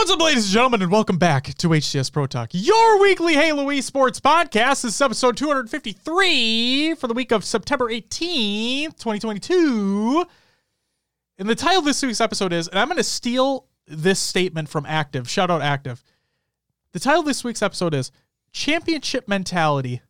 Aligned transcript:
What's 0.00 0.10
up, 0.10 0.22
ladies 0.22 0.44
and 0.46 0.54
gentlemen, 0.54 0.80
and 0.80 0.90
welcome 0.90 1.18
back 1.18 1.52
to 1.56 1.68
HCS 1.68 2.10
Pro 2.10 2.24
Talk, 2.24 2.48
your 2.54 3.02
weekly 3.02 3.34
Halo 3.34 3.66
Esports 3.66 4.18
podcast. 4.18 4.80
This 4.80 4.94
is 4.94 5.00
episode 5.02 5.36
253 5.36 6.94
for 6.94 7.06
the 7.06 7.12
week 7.12 7.32
of 7.32 7.44
September 7.44 7.90
18th, 7.90 8.96
2022. 8.96 10.24
And 11.36 11.46
the 11.46 11.54
title 11.54 11.80
of 11.80 11.84
this 11.84 12.02
week's 12.02 12.22
episode 12.22 12.54
is, 12.54 12.66
and 12.66 12.78
I'm 12.78 12.88
going 12.88 12.96
to 12.96 13.04
steal 13.04 13.66
this 13.86 14.18
statement 14.18 14.70
from 14.70 14.86
Active. 14.86 15.28
Shout 15.28 15.50
out 15.50 15.60
Active. 15.60 16.02
The 16.92 16.98
title 16.98 17.20
of 17.20 17.26
this 17.26 17.44
week's 17.44 17.60
episode 17.60 17.92
is 17.92 18.10
Championship 18.52 19.28
Mentality 19.28 20.00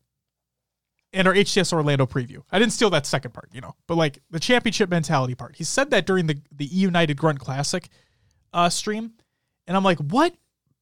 and 1.12 1.26
our 1.26 1.34
HCS 1.34 1.72
Orlando 1.72 2.06
preview. 2.06 2.44
I 2.52 2.60
didn't 2.60 2.74
steal 2.74 2.90
that 2.90 3.06
second 3.06 3.34
part, 3.34 3.48
you 3.52 3.60
know, 3.60 3.74
but 3.88 3.96
like 3.96 4.20
the 4.30 4.38
championship 4.38 4.88
mentality 4.88 5.34
part. 5.34 5.56
He 5.56 5.64
said 5.64 5.90
that 5.90 6.06
during 6.06 6.28
the, 6.28 6.40
the 6.52 6.66
United 6.66 7.16
Grunt 7.16 7.40
Classic 7.40 7.88
uh, 8.52 8.68
stream. 8.68 9.14
And 9.70 9.76
I'm 9.76 9.84
like, 9.84 10.00
what 10.00 10.34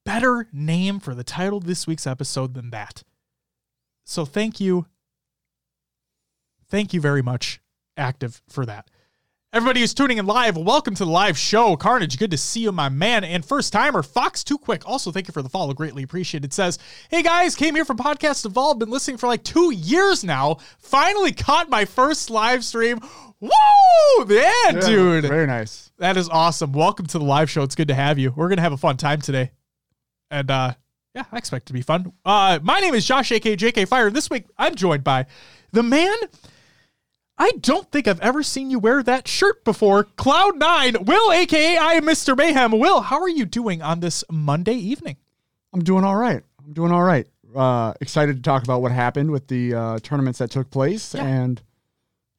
better 0.03 0.47
name 0.51 0.99
for 0.99 1.13
the 1.13 1.23
title 1.23 1.59
of 1.59 1.65
this 1.65 1.85
week's 1.85 2.07
episode 2.07 2.55
than 2.55 2.71
that? 2.71 3.03
So 4.03 4.25
thank 4.25 4.59
you. 4.59 4.87
Thank 6.67 6.91
you 6.91 6.99
very 6.99 7.21
much, 7.21 7.61
Active, 7.95 8.41
for 8.49 8.65
that. 8.65 8.89
Everybody 9.51 9.79
who's 9.79 9.95
tuning 9.95 10.19
in 10.19 10.27
live, 10.27 10.57
welcome 10.57 10.93
to 10.93 11.05
the 11.05 11.09
live 11.09 11.35
show. 11.35 11.75
Carnage, 11.75 12.19
good 12.19 12.29
to 12.29 12.37
see 12.37 12.59
you, 12.59 12.71
my 12.71 12.87
man. 12.87 13.23
And 13.23 13.43
first 13.43 13.73
timer, 13.73 14.03
Fox 14.03 14.43
Too 14.43 14.59
Quick, 14.59 14.87
also 14.87 15.11
thank 15.11 15.27
you 15.27 15.31
for 15.31 15.41
the 15.41 15.49
follow. 15.49 15.73
Greatly 15.73 16.03
appreciated. 16.03 16.53
Says, 16.53 16.77
Hey 17.09 17.23
guys, 17.23 17.55
came 17.55 17.73
here 17.73 17.83
from 17.83 17.97
Podcast 17.97 18.45
Evolve, 18.45 18.77
been 18.77 18.91
listening 18.91 19.17
for 19.17 19.25
like 19.25 19.43
two 19.43 19.71
years 19.73 20.23
now. 20.23 20.57
Finally 20.77 21.31
caught 21.31 21.67
my 21.67 21.85
first 21.85 22.29
live 22.29 22.63
stream. 22.63 22.99
Woo! 23.39 23.49
Yeah, 24.27 24.71
dude. 24.81 25.25
Very 25.25 25.47
nice. 25.47 25.91
That 25.97 26.15
is 26.15 26.29
awesome. 26.29 26.71
Welcome 26.71 27.07
to 27.07 27.17
the 27.17 27.25
live 27.25 27.49
show. 27.49 27.63
It's 27.63 27.73
good 27.73 27.87
to 27.87 27.95
have 27.95 28.19
you. 28.19 28.31
We're 28.35 28.49
gonna 28.49 28.61
have 28.61 28.73
a 28.73 28.77
fun 28.77 28.97
time 28.97 29.19
today. 29.19 29.49
And 30.29 30.51
uh 30.51 30.73
yeah, 31.15 31.23
I 31.31 31.37
expect 31.39 31.63
it 31.63 31.67
to 31.67 31.73
be 31.73 31.81
fun. 31.81 32.13
Uh 32.23 32.59
my 32.61 32.79
name 32.81 32.93
is 32.93 33.03
Josh 33.03 33.31
AK 33.31 33.45
JK 33.45 33.87
Fire. 33.87 34.11
This 34.11 34.29
week 34.29 34.45
I'm 34.59 34.75
joined 34.75 35.03
by 35.03 35.25
the 35.71 35.81
man 35.81 36.15
I 37.41 37.51
don't 37.61 37.89
think 37.89 38.05
I've 38.07 38.19
ever 38.19 38.43
seen 38.43 38.69
you 38.69 38.79
wear 38.79 39.01
that 39.01 39.25
shirt 39.27 39.63
before. 39.63 40.03
Cloud9, 40.03 41.05
Will, 41.05 41.31
aka 41.31 41.77
I 41.77 41.93
am 41.93 42.03
Mr. 42.03 42.35
Mayhem. 42.35 42.77
Will, 42.77 42.99
how 42.99 43.21
are 43.21 43.29
you 43.29 43.45
doing 43.45 43.81
on 43.81 44.01
this 44.01 44.25
Monday 44.29 44.73
evening? 44.73 45.15
I'm 45.73 45.81
doing 45.81 46.03
all 46.03 46.17
right. 46.17 46.43
I'm 46.63 46.73
doing 46.73 46.91
all 46.91 47.03
right. 47.03 47.25
Uh, 47.55 47.93
excited 48.01 48.35
to 48.35 48.41
talk 48.41 48.63
about 48.63 48.81
what 48.81 48.91
happened 48.91 49.31
with 49.31 49.47
the 49.47 49.73
uh, 49.73 49.99
tournaments 49.99 50.39
that 50.39 50.51
took 50.51 50.69
place. 50.69 51.15
Yeah. 51.15 51.25
And 51.25 51.61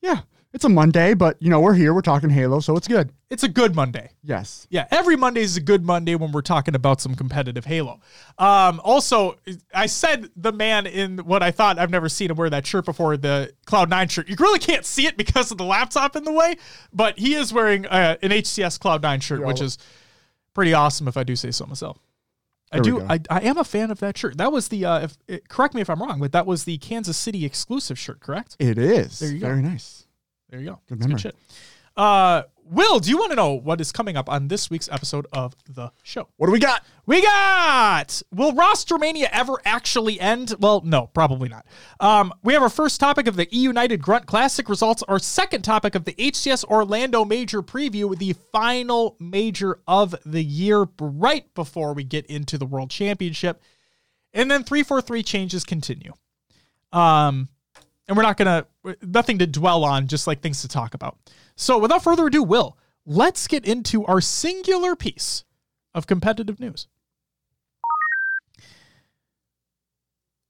yeah, 0.02 0.20
it's 0.52 0.64
a 0.64 0.68
Monday, 0.68 1.14
but 1.14 1.40
you 1.40 1.48
know, 1.48 1.60
we're 1.60 1.74
here. 1.74 1.94
We're 1.94 2.00
talking 2.00 2.28
Halo, 2.28 2.58
so 2.60 2.76
it's 2.76 2.88
good. 2.88 3.12
It's 3.30 3.44
a 3.44 3.48
good 3.48 3.76
Monday. 3.76 4.10
Yes. 4.22 4.66
Yeah, 4.68 4.86
every 4.90 5.16
Monday 5.16 5.42
is 5.42 5.56
a 5.56 5.60
good 5.60 5.84
Monday 5.84 6.16
when 6.16 6.32
we're 6.32 6.42
talking 6.42 6.74
about 6.74 7.00
some 7.00 7.14
competitive 7.14 7.64
Halo. 7.64 8.00
Um, 8.36 8.80
also, 8.82 9.38
I 9.72 9.86
said 9.86 10.28
the 10.34 10.50
man 10.50 10.86
in 10.86 11.18
what 11.18 11.42
I 11.42 11.52
thought 11.52 11.78
I've 11.78 11.90
never 11.90 12.08
seen 12.08 12.30
him 12.30 12.36
wear 12.36 12.50
that 12.50 12.66
shirt 12.66 12.84
before, 12.84 13.16
the 13.16 13.52
Cloud9 13.66 14.10
shirt. 14.10 14.28
You 14.28 14.34
really 14.40 14.58
can't 14.58 14.84
see 14.84 15.06
it 15.06 15.16
because 15.16 15.52
of 15.52 15.58
the 15.58 15.64
laptop 15.64 16.16
in 16.16 16.24
the 16.24 16.32
way, 16.32 16.56
but 16.92 17.18
he 17.18 17.34
is 17.34 17.52
wearing 17.52 17.86
uh, 17.86 18.16
an 18.20 18.30
HCS 18.30 18.80
Cloud9 18.80 19.22
shirt, 19.22 19.46
which 19.46 19.60
is 19.60 19.78
pretty 20.52 20.74
awesome 20.74 21.06
if 21.06 21.16
I 21.16 21.22
do 21.22 21.36
say 21.36 21.52
so 21.52 21.66
myself. 21.66 21.98
I 22.72 22.80
There 22.80 22.94
we 22.94 23.00
do. 23.00 23.06
I, 23.08 23.20
I 23.30 23.40
am 23.40 23.58
a 23.58 23.64
fan 23.64 23.90
of 23.90 24.00
that 24.00 24.16
shirt. 24.16 24.36
That 24.38 24.50
was 24.50 24.68
the. 24.68 24.84
Uh, 24.84 25.08
if, 25.28 25.48
correct 25.48 25.74
me 25.74 25.80
if 25.80 25.90
I'm 25.90 26.00
wrong, 26.00 26.20
but 26.20 26.32
that 26.32 26.46
was 26.46 26.64
the 26.64 26.78
Kansas 26.78 27.16
City 27.16 27.44
exclusive 27.44 27.98
shirt. 27.98 28.20
Correct. 28.20 28.56
It 28.58 28.78
is. 28.78 29.18
There 29.18 29.30
you 29.30 29.40
go. 29.40 29.46
Very 29.46 29.62
nice. 29.62 30.06
There 30.50 30.60
you 30.60 30.66
go. 30.66 30.80
Good 30.88 30.98
That's 30.98 31.08
memory. 31.08 31.20
shit. 31.20 31.36
Uh, 31.96 32.42
Will, 32.64 33.00
do 33.00 33.10
you 33.10 33.18
want 33.18 33.30
to 33.30 33.36
know 33.36 33.54
what 33.54 33.80
is 33.80 33.90
coming 33.90 34.16
up 34.16 34.28
on 34.28 34.46
this 34.46 34.70
week's 34.70 34.88
episode 34.92 35.26
of 35.32 35.56
the 35.68 35.90
show? 36.04 36.28
What 36.36 36.46
do 36.46 36.52
we 36.52 36.60
got? 36.60 36.84
We 37.04 37.20
got. 37.20 38.22
Will 38.32 38.52
Rostermania 38.52 39.28
ever 39.32 39.54
actually 39.64 40.20
end? 40.20 40.54
Well, 40.60 40.80
no, 40.84 41.08
probably 41.08 41.48
not. 41.48 41.66
Um, 41.98 42.32
we 42.44 42.52
have 42.52 42.62
our 42.62 42.68
first 42.68 43.00
topic 43.00 43.26
of 43.26 43.34
the 43.34 43.52
E 43.52 43.58
United 43.58 44.00
Grunt 44.00 44.26
Classic 44.26 44.68
results. 44.68 45.02
Our 45.02 45.18
second 45.18 45.62
topic 45.62 45.96
of 45.96 46.04
the 46.04 46.12
HCS 46.12 46.64
Orlando 46.64 47.24
Major 47.24 47.60
preview, 47.60 48.16
the 48.16 48.34
final 48.52 49.16
major 49.18 49.80
of 49.88 50.14
the 50.24 50.44
year, 50.44 50.86
right 51.00 51.52
before 51.54 51.92
we 51.92 52.04
get 52.04 52.24
into 52.26 52.56
the 52.56 52.66
World 52.66 52.90
Championship, 52.90 53.60
and 54.32 54.48
then 54.48 54.62
three 54.62 54.84
four 54.84 55.02
three 55.02 55.24
changes 55.24 55.64
continue. 55.64 56.12
Um, 56.92 57.48
and 58.06 58.16
we're 58.16 58.22
not 58.22 58.36
gonna 58.36 58.66
nothing 59.02 59.38
to 59.38 59.46
dwell 59.46 59.84
on, 59.84 60.06
just 60.06 60.26
like 60.26 60.40
things 60.40 60.62
to 60.62 60.68
talk 60.68 60.94
about. 60.94 61.18
So, 61.56 61.78
without 61.78 62.02
further 62.02 62.26
ado, 62.26 62.42
Will, 62.42 62.76
let's 63.06 63.46
get 63.46 63.64
into 63.64 64.04
our 64.06 64.20
singular 64.20 64.96
piece 64.96 65.44
of 65.94 66.06
competitive 66.06 66.60
news. 66.60 66.86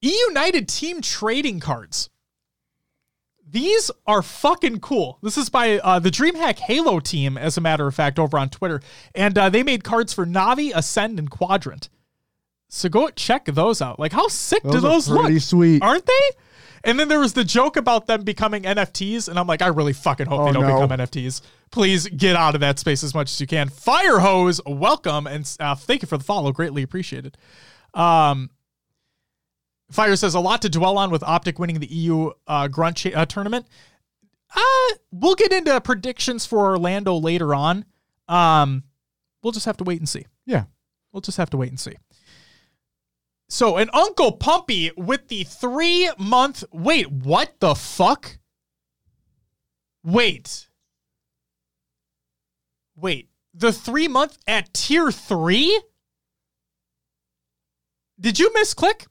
E 0.02 0.14
United 0.28 0.68
team 0.68 1.00
trading 1.00 1.60
cards. 1.60 2.08
These 3.46 3.90
are 4.06 4.22
fucking 4.22 4.78
cool. 4.78 5.18
This 5.22 5.36
is 5.36 5.50
by 5.50 5.80
uh, 5.80 5.98
the 5.98 6.10
DreamHack 6.10 6.60
Halo 6.60 7.00
team, 7.00 7.36
as 7.36 7.56
a 7.56 7.60
matter 7.60 7.86
of 7.86 7.94
fact, 7.94 8.18
over 8.18 8.38
on 8.38 8.48
Twitter. 8.48 8.80
And 9.14 9.36
uh, 9.36 9.50
they 9.50 9.64
made 9.64 9.82
cards 9.82 10.12
for 10.12 10.24
Navi, 10.24 10.70
Ascend, 10.72 11.18
and 11.18 11.28
Quadrant. 11.28 11.88
So 12.68 12.88
go 12.88 13.08
check 13.08 13.46
those 13.46 13.82
out. 13.82 13.98
Like, 13.98 14.12
how 14.12 14.28
sick 14.28 14.62
do 14.62 14.70
Those 14.70 14.84
are 14.84 14.88
those 14.88 15.08
look? 15.08 15.24
pretty 15.24 15.40
sweet. 15.40 15.82
Aren't 15.82 16.06
they? 16.06 16.30
And 16.84 16.98
then 16.98 17.08
there 17.08 17.20
was 17.20 17.34
the 17.34 17.44
joke 17.44 17.76
about 17.76 18.06
them 18.06 18.22
becoming 18.22 18.62
NFTs, 18.62 19.28
and 19.28 19.38
I'm 19.38 19.46
like, 19.46 19.60
I 19.62 19.66
really 19.68 19.92
fucking 19.92 20.26
hope 20.26 20.44
they 20.44 20.50
Oh, 20.50 20.52
don't 20.52 20.66
no. 20.66 20.86
become 20.86 20.98
NFTs. 20.98 21.42
Please 21.70 22.08
get 22.08 22.36
out 22.36 22.54
of 22.54 22.62
that 22.62 22.78
space 22.78 23.04
as 23.04 23.14
much 23.14 23.30
as 23.30 23.40
you 23.40 23.46
can. 23.46 23.68
Fire 23.68 24.18
hose, 24.18 24.60
welcome, 24.66 25.26
and 25.26 25.50
uh, 25.60 25.74
thank 25.74 26.00
you 26.02 26.08
for 26.08 26.16
the 26.16 26.24
follow. 26.24 26.52
Greatly 26.52 26.82
appreciated. 26.82 27.36
Um, 27.94 28.50
Fire 29.90 30.14
says 30.16 30.34
a 30.34 30.40
lot 30.40 30.62
to 30.62 30.68
dwell 30.68 30.96
on 30.98 31.10
with 31.10 31.22
Optic 31.22 31.58
winning 31.58 31.80
the 31.80 31.86
EU 31.92 32.30
uh, 32.46 32.68
Grunt 32.68 32.96
cha- 32.96 33.10
uh, 33.10 33.26
tournament. 33.26 33.66
Uh, 34.54 34.94
we'll 35.10 35.34
get 35.34 35.52
into 35.52 35.78
predictions 35.80 36.46
for 36.46 36.58
Orlando 36.70 37.14
later 37.16 37.54
on. 37.54 37.84
Um, 38.28 38.84
we'll 39.42 39.52
just 39.52 39.66
have 39.66 39.76
to 39.78 39.84
wait 39.84 39.98
and 39.98 40.08
see. 40.08 40.26
Yeah. 40.46 40.64
We'll 41.12 41.20
just 41.20 41.38
have 41.38 41.50
to 41.50 41.56
wait 41.56 41.70
and 41.70 41.78
see. 41.80 41.94
So, 43.52 43.78
an 43.78 43.90
Uncle 43.92 44.30
Pumpy 44.30 44.92
with 44.96 45.26
the 45.26 45.42
three 45.42 46.08
month. 46.18 46.62
Wait, 46.72 47.10
what 47.10 47.58
the 47.58 47.74
fuck? 47.74 48.38
Wait. 50.04 50.68
Wait. 52.94 53.28
The 53.52 53.72
three 53.72 54.06
month 54.06 54.38
at 54.46 54.72
tier 54.72 55.10
three? 55.10 55.82
Did 58.20 58.38
you 58.38 58.50
misclick? 58.50 59.08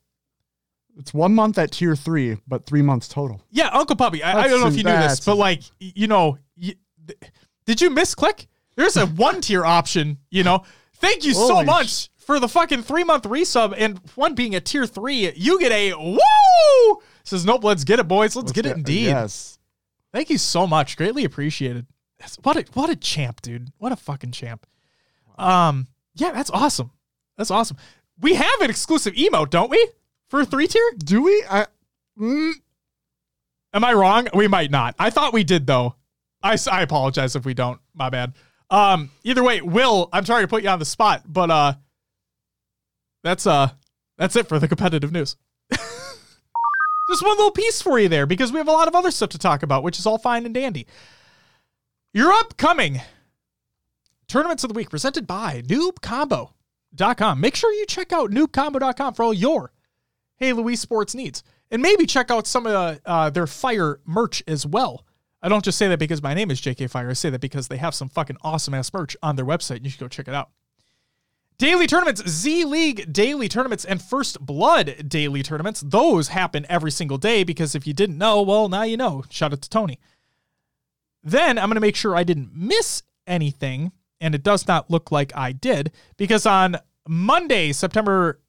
It's 0.98 1.14
one 1.14 1.36
month 1.36 1.58
at 1.58 1.72
tier 1.72 1.98
three, 1.98 2.38
but 2.48 2.66
three 2.66 2.82
months 2.82 3.10
total. 3.10 3.42
Yeah, 3.52 3.70
Uncle 3.74 3.98
Puppy. 3.98 4.24
I, 4.24 4.44
I 4.44 4.48
don't 4.48 4.62
know 4.62 4.68
if 4.68 4.78
you 4.78 4.84
knew 4.84 4.92
this, 4.92 5.20
but 5.20 5.36
like, 5.36 5.64
you 5.80 6.08
know, 6.08 6.38
y- 6.58 6.76
th- 7.06 7.20
did 7.66 7.82
you 7.82 7.90
misclick? 7.90 8.48
There's 8.78 8.96
a 8.96 9.06
one 9.06 9.42
tier 9.42 9.66
option, 9.66 10.18
you 10.30 10.46
know. 10.46 10.64
Thank 10.96 11.26
you 11.26 11.34
so 11.34 11.56
Holy 11.56 11.66
much 11.66 12.10
for 12.30 12.40
the 12.40 12.48
fucking 12.48 12.84
three 12.84 13.04
month 13.04 13.24
resub 13.24 13.74
and 13.76 14.00
one 14.14 14.36
being 14.36 14.54
a 14.54 14.62
tier 14.62 14.86
three. 14.86 15.32
You 15.32 15.60
get 15.60 15.72
a 15.72 15.96
woo! 15.96 17.02
Says, 17.24 17.44
nope, 17.44 17.64
let's 17.64 17.84
get 17.84 17.98
it, 17.98 18.08
boys. 18.08 18.36
Let's, 18.36 18.52
get 18.52 18.68
it 18.68 18.78
indeed. 18.78 19.08
Yes. 19.08 19.58
Thank 20.14 20.30
you 20.30 20.38
so 20.38 20.68
much. 20.68 20.96
Greatly 20.96 21.26
appreciated. 21.26 21.88
That's, 22.20 22.36
what 22.44 22.56
a 22.56 22.66
what 22.76 22.92
a 22.92 22.96
champ, 22.96 23.42
dude. 23.42 23.72
What 23.80 23.92
a 23.92 23.96
fucking 23.96 24.30
champ. 24.30 24.68
Um, 25.40 25.88
yeah, 26.14 26.32
that's 26.32 26.52
awesome. 26.52 26.92
That's 27.36 27.50
awesome. 27.50 27.78
We 28.20 28.36
have 28.36 28.62
an 28.62 28.70
exclusive 28.70 29.16
emote, 29.16 29.50
don't 29.50 29.72
we? 29.72 29.90
For 30.28 30.42
a 30.42 30.46
three 30.46 30.68
tier? 30.68 30.84
Do 31.00 31.24
we? 31.24 31.44
I. 31.50 31.66
Mm, 32.20 32.52
Am 33.74 33.84
I 33.84 33.94
wrong? 33.94 34.28
We 34.36 34.48
might 34.48 34.70
not. 34.70 34.94
I 35.00 35.10
thought 35.10 35.34
we 35.34 35.44
did 35.44 35.66
though. 35.66 35.96
I, 36.44 36.60
I 36.72 36.84
apologize 36.84 37.36
if 37.36 37.44
we 37.44 37.56
don't. 37.56 37.80
My 37.96 38.12
bad. 38.12 38.34
Um, 38.70 39.10
either 39.24 39.44
way, 39.44 39.62
Will, 39.62 40.10
I'm 40.14 40.26
sorry 40.26 40.44
to 40.44 40.48
put 40.48 40.62
you 40.62 40.70
on 40.70 40.78
the 40.78 40.86
spot, 40.86 41.24
but 41.26 41.50
uh, 41.50 41.74
that's 43.24 43.48
uh, 43.48 43.70
that's 44.18 44.36
it 44.36 44.48
for 44.48 44.60
the 44.60 44.68
competitive 44.68 45.12
news. 45.12 45.36
Just 45.72 47.24
one 47.24 47.38
little 47.38 47.52
piece 47.52 47.82
for 47.82 48.00
you 48.00 48.08
there 48.08 48.26
because 48.26 48.52
we 48.52 48.58
have 48.58 48.68
a 48.68 48.72
lot 48.72 48.88
of 48.88 48.96
other 48.96 49.12
stuff 49.12 49.30
to 49.30 49.40
talk 49.40 49.64
about, 49.64 49.84
which 49.84 49.98
is 49.98 50.06
all 50.06 50.18
fine 50.18 50.46
and 50.46 50.54
dandy. 50.54 50.86
Your 52.14 52.32
upcoming 52.32 53.02
tournaments 54.28 54.64
of 54.64 54.70
the 54.70 54.74
week 54.74 54.90
presented 54.90 55.28
by 55.28 55.62
NoobCombo.com. 55.68 57.42
Make 57.42 57.56
sure 57.56 57.74
you 57.74 57.86
check 57.86 58.14
out 58.14 58.32
NoobCombo.com 58.32 59.14
for 59.14 59.24
all 59.24 59.34
your 59.34 59.72
Halo 60.38 60.64
esports 60.64 61.16
needs. 61.16 61.44
And 61.72 61.82
maybe 61.82 62.06
check 62.06 62.32
out 62.32 62.48
some 62.48 62.66
of 62.66 62.74
uh, 62.74 62.96
uh, 63.06 63.30
their 63.30 63.48
Fire 63.48 64.00
merch 64.06 64.42
as 64.48 64.66
well. 64.66 65.06
I 65.42 65.50
don't 65.50 65.64
just 65.64 65.78
say 65.78 65.88
that 65.88 66.00
because 66.00 66.22
my 66.22 66.34
name 66.34 66.52
is 66.52 66.60
JK 66.60 66.90
Fire. 66.90 67.10
I 67.10 67.14
say 67.14 67.30
that 67.30 67.42
because 67.42 67.68
they 67.68 67.78
have 67.78 67.96
some 67.96 68.10
fucking 68.10 68.38
awesome 68.42 68.74
ass 68.74 68.92
merch 68.94 69.16
on 69.22 69.36
their 69.36 69.46
website. 69.46 69.84
You 69.84 69.90
should 69.90 70.00
go 70.00 70.08
check 70.08 70.28
it 70.28 70.34
out. 70.34 70.50
Daily 71.60 71.88
tournaments, 71.88 72.26
Z 72.26 72.64
League 72.64 73.12
daily 73.12 73.50
tournaments, 73.50 73.84
and 73.84 74.02
First 74.02 74.40
Blood 74.40 75.10
daily 75.10 75.44
tournaments. 75.44 75.82
Those 75.82 76.30
happen 76.30 76.66
every 76.70 76.90
single 76.90 77.18
day 77.18 77.44
because 77.44 77.76
if 77.76 77.86
you 77.86 77.92
didn't 77.92 78.18
know, 78.18 78.42
well, 78.42 78.70
now 78.70 78.84
you 78.84 78.96
know. 78.96 79.26
Shout 79.30 79.52
out 79.52 79.62
to 79.62 79.70
Tony. 79.70 80.00
Then 81.22 81.60
I'm 81.60 81.68
going 81.68 81.76
to 81.76 81.82
make 81.82 81.98
sure 81.98 82.16
I 82.16 82.24
didn't 82.24 82.56
miss 82.56 83.04
anything, 83.28 83.92
and 84.22 84.34
it 84.34 84.42
does 84.42 84.70
not 84.70 84.90
look 84.90 85.12
like 85.12 85.36
I 85.36 85.52
did 85.52 85.92
because 86.16 86.46
on 86.46 86.78
Monday, 87.06 87.74
September. 87.74 88.40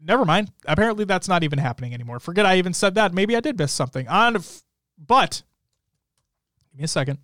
Never 0.00 0.24
mind. 0.24 0.52
Apparently, 0.64 1.04
that's 1.04 1.28
not 1.28 1.42
even 1.42 1.58
happening 1.58 1.92
anymore. 1.92 2.20
Forget 2.20 2.46
I 2.46 2.56
even 2.56 2.72
said 2.72 2.94
that. 2.94 3.12
Maybe 3.12 3.34
I 3.34 3.40
did 3.40 3.58
miss 3.58 3.72
something. 3.72 4.06
On, 4.06 4.34
but 4.96 5.42
give 6.70 6.78
me 6.78 6.84
a 6.84 6.88
second. 6.88 7.18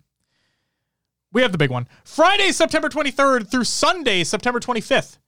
We 1.31 1.41
have 1.41 1.53
the 1.53 1.57
big 1.57 1.71
one. 1.71 1.87
Friday, 2.03 2.51
September 2.51 2.89
23rd 2.89 3.49
through 3.49 3.63
Sunday, 3.63 4.25
September 4.25 4.59
25th. 4.59 5.19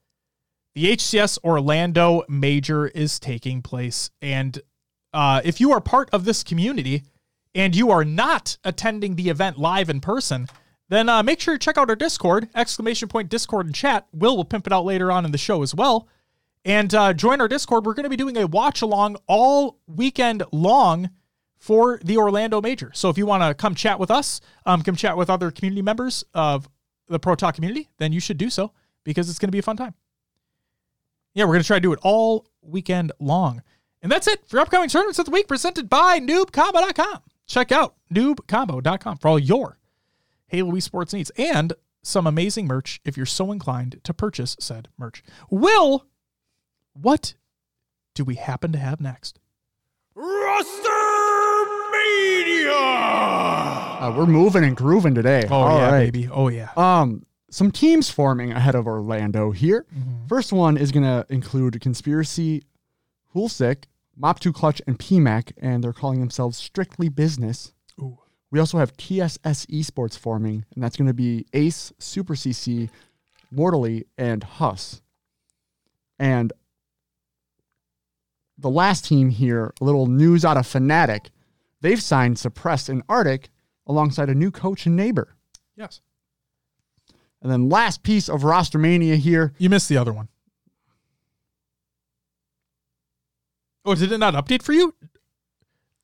The 0.74 0.96
HCS 0.96 1.38
Orlando 1.42 2.22
Major 2.28 2.86
is 2.86 3.18
taking 3.18 3.60
place. 3.60 4.10
And 4.22 4.60
uh, 5.12 5.40
if 5.44 5.60
you 5.60 5.72
are 5.72 5.80
part 5.80 6.08
of 6.12 6.24
this 6.24 6.44
community 6.44 7.02
and 7.54 7.74
you 7.74 7.90
are 7.90 8.04
not 8.04 8.56
attending 8.62 9.16
the 9.16 9.30
event 9.30 9.58
live 9.58 9.90
in 9.90 10.00
person, 10.00 10.46
then 10.88 11.08
uh, 11.08 11.22
make 11.24 11.40
sure 11.40 11.54
to 11.54 11.58
check 11.58 11.76
out 11.76 11.90
our 11.90 11.96
Discord, 11.96 12.48
exclamation 12.54 13.08
point 13.08 13.28
Discord 13.28 13.66
and 13.66 13.74
chat. 13.74 14.06
Will 14.12 14.36
will 14.36 14.44
pimp 14.44 14.66
it 14.66 14.72
out 14.72 14.84
later 14.84 15.10
on 15.10 15.24
in 15.24 15.32
the 15.32 15.38
show 15.38 15.62
as 15.62 15.74
well. 15.74 16.06
And 16.64 16.94
uh, 16.94 17.14
join 17.14 17.40
our 17.40 17.48
Discord. 17.48 17.84
We're 17.84 17.94
going 17.94 18.04
to 18.04 18.10
be 18.10 18.16
doing 18.16 18.36
a 18.36 18.46
watch 18.46 18.82
along 18.82 19.16
all 19.26 19.78
weekend 19.88 20.44
long 20.52 21.10
for 21.58 21.98
the 22.04 22.16
Orlando 22.16 22.60
Major. 22.60 22.92
So 22.94 23.08
if 23.08 23.18
you 23.18 23.26
want 23.26 23.42
to 23.42 23.54
come 23.54 23.74
chat 23.74 23.98
with 23.98 24.10
us, 24.10 24.40
um, 24.66 24.82
come 24.82 24.94
chat 24.94 25.16
with 25.16 25.30
other 25.30 25.50
community 25.50 25.82
members 25.82 26.24
of 26.32 26.68
the 27.08 27.18
Pro 27.18 27.34
Talk 27.34 27.56
community, 27.56 27.88
then 27.98 28.12
you 28.12 28.20
should 28.20 28.38
do 28.38 28.50
so 28.50 28.72
because 29.02 29.28
it's 29.28 29.38
going 29.38 29.48
to 29.48 29.52
be 29.52 29.58
a 29.58 29.62
fun 29.62 29.76
time. 29.76 29.94
Yeah, 31.34 31.44
we're 31.44 31.52
going 31.52 31.62
to 31.62 31.66
try 31.66 31.76
to 31.76 31.80
do 31.80 31.92
it 31.92 31.98
all 32.02 32.46
weekend 32.62 33.12
long. 33.20 33.62
And 34.02 34.10
that's 34.10 34.26
it 34.26 34.46
for 34.48 34.58
upcoming 34.58 34.88
tournaments 34.88 35.18
of 35.18 35.26
the 35.26 35.30
week 35.30 35.46
presented 35.48 35.88
by 35.88 36.18
noobcombo.com. 36.20 37.20
Check 37.46 37.70
out 37.72 37.94
noobcombo.com 38.12 39.18
for 39.18 39.28
all 39.28 39.38
your 39.38 39.78
Halo 40.48 40.72
esports 40.72 41.12
needs 41.12 41.30
and 41.36 41.72
some 42.02 42.26
amazing 42.26 42.66
merch 42.66 43.00
if 43.04 43.16
you're 43.16 43.26
so 43.26 43.52
inclined 43.52 44.00
to 44.04 44.14
purchase 44.14 44.56
said 44.58 44.88
merch. 44.98 45.22
Will, 45.50 46.06
what 46.94 47.34
do 48.14 48.24
we 48.24 48.36
happen 48.36 48.72
to 48.72 48.78
have 48.78 49.00
next? 49.00 49.38
Roster 50.14 50.88
Media! 51.92 52.72
Uh, 52.72 54.14
we're 54.16 54.26
moving 54.26 54.64
and 54.64 54.76
grooving 54.76 55.14
today. 55.14 55.46
Oh, 55.50 55.54
All 55.56 55.78
yeah, 55.78 55.90
right. 55.92 56.12
baby. 56.12 56.28
Oh, 56.32 56.48
yeah. 56.48 56.70
Um, 56.76 57.24
some 57.50 57.70
teams 57.70 58.10
forming 58.10 58.52
ahead 58.52 58.74
of 58.74 58.86
Orlando 58.86 59.50
here. 59.50 59.86
Mm-hmm. 59.94 60.26
First 60.26 60.52
one 60.52 60.76
is 60.76 60.92
going 60.92 61.04
to 61.04 61.26
include 61.28 61.80
Conspiracy, 61.80 62.62
Hulsick, 63.34 63.84
Mop2 64.20 64.54
Clutch, 64.54 64.80
and 64.86 64.98
PMAC, 64.98 65.52
and 65.58 65.82
they're 65.82 65.92
calling 65.92 66.20
themselves 66.20 66.56
Strictly 66.56 67.08
Business. 67.08 67.72
Ooh. 68.00 68.18
We 68.50 68.58
also 68.58 68.78
have 68.78 68.96
TSS 68.96 69.66
Esports 69.66 70.18
forming, 70.18 70.64
and 70.74 70.82
that's 70.82 70.96
going 70.96 71.06
to 71.08 71.14
be 71.14 71.46
Ace, 71.52 71.92
Super 71.98 72.34
CC, 72.34 72.90
Mortally, 73.50 74.06
and 74.18 74.42
Huss. 74.42 75.00
And 76.18 76.52
the 78.58 78.70
last 78.70 79.04
team 79.04 79.30
here, 79.30 79.72
a 79.80 79.84
little 79.84 80.06
news 80.06 80.44
out 80.44 80.56
of 80.56 80.66
Fnatic. 80.66 81.28
They've 81.80 82.02
signed 82.02 82.38
Suppress 82.38 82.88
and 82.88 83.02
Arctic 83.08 83.48
alongside 83.86 84.28
a 84.28 84.34
new 84.34 84.50
coach 84.50 84.86
and 84.86 84.96
neighbor. 84.96 85.34
Yes. 85.76 86.00
And 87.42 87.50
then 87.50 87.68
last 87.68 88.02
piece 88.02 88.28
of 88.28 88.42
Rostermania 88.42 89.16
here. 89.16 89.52
You 89.58 89.70
missed 89.70 89.88
the 89.88 89.96
other 89.96 90.12
one. 90.12 90.28
Oh, 93.84 93.94
did 93.94 94.12
it 94.12 94.18
not 94.18 94.34
update 94.34 94.62
for 94.62 94.72
you? 94.72 94.94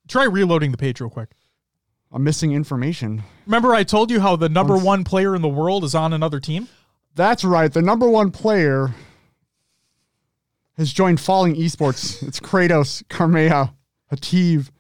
Try 0.09 0.25
reloading 0.25 0.71
the 0.71 0.79
page 0.79 1.01
real 1.01 1.11
quick. 1.11 1.31
I'm 2.13 2.25
missing 2.25 2.53
information. 2.53 3.23
Remember, 3.45 3.75
I 3.75 3.83
told 3.83 4.11
you 4.11 4.21
how 4.21 4.37
the 4.37 4.49
number 4.49 4.75
Let's- 4.75 4.87
one 4.87 5.05
player 5.05 5.35
in 5.35 5.43
the 5.43 5.49
world 5.49 5.85
is 5.85 5.95
on 5.95 6.13
another 6.13 6.41
team? 6.41 6.69
That's 7.15 7.45
right. 7.45 7.73
The 7.73 7.83
number 7.83 8.09
one 8.09 8.31
player 8.31 8.95
has 10.77 10.93
joined 10.93 11.21
Falling 11.21 11.55
Esports. 11.57 12.27
It's 12.27 12.39
Kratos, 12.41 13.03
Carmea, 13.05 13.73
Hativ, 14.13 14.71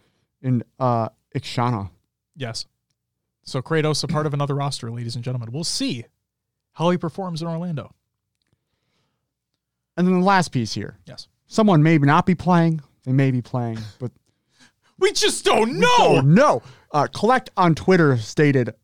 and 0.42 0.62
uh, 0.78 1.08
Ikshana. 1.34 1.90
Yes. 2.36 2.66
So 3.42 3.62
Kratos, 3.62 4.04
a 4.04 4.06
part 4.06 4.26
of 4.26 4.34
another 4.34 4.54
roster, 4.54 4.90
ladies 4.90 5.14
and 5.14 5.24
gentlemen. 5.24 5.50
We'll 5.52 5.64
see 5.64 6.04
how 6.76 6.90
he 6.90 6.98
performs 6.98 7.40
in 7.42 7.48
Orlando. 7.48 7.92
And 9.96 10.06
then 10.06 10.20
the 10.20 10.24
last 10.26 10.50
piece 10.52 10.74
here. 10.74 10.98
Yes. 11.06 11.26
Someone 11.46 11.82
may 11.82 11.96
not 11.98 12.26
be 12.26 12.34
playing. 12.34 12.80
They 13.04 13.12
may 13.12 13.30
be 13.30 13.40
playing, 13.40 13.78
but 13.98 14.10
We 14.98 15.12
just 15.12 15.44
don't 15.44 15.78
know. 15.78 16.20
no. 16.20 16.62
Uh, 16.92 17.06
Collect 17.14 17.50
on 17.56 17.74
Twitter 17.74 18.16
stated 18.18 18.74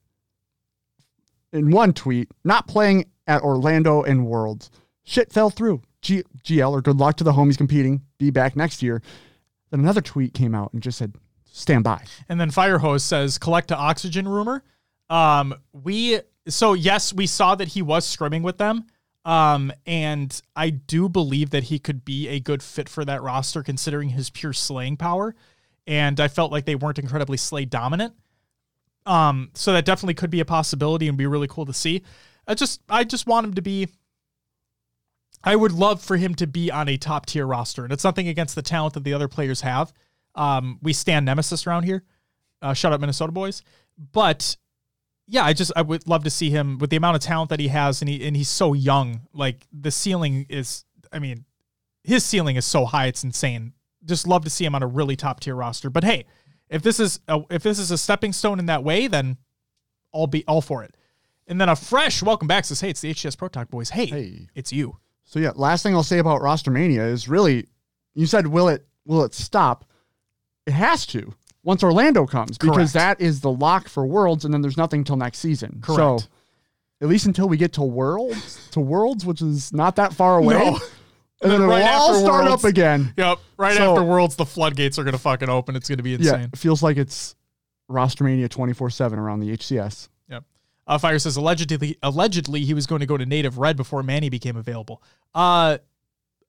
in 1.52 1.70
one 1.70 1.92
tweet, 1.92 2.30
not 2.44 2.66
playing 2.66 3.04
at 3.26 3.42
Orlando 3.42 4.02
and 4.02 4.26
Worlds. 4.26 4.70
Shit 5.04 5.32
fell 5.32 5.50
through. 5.50 5.82
G- 6.00 6.24
GL 6.44 6.70
or 6.72 6.80
good 6.82 6.96
luck 6.98 7.16
to 7.18 7.24
the 7.24 7.32
homies 7.32 7.56
competing. 7.58 8.02
Be 8.18 8.30
back 8.30 8.56
next 8.56 8.82
year. 8.82 9.02
Then 9.70 9.80
another 9.80 10.00
tweet 10.00 10.34
came 10.34 10.54
out 10.54 10.72
and 10.72 10.82
just 10.82 10.98
said, 10.98 11.14
stand 11.44 11.84
by. 11.84 12.04
And 12.28 12.40
then 12.40 12.50
Firehose 12.50 13.02
says 13.02 13.38
collect 13.38 13.68
to 13.68 13.76
oxygen 13.76 14.26
rumor. 14.26 14.64
Um, 15.10 15.54
we 15.72 16.20
so 16.48 16.74
yes, 16.74 17.12
we 17.12 17.26
saw 17.26 17.54
that 17.54 17.68
he 17.68 17.82
was 17.82 18.04
scrimming 18.04 18.42
with 18.42 18.58
them. 18.58 18.86
Um, 19.24 19.72
and 19.86 20.40
I 20.56 20.70
do 20.70 21.08
believe 21.08 21.50
that 21.50 21.64
he 21.64 21.78
could 21.78 22.04
be 22.04 22.28
a 22.28 22.40
good 22.40 22.62
fit 22.62 22.88
for 22.88 23.04
that 23.04 23.22
roster 23.22 23.62
considering 23.62 24.10
his 24.10 24.30
pure 24.30 24.52
slaying 24.52 24.96
power. 24.96 25.34
And 25.86 26.18
I 26.18 26.28
felt 26.28 26.50
like 26.50 26.64
they 26.64 26.74
weren't 26.74 26.98
incredibly 26.98 27.36
slay 27.36 27.64
dominant. 27.64 28.14
Um, 29.06 29.50
so 29.54 29.72
that 29.72 29.84
definitely 29.84 30.14
could 30.14 30.30
be 30.30 30.40
a 30.40 30.44
possibility 30.44 31.08
and 31.08 31.18
be 31.18 31.26
really 31.26 31.48
cool 31.48 31.66
to 31.66 31.72
see. 31.72 32.02
I 32.46 32.54
just 32.54 32.80
I 32.88 33.04
just 33.04 33.26
want 33.26 33.46
him 33.46 33.54
to 33.54 33.62
be 33.62 33.88
I 35.44 35.56
would 35.56 35.72
love 35.72 36.00
for 36.00 36.16
him 36.16 36.34
to 36.36 36.46
be 36.46 36.70
on 36.70 36.88
a 36.88 36.96
top 36.96 37.26
tier 37.26 37.46
roster. 37.46 37.84
And 37.84 37.92
it's 37.92 38.04
nothing 38.04 38.28
against 38.28 38.54
the 38.54 38.62
talent 38.62 38.94
that 38.94 39.04
the 39.04 39.14
other 39.14 39.28
players 39.28 39.60
have. 39.62 39.92
Um, 40.34 40.78
we 40.82 40.92
stand 40.92 41.26
Nemesis 41.26 41.66
around 41.66 41.82
here. 41.82 42.04
Uh, 42.60 42.74
shut 42.74 42.92
up, 42.92 43.00
Minnesota 43.00 43.32
boys. 43.32 43.62
But 44.12 44.56
yeah, 45.26 45.44
I 45.44 45.52
just 45.52 45.72
I 45.76 45.82
would 45.82 46.06
love 46.08 46.24
to 46.24 46.30
see 46.30 46.50
him 46.50 46.78
with 46.78 46.90
the 46.90 46.96
amount 46.96 47.16
of 47.16 47.22
talent 47.22 47.50
that 47.50 47.60
he 47.60 47.68
has, 47.68 48.02
and 48.02 48.08
he 48.08 48.26
and 48.26 48.36
he's 48.36 48.48
so 48.48 48.72
young. 48.74 49.22
Like 49.32 49.66
the 49.72 49.90
ceiling 49.90 50.46
is, 50.48 50.84
I 51.12 51.18
mean, 51.18 51.44
his 52.02 52.24
ceiling 52.24 52.56
is 52.56 52.66
so 52.66 52.84
high, 52.84 53.06
it's 53.06 53.24
insane. 53.24 53.72
Just 54.04 54.26
love 54.26 54.44
to 54.44 54.50
see 54.50 54.64
him 54.64 54.74
on 54.74 54.82
a 54.82 54.86
really 54.86 55.16
top 55.16 55.40
tier 55.40 55.54
roster. 55.54 55.88
But 55.90 56.04
hey, 56.04 56.24
if 56.68 56.82
this 56.82 56.98
is 56.98 57.20
a, 57.28 57.40
if 57.50 57.62
this 57.62 57.78
is 57.78 57.90
a 57.90 57.98
stepping 57.98 58.32
stone 58.32 58.58
in 58.58 58.66
that 58.66 58.82
way, 58.84 59.06
then 59.06 59.36
I'll 60.12 60.26
be 60.26 60.44
all 60.46 60.60
for 60.60 60.82
it. 60.82 60.96
And 61.46 61.60
then 61.60 61.68
a 61.68 61.76
fresh 61.76 62.22
welcome 62.22 62.48
back 62.48 62.64
says, 62.64 62.80
"Hey, 62.80 62.90
it's 62.90 63.00
the 63.00 63.10
HCS 63.10 63.36
Pro 63.36 63.48
Talk 63.48 63.70
boys. 63.70 63.90
Hey, 63.90 64.06
Hey. 64.06 64.48
it's 64.54 64.72
you." 64.72 64.98
So 65.24 65.38
yeah, 65.38 65.52
last 65.54 65.82
thing 65.82 65.94
I'll 65.94 66.02
say 66.02 66.18
about 66.18 66.40
Rostermania 66.42 67.08
is 67.10 67.28
really, 67.28 67.68
you 68.14 68.26
said 68.26 68.46
will 68.48 68.68
it 68.68 68.86
will 69.06 69.22
it 69.24 69.34
stop? 69.34 69.84
It 70.66 70.72
has 70.72 71.06
to 71.06 71.34
once 71.64 71.82
Orlando 71.82 72.26
comes 72.26 72.58
because 72.58 72.92
Correct. 72.92 73.18
that 73.18 73.20
is 73.20 73.40
the 73.40 73.50
lock 73.50 73.88
for 73.88 74.04
Worlds, 74.06 74.44
and 74.44 74.52
then 74.52 74.62
there's 74.62 74.76
nothing 74.76 75.04
till 75.04 75.16
next 75.16 75.38
season. 75.38 75.78
Correct. 75.82 76.22
So 76.22 76.26
at 77.00 77.08
least 77.08 77.26
until 77.26 77.48
we 77.48 77.56
get 77.56 77.72
to 77.74 77.82
Worlds, 77.82 78.68
to 78.72 78.80
Worlds, 78.80 79.24
which 79.26 79.42
is 79.42 79.72
not 79.72 79.96
that 79.96 80.12
far 80.12 80.38
away, 80.38 80.54
No. 80.54 80.66
and 80.70 80.80
then 80.80 80.80
then 81.50 81.52
it'll 81.62 81.66
right 81.68 81.82
all 81.82 82.20
start 82.20 82.44
Worlds- 82.44 82.64
up 82.64 82.68
again. 82.68 83.12
Yep. 83.16 83.38
Right 83.56 83.76
So- 83.76 83.92
after 83.92 84.04
Worlds, 84.04 84.36
the 84.36 84.46
floodgates 84.46 84.98
are 84.98 85.04
gonna 85.04 85.18
fucking 85.18 85.48
open. 85.48 85.76
It's 85.76 85.88
gonna 85.88 86.02
be 86.02 86.14
insane. 86.14 86.40
Yeah, 86.40 86.46
it 86.52 86.58
feels 86.58 86.82
like 86.82 86.96
it's 86.96 87.34
Rostermania 87.90 88.48
twenty 88.48 88.72
four 88.72 88.90
seven 88.90 89.18
around 89.18 89.40
the 89.40 89.50
HCS. 89.56 90.08
Yep. 90.30 90.44
Uh, 90.86 90.98
Fire 90.98 91.18
says 91.18 91.36
allegedly, 91.36 91.96
allegedly 92.02 92.60
he 92.64 92.74
was 92.74 92.86
going 92.86 93.00
to 93.00 93.06
go 93.06 93.16
to 93.16 93.24
Native 93.26 93.58
Red 93.58 93.76
before 93.76 94.02
Manny 94.02 94.30
became 94.30 94.56
available. 94.56 95.02
Uh, 95.34 95.78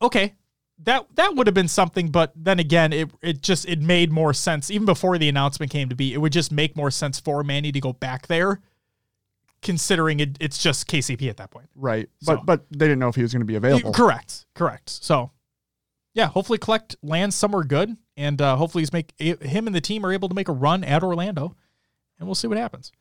okay, 0.01 0.33
that 0.79 1.05
that 1.15 1.35
would 1.35 1.47
have 1.47 1.53
been 1.53 1.67
something, 1.67 2.09
but 2.09 2.33
then 2.35 2.59
again, 2.59 2.91
it 2.93 3.11
it 3.21 3.41
just 3.41 3.67
it 3.67 3.79
made 3.81 4.11
more 4.11 4.33
sense 4.33 4.69
even 4.71 4.85
before 4.85 5.17
the 5.17 5.29
announcement 5.29 5.71
came 5.71 5.89
to 5.89 5.95
be. 5.95 6.13
It 6.13 6.17
would 6.17 6.33
just 6.33 6.51
make 6.51 6.75
more 6.75 6.91
sense 6.91 7.19
for 7.19 7.43
Manny 7.43 7.71
to 7.71 7.79
go 7.79 7.93
back 7.93 8.27
there, 8.27 8.59
considering 9.61 10.19
it, 10.19 10.37
it's 10.39 10.57
just 10.57 10.87
KCP 10.87 11.29
at 11.29 11.37
that 11.37 11.51
point. 11.51 11.69
Right, 11.75 12.09
but 12.25 12.39
So- 12.39 12.43
but 12.43 12.65
they 12.71 12.85
didn't 12.87 12.99
know 12.99 13.07
if 13.09 13.15
he 13.15 13.21
was 13.21 13.31
going 13.31 13.41
to 13.41 13.45
be 13.45 13.55
available. 13.55 13.93
Correct, 13.93 14.45
correct. 14.55 14.89
So, 14.89 15.31
yeah, 16.13 16.27
hopefully 16.27 16.57
collect 16.59 16.95
lands 17.01 17.35
somewhere 17.35 17.63
good, 17.63 17.95
and 18.17 18.41
uh, 18.41 18.55
hopefully 18.57 18.81
he's 18.81 18.93
make 18.93 19.13
him 19.19 19.67
and 19.67 19.75
the 19.75 19.81
team 19.81 20.05
are 20.05 20.11
able 20.11 20.27
to 20.29 20.35
make 20.35 20.47
a 20.49 20.53
run 20.53 20.83
at 20.83 21.03
Orlando, 21.03 21.55
and 22.19 22.27
we'll 22.27 22.35
see 22.35 22.47
what 22.47 22.57
happens. 22.57 22.91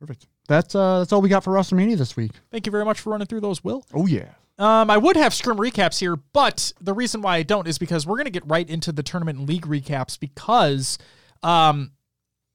Perfect. 0.00 0.26
That's 0.48 0.74
uh 0.74 1.00
that's 1.00 1.12
all 1.12 1.20
we 1.20 1.28
got 1.28 1.44
for 1.44 1.52
Rostermania 1.52 1.96
this 1.96 2.16
week. 2.16 2.32
Thank 2.50 2.66
you 2.66 2.72
very 2.72 2.84
much 2.86 2.98
for 3.00 3.10
running 3.10 3.26
through 3.26 3.42
those, 3.42 3.62
Will. 3.62 3.84
Oh 3.94 4.06
yeah. 4.06 4.30
Um, 4.60 4.90
I 4.90 4.98
would 4.98 5.16
have 5.16 5.32
scrim 5.32 5.56
recaps 5.56 5.98
here, 5.98 6.16
but 6.16 6.72
the 6.82 6.92
reason 6.92 7.22
why 7.22 7.36
I 7.36 7.42
don't 7.42 7.66
is 7.66 7.78
because 7.78 8.06
we're 8.06 8.16
going 8.16 8.26
to 8.26 8.30
get 8.30 8.46
right 8.46 8.68
into 8.68 8.92
the 8.92 9.02
tournament 9.02 9.38
and 9.38 9.48
league 9.48 9.66
recaps 9.66 10.20
because, 10.20 10.98
um, 11.42 11.92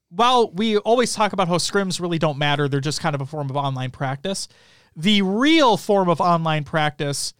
while 0.10 0.52
we 0.52 0.78
always 0.78 1.16
talk 1.16 1.34
about 1.34 1.48
how 1.48 1.56
scrims 1.56 2.00
really 2.00 2.20
don't 2.20 2.38
matter, 2.38 2.68
they're 2.70 2.80
just 2.80 3.02
kind 3.02 3.16
of 3.16 3.22
a 3.22 3.26
form 3.26 3.50
of 3.50 3.58
online 3.58 3.90
practice. 3.90 4.48
The 4.96 5.24
real 5.24 5.78
form 5.78 6.08
of 6.08 6.22
online 6.22 6.64
practice 6.64 7.34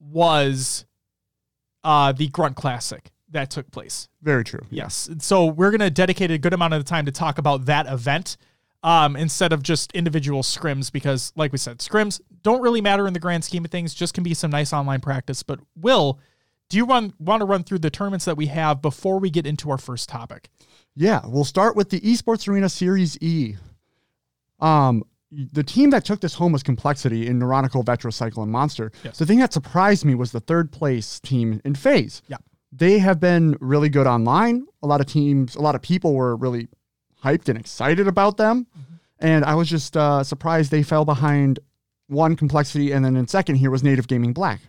was 0.00 0.86
uh, 1.84 2.12
the 2.12 2.28
Grunt 2.28 2.56
Classic 2.56 3.10
that 3.30 3.50
took 3.50 3.70
place. 3.70 4.08
Very 4.22 4.42
true. 4.42 4.62
Yes. 4.70 5.10
So 5.18 5.44
we're 5.44 5.70
going 5.70 5.80
to 5.80 5.90
dedicate 5.90 6.30
a 6.30 6.38
good 6.38 6.54
amount 6.54 6.72
of 6.72 6.82
the 6.82 6.88
time 6.88 7.04
to 7.04 7.12
talk 7.12 7.36
about 7.36 7.66
that 7.66 7.86
event. 7.86 8.38
Um, 8.84 9.16
instead 9.16 9.52
of 9.52 9.64
just 9.64 9.90
individual 9.90 10.42
scrims 10.42 10.92
because, 10.92 11.32
like 11.34 11.50
we 11.50 11.58
said, 11.58 11.78
scrims 11.78 12.20
don't 12.42 12.62
really 12.62 12.80
matter 12.80 13.08
in 13.08 13.12
the 13.12 13.18
grand 13.18 13.44
scheme 13.44 13.64
of 13.64 13.72
things. 13.72 13.92
Just 13.92 14.14
can 14.14 14.22
be 14.22 14.34
some 14.34 14.52
nice 14.52 14.72
online 14.72 15.00
practice. 15.00 15.42
But 15.42 15.58
Will, 15.74 16.20
do 16.68 16.76
you 16.76 16.86
run, 16.86 17.12
want 17.18 17.40
to 17.40 17.44
run 17.44 17.64
through 17.64 17.80
the 17.80 17.90
tournaments 17.90 18.24
that 18.26 18.36
we 18.36 18.46
have 18.46 18.80
before 18.80 19.18
we 19.18 19.30
get 19.30 19.46
into 19.46 19.70
our 19.70 19.78
first 19.78 20.08
topic? 20.08 20.48
Yeah, 20.94 21.22
we'll 21.24 21.44
start 21.44 21.74
with 21.74 21.90
the 21.90 22.00
Esports 22.00 22.48
Arena 22.48 22.68
Series 22.68 23.20
E. 23.20 23.56
Um, 24.60 25.02
the 25.30 25.62
team 25.62 25.90
that 25.90 26.04
took 26.04 26.20
this 26.20 26.34
home 26.34 26.52
was 26.52 26.62
Complexity 26.62 27.26
in 27.26 27.38
Neurotical, 27.38 27.84
Vetrocycle, 27.84 28.42
and 28.42 28.50
Monster. 28.50 28.92
Yes. 29.02 29.18
The 29.18 29.26
thing 29.26 29.40
that 29.40 29.52
surprised 29.52 30.04
me 30.04 30.14
was 30.14 30.32
the 30.32 30.40
third 30.40 30.70
place 30.72 31.20
team 31.20 31.60
in 31.64 31.74
FaZe. 31.74 32.22
Yeah. 32.28 32.38
They 32.72 32.98
have 32.98 33.18
been 33.18 33.56
really 33.60 33.88
good 33.88 34.06
online. 34.06 34.66
A 34.82 34.86
lot 34.86 35.00
of 35.00 35.06
teams, 35.06 35.56
a 35.56 35.60
lot 35.60 35.74
of 35.74 35.82
people 35.82 36.14
were 36.14 36.36
really 36.36 36.68
hyped 37.24 37.48
and 37.48 37.58
excited 37.58 38.08
about 38.08 38.36
them. 38.36 38.66
And 39.18 39.44
I 39.44 39.54
was 39.54 39.68
just 39.68 39.96
uh, 39.96 40.22
surprised 40.22 40.70
they 40.70 40.82
fell 40.82 41.04
behind 41.04 41.58
one 42.06 42.36
Complexity, 42.36 42.92
and 42.92 43.04
then 43.04 43.16
in 43.16 43.26
second 43.28 43.56
here 43.56 43.70
was 43.70 43.82
Native 43.82 44.08
Gaming 44.08 44.32
Black. 44.32 44.60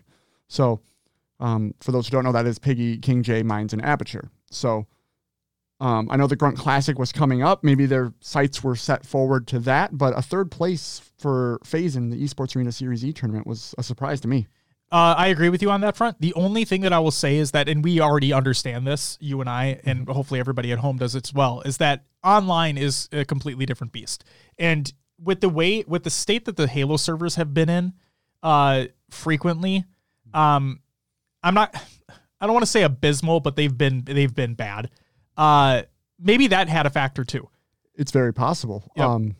So, 0.48 0.82
um, 1.40 1.74
for 1.80 1.92
those 1.92 2.08
who 2.08 2.12
don't 2.12 2.26
know, 2.26 2.32
that 2.34 2.46
is 2.46 2.60
Piggy, 2.60 2.98
King 2.98 3.24
J, 3.24 3.44
Mines, 3.44 3.72
and 3.72 3.84
Aperture. 3.84 4.30
So, 4.52 4.88
um, 5.80 6.10
I 6.12 6.18
know 6.18 6.28
the 6.28 6.36
Grunt 6.36 6.58
Classic 6.58 7.00
was 7.00 7.14
coming 7.14 7.42
up. 7.42 7.64
Maybe 7.64 7.86
their 7.86 8.14
sights 8.20 8.62
were 8.64 8.76
set 8.76 9.06
forward 9.06 9.48
to 9.48 9.60
that, 9.60 9.98
but 9.98 10.18
a 10.18 10.22
third 10.22 10.52
place 10.52 11.02
for 11.18 11.60
FaZe 11.64 11.96
in 11.96 12.10
the 12.10 12.22
Esports 12.22 12.56
Arena 12.56 12.72
Series 12.72 13.06
E 13.06 13.14
tournament 13.14 13.48
was 13.48 13.74
a 13.78 13.84
surprise 13.84 14.20
to 14.22 14.28
me. 14.28 14.48
Uh, 14.92 15.14
I 15.18 15.28
agree 15.28 15.50
with 15.50 15.62
you 15.62 15.70
on 15.70 15.82
that 15.82 15.96
front. 15.96 16.20
The 16.20 16.34
only 16.34 16.66
thing 16.66 16.82
that 16.82 16.94
I 16.94 17.00
will 17.00 17.12
say 17.12 17.38
is 17.38 17.52
that, 17.52 17.70
and 17.70 17.84
we 17.84 18.00
already 18.00 18.34
understand 18.34 18.88
this, 18.88 19.18
you 19.22 19.40
and 19.40 19.50
I, 19.50 19.80
and 19.86 20.08
hopefully 20.08 20.40
everybody 20.40 20.72
at 20.72 20.80
home 20.80 20.98
does 20.98 21.16
as 21.16 21.32
well, 21.32 21.62
is 21.62 21.78
that 21.78 22.06
online 22.24 22.78
is 22.78 23.08
a 23.12 23.24
completely 23.24 23.68
different 23.68 23.94
beast. 23.94 24.24
And 24.58 24.92
with 25.22 25.42
the 25.42 25.50
way, 25.50 25.84
with 25.88 26.04
the 26.04 26.10
state 26.10 26.46
that 26.46 26.58
the 26.58 26.68
Halo 26.68 26.98
servers 26.98 27.36
have 27.36 27.54
been 27.54 27.70
in, 27.70 27.94
uh, 28.42 28.86
frequently, 29.12 29.86
um, 30.34 30.80
I'm 31.44 31.54
not, 31.54 31.76
I 32.42 32.46
don't 32.46 32.54
want 32.54 32.64
to 32.64 32.72
say 32.72 32.84
abysmal, 32.84 33.42
but 33.42 33.56
they've 33.56 33.76
been 33.76 34.04
they've 34.06 34.34
been 34.34 34.56
bad. 34.56 34.90
Uh, 35.38 35.84
maybe 36.20 36.48
that 36.48 36.68
had 36.68 36.86
a 36.86 36.90
factor 36.90 37.24
too. 37.24 37.48
It's 37.96 38.12
very 38.12 38.34
possible. 38.34 38.92
Yep. 38.96 39.06
Um, 39.06 39.36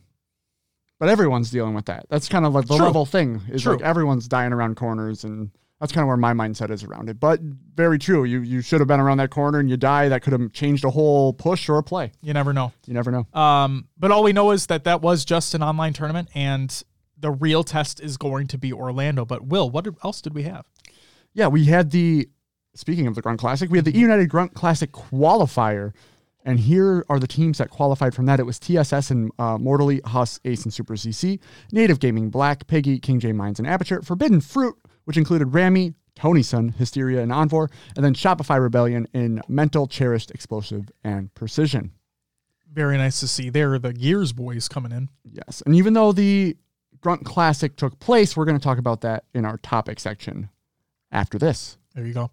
but 1.00 1.10
everyone's 1.10 1.50
dealing 1.50 1.74
with 1.74 1.86
that. 1.86 2.06
That's 2.10 2.30
kind 2.30 2.46
of 2.46 2.54
like 2.54 2.68
the 2.68 2.76
True. 2.76 2.86
level 2.86 3.06
thing. 3.06 3.42
Is 3.50 3.64
True. 3.64 3.74
like 3.74 3.82
everyone's 3.82 4.28
dying 4.28 4.54
around 4.54 4.76
corners, 4.76 5.24
and 5.24 5.50
that's 5.80 5.92
kind 5.92 6.04
of 6.04 6.08
where 6.08 6.18
my 6.18 6.34
mindset 6.34 6.70
is 6.72 6.84
around 6.84 7.10
it. 7.10 7.20
But 7.20 7.40
very 7.42 7.98
true. 7.98 8.26
You 8.26 8.42
you 8.42 8.62
should 8.62 8.82
have 8.82 8.88
been 8.88 9.00
around 9.00 9.18
that 9.18 9.30
corner, 9.30 9.60
and 9.60 9.70
you 9.70 9.78
die. 9.78 10.10
That 10.10 10.22
could 10.22 10.34
have 10.34 10.52
changed 10.52 10.84
a 10.84 10.90
whole 10.90 11.34
push 11.34 11.70
or 11.70 11.78
a 11.78 11.84
play. 11.84 12.12
You 12.22 12.34
never 12.34 12.54
know. 12.54 12.74
You 12.86 12.94
never 12.94 13.12
know. 13.12 13.28
Um, 13.34 13.88
but 13.98 14.12
all 14.12 14.24
we 14.24 14.34
know 14.34 14.52
is 14.52 14.68
that 14.68 14.84
that 14.84 15.02
was 15.02 15.24
just 15.26 15.54
an 15.54 15.64
online 15.64 15.94
tournament, 15.94 16.30
and 16.36 16.84
the 17.18 17.32
real 17.32 17.64
test 17.64 18.02
is 18.02 18.18
going 18.18 18.48
to 18.48 18.58
be 18.58 18.72
Orlando. 18.74 19.26
But 19.26 19.46
Will, 19.46 19.70
what 19.70 19.88
else 20.04 20.22
did 20.22 20.34
we 20.34 20.44
have? 20.44 20.66
Yeah, 21.34 21.48
we 21.48 21.66
had 21.66 21.92
the 21.92 22.30
speaking 22.76 23.08
of 23.08 23.16
the 23.16 23.22
Grunt 23.22 23.40
Classic, 23.40 23.70
we 23.70 23.78
had 23.78 23.86
the 23.86 23.96
E 23.98 24.00
United 24.00 24.30
Grunt 24.30 24.54
Classic 24.54 24.92
qualifier, 24.92 25.94
and 26.50 26.60
here 26.60 27.06
are 27.10 27.20
the 27.20 27.28
teams 27.28 27.60
that 27.60 27.70
qualified 27.70 28.16
from 28.16 28.26
that. 28.26 28.40
It 28.40 28.44
was 28.44 28.58
TSS 28.58 29.12
and 29.12 29.32
uh, 29.38 29.60
Mortally, 29.60 30.02
Huss, 30.04 30.40
Ace, 30.46 30.64
and 30.64 30.74
Super 30.74 30.96
CC, 30.96 31.40
Native 31.72 32.00
Gaming, 32.00 32.32
Black, 32.32 32.66
Piggy, 32.66 32.98
King 32.98 33.20
J 33.20 33.34
Mines, 33.34 33.60
and 33.60 33.68
Aperture, 33.68 34.02
Forbidden 34.02 34.42
Fruit, 34.42 34.76
which 35.04 35.16
included 35.16 35.54
Rami, 35.54 35.94
Tony 36.16 36.42
Sun, 36.42 36.70
Hysteria, 36.70 37.22
and 37.22 37.32
Envor, 37.32 37.70
and 37.96 38.04
then 38.04 38.16
Shopify 38.16 38.60
Rebellion 38.60 39.08
in 39.14 39.44
Mental, 39.48 39.86
Cherished, 39.86 40.32
Explosive, 40.32 40.90
and 41.04 41.32
Precision. 41.36 41.92
Very 42.74 42.98
nice 42.98 43.20
to 43.20 43.28
see. 43.28 43.52
There 43.52 43.76
are 43.76 43.80
the 43.80 43.94
Gears 43.94 44.34
boys 44.34 44.68
coming 44.68 44.92
in. 44.92 45.10
Yes, 45.24 45.62
and 45.68 45.76
even 45.76 45.94
though 45.94 46.12
the 46.12 46.58
Grunt 47.00 47.26
Classic 47.26 47.76
took 47.76 48.00
place, 48.00 48.36
we're 48.36 48.46
going 48.46 48.58
to 48.58 48.64
talk 48.64 48.80
about 48.80 49.02
that 49.02 49.26
in 49.36 49.46
our 49.46 49.58
topic 49.58 50.00
section 50.00 50.50
after 51.12 51.38
this. 51.38 51.78
There 51.94 52.08
you 52.08 52.16
go. 52.16 52.32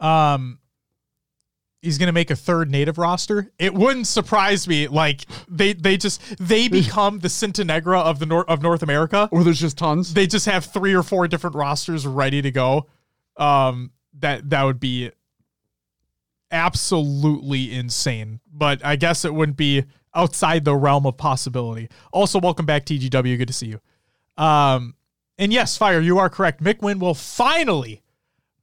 Um, 0.00 0.58
he's 1.82 1.98
gonna 1.98 2.12
make 2.12 2.30
a 2.30 2.36
third 2.36 2.70
native 2.70 2.98
roster. 2.98 3.50
It 3.58 3.74
wouldn't 3.74 4.06
surprise 4.06 4.66
me. 4.66 4.88
Like 4.88 5.26
they 5.48 5.72
they 5.72 5.96
just 5.96 6.20
they 6.38 6.68
become 6.68 7.20
the 7.20 7.28
Centenegra 7.28 8.02
of 8.02 8.18
the 8.18 8.26
North 8.26 8.48
of 8.48 8.62
North 8.62 8.82
America. 8.82 9.28
Or 9.30 9.44
there's 9.44 9.60
just 9.60 9.78
tons. 9.78 10.14
They 10.14 10.26
just 10.26 10.46
have 10.46 10.64
three 10.64 10.94
or 10.94 11.02
four 11.02 11.28
different 11.28 11.56
rosters 11.56 12.06
ready 12.06 12.42
to 12.42 12.50
go. 12.50 12.86
Um, 13.36 13.92
that 14.20 14.50
that 14.50 14.64
would 14.64 14.80
be 14.80 15.10
absolutely 16.50 17.72
insane. 17.74 18.40
But 18.50 18.84
I 18.84 18.96
guess 18.96 19.24
it 19.24 19.34
wouldn't 19.34 19.56
be 19.56 19.84
outside 20.14 20.64
the 20.64 20.74
realm 20.74 21.06
of 21.06 21.16
possibility. 21.16 21.88
Also, 22.12 22.40
welcome 22.40 22.66
back, 22.66 22.84
TGW. 22.84 23.38
Good 23.38 23.48
to 23.48 23.54
see 23.54 23.66
you. 23.66 23.80
Um, 24.42 24.94
and 25.36 25.52
yes, 25.52 25.76
Fire, 25.76 26.00
you 26.00 26.18
are 26.18 26.28
correct. 26.28 26.62
Mikwen 26.62 26.98
will 26.98 27.14
finally, 27.14 28.02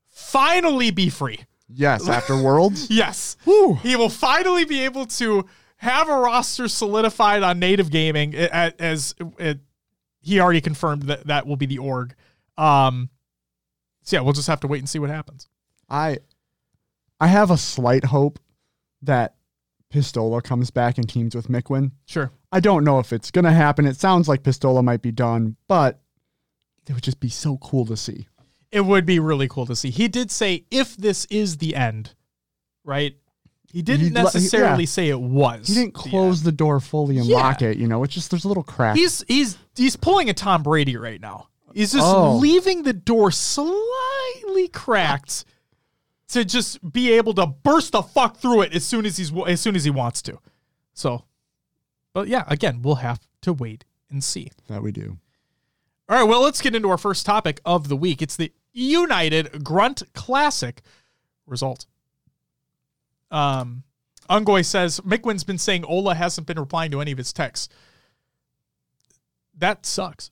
finally 0.09 0.91
be 0.91 1.09
free. 1.09 1.39
Yes, 1.67 2.07
after 2.09 2.41
Worlds. 2.41 2.89
Yes. 2.89 3.37
Whew. 3.43 3.75
He 3.81 3.95
will 3.95 4.09
finally 4.09 4.65
be 4.65 4.81
able 4.85 5.05
to 5.07 5.45
have 5.77 6.09
a 6.09 6.15
roster 6.17 6.67
solidified 6.67 7.43
on 7.43 7.59
native 7.59 7.91
gaming 7.91 8.33
as 8.35 9.15
it, 9.37 9.59
he 10.21 10.39
already 10.39 10.61
confirmed 10.61 11.03
that 11.03 11.27
that 11.27 11.45
will 11.45 11.57
be 11.57 11.65
the 11.65 11.77
org. 11.77 12.15
Um, 12.57 13.09
so 14.03 14.17
yeah, 14.17 14.21
we'll 14.21 14.33
just 14.33 14.47
have 14.47 14.61
to 14.61 14.67
wait 14.67 14.79
and 14.79 14.89
see 14.89 14.99
what 14.99 15.09
happens. 15.09 15.49
I 15.89 16.19
I 17.19 17.27
have 17.27 17.51
a 17.51 17.57
slight 17.57 18.05
hope 18.05 18.39
that 19.01 19.35
Pistola 19.93 20.43
comes 20.43 20.71
back 20.71 20.97
and 20.97 21.07
teams 21.07 21.35
with 21.35 21.47
Mikwen. 21.47 21.91
Sure. 22.05 22.31
I 22.51 22.59
don't 22.59 22.83
know 22.83 22.99
if 22.99 23.13
it's 23.13 23.31
gonna 23.31 23.53
happen. 23.53 23.85
It 23.85 23.97
sounds 23.97 24.27
like 24.27 24.43
Pistola 24.43 24.83
might 24.83 25.01
be 25.01 25.11
done, 25.11 25.57
but 25.67 26.01
it 26.87 26.93
would 26.93 27.03
just 27.03 27.19
be 27.19 27.29
so 27.29 27.57
cool 27.57 27.85
to 27.85 27.97
see. 27.97 28.27
It 28.75 28.85
would 28.85 29.05
be 29.05 29.19
really 29.19 29.47
cool 29.47 29.65
to 29.67 29.75
see. 29.75 29.89
He 29.89 30.07
did 30.07 30.29
say 30.31 30.65
if 30.69 30.97
this 30.97 31.25
is 31.29 31.57
the 31.57 31.75
end, 31.75 32.13
right? 32.83 33.15
He 33.71 33.81
didn't 33.81 34.07
He 34.07 34.11
le- 34.13 34.19
he- 34.19 34.23
necessarily 34.23 34.83
yeah. 34.83 34.87
say 34.89 35.09
it 35.09 35.19
was. 35.19 35.67
He 35.67 35.73
didn't 35.75 35.93
close 35.93 36.39
end. 36.39 36.45
the 36.47 36.51
door 36.51 36.79
fully 36.79 37.17
and 37.17 37.25
Yeah. 37.25 37.37
lock 37.37 37.61
it. 37.61 37.77
You 37.77 37.87
know, 37.87 38.03
it's 38.03 38.13
just 38.13 38.31
there's 38.31 38.45
a 38.45 38.47
little 38.47 38.63
crack. 38.63 38.95
He's 38.97 39.23
he's 39.27 39.57
he's 39.75 39.95
pulling 39.95 40.29
a 40.29 40.33
Tom 40.33 40.63
Brady 40.63 40.97
right 40.97 41.19
now. 41.21 41.47
He's 41.73 41.91
just 41.93 42.05
Oh. 42.07 42.35
leaving 42.37 42.83
the 42.83 42.93
door 42.93 43.31
slightly 43.31 44.67
cracked 44.69 45.45
to 46.29 46.43
just 46.45 46.91
be 46.93 47.11
able 47.13 47.33
to 47.35 47.45
burst 47.47 47.91
the 47.91 48.01
fuck 48.01 48.37
through 48.37 48.61
it 48.61 48.73
as 48.73 48.83
soon 48.85 49.05
as 49.05 49.17
he's 49.17 49.31
as 49.47 49.61
soon 49.61 49.75
as 49.75 49.83
he 49.83 49.89
wants 49.91 50.21
to. 50.23 50.39
So, 50.93 51.23
but 52.13 52.27
yeah, 52.27 52.43
again, 52.47 52.81
we'll 52.81 52.95
have 52.95 53.19
to 53.41 53.53
wait 53.53 53.83
and 54.09 54.23
see. 54.23 54.51
that 54.67 54.81
we 54.81 54.91
do. 54.91 55.17
All 56.07 56.17
right, 56.17 56.23
well, 56.23 56.41
let's 56.41 56.61
get 56.61 56.75
into 56.75 56.89
our 56.89 56.97
first 56.99 57.25
topic 57.25 57.59
of 57.65 57.87
the 57.89 57.95
week. 57.97 58.21
It's 58.21 58.35
the 58.35 58.53
United 58.75 59.63
Grunt 59.63 60.03
Classic 60.13 60.81
result. 61.47 61.85
Um, 63.31 63.83
Ungoy 64.29 64.65
says 64.65 64.99
Mikwen's 65.01 65.43
been 65.43 65.57
saying 65.57 65.85
Ola 65.85 66.13
hasn't 66.13 66.45
been 66.45 66.59
replying 66.59 66.91
to 66.91 67.01
any 67.01 67.11
of 67.11 67.17
his 67.17 67.33
texts. 67.33 67.73
That 69.57 69.85
sucks. 69.85 70.31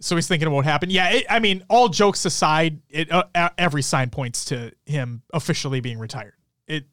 So 0.00 0.16
he's 0.16 0.26
thinking 0.26 0.48
of 0.48 0.52
what 0.52 0.64
happened. 0.64 0.92
Yeah, 0.92 1.10
it, 1.10 1.26
I 1.30 1.38
mean, 1.38 1.64
all 1.68 1.88
jokes 1.88 2.24
aside, 2.24 2.80
it 2.90 3.10
uh, 3.10 3.24
every 3.56 3.82
sign 3.82 4.10
points 4.10 4.44
to 4.46 4.72
him 4.84 5.22
officially 5.32 5.80
being 5.80 5.98
retired. 5.98 6.34
It, 6.66 6.86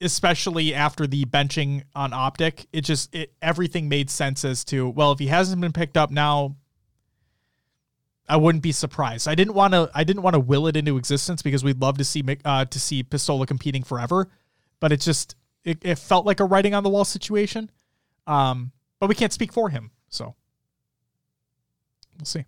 especially 0.00 0.74
after 0.74 1.06
the 1.06 1.24
benching 1.26 1.84
on 1.94 2.12
Optic, 2.12 2.66
it 2.72 2.80
just 2.80 3.14
it 3.14 3.32
everything 3.40 3.88
made 3.88 4.10
sense 4.10 4.44
as 4.44 4.64
to 4.66 4.88
well, 4.90 5.12
if 5.12 5.20
he 5.20 5.28
hasn't 5.28 5.60
been 5.60 5.72
picked 5.72 5.96
up 5.96 6.10
now, 6.10 6.56
I 8.28 8.36
wouldn't 8.36 8.62
be 8.62 8.72
surprised. 8.72 9.28
I 9.28 9.34
didn't 9.34 9.54
want 9.54 9.72
to. 9.74 9.90
I 9.94 10.04
didn't 10.04 10.22
want 10.22 10.34
to 10.34 10.40
will 10.40 10.66
it 10.66 10.76
into 10.76 10.96
existence 10.96 11.42
because 11.42 11.62
we'd 11.62 11.80
love 11.80 11.98
to 11.98 12.04
see 12.04 12.24
uh, 12.44 12.64
to 12.64 12.80
see 12.80 13.04
Pistola 13.04 13.46
competing 13.46 13.82
forever, 13.82 14.28
but 14.80 14.92
it 14.92 15.00
just 15.00 15.36
it, 15.64 15.78
it 15.82 15.98
felt 15.98 16.26
like 16.26 16.40
a 16.40 16.44
writing 16.44 16.74
on 16.74 16.82
the 16.82 16.88
wall 16.88 17.04
situation. 17.04 17.70
Um, 18.26 18.72
but 18.98 19.08
we 19.08 19.14
can't 19.14 19.32
speak 19.32 19.52
for 19.52 19.68
him, 19.68 19.90
so 20.08 20.34
we'll 22.18 22.24
see. 22.24 22.44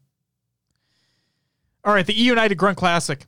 All 1.85 1.95
right, 1.95 2.07
the 2.07 2.21
E 2.21 2.25
United 2.25 2.57
Grunt 2.57 2.77
Classic. 2.77 3.27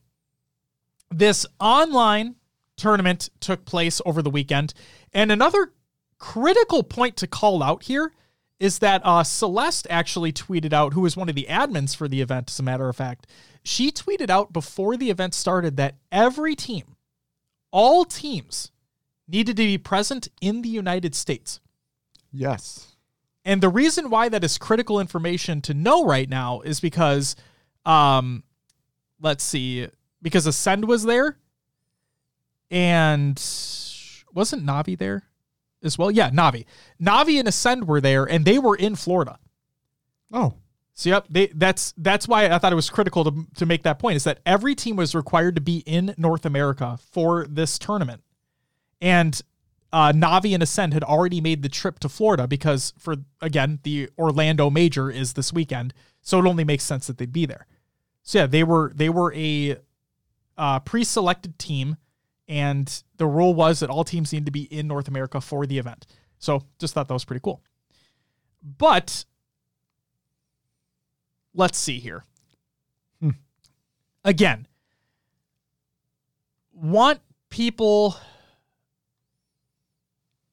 This 1.13 1.47
online 1.61 2.37
tournament 2.77 3.31
took 3.41 3.65
place 3.65 4.01
over 4.05 4.23
the 4.23 4.31
weekend, 4.31 4.75
and 5.13 5.31
another 5.31 5.73
critical 6.19 6.83
point 6.83 7.17
to 7.17 7.27
call 7.27 7.63
out 7.63 7.85
here 7.85 8.13
is 8.61 8.79
that 8.81 9.01
uh, 9.05 9.25
Celeste 9.25 9.87
actually 9.89 10.33
tweeted 10.33 10.73
out, 10.75 10.93
who 10.93 11.01
was 11.01 11.17
one 11.17 11.31
of 11.31 11.35
the 11.35 11.47
admins 11.49 11.97
for 11.97 12.07
the 12.07 12.21
event, 12.21 12.51
as 12.51 12.61
a 12.61 12.63
matter 12.63 12.89
of 12.89 12.95
fact. 12.95 13.27
She 13.65 13.91
tweeted 13.91 14.29
out 14.29 14.53
before 14.53 14.97
the 14.97 15.11
event 15.11 15.35
started 15.35 15.79
that 15.79 15.97
every 16.13 16.55
team, 16.55 16.97
all 17.71 18.05
teams, 18.05 18.71
needed 19.27 19.57
to 19.57 19.63
be 19.63 19.79
present 19.79 20.29
in 20.41 20.61
the 20.61 20.69
United 20.69 21.15
States. 21.15 21.61
Yes. 22.31 22.97
And 23.45 23.63
the 23.63 23.71
reason 23.71 24.11
why 24.11 24.29
that 24.29 24.45
is 24.45 24.59
critical 24.59 25.01
information 25.01 25.63
to 25.63 25.75
know 25.75 26.05
right 26.05 26.29
now 26.29 26.61
is 26.61 26.81
because, 26.81 27.37
um, 27.87 28.45
let's 29.21 29.43
see, 29.43 29.89
because 30.21 30.47
Ascend 30.47 30.87
was 30.87 31.05
there, 31.05 31.39
and 32.71 33.43
wasn't 34.35 34.65
Navi 34.67 34.99
there? 34.99 35.25
As 35.83 35.99
well. 35.99 36.11
Yeah, 36.11 36.31
Navi. 36.31 36.65
Navi 37.01 37.39
and 37.39 37.49
Ascend 37.49 37.87
were 37.87 38.01
there, 38.01 38.25
and 38.25 38.45
they 38.45 38.59
were 38.59 38.77
in 38.77 38.97
Florida. 38.97 39.39
Oh, 40.33 40.55
So 40.95 41.11
yep, 41.11 41.27
they, 41.29 41.47
that's 41.49 41.93
that's 41.97 42.29
why 42.29 42.49
I 42.49 42.59
thought 42.59 42.73
it 42.73 42.77
was 42.77 42.91
critical 42.91 43.25
to 43.25 43.47
to 43.57 43.67
make 43.67 43.83
that 43.83 43.99
point 43.99 44.17
is 44.17 44.25
that 44.25 44.41
every 44.45 44.75
team 44.75 44.97
was 44.97 45.15
required 45.15 45.55
to 45.57 45.61
be 45.61 45.79
in 45.87 46.15
North 46.17 46.45
America 46.47 46.99
for 47.11 47.47
this 47.49 47.79
tournament, 47.79 48.23
and 49.01 49.41
uh, 49.93 50.13
Navi 50.13 50.55
and 50.55 50.63
Ascend 50.63 50.95
had 50.95 51.03
already 51.03 51.41
made 51.41 51.63
the 51.63 51.69
trip 51.69 51.99
to 52.01 52.09
Florida 52.09 52.47
because 52.47 52.93
for 52.99 53.17
again 53.41 53.81
the 53.83 54.09
Orlando 54.19 54.71
Major 54.71 55.11
is 55.11 55.33
this 55.33 55.53
weekend, 55.53 55.93
so 56.23 56.39
it 56.39 56.47
only 56.47 56.65
makes 56.65 56.85
sense 56.85 57.07
that 57.07 57.19
they'd 57.19 57.33
be 57.33 57.47
there. 57.47 57.67
So 58.23 58.41
yeah, 58.41 58.47
they 58.47 58.63
were 58.63 58.93
they 58.95 59.09
were 59.09 59.35
a 59.35 59.79
uh, 60.57 60.79
pre-selected 60.81 61.59
team, 61.59 61.97
and 62.51 63.05
the 63.17 63.29
rule 63.29 63.55
was 63.55 63.79
that 63.79 63.91
all 63.91 64.03
teams 64.03 64.33
needed 64.33 64.47
to 64.47 64.51
be 64.51 64.63
in 64.65 64.89
North 64.89 65.07
America 65.07 65.41
for 65.41 65.67
the 65.67 65.79
event. 65.79 66.05
So 66.41 66.65
just 66.81 66.93
thought 66.93 67.07
that 67.07 67.15
was 67.15 67.25
pretty 67.25 67.41
cool. 67.45 67.63
But 68.77 69.25
let's 71.55 71.79
see 71.79 72.01
here. 72.01 72.25
Hmm. 73.21 73.31
Again, 74.25 74.67
want 76.73 77.21
people 77.51 78.17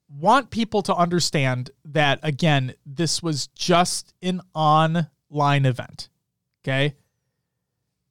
want 0.08 0.52
people 0.52 0.84
to 0.84 0.96
understand 0.96 1.72
that 1.84 2.20
again, 2.22 2.76
this 2.86 3.24
was 3.24 3.48
just 3.48 4.14
an 4.22 4.42
online 4.54 5.66
event. 5.66 6.10
Okay? 6.64 6.94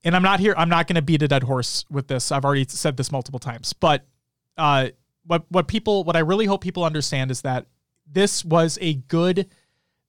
And 0.06 0.14
I'm 0.14 0.22
not 0.22 0.38
here 0.38 0.54
I'm 0.56 0.68
not 0.68 0.86
going 0.86 0.94
to 0.94 1.02
beat 1.02 1.22
a 1.22 1.28
dead 1.28 1.42
horse 1.42 1.84
with 1.90 2.06
this. 2.06 2.30
I've 2.30 2.44
already 2.44 2.64
said 2.68 2.96
this 2.96 3.10
multiple 3.10 3.40
times. 3.40 3.72
But 3.72 4.06
uh 4.56 4.90
what 5.24 5.44
what 5.48 5.66
people 5.66 6.04
what 6.04 6.14
I 6.14 6.20
really 6.20 6.46
hope 6.46 6.62
people 6.62 6.84
understand 6.84 7.32
is 7.32 7.42
that 7.42 7.66
this 8.10 8.44
was 8.44 8.78
a 8.80 8.94
good 8.94 9.48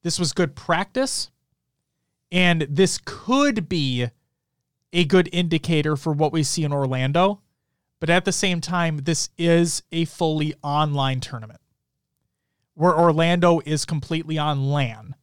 this 0.03 0.19
was 0.19 0.33
good 0.33 0.55
practice 0.55 1.31
and 2.31 2.67
this 2.69 2.99
could 3.03 3.67
be 3.67 4.07
a 4.93 5.03
good 5.03 5.29
indicator 5.31 5.95
for 5.95 6.13
what 6.13 6.31
we 6.31 6.43
see 6.43 6.63
in 6.63 6.71
Orlando. 6.71 7.41
But 7.99 8.11
at 8.11 8.23
the 8.25 8.31
same 8.31 8.61
time, 8.61 8.97
this 8.97 9.29
is 9.35 9.81
a 9.91 10.05
fully 10.05 10.53
online 10.61 11.21
tournament 11.21 11.59
where 12.75 12.95
Orlando 12.95 13.61
is 13.65 13.85
completely 13.85 14.37
on 14.37 14.69
LAN. 14.69 15.15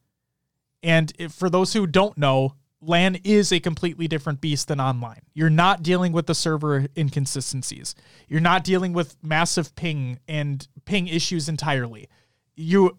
And 0.83 1.13
if, 1.17 1.31
for 1.31 1.49
those 1.49 1.71
who 1.71 1.87
don't 1.87 2.17
know, 2.17 2.55
LAN 2.87 3.17
is 3.23 3.51
a 3.51 3.59
completely 3.59 4.07
different 4.07 4.41
beast 4.41 4.67
than 4.67 4.79
online. 4.79 5.21
You're 5.33 5.49
not 5.49 5.83
dealing 5.83 6.11
with 6.11 6.27
the 6.27 6.35
server 6.35 6.87
inconsistencies. 6.95 7.95
You're 8.27 8.39
not 8.41 8.63
dealing 8.63 8.93
with 8.93 9.17
massive 9.23 9.75
ping 9.75 10.19
and 10.27 10.67
ping 10.85 11.07
issues 11.07 11.49
entirely. 11.49 12.07
You 12.55 12.97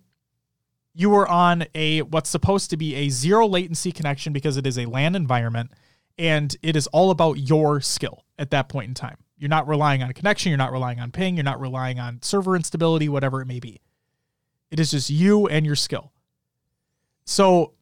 you 0.93 1.15
are 1.15 1.29
on 1.29 1.67
a 1.75 2.03
what's 2.03 2.31
supposed 2.31 2.71
to 2.71 2.77
be 2.77 2.95
a 2.95 3.11
zero 3.11 3.47
latency 3.47 3.93
connection 3.93 4.33
because 4.33 4.57
it 4.57 4.67
is 4.67 4.79
a 4.79 4.87
LAN 4.87 5.15
environment 5.15 5.71
and 6.19 6.57
it 6.63 6.75
is 6.75 6.87
all 6.89 7.11
about 7.11 7.35
your 7.35 7.81
skill 7.81 8.25
at 8.39 8.51
that 8.51 8.69
point 8.69 8.89
in 8.89 8.95
time. 8.95 9.19
You're 9.37 9.51
not 9.51 9.69
relying 9.69 10.03
on 10.03 10.09
a 10.09 10.15
connection, 10.15 10.51
you're 10.51 10.57
not 10.57 10.73
relying 10.73 10.99
on 10.99 11.11
ping, 11.11 11.37
you're 11.37 11.45
not 11.45 11.61
relying 11.61 12.01
on 12.01 12.23
server 12.23 12.57
instability, 12.57 13.09
whatever 13.09 13.43
it 13.43 13.47
may 13.47 13.61
be. 13.61 13.83
It 14.71 14.81
is 14.81 14.91
just 14.91 15.11
you 15.11 15.47
and 15.47 15.67
your 15.67 15.77
skill. 15.77 16.13
So 17.27 17.75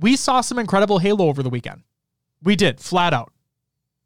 we 0.00 0.16
saw 0.16 0.40
some 0.40 0.58
incredible 0.58 0.98
Halo 0.98 1.26
over 1.26 1.42
the 1.42 1.50
weekend. 1.50 1.82
We 2.42 2.56
did, 2.56 2.80
flat 2.80 3.12
out. 3.12 3.32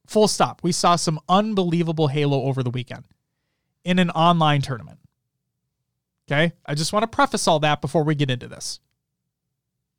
Full 0.07 0.29
stop. 0.29 0.63
We 0.63 0.73
saw 0.73 0.97
some 0.97 1.21
unbelievable 1.29 2.09
Halo 2.09 2.43
over 2.43 2.63
the 2.63 2.71
weekend 2.71 3.05
in 3.85 3.99
an 3.99 4.11
online 4.11 4.61
tournament. 4.61 4.99
Okay. 6.27 6.53
I 6.67 6.75
just 6.75 6.93
want 6.93 7.03
to 7.05 7.07
preface 7.07 7.47
all 7.47 7.61
that 7.61 7.81
before 7.81 8.03
we 8.03 8.15
get 8.15 8.31
into 8.31 8.49
this. 8.49 8.81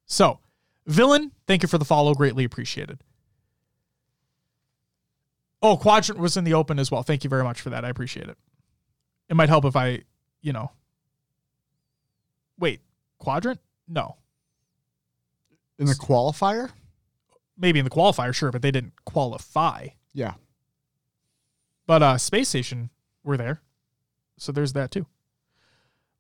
So, 0.06 0.40
Villain, 0.86 1.32
thank 1.48 1.64
you 1.64 1.68
for 1.68 1.78
the 1.78 1.86
follow. 1.86 2.14
Greatly 2.14 2.44
appreciated. 2.44 3.00
Oh, 5.62 5.78
Quadrant 5.78 6.20
was 6.20 6.38
in 6.38 6.44
the 6.44 6.54
open 6.54 6.78
as 6.78 6.92
well. 6.92 7.02
Thank 7.02 7.24
you 7.24 7.30
very 7.30 7.44
much 7.44 7.62
for 7.62 7.72
that. 7.72 7.86
I 7.86 7.90
appreciate 7.90 8.28
it. 8.28 8.38
It 9.30 9.36
might 9.36 9.50
help 9.50 9.66
if 9.66 9.76
I, 9.76 10.02
you 10.42 10.54
know. 10.54 10.72
Wait, 12.60 12.82
Quadrant? 13.18 13.60
No. 13.88 14.18
In 15.80 15.86
the 15.86 15.94
qualifier? 15.94 16.72
Maybe 17.58 17.80
in 17.80 17.86
the 17.86 17.92
qualifier, 17.92 18.34
sure, 18.34 18.52
but 18.52 18.62
they 18.62 18.72
didn't 18.72 18.94
qualify. 19.06 19.88
Yeah. 20.14 20.34
But 21.88 22.04
uh 22.04 22.18
Space 22.18 22.50
Station 22.50 22.90
were 23.24 23.38
there. 23.38 23.62
So 24.38 24.52
there's 24.52 24.74
that 24.74 24.92
too. 24.92 25.06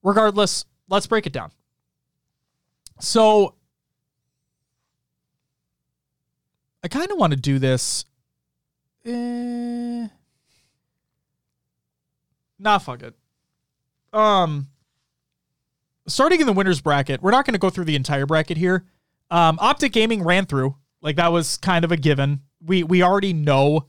Regardless, 0.03 0.65
let's 0.87 1.07
break 1.07 1.25
it 1.25 1.33
down. 1.33 1.51
So 2.99 3.55
I 6.83 6.87
kind 6.87 7.11
of 7.11 7.17
want 7.17 7.31
to 7.31 7.39
do 7.39 7.59
this. 7.59 8.05
Eh, 9.05 10.07
nah, 12.59 12.77
fuck 12.77 13.03
it. 13.03 13.15
Um 14.13 14.67
starting 16.07 16.39
in 16.39 16.45
the 16.45 16.53
winners 16.53 16.81
bracket, 16.81 17.21
we're 17.21 17.31
not 17.31 17.45
going 17.45 17.53
to 17.53 17.59
go 17.59 17.69
through 17.69 17.85
the 17.85 17.95
entire 17.95 18.25
bracket 18.25 18.57
here. 18.57 18.85
Um 19.31 19.57
Optic 19.59 19.91
Gaming 19.91 20.23
ran 20.23 20.45
through. 20.45 20.75
Like 21.01 21.17
that 21.17 21.31
was 21.31 21.57
kind 21.57 21.85
of 21.85 21.91
a 21.91 21.97
given. 21.97 22.41
We 22.63 22.83
we 22.83 23.03
already 23.03 23.33
know 23.33 23.87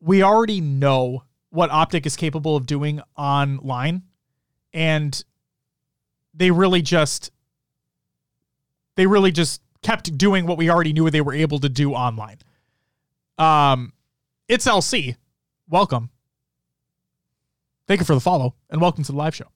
we 0.00 0.22
already 0.22 0.60
know 0.60 1.24
what 1.50 1.70
Optic 1.70 2.06
is 2.06 2.16
capable 2.16 2.56
of 2.56 2.66
doing 2.66 3.00
online 3.16 4.02
and 4.72 5.22
they 6.34 6.50
really 6.50 6.82
just 6.82 7.30
they 8.96 9.06
really 9.06 9.30
just 9.30 9.60
kept 9.82 10.16
doing 10.16 10.46
what 10.46 10.58
we 10.58 10.70
already 10.70 10.92
knew 10.92 11.08
they 11.10 11.20
were 11.20 11.34
able 11.34 11.58
to 11.60 11.68
do 11.68 11.92
online. 11.92 12.38
Um 13.38 13.92
it's 14.48 14.66
LC. 14.66 15.16
Welcome. 15.68 16.10
Thank 17.86 18.00
you 18.00 18.06
for 18.06 18.14
the 18.14 18.20
follow 18.20 18.54
and 18.70 18.80
welcome 18.80 19.04
to 19.04 19.12
the 19.12 19.18
live 19.18 19.34
show. 19.34 19.46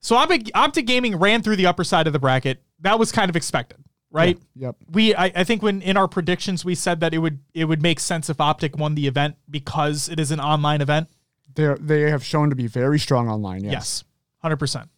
So 0.00 0.16
Optic, 0.16 0.50
Optic 0.54 0.86
Gaming 0.86 1.16
ran 1.16 1.42
through 1.42 1.56
the 1.56 1.66
upper 1.66 1.84
side 1.84 2.06
of 2.06 2.12
the 2.12 2.18
bracket. 2.18 2.62
That 2.80 2.98
was 2.98 3.12
kind 3.12 3.28
of 3.28 3.36
expected, 3.36 3.78
right? 4.10 4.38
Yep. 4.56 4.76
we 4.90 5.14
I, 5.14 5.26
I 5.26 5.44
think 5.44 5.62
when 5.62 5.82
in 5.82 5.96
our 5.96 6.08
predictions 6.08 6.64
we 6.64 6.74
said 6.74 7.00
that 7.00 7.12
it 7.12 7.18
would 7.18 7.40
it 7.52 7.66
would 7.66 7.82
make 7.82 8.00
sense 8.00 8.30
if 8.30 8.40
Optic 8.40 8.76
won 8.76 8.94
the 8.94 9.06
event 9.06 9.36
because 9.48 10.08
it 10.08 10.18
is 10.18 10.30
an 10.30 10.40
online 10.40 10.80
event. 10.80 11.08
They 11.54 11.74
they 11.78 12.00
have 12.10 12.24
shown 12.24 12.48
to 12.50 12.56
be 12.56 12.66
very 12.66 12.98
strong 12.98 13.28
online. 13.28 13.64
Yes. 13.64 13.72
Yes, 13.72 14.04
hundred 14.38 14.56
percent. 14.56 14.88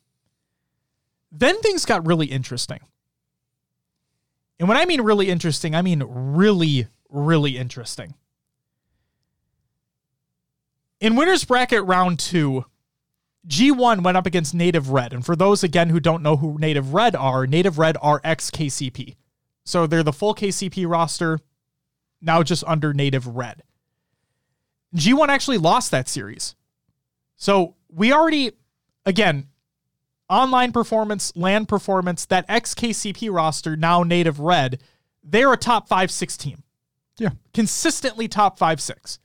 Then 1.33 1.59
things 1.61 1.85
got 1.85 2.07
really 2.07 2.27
interesting, 2.27 2.81
and 4.61 4.69
when 4.69 4.77
I 4.77 4.85
mean 4.85 5.01
really 5.01 5.29
interesting, 5.31 5.75
I 5.75 5.83
mean 5.83 6.05
really 6.07 6.87
really 7.09 7.59
interesting. 7.59 8.15
In 11.01 11.17
winners 11.17 11.45
bracket 11.45 11.83
round 11.83 12.21
two, 12.21 12.65
G1 13.49 14.03
went 14.03 14.17
up 14.17 14.27
against 14.27 14.55
Native 14.55 14.91
Red, 14.91 15.13
and 15.13 15.25
for 15.27 15.35
those 15.35 15.65
again 15.65 15.89
who 15.89 16.01
don't 16.01 16.23
know 16.23 16.37
who 16.37 16.59
Native 16.59 16.95
Red 16.95 17.17
are, 17.17 17.47
Native 17.47 17.79
Red 17.79 17.97
are 18.01 18.21
ex 18.23 18.51
KCP, 18.51 19.17
so 19.65 19.87
they're 19.87 20.03
the 20.03 20.13
full 20.13 20.35
KCP 20.35 20.89
roster, 20.89 21.41
now 22.21 22.43
just 22.43 22.63
under 22.67 22.93
Native 22.93 23.27
Red. 23.27 23.63
G1 24.95 25.29
actually 25.29 25.59
lost 25.59 25.91
that 25.91 26.09
series. 26.09 26.55
So 27.37 27.75
we 27.89 28.13
already, 28.13 28.53
again, 29.05 29.49
online 30.29 30.73
performance, 30.73 31.33
LAN 31.35 31.67
performance, 31.67 32.27
that 32.27 32.45
ex 32.49 32.75
KCP 32.75 33.33
roster, 33.33 33.77
now 33.77 34.03
native 34.03 34.41
red, 34.41 34.81
they're 35.23 35.53
a 35.53 35.57
top 35.57 35.89
five, 35.89 36.11
six 36.11 36.37
team. 36.37 36.63
Yeah. 37.19 37.31
Consistently 37.53 38.29
top 38.29 38.59
five, 38.59 38.81
six. 38.81 39.19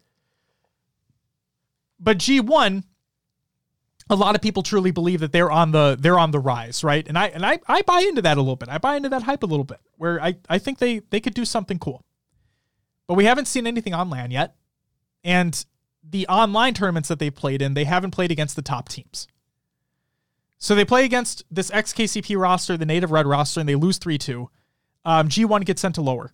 But 1.99 2.17
G1, 2.17 2.83
a 4.09 4.15
lot 4.15 4.35
of 4.35 4.41
people 4.41 4.63
truly 4.63 4.91
believe 4.91 5.19
that 5.19 5.31
they're 5.31 5.51
on 5.51 5.71
the 5.71 5.97
they're 5.99 6.19
on 6.19 6.31
the 6.31 6.39
rise, 6.39 6.83
right? 6.83 7.07
And 7.07 7.17
I 7.17 7.27
and 7.27 7.45
I, 7.45 7.59
I 7.67 7.81
buy 7.81 8.01
into 8.01 8.21
that 8.21 8.37
a 8.37 8.41
little 8.41 8.55
bit. 8.55 8.69
I 8.69 8.77
buy 8.77 8.95
into 8.95 9.09
that 9.09 9.23
hype 9.23 9.43
a 9.43 9.47
little 9.47 9.65
bit, 9.65 9.79
where 9.97 10.21
I, 10.21 10.37
I 10.49 10.57
think 10.57 10.79
they 10.79 10.99
they 11.09 11.19
could 11.19 11.33
do 11.33 11.45
something 11.45 11.79
cool. 11.79 12.05
But 13.07 13.15
we 13.15 13.25
haven't 13.25 13.47
seen 13.47 13.67
anything 13.67 13.93
on 13.93 14.09
LAN 14.09 14.31
yet. 14.31 14.55
And 15.23 15.65
the 16.03 16.27
online 16.27 16.73
tournaments 16.73 17.09
that 17.09 17.19
they've 17.19 17.33
played 17.33 17.61
in, 17.61 17.73
they 17.73 17.83
haven't 17.85 18.11
played 18.11 18.31
against 18.31 18.55
the 18.55 18.61
top 18.61 18.89
teams. 18.89 19.27
So 20.57 20.73
they 20.73 20.85
play 20.85 21.05
against 21.05 21.43
this 21.51 21.69
XKCP 21.69 22.39
roster, 22.39 22.77
the 22.77 22.85
Native 22.85 23.11
Red 23.11 23.27
roster, 23.27 23.59
and 23.59 23.69
they 23.69 23.75
lose 23.75 23.97
3 23.97 24.17
2. 24.17 24.49
Um, 25.05 25.29
G1 25.29 25.65
gets 25.65 25.81
sent 25.81 25.95
to 25.95 26.01
lower. 26.01 26.33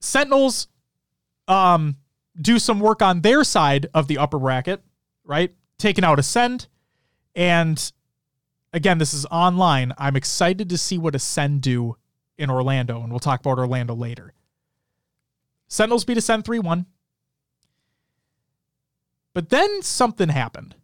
Sentinels 0.00 0.68
um, 1.48 1.96
do 2.40 2.58
some 2.58 2.80
work 2.80 3.02
on 3.02 3.20
their 3.20 3.44
side 3.44 3.86
of 3.94 4.08
the 4.08 4.18
upper 4.18 4.38
bracket, 4.38 4.82
right? 5.24 5.54
Taking 5.82 6.04
out 6.04 6.20
Ascend. 6.20 6.68
And 7.34 7.92
again, 8.72 8.98
this 8.98 9.12
is 9.12 9.26
online. 9.32 9.92
I'm 9.98 10.14
excited 10.14 10.68
to 10.68 10.78
see 10.78 10.96
what 10.96 11.16
Ascend 11.16 11.60
do 11.60 11.96
in 12.38 12.50
Orlando, 12.50 13.02
and 13.02 13.10
we'll 13.10 13.18
talk 13.18 13.40
about 13.40 13.58
Orlando 13.58 13.92
later. 13.92 14.32
Sentinels 15.66 16.04
beat 16.04 16.18
Ascend 16.18 16.44
3 16.44 16.60
1. 16.60 16.86
But 19.34 19.48
then 19.48 19.82
something 19.82 20.28
happened. 20.28 20.76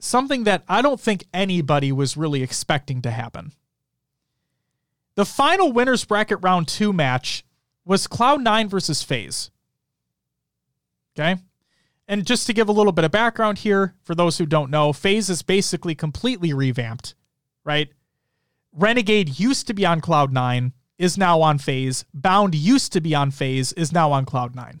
something 0.00 0.44
that 0.44 0.64
I 0.68 0.82
don't 0.82 1.00
think 1.00 1.24
anybody 1.32 1.92
was 1.92 2.16
really 2.16 2.42
expecting 2.42 3.02
to 3.02 3.10
happen. 3.10 3.52
The 5.16 5.24
final 5.24 5.72
winners 5.72 6.04
bracket 6.04 6.38
round 6.42 6.68
two 6.68 6.92
match 6.92 7.44
was 7.84 8.06
Cloud9 8.06 8.68
versus 8.68 9.02
FaZe. 9.02 9.50
Okay. 11.18 11.40
And 12.06 12.26
just 12.26 12.46
to 12.46 12.52
give 12.52 12.68
a 12.68 12.72
little 12.72 12.92
bit 12.92 13.04
of 13.04 13.10
background 13.10 13.58
here, 13.58 13.94
for 14.02 14.14
those 14.14 14.38
who 14.38 14.46
don't 14.46 14.70
know, 14.70 14.92
FaZe 14.92 15.30
is 15.30 15.42
basically 15.42 15.94
completely 15.94 16.52
revamped, 16.52 17.14
right? 17.64 17.88
Renegade 18.72 19.38
used 19.38 19.66
to 19.68 19.74
be 19.74 19.86
on 19.86 20.00
Cloud9, 20.00 20.72
is 20.98 21.16
now 21.16 21.40
on 21.40 21.58
FaZe. 21.58 22.04
Bound 22.12 22.54
used 22.54 22.92
to 22.92 23.00
be 23.00 23.14
on 23.14 23.30
FaZe, 23.30 23.72
is 23.72 23.92
now 23.92 24.12
on 24.12 24.26
Cloud9. 24.26 24.80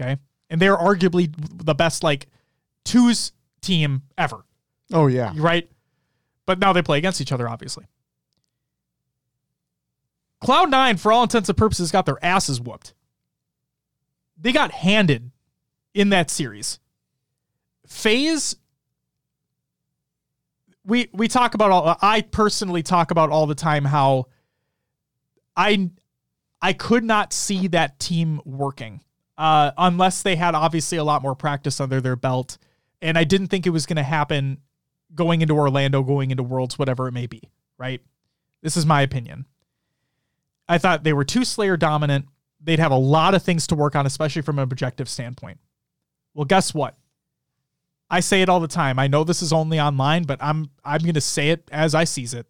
Okay. 0.00 0.18
And 0.50 0.60
they're 0.60 0.76
arguably 0.76 1.32
the 1.36 1.74
best, 1.74 2.02
like, 2.02 2.26
twos 2.84 3.32
team 3.60 4.02
ever. 4.16 4.44
Oh 4.92 5.06
yeah. 5.06 5.32
Right? 5.36 5.70
But 6.46 6.58
now 6.58 6.72
they 6.72 6.82
play 6.82 6.98
against 6.98 7.20
each 7.20 7.32
other, 7.32 7.48
obviously. 7.48 7.84
Cloud9, 10.42 10.98
for 10.98 11.12
all 11.12 11.24
intents 11.24 11.48
and 11.48 11.58
purposes, 11.58 11.92
got 11.92 12.06
their 12.06 12.24
asses 12.24 12.60
whooped. 12.60 12.94
They 14.40 14.52
got 14.52 14.70
handed 14.70 15.30
in 15.94 16.10
that 16.10 16.30
series. 16.30 16.78
FaZe 17.86 18.56
we 20.84 21.08
we 21.12 21.28
talk 21.28 21.54
about 21.54 21.70
all 21.70 21.96
I 22.00 22.22
personally 22.22 22.82
talk 22.82 23.10
about 23.10 23.30
all 23.30 23.46
the 23.46 23.54
time 23.54 23.84
how 23.84 24.26
I 25.56 25.90
I 26.60 26.72
could 26.72 27.04
not 27.04 27.32
see 27.32 27.68
that 27.68 27.98
team 27.98 28.40
working 28.44 29.02
uh, 29.36 29.72
unless 29.78 30.22
they 30.22 30.34
had 30.34 30.54
obviously 30.54 30.98
a 30.98 31.04
lot 31.04 31.22
more 31.22 31.34
practice 31.34 31.80
under 31.80 32.00
their 32.00 32.16
belt 32.16 32.58
and 33.00 33.16
I 33.16 33.24
didn't 33.24 33.48
think 33.48 33.66
it 33.66 33.70
was 33.70 33.86
going 33.86 33.96
to 33.96 34.02
happen 34.02 34.58
going 35.14 35.40
into 35.40 35.54
Orlando, 35.54 36.02
going 36.02 36.30
into 36.30 36.42
Worlds, 36.42 36.78
whatever 36.78 37.08
it 37.08 37.12
may 37.12 37.26
be, 37.26 37.42
right? 37.78 38.00
This 38.62 38.76
is 38.76 38.84
my 38.84 39.02
opinion. 39.02 39.46
I 40.68 40.78
thought 40.78 41.04
they 41.04 41.12
were 41.12 41.24
too 41.24 41.44
Slayer 41.44 41.76
dominant. 41.76 42.26
They'd 42.60 42.78
have 42.78 42.92
a 42.92 42.96
lot 42.96 43.34
of 43.34 43.42
things 43.42 43.66
to 43.68 43.74
work 43.74 43.94
on, 43.94 44.04
especially 44.04 44.42
from 44.42 44.58
an 44.58 44.64
objective 44.64 45.08
standpoint. 45.08 45.58
Well, 46.38 46.44
guess 46.44 46.72
what? 46.72 46.94
I 48.08 48.20
say 48.20 48.42
it 48.42 48.48
all 48.48 48.60
the 48.60 48.68
time. 48.68 48.96
I 49.00 49.08
know 49.08 49.24
this 49.24 49.42
is 49.42 49.52
only 49.52 49.80
online, 49.80 50.22
but 50.22 50.38
I'm 50.40 50.70
I'm 50.84 51.00
going 51.00 51.14
to 51.14 51.20
say 51.20 51.50
it 51.50 51.68
as 51.72 51.96
I 51.96 52.04
sees 52.04 52.32
it. 52.32 52.46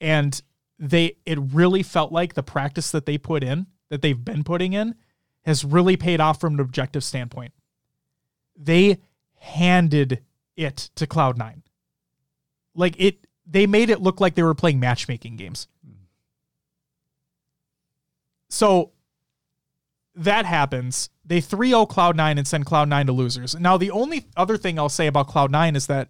And 0.00 0.42
they 0.76 1.18
it 1.24 1.38
really 1.52 1.84
felt 1.84 2.10
like 2.10 2.34
the 2.34 2.42
practice 2.42 2.90
that 2.90 3.06
they 3.06 3.16
put 3.16 3.44
in, 3.44 3.68
that 3.90 4.02
they've 4.02 4.24
been 4.24 4.42
putting 4.42 4.72
in, 4.72 4.96
has 5.44 5.64
really 5.64 5.96
paid 5.96 6.20
off 6.20 6.40
from 6.40 6.54
an 6.54 6.60
objective 6.60 7.04
standpoint. 7.04 7.52
They 8.56 8.98
handed 9.36 10.24
it 10.56 10.90
to 10.96 11.06
Cloud9. 11.06 11.62
Like 12.74 12.96
it 12.98 13.24
they 13.46 13.68
made 13.68 13.88
it 13.88 14.02
look 14.02 14.20
like 14.20 14.34
they 14.34 14.42
were 14.42 14.52
playing 14.52 14.80
matchmaking 14.80 15.36
games. 15.36 15.68
Mm-hmm. 15.86 16.02
So 18.48 18.90
that 20.16 20.44
happens. 20.44 21.10
They 21.28 21.42
3 21.42 21.68
0 21.68 21.84
Cloud9 21.86 22.38
and 22.38 22.48
send 22.48 22.64
Cloud9 22.64 23.06
to 23.06 23.12
losers. 23.12 23.54
Now, 23.54 23.76
the 23.76 23.90
only 23.90 24.26
other 24.34 24.56
thing 24.56 24.78
I'll 24.78 24.88
say 24.88 25.06
about 25.06 25.28
Cloud9 25.28 25.76
is 25.76 25.86
that 25.86 26.08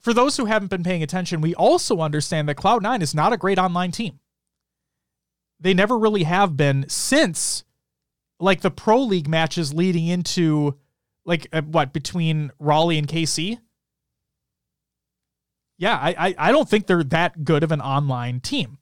for 0.00 0.14
those 0.14 0.38
who 0.38 0.46
haven't 0.46 0.70
been 0.70 0.82
paying 0.82 1.02
attention, 1.02 1.42
we 1.42 1.54
also 1.54 2.00
understand 2.00 2.48
that 2.48 2.56
Cloud9 2.56 3.02
is 3.02 3.14
not 3.14 3.34
a 3.34 3.36
great 3.36 3.58
online 3.58 3.92
team. 3.92 4.20
They 5.60 5.74
never 5.74 5.98
really 5.98 6.22
have 6.22 6.56
been 6.56 6.88
since 6.88 7.64
like 8.40 8.62
the 8.62 8.70
Pro 8.70 9.02
League 9.02 9.28
matches 9.28 9.74
leading 9.74 10.06
into 10.06 10.78
like 11.26 11.46
uh, 11.52 11.62
what 11.62 11.92
between 11.92 12.50
Raleigh 12.58 12.98
and 12.98 13.06
KC. 13.06 13.58
Yeah, 15.76 15.96
I, 15.96 16.14
I 16.18 16.34
I 16.38 16.52
don't 16.52 16.68
think 16.68 16.86
they're 16.86 17.04
that 17.04 17.44
good 17.44 17.62
of 17.62 17.72
an 17.72 17.80
online 17.80 18.40
team. 18.40 18.78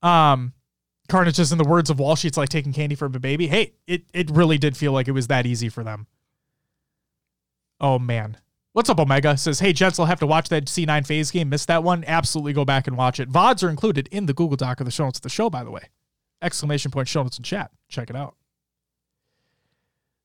Um, 0.00 0.54
Carnage 1.12 1.38
is 1.38 1.52
in 1.52 1.58
the 1.58 1.64
words 1.64 1.90
of 1.90 1.98
Wall 1.98 2.16
Sheets 2.16 2.38
like 2.38 2.48
taking 2.48 2.72
candy 2.72 2.94
from 2.94 3.14
a 3.14 3.18
baby. 3.18 3.46
Hey, 3.46 3.74
it 3.86 4.04
it 4.14 4.30
really 4.30 4.56
did 4.56 4.78
feel 4.78 4.92
like 4.92 5.08
it 5.08 5.12
was 5.12 5.26
that 5.26 5.44
easy 5.44 5.68
for 5.68 5.84
them. 5.84 6.06
Oh 7.78 7.98
man. 7.98 8.38
What's 8.72 8.88
up, 8.88 8.98
Omega? 8.98 9.36
Says, 9.36 9.60
hey, 9.60 9.74
Jets 9.74 9.98
will 9.98 10.06
have 10.06 10.20
to 10.20 10.26
watch 10.26 10.48
that 10.48 10.64
C9 10.64 11.06
FaZe 11.06 11.30
game. 11.30 11.50
Missed 11.50 11.68
that 11.68 11.84
one? 11.84 12.02
Absolutely 12.06 12.54
go 12.54 12.64
back 12.64 12.86
and 12.86 12.96
watch 12.96 13.20
it. 13.20 13.30
VODs 13.30 13.62
are 13.62 13.68
included 13.68 14.08
in 14.10 14.24
the 14.24 14.32
Google 14.32 14.56
Doc 14.56 14.80
of 14.80 14.86
the 14.86 14.90
show 14.90 15.04
notes 15.04 15.18
of 15.18 15.22
the 15.22 15.28
show, 15.28 15.50
by 15.50 15.62
the 15.62 15.70
way. 15.70 15.90
Exclamation 16.40 16.90
point 16.90 17.08
show 17.08 17.22
notes 17.22 17.36
in 17.36 17.44
chat. 17.44 17.70
Check 17.88 18.08
it 18.08 18.16
out. 18.16 18.34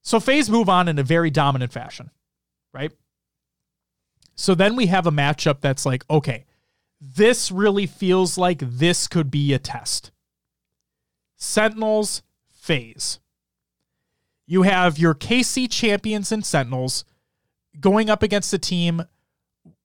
So 0.04 0.21
FaZe 0.21 0.50
move 0.50 0.69
on 0.69 0.88
in 0.88 0.97
a 0.97 1.04
very 1.04 1.30
dominant 1.30 1.73
fashion, 1.73 2.12
right? 2.73 2.93
So 4.36 4.56
then 4.56 4.78
we 4.78 4.86
have 4.86 5.06
a 5.06 5.12
matchup 5.12 5.60
that's 5.60 5.86
like, 5.86 6.06
okay, 6.10 6.45
this 7.02 7.52
really 7.52 7.88
feels 7.88 8.38
like 8.38 8.60
this 8.63 9.10
could 9.10 9.30
be 9.30 9.54
a 9.54 9.60
test. 9.60 10.12
Sentinels, 11.38 12.23
FaZe. 12.50 13.19
You 14.45 14.63
have 14.63 14.97
your 14.97 15.13
KC 15.13 15.69
champions 15.69 16.32
and 16.32 16.45
Sentinels 16.45 17.06
going 17.80 18.10
up 18.10 18.23
against 18.23 18.54
a 18.54 18.58
team 18.58 19.04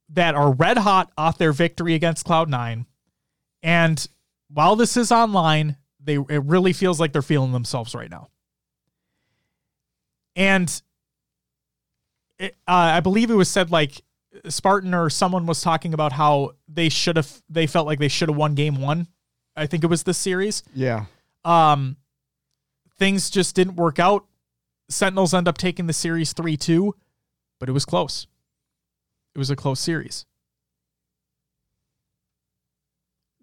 that 0.09 0.35
are 0.35 0.53
red 0.53 0.79
hot 0.79 1.13
off 1.17 1.39
their 1.39 1.53
victory 1.53 1.95
against 1.95 2.27
Cloud9. 2.27 2.87
And 3.63 4.09
while 4.49 4.77
this 4.77 4.97
is 4.97 5.13
online, 5.13 5.77
they 6.01 6.15
it 6.17 6.43
really 6.45 6.73
feels 6.73 6.99
like 6.99 7.13
they're 7.13 7.23
feeling 7.23 7.53
themselves 7.53 7.95
right 7.95 8.11
now. 8.11 8.29
And 10.35 10.83
it, 12.39 12.57
uh, 12.67 12.73
I 12.97 13.01
believe 13.01 13.31
it 13.31 13.35
was 13.35 13.51
said 13.51 13.71
like 13.71 14.03
Spartan 14.49 14.95
or 14.95 15.11
someone 15.11 15.47
was 15.47 15.61
talking 15.61 15.95
about 15.95 16.13
how 16.13 16.53
they 16.69 16.89
should 16.89 17.17
have 17.17 17.43
they 17.49 17.67
felt 17.67 17.87
like 17.87 17.99
they 17.99 18.09
should 18.09 18.29
have 18.29 18.37
won 18.37 18.55
game 18.55 18.81
1. 18.81 19.07
I 19.57 19.67
think 19.67 19.85
it 19.85 19.89
was 19.89 20.03
this 20.03 20.19
series. 20.19 20.63
Yeah. 20.75 21.07
Um, 21.45 21.97
things 22.99 23.31
just 23.31 23.55
didn't 23.55 23.77
work 23.77 23.99
out. 23.99 24.27
Sentinels 24.89 25.35
end 25.35 25.49
up 25.49 25.59
taking 25.59 25.87
the 25.87 25.93
series 25.93 26.33
3 26.33 26.57
2, 26.57 26.95
but 27.59 27.69
it 27.69 27.73
was 27.73 27.85
close. 27.85 28.27
It 29.35 29.39
was 29.39 29.51
a 29.51 29.57
close 29.57 29.81
series. 29.81 30.27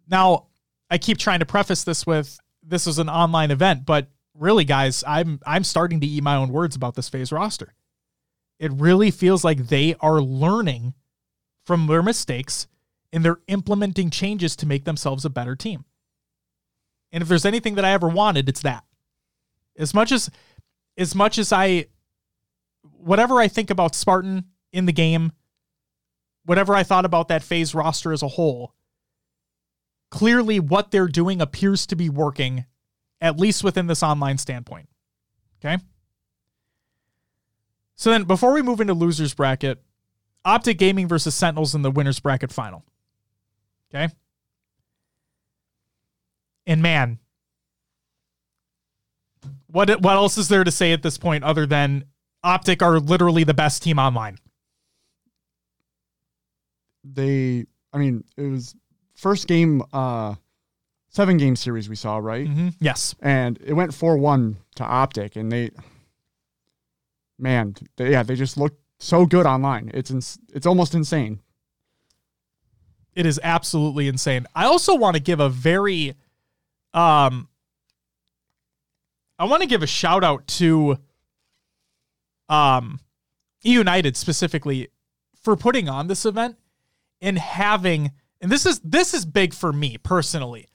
Now, 0.07 0.47
I 0.89 0.97
keep 0.97 1.17
trying 1.17 1.39
to 1.39 1.45
preface 1.45 1.83
this 1.83 2.05
with 2.05 2.39
this 2.63 2.87
is 2.87 2.99
an 2.99 3.09
online 3.09 3.51
event, 3.51 3.85
but 3.85 4.07
really, 4.33 4.65
guys, 4.65 5.03
I'm 5.05 5.39
I'm 5.45 5.63
starting 5.63 5.99
to 6.01 6.07
eat 6.07 6.23
my 6.23 6.35
own 6.35 6.49
words 6.49 6.75
about 6.75 6.95
this 6.95 7.09
FaZe 7.09 7.31
roster. 7.31 7.73
It 8.59 8.71
really 8.73 9.11
feels 9.11 9.43
like 9.43 9.67
they 9.67 9.95
are 10.01 10.21
learning 10.21 10.93
from 11.65 11.87
their 11.87 12.03
mistakes 12.03 12.67
and 13.13 13.23
they're 13.23 13.39
implementing 13.47 14.09
changes 14.09 14.55
to 14.57 14.65
make 14.65 14.85
themselves 14.85 15.25
a 15.25 15.29
better 15.29 15.55
team. 15.55 15.85
And 17.11 17.21
if 17.21 17.27
there's 17.27 17.45
anything 17.45 17.75
that 17.75 17.85
I 17.85 17.91
ever 17.91 18.07
wanted, 18.07 18.49
it's 18.49 18.61
that. 18.61 18.83
As 19.77 19.93
much 19.93 20.11
as 20.11 20.29
as 20.97 21.15
much 21.15 21.37
as 21.37 21.51
I 21.51 21.85
whatever 22.97 23.39
I 23.39 23.47
think 23.47 23.69
about 23.69 23.95
Spartan 23.95 24.45
in 24.71 24.85
the 24.85 24.91
game, 24.91 25.31
whatever 26.45 26.75
I 26.75 26.83
thought 26.83 27.05
about 27.05 27.27
that 27.29 27.43
FaZe 27.43 27.73
roster 27.73 28.11
as 28.11 28.21
a 28.21 28.27
whole, 28.27 28.73
clearly 30.09 30.59
what 30.59 30.91
they're 30.91 31.07
doing 31.07 31.41
appears 31.41 31.85
to 31.87 31.95
be 31.95 32.09
working, 32.09 32.65
at 33.21 33.39
least 33.39 33.63
within 33.63 33.87
this 33.87 34.03
online 34.03 34.37
standpoint. 34.37 34.89
Okay. 35.59 35.81
So 37.95 38.11
then 38.11 38.23
before 38.23 38.53
we 38.53 38.61
move 38.61 38.79
into 38.79 38.93
losers 38.93 39.33
bracket, 39.33 39.81
Optic 40.45 40.77
Gaming 40.77 41.07
versus 41.07 41.35
Sentinels 41.35 41.75
in 41.75 41.81
the 41.81 41.91
winners 41.91 42.19
bracket 42.19 42.51
final. 42.51 42.85
Okay. 43.93 44.13
And 46.69 46.83
man, 46.83 47.17
what 49.65 49.89
what 50.01 50.13
else 50.13 50.37
is 50.37 50.49
there 50.49 50.63
to 50.63 50.69
say 50.69 50.93
at 50.93 51.01
this 51.01 51.17
point 51.17 51.43
other 51.43 51.65
than 51.65 52.05
Optic 52.43 52.83
are 52.83 52.99
literally 52.99 53.43
the 53.43 53.55
best 53.55 53.81
team 53.81 53.97
online? 53.97 54.37
They, 57.03 57.65
I 57.91 57.97
mean, 57.97 58.23
it 58.37 58.43
was 58.43 58.75
first 59.15 59.47
game, 59.47 59.81
uh, 59.91 60.35
seven 61.07 61.37
game 61.37 61.55
series 61.55 61.89
we 61.89 61.95
saw, 61.95 62.17
right? 62.17 62.47
Mm-hmm. 62.47 62.69
Yes. 62.79 63.15
And 63.19 63.57
it 63.65 63.73
went 63.73 63.93
4 63.93 64.17
1 64.17 64.57
to 64.75 64.83
Optic, 64.83 65.37
and 65.37 65.51
they, 65.51 65.71
man, 67.39 67.73
they, 67.95 68.11
yeah, 68.11 68.21
they 68.21 68.35
just 68.35 68.57
looked 68.57 68.79
so 68.99 69.25
good 69.25 69.47
online. 69.47 69.89
It's 69.95 70.11
ins- 70.11 70.37
it's 70.53 70.67
almost 70.67 70.93
insane. 70.93 71.41
It 73.15 73.25
is 73.25 73.39
absolutely 73.41 74.07
insane. 74.07 74.45
I 74.53 74.65
also 74.65 74.93
want 74.93 75.15
to 75.15 75.21
give 75.21 75.39
a 75.39 75.49
very 75.49 76.13
um 76.93 77.47
I 79.37 79.45
want 79.45 79.61
to 79.61 79.67
give 79.69 79.83
a 79.83 79.87
shout 79.87 80.23
out 80.23 80.47
to 80.47 80.97
um 82.49 82.99
e 83.65 83.71
United 83.73 84.17
specifically 84.17 84.89
for 85.43 85.55
putting 85.55 85.87
on 85.89 86.07
this 86.07 86.25
event 86.25 86.57
and 87.21 87.37
having 87.37 88.11
and 88.41 88.51
this 88.51 88.65
is 88.65 88.79
this 88.81 89.13
is 89.13 89.25
big 89.25 89.53
for 89.53 89.71
me 89.71 89.97
personally. 89.97 90.67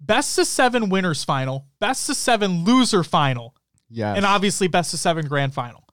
Best 0.00 0.36
of 0.38 0.46
7 0.48 0.88
winners 0.88 1.22
final, 1.22 1.66
best 1.78 2.08
of 2.10 2.16
7 2.16 2.64
loser 2.64 3.04
final, 3.04 3.54
Yes. 3.88 4.16
and 4.16 4.26
obviously 4.26 4.66
best 4.66 4.92
of 4.92 4.98
7 5.00 5.26
grand 5.28 5.54
final. 5.54 5.84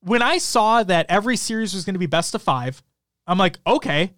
when 0.00 0.22
I 0.22 0.38
saw 0.38 0.82
that 0.84 1.06
every 1.08 1.36
series 1.36 1.72
was 1.74 1.84
going 1.84 1.94
to 1.94 1.98
be 2.00 2.06
best 2.06 2.34
of 2.34 2.42
five, 2.42 2.80
I'm 3.26 3.38
like, 3.38 3.58
okay, 3.66 4.12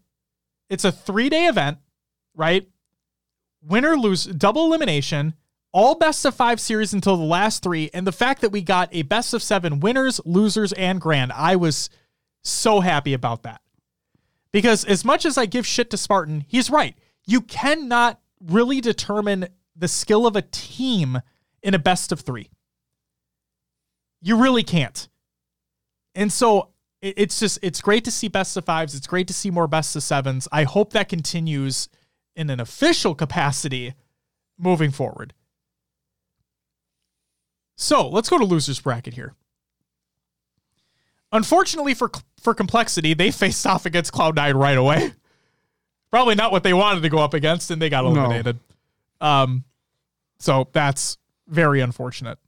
it's 0.68 0.84
a 0.84 0.92
three 0.92 1.28
day 1.30 1.46
event, 1.46 1.78
right? 2.34 2.66
Winner 3.62 3.96
lose 3.96 4.24
double 4.24 4.66
elimination, 4.66 5.34
all 5.72 5.94
best 5.94 6.24
of 6.24 6.34
five 6.34 6.60
series 6.60 6.92
until 6.92 7.16
the 7.16 7.24
last 7.24 7.62
three. 7.62 7.90
And 7.92 8.06
the 8.06 8.12
fact 8.12 8.40
that 8.40 8.52
we 8.52 8.62
got 8.62 8.88
a 8.92 9.02
best 9.02 9.34
of 9.34 9.42
seven 9.42 9.80
winners, 9.80 10.20
losers, 10.24 10.72
and 10.74 11.00
grand, 11.00 11.32
I 11.32 11.56
was 11.56 11.90
so 12.42 12.80
happy 12.80 13.14
about 13.14 13.42
that. 13.42 13.60
Because 14.50 14.84
as 14.84 15.04
much 15.04 15.26
as 15.26 15.36
I 15.36 15.46
give 15.46 15.66
shit 15.66 15.90
to 15.90 15.96
Spartan, 15.96 16.44
he's 16.48 16.70
right. 16.70 16.96
You 17.26 17.42
cannot 17.42 18.20
really 18.40 18.80
determine 18.80 19.48
the 19.76 19.88
skill 19.88 20.26
of 20.26 20.36
a 20.36 20.42
team 20.42 21.20
in 21.62 21.74
a 21.74 21.78
best 21.78 22.12
of 22.12 22.20
three. 22.20 22.50
You 24.22 24.40
really 24.40 24.62
can't. 24.62 25.08
And 26.14 26.32
so 26.32 26.70
it's 27.00 27.38
just 27.38 27.58
it's 27.62 27.80
great 27.80 28.04
to 28.06 28.10
see 28.10 28.28
best 28.28 28.56
of 28.56 28.64
fives. 28.64 28.94
It's 28.94 29.06
great 29.06 29.28
to 29.28 29.34
see 29.34 29.50
more 29.50 29.68
best 29.68 29.94
of 29.94 30.02
sevens. 30.02 30.48
I 30.50 30.64
hope 30.64 30.92
that 30.94 31.08
continues 31.08 31.88
in 32.38 32.48
an 32.48 32.60
official 32.60 33.16
capacity 33.16 33.94
moving 34.56 34.92
forward. 34.92 35.34
So 37.76 38.08
let's 38.08 38.30
go 38.30 38.38
to 38.38 38.44
losers 38.44 38.80
bracket 38.80 39.14
here. 39.14 39.34
Unfortunately 41.32 41.92
for 41.94 42.10
for 42.40 42.54
complexity, 42.54 43.12
they 43.12 43.30
faced 43.30 43.66
off 43.66 43.84
against 43.84 44.12
Cloud9 44.12 44.54
right 44.54 44.78
away. 44.78 45.12
Probably 46.10 46.36
not 46.36 46.52
what 46.52 46.62
they 46.62 46.72
wanted 46.72 47.02
to 47.02 47.10
go 47.10 47.18
up 47.18 47.34
against, 47.34 47.70
and 47.70 47.82
they 47.82 47.90
got 47.90 48.04
eliminated. 48.04 48.58
No. 49.20 49.26
Um, 49.26 49.64
so 50.38 50.68
that's 50.72 51.18
very 51.48 51.80
unfortunate. 51.80 52.38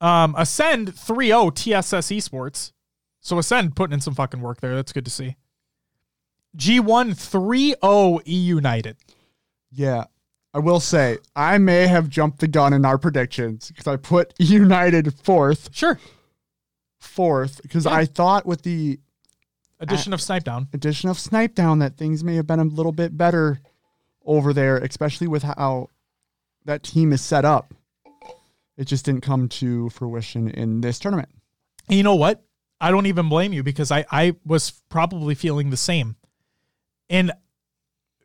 Um, 0.00 0.34
Ascend 0.36 0.94
3-0 0.94 1.54
TSS 1.54 2.08
Esports. 2.08 2.72
So 3.20 3.38
Ascend 3.38 3.76
putting 3.76 3.94
in 3.94 4.00
some 4.00 4.14
fucking 4.14 4.40
work 4.40 4.60
there. 4.60 4.74
That's 4.74 4.92
good 4.92 5.04
to 5.04 5.12
see. 5.12 5.36
G1 6.56 7.14
3-0 7.14 8.20
E 8.26 8.34
United. 8.34 8.96
Yeah. 9.70 10.04
I 10.54 10.58
will 10.58 10.80
say, 10.80 11.18
I 11.34 11.56
may 11.58 11.86
have 11.86 12.10
jumped 12.10 12.40
the 12.40 12.48
gun 12.48 12.74
in 12.74 12.84
our 12.84 12.98
predictions 12.98 13.68
because 13.68 13.86
I 13.86 13.96
put 13.96 14.34
United 14.38 15.14
fourth. 15.14 15.74
Sure. 15.74 15.98
Fourth, 17.00 17.62
because 17.62 17.86
yeah. 17.86 17.92
I 17.92 18.04
thought 18.04 18.44
with 18.44 18.62
the 18.62 19.00
addition 19.80 20.12
of 20.12 20.20
Snipe 20.20 20.44
Down, 20.44 20.68
addition 20.72 21.08
of 21.08 21.18
Snipe 21.18 21.54
Down, 21.54 21.78
that 21.78 21.96
things 21.96 22.22
may 22.22 22.36
have 22.36 22.46
been 22.46 22.60
a 22.60 22.64
little 22.64 22.92
bit 22.92 23.16
better 23.16 23.60
over 24.24 24.52
there, 24.52 24.76
especially 24.78 25.26
with 25.26 25.42
how 25.42 25.88
that 26.64 26.82
team 26.82 27.12
is 27.12 27.22
set 27.22 27.44
up. 27.44 27.74
It 28.76 28.84
just 28.84 29.04
didn't 29.04 29.22
come 29.22 29.48
to 29.48 29.90
fruition 29.90 30.48
in 30.48 30.80
this 30.80 30.98
tournament. 30.98 31.28
And 31.88 31.96
you 31.96 32.02
know 32.02 32.14
what? 32.14 32.42
I 32.80 32.90
don't 32.90 33.06
even 33.06 33.28
blame 33.28 33.52
you 33.52 33.62
because 33.62 33.90
I, 33.90 34.04
I 34.10 34.34
was 34.44 34.82
probably 34.88 35.34
feeling 35.34 35.70
the 35.70 35.76
same. 35.76 36.16
And 37.10 37.32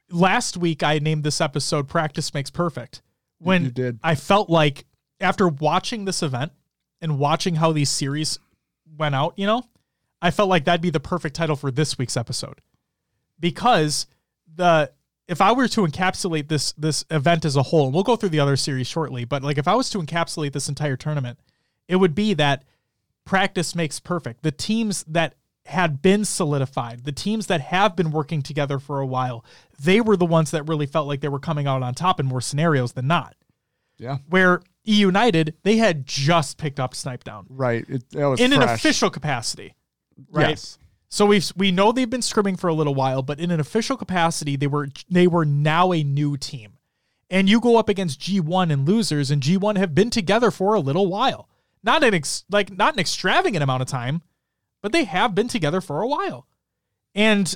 last 0.09 0.57
week 0.57 0.83
I 0.83 0.99
named 0.99 1.23
this 1.23 1.41
episode 1.41 1.87
Practice 1.87 2.33
Makes 2.33 2.49
Perfect. 2.49 3.01
When. 3.39 3.65
I 4.03 4.15
felt 4.15 4.49
like 4.49 4.85
after 5.19 5.47
watching 5.47 6.05
this 6.05 6.23
event 6.23 6.51
and 7.01 7.19
watching 7.19 7.55
how 7.55 7.71
these 7.71 7.89
series 7.89 8.39
went 8.97 9.15
out, 9.15 9.33
you 9.37 9.45
know, 9.45 9.63
I 10.21 10.31
felt 10.31 10.49
like 10.49 10.65
that'd 10.65 10.81
be 10.81 10.89
the 10.89 10.99
perfect 10.99 11.35
title 11.35 11.55
for 11.55 11.71
this 11.71 11.97
week's 11.97 12.17
episode. 12.17 12.61
Because 13.39 14.07
the 14.55 14.91
if 15.27 15.41
I 15.41 15.51
were 15.51 15.67
to 15.67 15.81
encapsulate 15.81 16.47
this 16.47 16.71
this 16.73 17.05
event 17.11 17.45
as 17.45 17.55
a 17.55 17.63
whole, 17.63 17.85
and 17.85 17.93
we'll 17.93 18.03
go 18.03 18.15
through 18.15 18.29
the 18.29 18.39
other 18.39 18.55
series 18.55 18.87
shortly, 18.87 19.25
but 19.25 19.43
like 19.43 19.57
if 19.57 19.67
I 19.67 19.75
was 19.75 19.89
to 19.91 19.99
encapsulate 19.99 20.53
this 20.53 20.69
entire 20.69 20.95
tournament, 20.95 21.39
it 21.87 21.97
would 21.97 22.15
be 22.15 22.33
that 22.35 22.63
practice 23.25 23.75
makes 23.75 23.99
perfect. 23.99 24.41
The 24.41 24.51
teams 24.51 25.03
that 25.07 25.35
had 25.67 26.01
been 26.01 26.25
solidified, 26.25 27.03
the 27.03 27.11
teams 27.11 27.47
that 27.47 27.61
have 27.61 27.95
been 27.95 28.11
working 28.11 28.41
together 28.41 28.79
for 28.79 28.99
a 28.99 29.05
while, 29.05 29.43
they 29.79 30.01
were 30.01 30.17
the 30.17 30.25
ones 30.25 30.51
that 30.51 30.67
really 30.67 30.85
felt 30.85 31.07
like 31.07 31.21
they 31.21 31.27
were 31.27 31.39
coming 31.39 31.67
out 31.67 31.83
on 31.83 31.93
top 31.93 32.19
in 32.19 32.25
more 32.25 32.41
scenarios 32.41 32.93
than 32.93 33.07
not. 33.07 33.35
Yeah. 33.97 34.17
Where 34.29 34.61
E 34.87 34.95
United, 34.95 35.55
they 35.63 35.77
had 35.77 36.05
just 36.05 36.57
picked 36.57 36.79
up 36.79 36.95
Snipe 36.95 37.23
Down. 37.23 37.45
Right. 37.49 37.85
It, 37.87 38.03
was 38.13 38.39
in 38.39 38.51
fresh. 38.51 38.63
an 38.63 38.69
official 38.69 39.09
capacity. 39.09 39.73
Right. 40.31 40.49
Yes. 40.49 40.77
So 41.09 41.25
we've 41.25 41.51
we 41.55 41.71
know 41.71 41.91
they've 41.91 42.09
been 42.09 42.21
scrimming 42.21 42.59
for 42.59 42.67
a 42.67 42.73
little 42.73 42.95
while, 42.95 43.21
but 43.21 43.39
in 43.39 43.51
an 43.51 43.59
official 43.59 43.97
capacity, 43.97 44.55
they 44.55 44.67
were 44.67 44.89
they 45.09 45.27
were 45.27 45.45
now 45.45 45.91
a 45.91 46.03
new 46.03 46.37
team. 46.37 46.73
And 47.29 47.49
you 47.49 47.59
go 47.59 47.77
up 47.77 47.89
against 47.89 48.21
G1 48.21 48.71
and 48.71 48.87
losers, 48.87 49.31
and 49.31 49.41
G1 49.41 49.77
have 49.77 49.93
been 49.93 50.09
together 50.09 50.49
for 50.49 50.73
a 50.75 50.79
little 50.79 51.07
while. 51.07 51.49
Not 51.83 52.03
an 52.03 52.13
ex, 52.13 52.45
like 52.49 52.71
not 52.71 52.93
an 52.93 52.99
extravagant 52.99 53.63
amount 53.63 53.81
of 53.81 53.87
time, 53.87 54.21
but 54.81 54.91
they 54.91 55.03
have 55.05 55.35
been 55.35 55.47
together 55.47 55.81
for 55.81 56.01
a 56.01 56.07
while. 56.07 56.47
And 57.15 57.55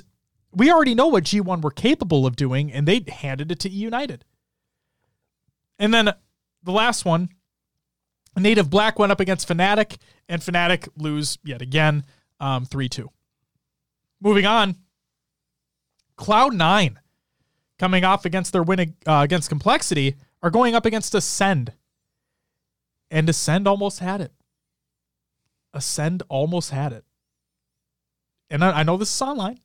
we 0.52 0.70
already 0.70 0.94
know 0.94 1.06
what 1.06 1.24
G1 1.24 1.62
were 1.62 1.70
capable 1.70 2.26
of 2.26 2.36
doing, 2.36 2.72
and 2.72 2.86
they 2.86 3.04
handed 3.08 3.50
it 3.50 3.60
to 3.60 3.70
United. 3.70 4.24
And 5.78 5.92
then 5.92 6.12
the 6.62 6.72
last 6.72 7.04
one, 7.04 7.30
Native 8.36 8.70
Black 8.70 8.98
went 8.98 9.12
up 9.12 9.20
against 9.20 9.48
Fnatic, 9.48 9.96
and 10.28 10.42
Fnatic 10.42 10.88
lose 10.96 11.38
yet 11.44 11.62
again, 11.62 12.04
um, 12.40 12.64
3 12.64 12.88
2. 12.88 13.10
Moving 14.20 14.46
on, 14.46 14.76
Cloud9 16.16 16.96
coming 17.78 18.04
off 18.04 18.24
against 18.24 18.52
their 18.52 18.62
win 18.62 18.94
uh, 19.06 19.20
against 19.24 19.48
Complexity 19.48 20.16
are 20.42 20.50
going 20.50 20.74
up 20.74 20.86
against 20.86 21.14
Ascend. 21.14 21.72
And 23.10 23.28
Ascend 23.28 23.66
almost 23.66 23.98
had 23.98 24.20
it. 24.20 24.32
Ascend 25.74 26.22
almost 26.28 26.70
had 26.70 26.92
it. 26.92 27.04
And 28.52 28.62
I, 28.62 28.80
I 28.80 28.82
know 28.82 28.98
this 28.98 29.12
is 29.12 29.22
online, 29.22 29.58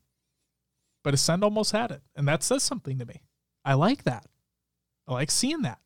but 1.04 1.14
Ascend 1.14 1.44
almost 1.44 1.74
had 1.74 1.92
it. 1.92 2.02
And 2.16 2.28
that 2.28 2.42
says 2.42 2.64
something 2.64 2.98
to 2.98 3.06
me. 3.06 3.22
I 3.66 3.74
like 3.74 4.06
that. 4.06 4.26
I 5.08 5.14
like 5.14 5.30
seeing 5.30 5.62
that. 5.64 5.80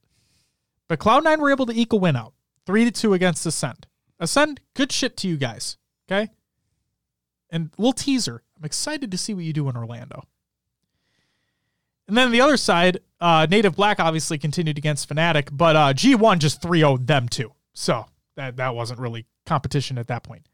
But 0.87 0.99
Cloud9 0.99 1.39
were 1.39 1.51
able 1.51 1.65
to 1.65 1.77
eke 1.77 1.93
a 1.93 1.95
win 1.95 2.15
out. 2.15 2.33
3 2.67 2.85
to 2.85 2.91
2 2.91 3.13
against 3.15 3.45
Ascend. 3.45 3.87
Ascend, 4.19 4.61
good 4.75 4.91
shit 4.91 5.17
to 5.17 5.27
you 5.27 5.35
guys. 5.35 5.77
Okay? 6.07 6.29
And 7.49 7.71
little 7.77 7.91
teaser. 7.91 8.43
I'm 8.55 8.65
excited 8.65 9.09
to 9.09 9.17
see 9.17 9.33
what 9.33 9.45
you 9.45 9.51
do 9.51 9.67
in 9.67 9.75
Orlando. 9.75 10.23
And 12.07 12.15
then 12.15 12.29
the 12.31 12.41
other 12.41 12.57
side, 12.57 12.99
uh, 13.19 13.47
Native 13.49 13.75
Black 13.75 13.99
obviously 13.99 14.37
continued 14.37 14.77
against 14.77 15.09
Fnatic, 15.09 15.49
but 15.51 15.75
uh, 15.75 15.93
G1 15.93 16.37
just 16.37 16.61
3 16.61 16.79
0 16.79 16.97
them 16.97 17.27
too. 17.27 17.53
So 17.73 18.05
that, 18.35 18.57
that 18.57 18.75
wasn't 18.75 18.99
really 18.99 19.25
competition 19.47 19.97
at 19.97 20.07
that 20.07 20.23
point. 20.23 20.45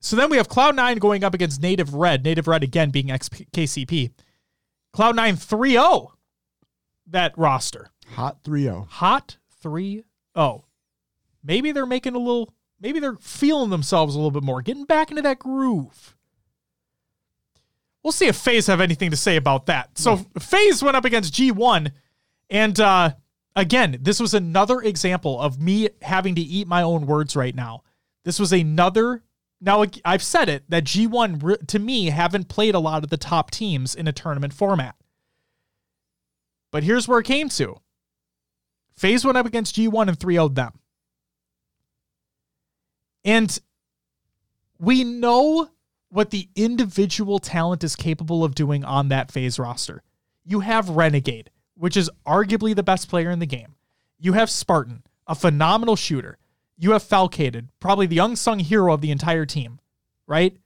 So 0.00 0.16
then 0.16 0.30
we 0.30 0.38
have 0.38 0.48
Cloud9 0.48 0.98
going 0.98 1.24
up 1.24 1.34
against 1.34 1.60
Native 1.62 1.94
Red. 1.94 2.24
Native 2.24 2.48
Red 2.48 2.62
again 2.62 2.90
being 2.90 3.08
XKCP. 3.08 4.12
Cloud9 4.94 5.38
3 5.38 5.70
0 5.72 6.12
that 7.10 7.36
roster. 7.36 7.90
Hot 8.14 8.38
3 8.44 8.62
0. 8.62 8.86
Hot 8.90 9.36
3 9.60 10.04
0. 10.36 10.64
Maybe 11.42 11.72
they're 11.72 11.86
making 11.86 12.14
a 12.14 12.18
little, 12.18 12.52
maybe 12.80 13.00
they're 13.00 13.16
feeling 13.20 13.70
themselves 13.70 14.14
a 14.14 14.18
little 14.18 14.30
bit 14.30 14.42
more, 14.42 14.62
getting 14.62 14.84
back 14.84 15.10
into 15.10 15.22
that 15.22 15.38
groove. 15.38 16.16
We'll 18.02 18.12
see 18.12 18.26
if 18.26 18.36
FaZe 18.36 18.66
have 18.66 18.80
anything 18.80 19.10
to 19.10 19.16
say 19.16 19.36
about 19.36 19.66
that. 19.66 19.98
So 19.98 20.16
FaZe 20.38 20.82
went 20.82 20.96
up 20.96 21.04
against 21.04 21.34
G1, 21.34 21.92
and 22.48 22.80
uh, 22.80 23.10
again, 23.54 23.98
this 24.00 24.20
was 24.20 24.32
another 24.32 24.80
example 24.80 25.40
of 25.40 25.60
me 25.60 25.90
having 26.00 26.34
to 26.34 26.40
eat 26.40 26.66
my 26.66 26.82
own 26.82 27.06
words 27.06 27.36
right 27.36 27.54
now. 27.54 27.82
This 28.24 28.38
was 28.38 28.52
another. 28.52 29.22
Now 29.60 29.84
I've 30.04 30.22
said 30.22 30.48
it 30.48 30.64
that 30.68 30.84
G1 30.84 31.66
to 31.66 31.78
me 31.78 32.06
haven't 32.06 32.48
played 32.48 32.74
a 32.74 32.80
lot 32.80 33.04
of 33.04 33.10
the 33.10 33.16
top 33.16 33.50
teams 33.50 33.94
in 33.94 34.08
a 34.08 34.12
tournament 34.12 34.54
format. 34.54 34.96
But 36.70 36.84
here's 36.84 37.06
where 37.06 37.18
it 37.18 37.26
came 37.26 37.48
to. 37.50 37.76
FaZe 38.96 39.24
went 39.24 39.38
up 39.38 39.46
against 39.46 39.76
G1 39.76 40.08
and 40.08 40.18
3 40.18 40.34
0'd 40.34 40.54
them. 40.54 40.78
And 43.24 43.58
we 44.78 45.04
know 45.04 45.68
what 46.08 46.30
the 46.30 46.48
individual 46.56 47.38
talent 47.38 47.84
is 47.84 47.96
capable 47.96 48.44
of 48.44 48.54
doing 48.54 48.84
on 48.84 49.08
that 49.08 49.30
FaZe 49.30 49.58
roster. 49.58 50.02
You 50.44 50.60
have 50.60 50.88
Renegade, 50.88 51.50
which 51.74 51.96
is 51.96 52.10
arguably 52.26 52.74
the 52.74 52.82
best 52.82 53.08
player 53.08 53.30
in 53.30 53.38
the 53.38 53.46
game. 53.46 53.76
You 54.18 54.32
have 54.32 54.50
Spartan, 54.50 55.02
a 55.26 55.34
phenomenal 55.34 55.96
shooter. 55.96 56.38
You 56.82 56.92
have 56.92 57.04
Falcated, 57.04 57.68
probably 57.78 58.06
the 58.06 58.18
unsung 58.18 58.58
hero 58.58 58.94
of 58.94 59.02
the 59.02 59.10
entire 59.10 59.44
team, 59.44 59.80
right? 60.26 60.56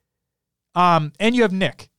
Um, 0.77 1.13
and 1.19 1.35
you 1.35 1.43
have 1.43 1.53
Nick, 1.53 1.91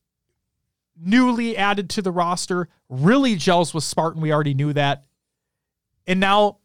newly 0.98 1.54
added 1.54 1.90
to 1.90 2.02
the 2.02 2.10
roster, 2.10 2.70
really 2.88 3.36
gels 3.36 3.74
with 3.74 3.84
Spartan. 3.84 4.22
We 4.22 4.32
already 4.32 4.54
knew 4.54 4.72
that. 4.72 5.04
And 6.06 6.18
now 6.18 6.58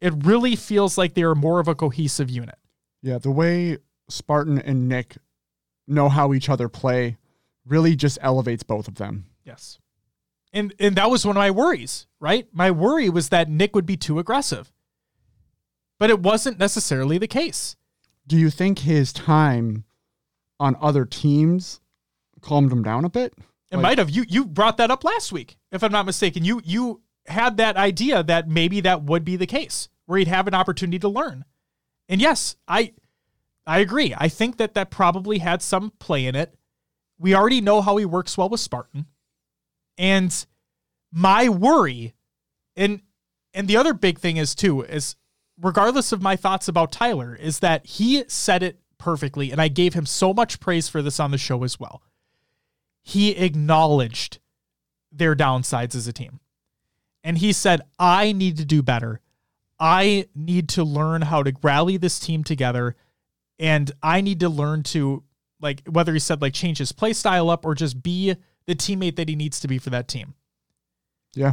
it 0.00 0.12
really 0.24 0.56
feels 0.56 0.98
like 0.98 1.14
they 1.14 1.22
are 1.22 1.36
more 1.36 1.60
of 1.60 1.68
a 1.68 1.76
cohesive 1.76 2.28
unit. 2.28 2.56
Yeah, 3.02 3.18
the 3.18 3.30
way 3.30 3.78
Spartan 4.08 4.58
and 4.58 4.88
Nick 4.88 5.16
know 5.86 6.08
how 6.08 6.34
each 6.34 6.48
other 6.48 6.68
play 6.68 7.18
really 7.64 7.94
just 7.94 8.18
elevates 8.20 8.64
both 8.64 8.88
of 8.88 8.96
them. 8.96 9.26
Yes. 9.44 9.78
And 10.52 10.74
and 10.80 10.96
that 10.96 11.08
was 11.08 11.24
one 11.24 11.36
of 11.36 11.40
my 11.40 11.52
worries, 11.52 12.08
right? 12.18 12.48
My 12.52 12.72
worry 12.72 13.08
was 13.10 13.28
that 13.28 13.48
Nick 13.48 13.76
would 13.76 13.86
be 13.86 13.96
too 13.96 14.18
aggressive. 14.18 14.72
But 16.04 16.10
it 16.10 16.20
wasn't 16.20 16.58
necessarily 16.58 17.16
the 17.16 17.26
case. 17.26 17.76
Do 18.26 18.36
you 18.36 18.50
think 18.50 18.80
his 18.80 19.10
time 19.10 19.84
on 20.60 20.76
other 20.78 21.06
teams 21.06 21.80
calmed 22.42 22.70
him 22.70 22.82
down 22.82 23.06
a 23.06 23.08
bit? 23.08 23.32
It 23.70 23.76
Like- 23.76 23.82
might 23.82 23.96
have. 23.96 24.10
You 24.10 24.26
you 24.28 24.44
brought 24.44 24.76
that 24.76 24.90
up 24.90 25.02
last 25.02 25.32
week, 25.32 25.56
if 25.72 25.82
I'm 25.82 25.92
not 25.92 26.04
mistaken. 26.04 26.44
You 26.44 26.60
you 26.62 27.00
had 27.24 27.56
that 27.56 27.78
idea 27.78 28.22
that 28.22 28.50
maybe 28.50 28.82
that 28.82 29.04
would 29.04 29.24
be 29.24 29.36
the 29.36 29.46
case, 29.46 29.88
where 30.04 30.18
he'd 30.18 30.28
have 30.28 30.46
an 30.46 30.52
opportunity 30.52 30.98
to 30.98 31.08
learn. 31.08 31.46
And 32.06 32.20
yes, 32.20 32.56
I 32.68 32.92
I 33.66 33.78
agree. 33.78 34.14
I 34.14 34.28
think 34.28 34.58
that 34.58 34.74
that 34.74 34.90
probably 34.90 35.38
had 35.38 35.62
some 35.62 35.90
play 36.00 36.26
in 36.26 36.34
it. 36.36 36.54
We 37.18 37.34
already 37.34 37.62
know 37.62 37.80
how 37.80 37.96
he 37.96 38.04
works 38.04 38.36
well 38.36 38.50
with 38.50 38.60
Spartan. 38.60 39.06
And 39.96 40.44
my 41.10 41.48
worry 41.48 42.12
and 42.76 43.00
and 43.54 43.68
the 43.68 43.78
other 43.78 43.94
big 43.94 44.18
thing 44.18 44.36
is 44.36 44.54
too 44.54 44.82
is 44.82 45.16
regardless 45.60 46.12
of 46.12 46.22
my 46.22 46.36
thoughts 46.36 46.68
about 46.68 46.92
Tyler 46.92 47.34
is 47.34 47.60
that 47.60 47.86
he 47.86 48.24
said 48.28 48.62
it 48.62 48.80
perfectly 48.98 49.50
and 49.50 49.60
I 49.60 49.68
gave 49.68 49.94
him 49.94 50.06
so 50.06 50.32
much 50.32 50.60
praise 50.60 50.88
for 50.88 51.02
this 51.02 51.20
on 51.20 51.30
the 51.30 51.38
show 51.38 51.62
as 51.64 51.78
well 51.78 52.02
he 53.04 53.32
acknowledged 53.32 54.38
their 55.12 55.36
downsides 55.36 55.94
as 55.94 56.08
a 56.08 56.12
team. 56.12 56.40
And 57.22 57.38
he 57.38 57.52
said, 57.52 57.82
I 57.98 58.32
need 58.32 58.56
to 58.56 58.64
do 58.64 58.82
better. 58.82 59.20
I 59.78 60.26
need 60.34 60.70
to 60.70 60.84
learn 60.84 61.22
how 61.22 61.42
to 61.42 61.52
rally 61.62 61.98
this 61.98 62.18
team 62.18 62.42
together. 62.42 62.96
And 63.58 63.92
I 64.02 64.22
need 64.22 64.40
to 64.40 64.48
learn 64.48 64.82
to, 64.84 65.22
like, 65.60 65.82
whether 65.86 66.14
he 66.14 66.18
said, 66.18 66.40
like, 66.40 66.54
change 66.54 66.78
his 66.78 66.92
play 66.92 67.12
style 67.12 67.50
up 67.50 67.66
or 67.66 67.74
just 67.74 68.02
be 68.02 68.34
the 68.66 68.74
teammate 68.74 69.16
that 69.16 69.28
he 69.28 69.36
needs 69.36 69.60
to 69.60 69.68
be 69.68 69.78
for 69.78 69.90
that 69.90 70.08
team. 70.08 70.34
Yeah. 71.34 71.52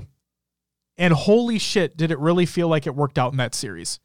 And 1.02 1.16
holy 1.16 1.58
shit, 1.58 1.98
did 1.98 2.12
it 2.12 2.20
really 2.20 2.46
feel 2.46 2.68
like 2.68 2.86
it 2.86 2.94
worked 2.94 3.18
out 3.18 3.32
in 3.32 3.38
that 3.40 3.56
series? 3.56 4.00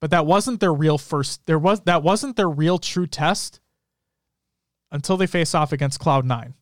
But 0.00 0.10
that 0.10 0.26
wasn't 0.26 0.58
their 0.58 0.74
real 0.74 0.98
first. 0.98 1.46
There 1.46 1.60
was 1.60 1.80
that 1.82 2.02
wasn't 2.02 2.34
their 2.34 2.50
real 2.50 2.78
true 2.78 3.06
test 3.06 3.60
until 4.90 5.16
they 5.16 5.28
face 5.28 5.54
off 5.54 5.70
against 5.72 6.00
Cloud 6.00 6.24
Nine 6.24 6.54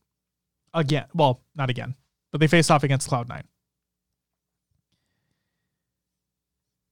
again. 0.75 1.07
Well, 1.15 1.41
not 1.57 1.71
again, 1.71 1.95
but 2.33 2.41
they 2.43 2.47
face 2.47 2.71
off 2.71 2.85
against 2.85 3.09
Cloud 3.09 3.31
Nine. 3.31 3.45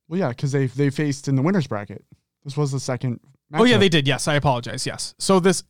Well, 0.09 0.21
yeah, 0.21 0.31
because 0.31 0.53
they 0.53 0.69
they 0.69 0.89
faced 0.89 1.29
in 1.29 1.37
the 1.37 1.43
winners 1.43 1.67
bracket. 1.67 2.03
This 2.45 2.57
was 2.57 2.73
the 2.73 2.81
second. 2.81 3.21
Oh 3.53 3.65
yeah, 3.65 3.77
they 3.77 3.91
did. 3.91 4.09
Yes, 4.09 4.27
I 4.27 4.37
apologize. 4.37 4.87
Yes, 4.87 5.15
so 5.19 5.39
this 5.39 5.65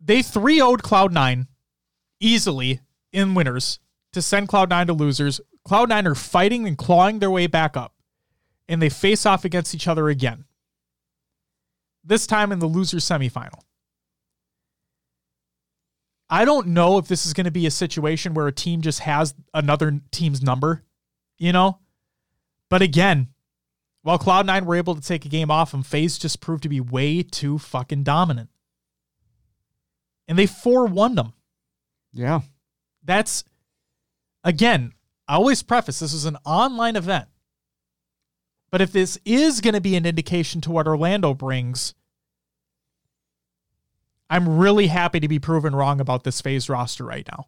they 0.00 0.22
three 0.22 0.62
would 0.62 0.84
Cloud 0.84 1.12
Nine 1.12 1.48
easily 2.20 2.82
in 3.12 3.34
winners 3.34 3.80
to 4.14 4.22
send 4.22 4.48
Cloud 4.48 4.70
Nine 4.70 4.86
to 4.86 4.92
losers. 4.92 5.40
Cloud 5.64 5.90
Nine 5.90 6.06
are 6.06 6.14
fighting 6.14 6.66
and 6.66 6.76
clawing 6.78 7.18
their 7.18 7.30
way 7.30 7.46
back 7.46 7.76
up, 7.76 7.94
and 8.68 8.80
they 8.80 8.88
face 8.88 9.26
off 9.26 9.44
against 9.44 9.74
each 9.74 9.86
other 9.86 10.08
again. 10.08 10.44
This 12.02 12.26
time 12.26 12.52
in 12.52 12.58
the 12.58 12.66
loser 12.66 12.98
semifinal. 12.98 13.60
I 16.28 16.44
don't 16.44 16.68
know 16.68 16.98
if 16.98 17.06
this 17.06 17.26
is 17.26 17.32
going 17.32 17.44
to 17.44 17.50
be 17.50 17.66
a 17.66 17.70
situation 17.70 18.34
where 18.34 18.46
a 18.46 18.52
team 18.52 18.80
just 18.80 19.00
has 19.00 19.34
another 19.52 20.00
team's 20.10 20.42
number, 20.42 20.82
you 21.38 21.52
know? 21.52 21.78
But 22.70 22.82
again, 22.82 23.28
while 24.02 24.18
Cloud9 24.18 24.64
were 24.64 24.74
able 24.74 24.94
to 24.94 25.00
take 25.00 25.24
a 25.24 25.28
game 25.28 25.50
off 25.50 25.70
them, 25.70 25.82
FaZe 25.82 26.18
just 26.18 26.40
proved 26.40 26.62
to 26.64 26.68
be 26.68 26.80
way 26.80 27.22
too 27.22 27.58
fucking 27.58 28.02
dominant. 28.02 28.50
And 30.26 30.38
they 30.38 30.46
4 30.46 30.86
1 30.86 31.14
them. 31.14 31.34
Yeah. 32.12 32.40
That's, 33.04 33.44
again, 34.44 34.92
I 35.26 35.34
always 35.34 35.62
preface 35.62 35.98
this 35.98 36.12
is 36.12 36.26
an 36.26 36.36
online 36.44 36.94
event. 36.94 37.28
But 38.70 38.80
if 38.80 38.92
this 38.92 39.18
is 39.24 39.60
going 39.60 39.74
to 39.74 39.80
be 39.80 39.96
an 39.96 40.06
indication 40.06 40.60
to 40.62 40.70
what 40.70 40.86
Orlando 40.86 41.32
brings, 41.32 41.94
I'm 44.28 44.58
really 44.58 44.88
happy 44.88 45.20
to 45.20 45.28
be 45.28 45.38
proven 45.38 45.74
wrong 45.74 46.00
about 46.00 46.24
this 46.24 46.40
FaZe 46.40 46.68
roster 46.68 47.04
right 47.04 47.26
now. 47.30 47.46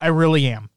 I 0.00 0.08
really 0.08 0.46
am. 0.46 0.70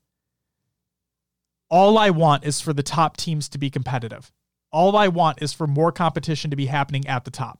All 1.70 1.98
I 1.98 2.10
want 2.10 2.46
is 2.46 2.62
for 2.62 2.72
the 2.72 2.84
top 2.84 3.18
teams 3.18 3.50
to 3.50 3.58
be 3.58 3.70
competitive. 3.70 4.32
All 4.72 4.96
I 4.96 5.08
want 5.10 5.42
is 5.42 5.54
for 5.54 5.68
more 5.68 5.92
competition 5.92 6.50
to 6.50 6.56
be 6.56 6.68
happening 6.68 7.06
at 7.08 7.26
the 7.26 7.32
top. 7.32 7.60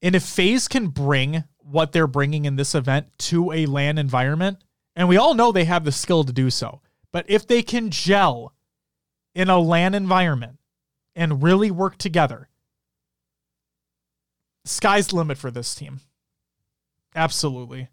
And 0.00 0.14
if 0.14 0.22
FaZe 0.22 0.66
can 0.68 0.88
bring 0.88 1.44
what 1.58 1.92
they're 1.92 2.06
bringing 2.06 2.46
in 2.46 2.56
this 2.56 2.74
event 2.74 3.06
to 3.18 3.52
a 3.52 3.66
LAN 3.66 3.98
environment, 3.98 4.63
and 4.96 5.08
we 5.08 5.16
all 5.16 5.34
know 5.34 5.52
they 5.52 5.64
have 5.64 5.84
the 5.84 5.92
skill 5.92 6.24
to 6.24 6.32
do 6.32 6.50
so, 6.50 6.80
but 7.12 7.24
if 7.28 7.46
they 7.46 7.62
can 7.62 7.90
gel 7.90 8.54
in 9.34 9.48
a 9.48 9.58
LAN 9.58 9.94
environment 9.94 10.58
and 11.14 11.42
really 11.42 11.70
work 11.70 11.98
together, 11.98 12.48
sky's 14.64 15.08
the 15.08 15.16
limit 15.16 15.38
for 15.38 15.50
this 15.50 15.74
team. 15.74 16.00
Absolutely. 17.14 17.88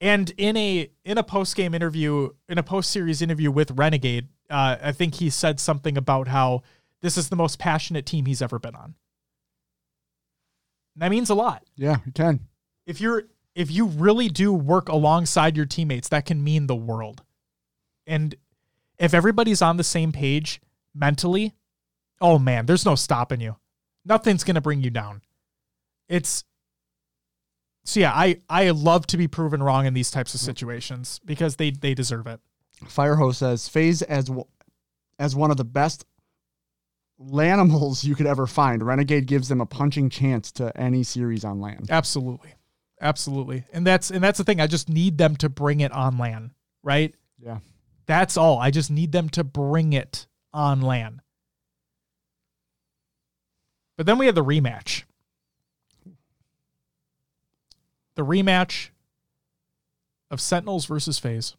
And 0.00 0.32
in 0.38 0.56
a 0.56 0.90
in 1.04 1.18
a 1.18 1.22
post 1.22 1.56
game 1.56 1.74
interview, 1.74 2.30
in 2.48 2.58
a 2.58 2.62
post 2.62 2.90
series 2.90 3.20
interview 3.20 3.50
with 3.50 3.72
Renegade, 3.72 4.28
uh, 4.48 4.76
I 4.82 4.92
think 4.92 5.14
he 5.14 5.28
said 5.30 5.60
something 5.60 5.98
about 5.98 6.28
how 6.28 6.62
this 7.02 7.18
is 7.18 7.28
the 7.28 7.36
most 7.36 7.58
passionate 7.58 8.06
team 8.06 8.26
he's 8.26 8.42
ever 8.42 8.58
been 8.58 8.74
on. 8.74 8.94
And 10.94 11.02
that 11.02 11.10
means 11.10 11.30
a 11.30 11.34
lot. 11.34 11.64
Yeah, 11.76 11.98
you 12.06 12.12
can. 12.12 12.40
If 12.86 13.00
you're 13.00 13.24
if 13.60 13.70
you 13.70 13.84
really 13.84 14.30
do 14.30 14.54
work 14.54 14.88
alongside 14.88 15.54
your 15.54 15.66
teammates, 15.66 16.08
that 16.08 16.24
can 16.24 16.42
mean 16.42 16.66
the 16.66 16.74
world. 16.74 17.22
And 18.06 18.34
if 18.98 19.12
everybody's 19.12 19.60
on 19.60 19.76
the 19.76 19.84
same 19.84 20.12
page 20.12 20.62
mentally, 20.94 21.52
oh 22.22 22.38
man, 22.38 22.64
there's 22.64 22.86
no 22.86 22.94
stopping 22.94 23.42
you. 23.42 23.56
Nothing's 24.02 24.44
gonna 24.44 24.62
bring 24.62 24.80
you 24.80 24.88
down. 24.88 25.20
It's 26.08 26.44
so 27.84 28.00
yeah, 28.00 28.12
I 28.14 28.38
I 28.48 28.70
love 28.70 29.06
to 29.08 29.18
be 29.18 29.28
proven 29.28 29.62
wrong 29.62 29.84
in 29.84 29.92
these 29.92 30.10
types 30.10 30.32
of 30.32 30.40
situations 30.40 31.20
because 31.26 31.56
they 31.56 31.70
they 31.70 31.92
deserve 31.92 32.26
it. 32.26 32.40
Firehose 32.86 33.34
says 33.34 33.68
FaZe 33.68 34.00
as 34.00 34.30
as 35.18 35.36
one 35.36 35.50
of 35.50 35.58
the 35.58 35.64
best 35.66 36.06
lanimals 37.20 38.04
you 38.04 38.14
could 38.14 38.26
ever 38.26 38.46
find. 38.46 38.82
Renegade 38.82 39.26
gives 39.26 39.48
them 39.48 39.60
a 39.60 39.66
punching 39.66 40.08
chance 40.08 40.50
to 40.52 40.74
any 40.80 41.02
series 41.02 41.44
on 41.44 41.60
LAN. 41.60 41.84
Absolutely. 41.90 42.54
Absolutely. 43.00 43.64
And 43.72 43.86
that's 43.86 44.10
and 44.10 44.22
that's 44.22 44.38
the 44.38 44.44
thing. 44.44 44.60
I 44.60 44.66
just 44.66 44.88
need 44.88 45.16
them 45.16 45.36
to 45.36 45.48
bring 45.48 45.80
it 45.80 45.92
on 45.92 46.18
LAN, 46.18 46.52
right? 46.82 47.14
Yeah. 47.38 47.58
That's 48.06 48.36
all. 48.36 48.58
I 48.58 48.70
just 48.70 48.90
need 48.90 49.12
them 49.12 49.28
to 49.30 49.44
bring 49.44 49.92
it 49.92 50.26
on 50.52 50.82
LAN. 50.82 51.22
But 53.96 54.06
then 54.06 54.18
we 54.18 54.26
had 54.26 54.34
the 54.34 54.44
rematch. 54.44 55.04
The 58.16 58.24
rematch 58.24 58.90
of 60.30 60.40
Sentinels 60.40 60.86
versus 60.86 61.18
FaZe. 61.18 61.56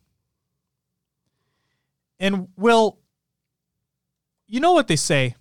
And 2.19 2.49
Will, 2.55 2.99
you 4.47 4.59
know 4.59 4.73
what 4.73 4.87
they 4.87 4.95
say? 4.95 5.35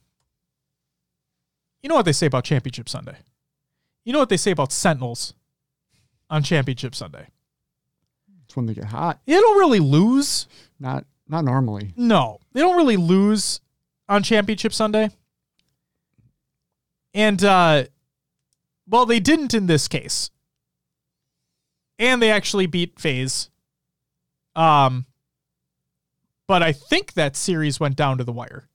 You 1.83 1.89
know 1.89 1.95
what 1.95 2.05
they 2.05 2.13
say 2.13 2.27
about 2.27 2.45
Championship 2.45 2.89
Sunday? 2.89 3.17
You 4.05 4.13
know 4.15 4.19
what 4.19 4.31
they 4.31 4.37
say 4.37 4.51
about 4.51 4.73
Sentinels 4.73 5.35
on 6.31 6.43
Championship 6.43 6.95
Sunday? 6.95 7.27
It's 8.45 8.57
when 8.57 8.67
they 8.67 8.75
get 8.75 8.85
hot. 8.85 9.21
They 9.27 9.35
don't 9.35 9.59
really 9.59 9.81
lose. 9.81 10.47
Not 10.79 11.05
not 11.29 11.45
normally. 11.45 11.93
No, 11.97 12.39
they 12.53 12.61
don't 12.61 12.77
really 12.77 12.97
lose 12.97 13.61
on 14.09 14.23
Championship 14.23 14.73
Sunday. 14.73 15.11
And, 17.15 17.43
uh, 17.45 17.85
well, 18.89 19.07
they 19.07 19.21
didn't 19.21 19.55
in 19.55 19.67
this 19.67 19.89
case. 19.89 20.31
And 21.99 22.21
they 22.21 22.31
actually 22.31 22.67
beat 22.67 22.99
FaZe. 22.99 23.51
Um, 24.57 25.07
but 26.49 26.63
I 26.63 26.73
think 26.73 27.13
that 27.13 27.37
series 27.37 27.79
went 27.79 27.95
down 27.95 28.19
to 28.19 28.25
the 28.25 28.33
wire. 28.33 28.69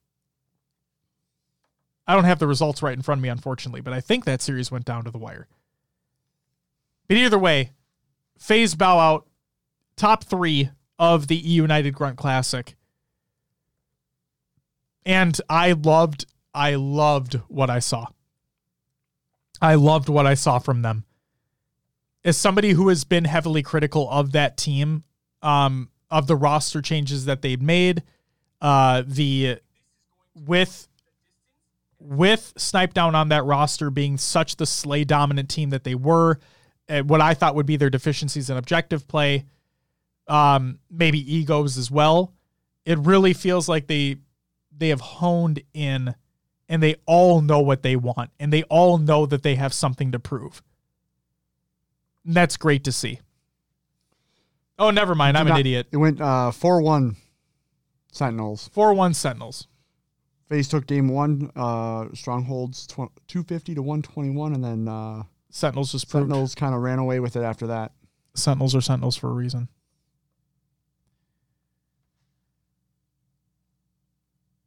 I 2.06 2.14
don't 2.14 2.24
have 2.24 2.38
the 2.38 2.46
results 2.46 2.82
right 2.82 2.96
in 2.96 3.02
front 3.02 3.18
of 3.18 3.22
me, 3.22 3.28
unfortunately, 3.28 3.80
but 3.80 3.92
I 3.92 4.00
think 4.00 4.24
that 4.24 4.40
series 4.40 4.70
went 4.70 4.84
down 4.84 5.04
to 5.04 5.10
the 5.10 5.18
wire. 5.18 5.48
But 7.08 7.16
either 7.16 7.38
way, 7.38 7.72
FaZe 8.38 8.74
bow 8.74 8.98
out, 8.98 9.26
top 9.96 10.24
three 10.24 10.70
of 10.98 11.28
the 11.28 11.38
E 11.38 11.54
United 11.54 11.94
Grunt 11.94 12.16
Classic. 12.16 12.76
And 15.04 15.40
I 15.48 15.72
loved, 15.72 16.26
I 16.54 16.74
loved 16.74 17.34
what 17.48 17.70
I 17.70 17.78
saw. 17.78 18.06
I 19.60 19.76
loved 19.76 20.08
what 20.08 20.26
I 20.26 20.34
saw 20.34 20.58
from 20.58 20.82
them. 20.82 21.04
As 22.24 22.36
somebody 22.36 22.70
who 22.70 22.88
has 22.88 23.04
been 23.04 23.24
heavily 23.24 23.62
critical 23.62 24.10
of 24.10 24.32
that 24.32 24.56
team, 24.56 25.04
um, 25.42 25.90
of 26.10 26.26
the 26.26 26.36
roster 26.36 26.82
changes 26.82 27.24
that 27.26 27.42
they've 27.42 27.62
made, 27.62 28.02
uh, 28.60 29.02
the 29.06 29.58
with 30.34 30.88
with 31.98 32.52
Snip3down 32.56 33.14
on 33.14 33.28
that 33.30 33.44
roster 33.44 33.90
being 33.90 34.18
such 34.18 34.56
the 34.56 34.66
slay 34.66 35.04
dominant 35.04 35.48
team 35.48 35.70
that 35.70 35.84
they 35.84 35.94
were, 35.94 36.38
what 36.88 37.20
I 37.20 37.34
thought 37.34 37.54
would 37.54 37.66
be 37.66 37.76
their 37.76 37.90
deficiencies 37.90 38.50
in 38.50 38.56
objective 38.56 39.08
play, 39.08 39.44
um, 40.28 40.78
maybe 40.90 41.18
egos 41.34 41.76
as 41.78 41.90
well. 41.90 42.32
It 42.84 42.98
really 42.98 43.32
feels 43.32 43.68
like 43.68 43.86
they 43.86 44.16
they 44.76 44.88
have 44.90 45.00
honed 45.00 45.62
in 45.72 46.14
and 46.68 46.82
they 46.82 46.96
all 47.06 47.40
know 47.40 47.60
what 47.60 47.82
they 47.82 47.96
want 47.96 48.30
and 48.38 48.52
they 48.52 48.62
all 48.64 48.98
know 48.98 49.26
that 49.26 49.42
they 49.42 49.54
have 49.54 49.72
something 49.72 50.12
to 50.12 50.18
prove. 50.18 50.62
And 52.24 52.34
that's 52.34 52.56
great 52.56 52.84
to 52.84 52.92
see. 52.92 53.20
Oh, 54.78 54.90
never 54.90 55.14
mind. 55.14 55.38
I'm 55.38 55.46
an 55.46 55.56
idiot. 55.56 55.86
It 55.90 55.96
went 55.96 56.20
uh, 56.20 56.50
4 56.50 56.82
1 56.82 57.16
Sentinels. 58.12 58.68
4 58.74 58.94
1 58.94 59.14
Sentinels. 59.14 59.68
FaZe 60.48 60.68
took 60.68 60.86
game 60.86 61.08
one, 61.08 61.50
uh, 61.56 62.06
Strongholds 62.14 62.86
tw- 62.86 63.10
250 63.26 63.74
to 63.74 63.82
121, 63.82 64.54
and 64.54 64.62
then 64.62 64.86
uh, 64.86 65.24
Sentinels 65.56 65.90
just 65.92 66.10
proved. 66.10 66.24
Sentinels 66.28 66.54
kind 66.54 66.74
of 66.74 66.82
ran 66.82 66.98
away 66.98 67.18
with 67.18 67.34
it 67.34 67.42
after 67.42 67.66
that. 67.68 67.92
Sentinels 68.34 68.74
are 68.74 68.82
Sentinels 68.82 69.16
for 69.16 69.30
a 69.30 69.32
reason. 69.32 69.68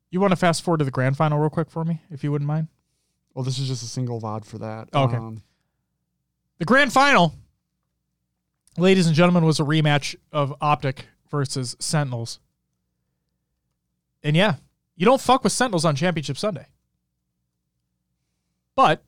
You 0.09 0.19
want 0.19 0.31
to 0.31 0.35
fast 0.35 0.63
forward 0.63 0.79
to 0.79 0.85
the 0.85 0.89
grand 0.91 1.15
final 1.15 1.37
real 1.37 1.51
quick 1.51 1.69
for 1.69 1.85
me, 1.85 2.01
if 2.09 2.23
you 2.23 2.31
wouldn't 2.31 2.47
mind? 2.47 2.69
Well, 3.35 3.45
this 3.45 3.59
is 3.59 3.67
just 3.67 3.83
a 3.83 3.85
single 3.85 4.19
VOD 4.19 4.45
for 4.45 4.57
that. 4.57 4.89
Oh, 4.93 5.03
okay. 5.03 5.17
Um, 5.17 5.43
The 6.57 6.65
grand 6.65 6.91
final, 6.91 7.35
ladies 8.75 9.05
and 9.05 9.15
gentlemen, 9.15 9.45
was 9.45 9.59
a 9.59 9.63
rematch 9.63 10.15
of 10.31 10.55
Optic 10.59 11.05
versus 11.29 11.75
Sentinels. 11.79 12.39
And 14.23 14.35
yeah, 14.35 14.55
you 14.95 15.05
don't 15.05 15.21
fuck 15.21 15.43
with 15.43 15.53
Sentinels 15.53 15.85
on 15.85 15.95
Championship 15.95 16.39
Sunday. 16.39 16.65
But 18.73 19.03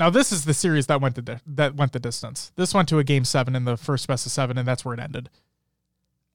now 0.00 0.08
this 0.08 0.32
is 0.32 0.46
the 0.46 0.54
series 0.54 0.86
that 0.86 1.00
went 1.00 1.14
the 1.14 1.22
di- 1.22 1.40
that 1.46 1.76
went 1.76 1.92
the 1.92 2.00
distance. 2.00 2.52
This 2.56 2.72
went 2.72 2.88
to 2.88 2.98
a 2.98 3.04
game 3.04 3.24
seven 3.24 3.54
in 3.54 3.66
the 3.66 3.76
first 3.76 4.08
best 4.08 4.24
of 4.24 4.32
seven, 4.32 4.56
and 4.56 4.66
that's 4.66 4.82
where 4.82 4.94
it 4.94 5.00
ended. 5.00 5.28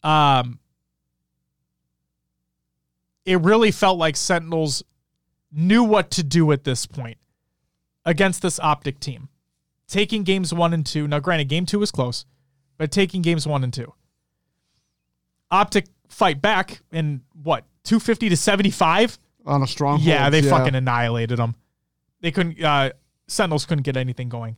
Um, 0.03 0.59
it 3.25 3.41
really 3.41 3.71
felt 3.71 3.97
like 3.97 4.15
Sentinels 4.15 4.83
knew 5.51 5.83
what 5.83 6.11
to 6.11 6.23
do 6.23 6.51
at 6.51 6.63
this 6.63 6.85
point 6.85 7.17
against 8.05 8.43
this 8.43 8.59
optic 8.59 8.99
team. 8.99 9.29
Taking 9.87 10.23
games 10.23 10.53
one 10.53 10.71
and 10.71 10.85
two. 10.85 11.07
Now, 11.07 11.19
granted, 11.19 11.49
game 11.49 11.65
two 11.65 11.79
was 11.79 11.91
close, 11.91 12.25
but 12.77 12.91
taking 12.91 13.23
games 13.23 13.47
one 13.47 13.63
and 13.63 13.73
two. 13.73 13.93
Optic 15.49 15.85
fight 16.07 16.39
back 16.39 16.81
in 16.91 17.21
what, 17.41 17.65
250 17.83 18.29
to 18.29 18.37
75? 18.37 19.17
on 19.47 19.63
a 19.63 19.67
strong. 19.67 19.99
Yeah, 20.01 20.29
they 20.29 20.41
fucking 20.41 20.75
annihilated 20.75 21.37
them. 21.37 21.55
They 22.21 22.31
couldn't, 22.31 22.63
uh, 22.63 22.91
Sentinels 23.27 23.65
couldn't 23.65 23.83
get 23.83 23.97
anything 23.97 24.29
going. 24.29 24.57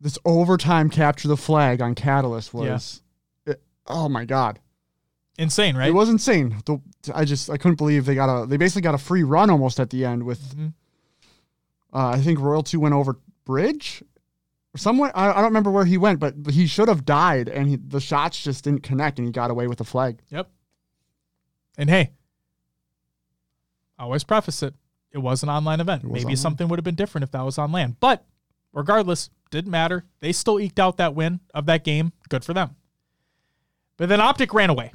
This 0.00 0.18
overtime 0.24 0.90
capture 0.90 1.28
the 1.28 1.36
flag 1.36 1.80
on 1.82 1.94
Catalyst 1.94 2.52
was. 2.54 3.02
it- 3.46 3.62
oh 3.86 4.08
my 4.08 4.24
God. 4.24 4.58
Insane, 5.38 5.76
right? 5.76 5.88
It 5.88 5.94
was 5.94 6.08
insane. 6.08 6.56
The, 6.66 6.80
I 7.14 7.24
just 7.24 7.48
I 7.48 7.56
couldn't 7.56 7.76
believe 7.76 8.04
they 8.04 8.14
got 8.14 8.28
a 8.42 8.46
they 8.46 8.56
basically 8.58 8.82
got 8.82 8.94
a 8.94 8.98
free 8.98 9.22
run 9.22 9.48
almost 9.50 9.80
at 9.80 9.88
the 9.90 10.04
end 10.04 10.24
with 10.24 10.54
Mhm. 10.54 10.74
uh, 11.94 12.08
I 12.08 12.18
think 12.20 12.38
Royal2 12.38 12.76
went 12.78 12.94
over 12.94 13.18
bridge 13.46 14.02
somewhere 14.76 15.10
I, 15.16 15.30
I 15.30 15.34
don't 15.36 15.44
remember 15.44 15.70
where 15.70 15.84
he 15.86 15.96
went 15.98 16.20
but 16.20 16.34
he 16.50 16.66
should 16.66 16.88
have 16.88 17.04
died 17.06 17.48
and 17.48 17.68
he, 17.68 17.76
the 17.76 18.00
shots 18.00 18.40
just 18.42 18.64
didn't 18.64 18.82
connect 18.82 19.18
and 19.18 19.26
he 19.26 19.32
got 19.32 19.50
away 19.50 19.66
with 19.66 19.78
the 19.78 19.84
flag. 19.84 20.20
Yep. 20.30 20.50
And 21.78 21.88
hey, 21.88 22.10
I 23.98 24.02
always 24.04 24.24
preface 24.24 24.62
it. 24.62 24.74
It 25.12 25.18
was 25.18 25.42
an 25.42 25.48
online 25.48 25.80
event. 25.80 26.04
Maybe 26.04 26.20
online. 26.20 26.36
something 26.36 26.68
would 26.68 26.78
have 26.78 26.84
been 26.84 26.94
different 26.94 27.24
if 27.24 27.30
that 27.32 27.42
was 27.44 27.58
on 27.58 27.72
LAN. 27.72 27.96
But 27.98 28.24
regardless, 28.72 29.30
didn't 29.50 29.70
matter. 29.70 30.04
They 30.20 30.32
still 30.32 30.60
eked 30.60 30.78
out 30.78 30.98
that 30.98 31.14
win 31.14 31.40
of 31.52 31.66
that 31.66 31.84
game. 31.84 32.12
Good 32.28 32.44
for 32.44 32.54
them. 32.54 32.76
But 33.96 34.08
then 34.08 34.20
Optic 34.20 34.54
ran 34.54 34.70
away. 34.70 34.92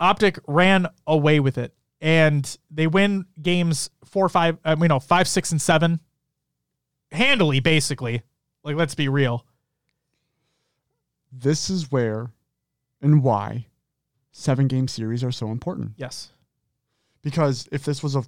Optic 0.00 0.38
ran 0.46 0.88
away 1.06 1.40
with 1.40 1.58
it. 1.58 1.74
And 2.00 2.58
they 2.70 2.86
win 2.86 3.26
games 3.40 3.90
four, 4.04 4.28
five, 4.28 4.58
uh, 4.64 4.76
you 4.80 4.88
know, 4.88 5.00
five, 5.00 5.26
six, 5.26 5.50
and 5.50 5.60
seven 5.60 6.00
handily, 7.10 7.60
basically. 7.60 8.22
Like, 8.62 8.76
let's 8.76 8.94
be 8.94 9.08
real. 9.08 9.44
This 11.32 11.70
is 11.70 11.90
where 11.90 12.32
and 13.00 13.22
why 13.22 13.66
seven 14.32 14.66
game 14.68 14.88
series 14.88 15.22
are 15.24 15.32
so 15.32 15.50
important 15.50 15.92
Yes. 15.96 16.30
Because 17.30 17.68
if 17.70 17.84
this 17.84 18.02
was 18.02 18.16
a 18.16 18.24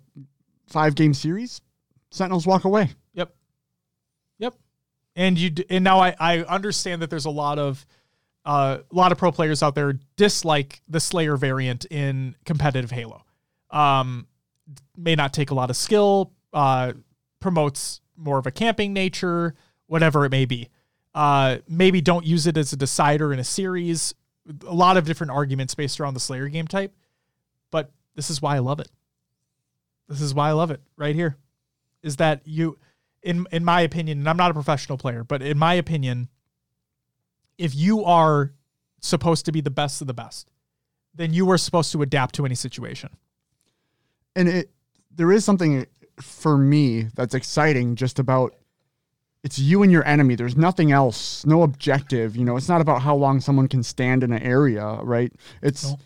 five 0.66 0.94
game 0.94 1.14
series, 1.14 1.60
Sentinels 2.10 2.46
walk 2.46 2.64
away. 2.64 2.90
Yep. 3.14 3.34
Yep. 4.38 4.54
And 5.16 5.38
you 5.38 5.50
d- 5.50 5.64
and 5.70 5.82
now 5.82 6.00
I, 6.00 6.14
I 6.20 6.38
understand 6.40 7.02
that 7.02 7.08
there's 7.08 7.24
a 7.24 7.30
lot 7.30 7.58
of 7.58 7.86
uh, 8.44 8.78
a 8.90 8.94
lot 8.94 9.12
of 9.12 9.18
pro 9.18 9.32
players 9.32 9.62
out 9.62 9.74
there 9.74 9.98
dislike 10.16 10.82
the 10.88 11.00
Slayer 11.00 11.36
variant 11.36 11.86
in 11.86 12.36
competitive 12.44 12.90
Halo. 12.90 13.24
Um, 13.70 14.26
may 14.96 15.14
not 15.14 15.32
take 15.32 15.50
a 15.50 15.54
lot 15.54 15.70
of 15.70 15.76
skill, 15.76 16.32
uh, 16.52 16.92
promotes 17.40 18.00
more 18.16 18.38
of 18.38 18.46
a 18.46 18.50
camping 18.50 18.92
nature, 18.92 19.54
whatever 19.86 20.24
it 20.24 20.30
may 20.30 20.44
be. 20.44 20.68
Uh, 21.14 21.58
maybe 21.68 22.00
don't 22.00 22.24
use 22.26 22.46
it 22.46 22.56
as 22.56 22.72
a 22.72 22.76
decider 22.76 23.32
in 23.32 23.38
a 23.38 23.44
series. 23.44 24.14
A 24.66 24.74
lot 24.74 24.96
of 24.96 25.04
different 25.04 25.32
arguments 25.32 25.74
based 25.74 26.00
around 26.00 26.14
the 26.14 26.20
Slayer 26.20 26.48
game 26.48 26.66
type, 26.66 26.94
but 27.70 27.90
this 28.14 28.30
is 28.30 28.42
why 28.42 28.56
I 28.56 28.58
love 28.58 28.80
it. 28.80 28.88
This 30.08 30.20
is 30.20 30.34
why 30.34 30.48
I 30.48 30.52
love 30.52 30.70
it 30.70 30.80
right 30.96 31.14
here. 31.14 31.36
Is 32.02 32.16
that 32.16 32.42
you, 32.44 32.78
in 33.22 33.46
in 33.52 33.64
my 33.64 33.82
opinion, 33.82 34.18
and 34.18 34.28
I'm 34.28 34.36
not 34.36 34.50
a 34.50 34.54
professional 34.54 34.98
player, 34.98 35.24
but 35.24 35.42
in 35.42 35.58
my 35.58 35.74
opinion, 35.74 36.28
if 37.58 37.74
you 37.74 38.04
are 38.04 38.52
supposed 39.00 39.44
to 39.46 39.52
be 39.52 39.60
the 39.60 39.70
best 39.70 40.00
of 40.00 40.06
the 40.06 40.14
best, 40.14 40.50
then 41.14 41.32
you 41.32 41.50
are 41.50 41.58
supposed 41.58 41.92
to 41.92 42.02
adapt 42.02 42.34
to 42.36 42.44
any 42.44 42.54
situation. 42.54 43.10
and 44.36 44.48
it 44.48 44.70
there 45.10 45.32
is 45.32 45.44
something 45.44 45.86
for 46.20 46.56
me 46.56 47.02
that's 47.14 47.34
exciting 47.34 47.96
just 47.96 48.18
about 48.18 48.54
it's 49.42 49.58
you 49.58 49.82
and 49.82 49.90
your 49.90 50.06
enemy. 50.06 50.34
There's 50.34 50.56
nothing 50.56 50.92
else 50.92 51.44
no 51.46 51.62
objective 51.62 52.36
you 52.36 52.44
know? 52.44 52.56
It's 52.56 52.68
not 52.68 52.80
about 52.80 53.02
how 53.02 53.14
long 53.16 53.40
someone 53.40 53.68
can 53.68 53.82
stand 53.82 54.22
in 54.22 54.32
an 54.32 54.42
area 54.42 54.84
right? 55.02 55.32
It's 55.62 55.84
No. 55.90 55.98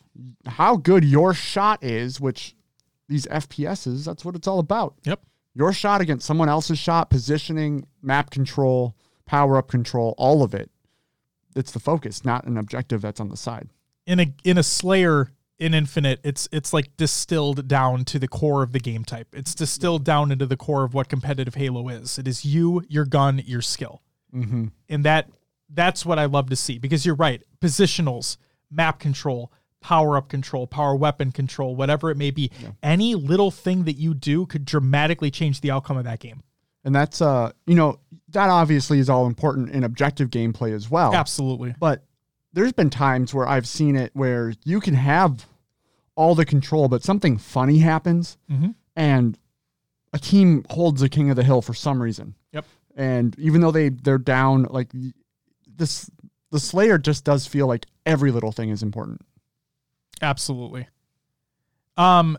how 0.46 0.76
good 0.76 1.04
your 1.04 1.34
shot 1.34 1.82
is 1.82 2.20
which 2.20 2.54
these 3.08 3.26
fps's 3.26 4.04
that's 4.04 4.24
what 4.24 4.34
it's 4.36 4.46
all 4.48 4.58
about. 4.58 4.94
Yep. 5.04 5.20
your 5.54 5.72
shot 5.72 6.00
against 6.00 6.26
someone 6.26 6.48
else's 6.48 6.78
shot 6.78 7.10
positioning 7.10 7.86
map 8.02 8.30
control 8.30 8.94
power 9.26 9.56
up 9.56 9.68
control 9.68 10.14
all 10.18 10.42
of 10.42 10.54
it. 10.54 10.70
It's 11.56 11.70
the 11.72 11.80
focus 11.80 12.24
not 12.24 12.44
an 12.46 12.56
objective 12.56 13.00
that's 13.00 13.20
on 13.20 13.28
the 13.28 13.36
side. 13.36 13.68
In 14.06 14.20
a 14.20 14.32
in 14.44 14.58
a 14.58 14.62
Slayer 14.62 15.30
in 15.58 15.74
Infinite, 15.74 16.20
it's 16.24 16.48
it's 16.52 16.72
like 16.72 16.96
distilled 16.96 17.68
down 17.68 18.04
to 18.06 18.18
the 18.18 18.28
core 18.28 18.62
of 18.62 18.72
the 18.72 18.80
game 18.80 19.04
type. 19.04 19.28
It's 19.32 19.54
distilled 19.54 20.04
down 20.04 20.32
into 20.32 20.46
the 20.46 20.56
core 20.56 20.84
of 20.84 20.94
what 20.94 21.08
competitive 21.08 21.54
Halo 21.54 21.88
is. 21.88 22.18
It 22.18 22.26
is 22.26 22.44
you, 22.44 22.82
your 22.88 23.04
gun, 23.04 23.40
your 23.44 23.62
skill. 23.62 24.02
mm-hmm. 24.34 24.66
and 24.88 25.04
that 25.04 25.30
that's 25.70 26.04
what 26.04 26.18
I 26.18 26.26
love 26.26 26.50
to 26.50 26.56
see 26.56 26.78
because 26.78 27.06
you're 27.06 27.14
right. 27.14 27.42
Positionals, 27.60 28.36
map 28.70 28.98
control, 29.00 29.52
power 29.80 30.16
up 30.16 30.28
control, 30.28 30.66
power 30.66 30.94
weapon 30.94 31.30
control, 31.32 31.74
whatever 31.76 32.10
it 32.10 32.16
may 32.16 32.30
be. 32.30 32.50
Any 32.82 33.14
little 33.14 33.50
thing 33.50 33.84
that 33.84 33.96
you 33.96 34.14
do 34.14 34.46
could 34.46 34.64
dramatically 34.64 35.30
change 35.30 35.60
the 35.60 35.70
outcome 35.70 35.96
of 35.96 36.04
that 36.04 36.20
game. 36.20 36.42
and 36.84 36.94
that's 36.94 37.22
uh 37.22 37.50
you 37.66 37.74
know 37.74 37.98
that 38.28 38.50
obviously 38.50 38.98
is 38.98 39.08
all 39.08 39.26
important 39.26 39.70
in 39.70 39.84
objective 39.84 40.28
gameplay 40.30 40.74
as 40.74 40.90
well 40.90 41.14
Absolutely. 41.14 41.74
but 41.78 42.04
there's 42.54 42.72
been 42.72 42.88
times 42.90 43.34
where 43.34 43.46
I've 43.46 43.66
seen 43.66 43.96
it 43.96 44.10
where 44.14 44.54
you 44.64 44.80
can 44.80 44.94
have 44.94 45.46
all 46.14 46.34
the 46.34 46.44
control, 46.46 46.88
but 46.88 47.02
something 47.02 47.36
funny 47.36 47.78
happens 47.78 48.38
Mhm. 48.50 48.74
and 48.96 49.38
a 50.12 50.18
team 50.18 50.64
holds 50.70 51.00
the 51.00 51.08
king 51.08 51.28
of 51.30 51.36
the 51.36 51.42
hill 51.44 51.60
for 51.60 51.74
some 51.74 52.00
reason. 52.00 52.34
Yep. 52.52 52.64
And 52.96 53.36
even 53.38 53.60
though 53.60 53.72
they 53.72 53.88
they're 53.88 54.18
down, 54.18 54.64
like 54.70 54.90
this, 55.66 56.08
the 56.50 56.60
Slayer 56.60 56.96
just 56.98 57.24
does 57.24 57.46
feel 57.48 57.66
like 57.66 57.86
every 58.06 58.30
little 58.30 58.52
thing 58.52 58.70
is 58.70 58.82
important. 58.82 59.22
Absolutely. 60.22 60.86
Um 61.96 62.38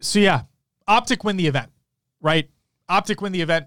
so 0.00 0.18
yeah, 0.18 0.44
Optic 0.88 1.22
win 1.24 1.36
the 1.36 1.46
event, 1.46 1.70
right? 2.22 2.48
Optic 2.88 3.20
win 3.20 3.32
the 3.32 3.42
event 3.42 3.66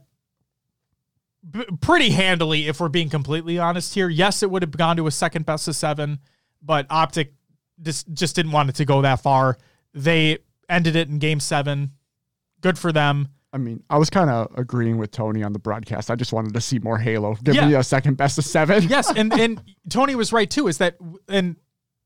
b- 1.49 1.65
pretty 1.81 2.09
handily 2.11 2.67
if 2.67 2.79
we're 2.79 2.89
being 2.89 3.09
completely 3.09 3.59
honest 3.59 3.93
here. 3.93 4.09
Yes, 4.09 4.43
it 4.43 4.49
would 4.51 4.61
have 4.63 4.71
gone 4.71 4.97
to 4.97 5.07
a 5.07 5.11
second 5.11 5.45
best 5.45 5.67
of 5.67 5.75
7, 5.75 6.19
but 6.61 6.85
Optic 6.89 7.33
just 7.81 8.11
just 8.13 8.35
didn't 8.35 8.51
want 8.51 8.69
it 8.69 8.75
to 8.75 8.85
go 8.85 9.01
that 9.01 9.21
far. 9.21 9.57
They 9.93 10.39
ended 10.69 10.95
it 10.95 11.09
in 11.09 11.19
game 11.19 11.39
7. 11.39 11.91
Good 12.61 12.77
for 12.79 12.91
them. 12.91 13.29
I 13.51 13.57
mean, 13.57 13.83
I 13.89 13.97
was 13.99 14.09
kind 14.09 14.29
of 14.31 14.51
agreeing 14.57 14.97
with 14.97 15.11
Tony 15.11 15.43
on 15.43 15.53
the 15.53 15.59
broadcast. 15.59 16.09
I 16.09 16.15
just 16.15 16.33
wanted 16.33 16.53
to 16.55 16.61
see 16.61 16.79
more 16.79 16.97
Halo. 16.97 17.35
Give 17.43 17.53
Yeah. 17.55 17.67
me 17.67 17.75
a 17.75 17.83
second 17.83 18.17
best 18.17 18.37
of 18.39 18.45
seven. 18.45 18.83
yes, 18.89 19.11
and 19.15 19.31
and 19.33 19.61
Tony 19.89 20.15
was 20.15 20.33
right 20.33 20.49
too. 20.49 20.67
Is 20.67 20.79
that 20.79 20.97
and 21.27 21.55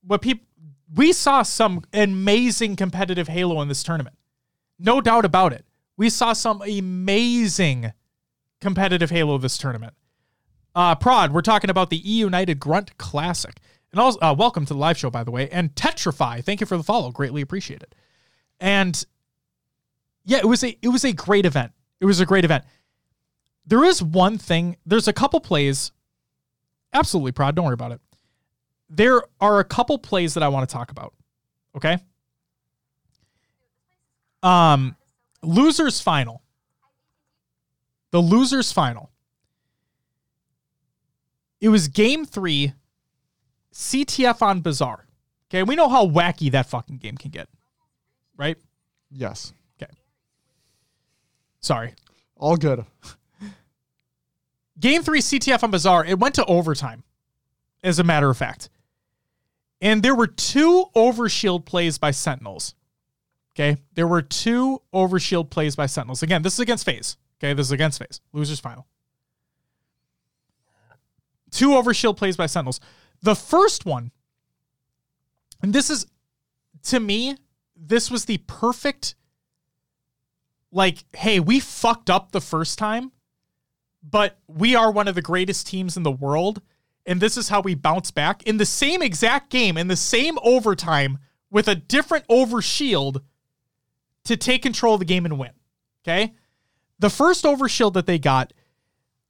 what 0.03 0.21
people 0.21 0.45
we 0.93 1.13
saw 1.13 1.43
some 1.43 1.83
amazing 1.93 2.75
competitive 2.75 3.27
Halo 3.27 3.61
in 3.61 3.67
this 3.67 3.83
tournament, 3.83 4.15
no 4.79 4.99
doubt 5.01 5.25
about 5.25 5.53
it. 5.53 5.65
We 5.97 6.09
saw 6.09 6.33
some 6.33 6.61
amazing 6.61 7.91
competitive 8.59 9.09
Halo 9.09 9.37
this 9.37 9.57
tournament. 9.57 9.93
Uh, 10.75 10.95
Prod, 10.95 11.33
we're 11.33 11.41
talking 11.41 11.69
about 11.69 11.89
the 11.89 11.97
E 12.09 12.19
United 12.19 12.59
Grunt 12.59 12.97
Classic, 12.97 13.59
And 13.91 13.99
also, 13.99 14.19
uh, 14.19 14.35
welcome 14.37 14.65
to 14.65 14.73
the 14.73 14.79
live 14.79 14.97
show, 14.97 15.09
by 15.09 15.23
the 15.23 15.31
way. 15.31 15.49
And 15.49 15.73
Tetrify, 15.73 16.43
thank 16.43 16.61
you 16.61 16.67
for 16.67 16.77
the 16.77 16.83
follow. 16.83 17.11
Greatly 17.11 17.41
appreciate 17.41 17.81
it. 17.81 17.95
And 18.59 19.03
yeah, 20.25 20.37
it 20.37 20.45
was 20.45 20.63
a 20.63 20.77
it 20.81 20.89
was 20.89 21.03
a 21.03 21.13
great 21.13 21.45
event. 21.45 21.71
It 21.99 22.05
was 22.05 22.19
a 22.19 22.25
great 22.25 22.45
event. 22.45 22.63
There 23.65 23.83
is 23.83 24.03
one 24.03 24.37
thing. 24.37 24.77
There's 24.85 25.07
a 25.07 25.13
couple 25.13 25.39
plays. 25.39 25.91
Absolutely 26.93 27.31
Prod. 27.31 27.55
Don't 27.55 27.65
worry 27.65 27.73
about 27.73 27.91
it. 27.91 28.01
There 28.89 29.23
are 29.41 29.59
a 29.59 29.63
couple 29.63 29.97
plays 29.97 30.35
that 30.35 30.43
I 30.43 30.47
want 30.47 30.69
to 30.69 30.73
talk 30.73 30.91
about. 30.91 31.13
Okay. 31.75 31.97
Um, 34.43 34.95
losers 35.41 35.99
final. 35.99 36.41
The 38.11 38.19
losers 38.19 38.71
final. 38.71 39.11
It 41.59 41.69
was 41.69 41.87
game 41.87 42.25
three, 42.25 42.73
CTF 43.73 44.41
on 44.41 44.61
Bazaar. 44.61 45.07
Okay, 45.49 45.63
we 45.63 45.75
know 45.75 45.89
how 45.89 46.05
wacky 46.05 46.51
that 46.51 46.67
fucking 46.67 46.97
game 46.97 47.17
can 47.17 47.31
get, 47.31 47.47
right? 48.35 48.57
Yes. 49.11 49.53
Okay. 49.81 49.91
Sorry. 51.61 51.93
All 52.35 52.57
good. 52.57 52.85
Game 54.79 55.01
three 55.01 55.21
CTF 55.21 55.63
on 55.63 55.71
Bazaar, 55.71 56.05
it 56.05 56.19
went 56.19 56.35
to 56.35 56.45
overtime, 56.45 57.03
as 57.83 57.97
a 57.97 58.03
matter 58.03 58.29
of 58.29 58.37
fact. 58.37 58.69
And 59.81 60.03
there 60.03 60.15
were 60.15 60.27
two 60.27 60.85
overshield 60.95 61.65
plays 61.65 61.97
by 61.97 62.11
Sentinels. 62.11 62.75
Okay. 63.55 63.77
There 63.93 64.07
were 64.07 64.21
two 64.21 64.81
overshield 64.93 65.49
plays 65.49 65.75
by 65.75 65.87
Sentinels. 65.87 66.21
Again, 66.21 66.43
this 66.43 66.53
is 66.53 66.59
against 66.59 66.85
FaZe. 66.85 67.17
Okay. 67.39 67.53
This 67.53 67.67
is 67.67 67.71
against 67.71 67.99
FaZe. 67.99 68.21
Losers 68.33 68.59
final. 68.59 68.87
Two 71.51 71.69
overshield 71.69 72.17
plays 72.17 72.35
by 72.35 72.45
Sentinels. 72.45 72.79
The 73.21 73.35
first 73.35 73.85
one, 73.85 74.11
and 75.61 75.73
this 75.73 75.89
is, 75.89 76.05
to 76.83 76.99
me, 76.99 77.37
this 77.75 78.11
was 78.11 78.25
the 78.25 78.37
perfect, 78.39 79.15
like, 80.71 81.05
hey, 81.15 81.39
we 81.39 81.59
fucked 81.59 82.09
up 82.09 82.31
the 82.31 82.41
first 82.41 82.77
time, 82.77 83.11
but 84.03 84.37
we 84.47 84.75
are 84.75 84.91
one 84.91 85.07
of 85.07 85.15
the 85.15 85.21
greatest 85.21 85.67
teams 85.67 85.97
in 85.97 86.03
the 86.03 86.11
world. 86.11 86.61
And 87.05 87.21
this 87.21 87.37
is 87.37 87.47
how 87.49 87.61
we 87.61 87.73
bounce 87.73 88.11
back 88.11 88.43
in 88.43 88.57
the 88.57 88.65
same 88.65 89.01
exact 89.01 89.49
game, 89.49 89.77
in 89.77 89.87
the 89.87 89.95
same 89.95 90.37
overtime, 90.43 91.19
with 91.49 91.69
a 91.69 91.75
different 91.75 92.27
overshield 92.27 93.21
to 94.25 94.35
take 94.35 94.61
control 94.61 94.95
of 94.95 94.99
the 94.99 95.05
game 95.05 95.23
and 95.23 95.39
win. 95.39 95.51
Okay. 96.03 96.33
The 96.99 97.09
first 97.09 97.45
overshield 97.45 97.93
that 97.93 98.05
they 98.05 98.19
got, 98.19 98.53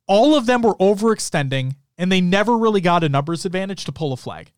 all 0.08 0.36
of 0.36 0.46
them 0.46 0.62
were 0.62 0.76
overextending 0.76 1.76
and 1.98 2.12
they 2.12 2.22
never 2.22 2.58
really 2.58 2.82
got 2.82 3.04
a 3.04 3.10
numbers 3.10 3.46
advantage 3.46 3.86
to 3.86 3.92
pull 3.92 4.14
a 4.14 4.18
flag. 4.18 4.52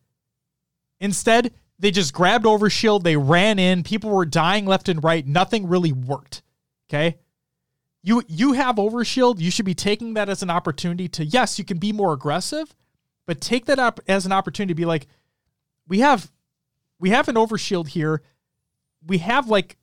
Instead, 1.00 1.52
they 1.78 1.90
just 1.90 2.12
grabbed 2.12 2.44
overshield, 2.44 3.02
they 3.02 3.16
ran 3.16 3.58
in, 3.58 3.82
people 3.82 4.10
were 4.10 4.26
dying 4.26 4.66
left 4.66 4.88
and 4.88 5.02
right, 5.02 5.26
nothing 5.26 5.66
really 5.66 5.92
worked. 5.92 6.42
Okay? 6.88 7.18
You 8.02 8.22
you 8.28 8.52
have 8.52 8.76
overshield, 8.76 9.40
you 9.40 9.50
should 9.50 9.64
be 9.64 9.74
taking 9.74 10.14
that 10.14 10.28
as 10.28 10.42
an 10.42 10.50
opportunity 10.50 11.08
to 11.08 11.24
yes, 11.24 11.58
you 11.58 11.64
can 11.64 11.78
be 11.78 11.92
more 11.92 12.12
aggressive, 12.12 12.74
but 13.26 13.40
take 13.40 13.66
that 13.66 13.78
up 13.78 14.00
as 14.08 14.26
an 14.26 14.32
opportunity 14.32 14.72
to 14.72 14.76
be 14.76 14.86
like 14.86 15.06
we 15.88 16.00
have 16.00 16.30
we 16.98 17.10
have 17.10 17.28
an 17.28 17.34
overshield 17.34 17.88
here. 17.88 18.22
We 19.06 19.18
have 19.18 19.48
like 19.48 19.76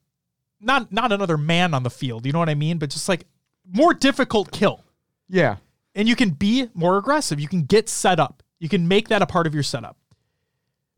not 0.60 0.92
not 0.92 1.12
another 1.12 1.38
man 1.38 1.74
on 1.74 1.84
the 1.84 1.90
field, 1.90 2.26
you 2.26 2.32
know 2.34 2.40
what 2.40 2.50
I 2.50 2.56
mean, 2.56 2.78
but 2.78 2.90
just 2.90 3.08
like 3.10 3.26
more 3.70 3.94
difficult 3.94 4.52
kill 4.52 4.84
Yeah. 5.30 5.58
and 5.96 6.08
you 6.08 6.16
can 6.16 6.30
be 6.32 6.70
more 6.74 6.98
aggressive. 6.98 7.40
You 7.40 7.48
can 7.48 7.64
get 7.64 7.90
set 7.90 8.20
up. 8.20 8.44
You 8.60 8.70
can 8.70 8.88
make 8.88 9.10
that 9.10 9.22
a 9.22 9.26
part 9.28 9.46
of 9.48 9.54
your 9.54 9.64
setup. 9.64 9.98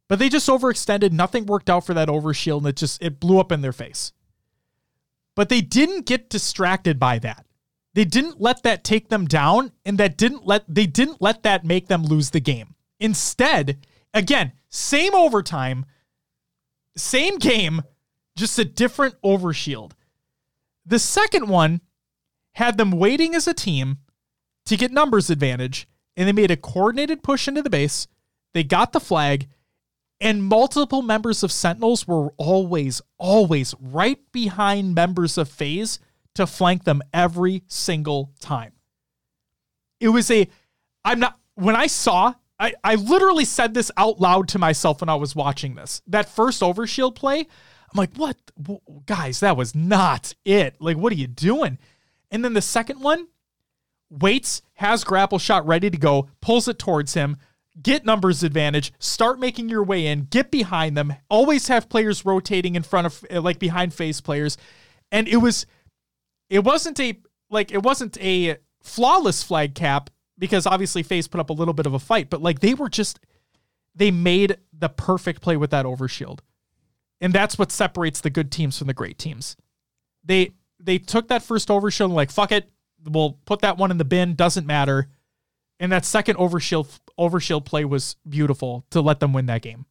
But 0.07 0.17
they 0.19 0.29
just 0.29 0.47
overextended. 0.49 1.11
Nothing 1.11 1.45
worked 1.45 1.69
out 1.69 1.85
for 1.85 1.93
that 1.93 2.07
overshield, 2.07 2.59
and 2.59 2.67
it 2.67 2.75
just 2.77 3.01
it 3.01 3.19
blew 3.19 3.39
up 3.39 3.51
in 3.51 3.61
their 3.61 3.73
face. 3.73 4.11
But 5.35 5.49
they 5.49 5.61
didn't 5.61 6.05
get 6.05 6.29
distracted 6.29 6.99
by 6.99 7.19
that. 7.19 7.45
They 7.93 8.05
didn't 8.05 8.39
let 8.41 8.63
that 8.63 8.83
take 8.83 9.09
them 9.09 9.25
down, 9.27 9.71
and 9.85 9.97
that 9.97 10.17
didn't 10.17 10.45
let 10.47 10.63
they 10.67 10.85
didn't 10.85 11.21
let 11.21 11.43
that 11.43 11.63
make 11.65 11.87
them 11.87 12.03
lose 12.03 12.29
the 12.31 12.39
game. 12.39 12.75
Instead, 12.99 13.85
again, 14.13 14.51
same 14.69 15.13
overtime, 15.15 15.85
same 16.97 17.37
game, 17.37 17.81
just 18.39 18.57
a 18.57 18.65
different 18.65 19.15
overshield. 19.21 19.91
The 20.85 20.99
second 20.99 21.47
one 21.47 21.81
had 22.53 22.77
them 22.77 22.91
waiting 22.91 23.35
as 23.35 23.47
a 23.47 23.53
team 23.53 23.99
to 24.65 24.77
get 24.77 24.91
numbers 24.91 25.29
advantage, 25.29 25.87
and 26.17 26.27
they 26.27 26.31
made 26.31 26.51
a 26.51 26.57
coordinated 26.57 27.21
push 27.21 27.47
into 27.47 27.61
the 27.61 27.69
base. 27.69 28.07
They 28.53 28.63
got 28.63 28.93
the 28.93 28.99
flag, 28.99 29.47
and 30.19 30.43
multiple 30.43 31.01
members 31.01 31.43
of 31.43 31.51
Sentinels 31.51 32.07
were 32.07 32.29
always, 32.37 33.01
always 33.17 33.75
right 33.79 34.19
behind 34.31 34.95
members 34.95 35.37
of 35.37 35.49
FaZe 35.49 35.99
to 36.35 36.47
flank 36.47 36.83
them 36.83 37.01
every 37.13 37.63
single 37.67 38.31
time. 38.39 38.73
It 39.99 40.09
was 40.09 40.31
a, 40.31 40.47
I'm 41.03 41.19
not, 41.19 41.37
when 41.55 41.75
I 41.75 41.87
saw, 41.87 42.33
I, 42.59 42.73
I 42.83 42.95
literally 42.95 43.45
said 43.45 43.73
this 43.73 43.91
out 43.95 44.19
loud 44.19 44.47
to 44.49 44.59
myself 44.59 45.01
when 45.01 45.09
I 45.09 45.15
was 45.15 45.35
watching 45.35 45.75
this. 45.75 46.01
That 46.07 46.29
first 46.29 46.61
overshield 46.61 47.15
play, 47.15 47.47
I'm 47.91 47.97
like, 47.97 48.15
what? 48.15 48.37
Guys, 49.05 49.39
that 49.39 49.57
was 49.57 49.73
not 49.73 50.33
it. 50.45 50.75
Like, 50.79 50.97
what 50.97 51.11
are 51.11 51.17
you 51.17 51.27
doing? 51.27 51.77
And 52.31 52.43
then 52.45 52.53
the 52.53 52.61
second 52.61 53.01
one, 53.01 53.27
waits, 54.09 54.61
has 54.75 55.03
grapple 55.03 55.39
shot 55.39 55.65
ready 55.65 55.89
to 55.89 55.97
go, 55.97 56.29
pulls 56.41 56.67
it 56.67 56.77
towards 56.77 57.13
him, 57.15 57.37
get 57.81 58.05
numbers 58.05 58.43
advantage, 58.43 58.93
start 58.99 59.39
making 59.39 59.69
your 59.69 59.83
way 59.83 60.05
in, 60.05 60.25
get 60.25 60.51
behind 60.51 60.95
them, 60.95 61.13
always 61.29 61.67
have 61.67 61.89
players 61.89 62.25
rotating 62.25 62.75
in 62.75 62.83
front 62.83 63.07
of 63.07 63.25
uh, 63.31 63.41
like 63.41 63.59
behind 63.59 63.93
FaZe 63.93 64.21
players. 64.21 64.57
And 65.11 65.27
it 65.27 65.37
was 65.37 65.65
it 66.49 66.63
wasn't 66.63 66.99
a 66.99 67.19
like 67.49 67.71
it 67.71 67.83
wasn't 67.83 68.17
a 68.21 68.57
flawless 68.83 69.43
flag 69.43 69.75
cap 69.75 70.09
because 70.37 70.65
obviously 70.65 71.03
FaZe 71.03 71.27
put 71.27 71.39
up 71.39 71.49
a 71.49 71.53
little 71.53 71.73
bit 71.73 71.85
of 71.85 71.93
a 71.93 71.99
fight, 71.99 72.29
but 72.29 72.41
like 72.41 72.59
they 72.59 72.73
were 72.73 72.89
just 72.89 73.19
they 73.95 74.11
made 74.11 74.57
the 74.71 74.89
perfect 74.89 75.41
play 75.41 75.57
with 75.57 75.71
that 75.71 75.85
overshield. 75.85 76.39
And 77.21 77.33
that's 77.33 77.57
what 77.57 77.71
separates 77.71 78.21
the 78.21 78.29
good 78.29 78.51
teams 78.51 78.77
from 78.77 78.87
the 78.87 78.93
great 78.93 79.17
teams. 79.17 79.57
They 80.23 80.51
they 80.79 80.97
took 80.97 81.27
that 81.27 81.43
first 81.43 81.67
overshield 81.67 82.05
and 82.05 82.15
like 82.15 82.31
fuck 82.31 82.51
it, 82.51 82.69
we'll 83.03 83.37
put 83.45 83.59
that 83.61 83.77
one 83.77 83.91
in 83.91 83.97
the 83.97 84.05
bin, 84.05 84.35
doesn't 84.35 84.65
matter. 84.65 85.09
And 85.79 85.91
that 85.91 86.05
second 86.05 86.37
overshield 86.37 86.99
overshield 87.17 87.65
play 87.65 87.85
was 87.85 88.15
beautiful 88.27 88.85
to 88.91 89.01
let 89.01 89.19
them 89.19 89.33
win 89.33 89.47
that 89.47 89.61
game. 89.61 89.85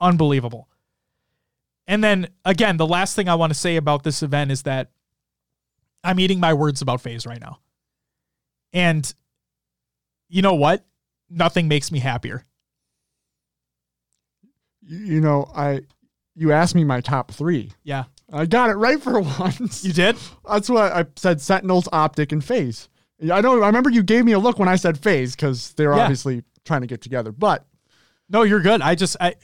Unbelievable. 0.00 0.68
And 1.86 2.04
then 2.04 2.28
again, 2.44 2.76
the 2.76 2.86
last 2.86 3.16
thing 3.16 3.28
I 3.28 3.34
want 3.34 3.52
to 3.52 3.58
say 3.58 3.76
about 3.76 4.02
this 4.02 4.22
event 4.22 4.50
is 4.50 4.62
that 4.62 4.90
I'm 6.04 6.20
eating 6.20 6.40
my 6.40 6.54
words 6.54 6.82
about 6.82 7.00
FaZe 7.00 7.26
right 7.26 7.40
now. 7.40 7.60
And 8.72 9.12
you 10.28 10.42
know 10.42 10.54
what? 10.54 10.84
Nothing 11.30 11.68
makes 11.68 11.90
me 11.90 11.98
happier. 11.98 12.44
You, 14.82 14.98
you 14.98 15.20
know, 15.20 15.50
I 15.54 15.80
you 16.38 16.52
asked 16.52 16.74
me 16.74 16.84
my 16.84 17.00
top 17.00 17.30
three. 17.32 17.72
Yeah. 17.84 18.04
I 18.32 18.46
got 18.46 18.70
it 18.70 18.74
right 18.74 19.02
for 19.02 19.20
once. 19.40 19.84
You 19.84 19.92
did? 19.92 20.16
That's 20.48 20.68
what 20.70 20.92
I 20.92 21.04
said 21.16 21.40
Sentinels, 21.40 21.88
Optic, 21.92 22.32
and 22.32 22.44
FaZe. 22.44 22.88
I 23.32 23.40
don't 23.40 23.62
I 23.62 23.66
remember 23.66 23.90
you 23.90 24.02
gave 24.02 24.24
me 24.24 24.32
a 24.32 24.38
look 24.38 24.58
when 24.58 24.68
I 24.68 24.76
said 24.76 24.98
FaZe 24.98 25.34
because 25.34 25.72
they're 25.72 25.94
Yeah. 25.94 26.02
obviously 26.02 26.44
trying 26.64 26.82
to 26.82 26.86
get 26.86 27.00
together. 27.00 27.32
But 27.32 27.66
No, 28.28 28.42
you're 28.42 28.60
good. 28.60 28.82
I 28.82 28.94
just 28.94 29.16
I 29.20 29.34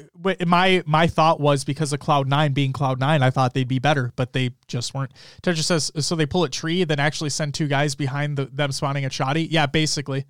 my 0.46 0.82
my 0.86 1.06
thought 1.06 1.40
was 1.40 1.64
because 1.64 1.92
of 1.92 1.98
Cloud 2.00 2.28
Nine 2.28 2.52
being 2.52 2.72
Cloud 2.72 3.00
Nine, 3.00 3.22
I 3.22 3.30
thought 3.30 3.54
they'd 3.54 3.66
be 3.66 3.78
better, 3.80 4.12
but 4.14 4.32
they 4.34 4.50
just 4.68 4.92
weren't. 4.94 5.12
Tetra 5.42 5.62
says 5.64 5.90
so 5.98 6.14
they 6.14 6.26
pull 6.26 6.44
a 6.44 6.48
tree, 6.50 6.84
then 6.84 7.00
actually 7.00 7.30
send 7.30 7.54
two 7.54 7.66
guys 7.66 7.94
behind 7.94 8.36
the, 8.36 8.44
them 8.46 8.70
spawning 8.72 9.06
a 9.06 9.10
Shoddy. 9.10 9.44
Yeah, 9.46 9.64
basically, 9.66 10.26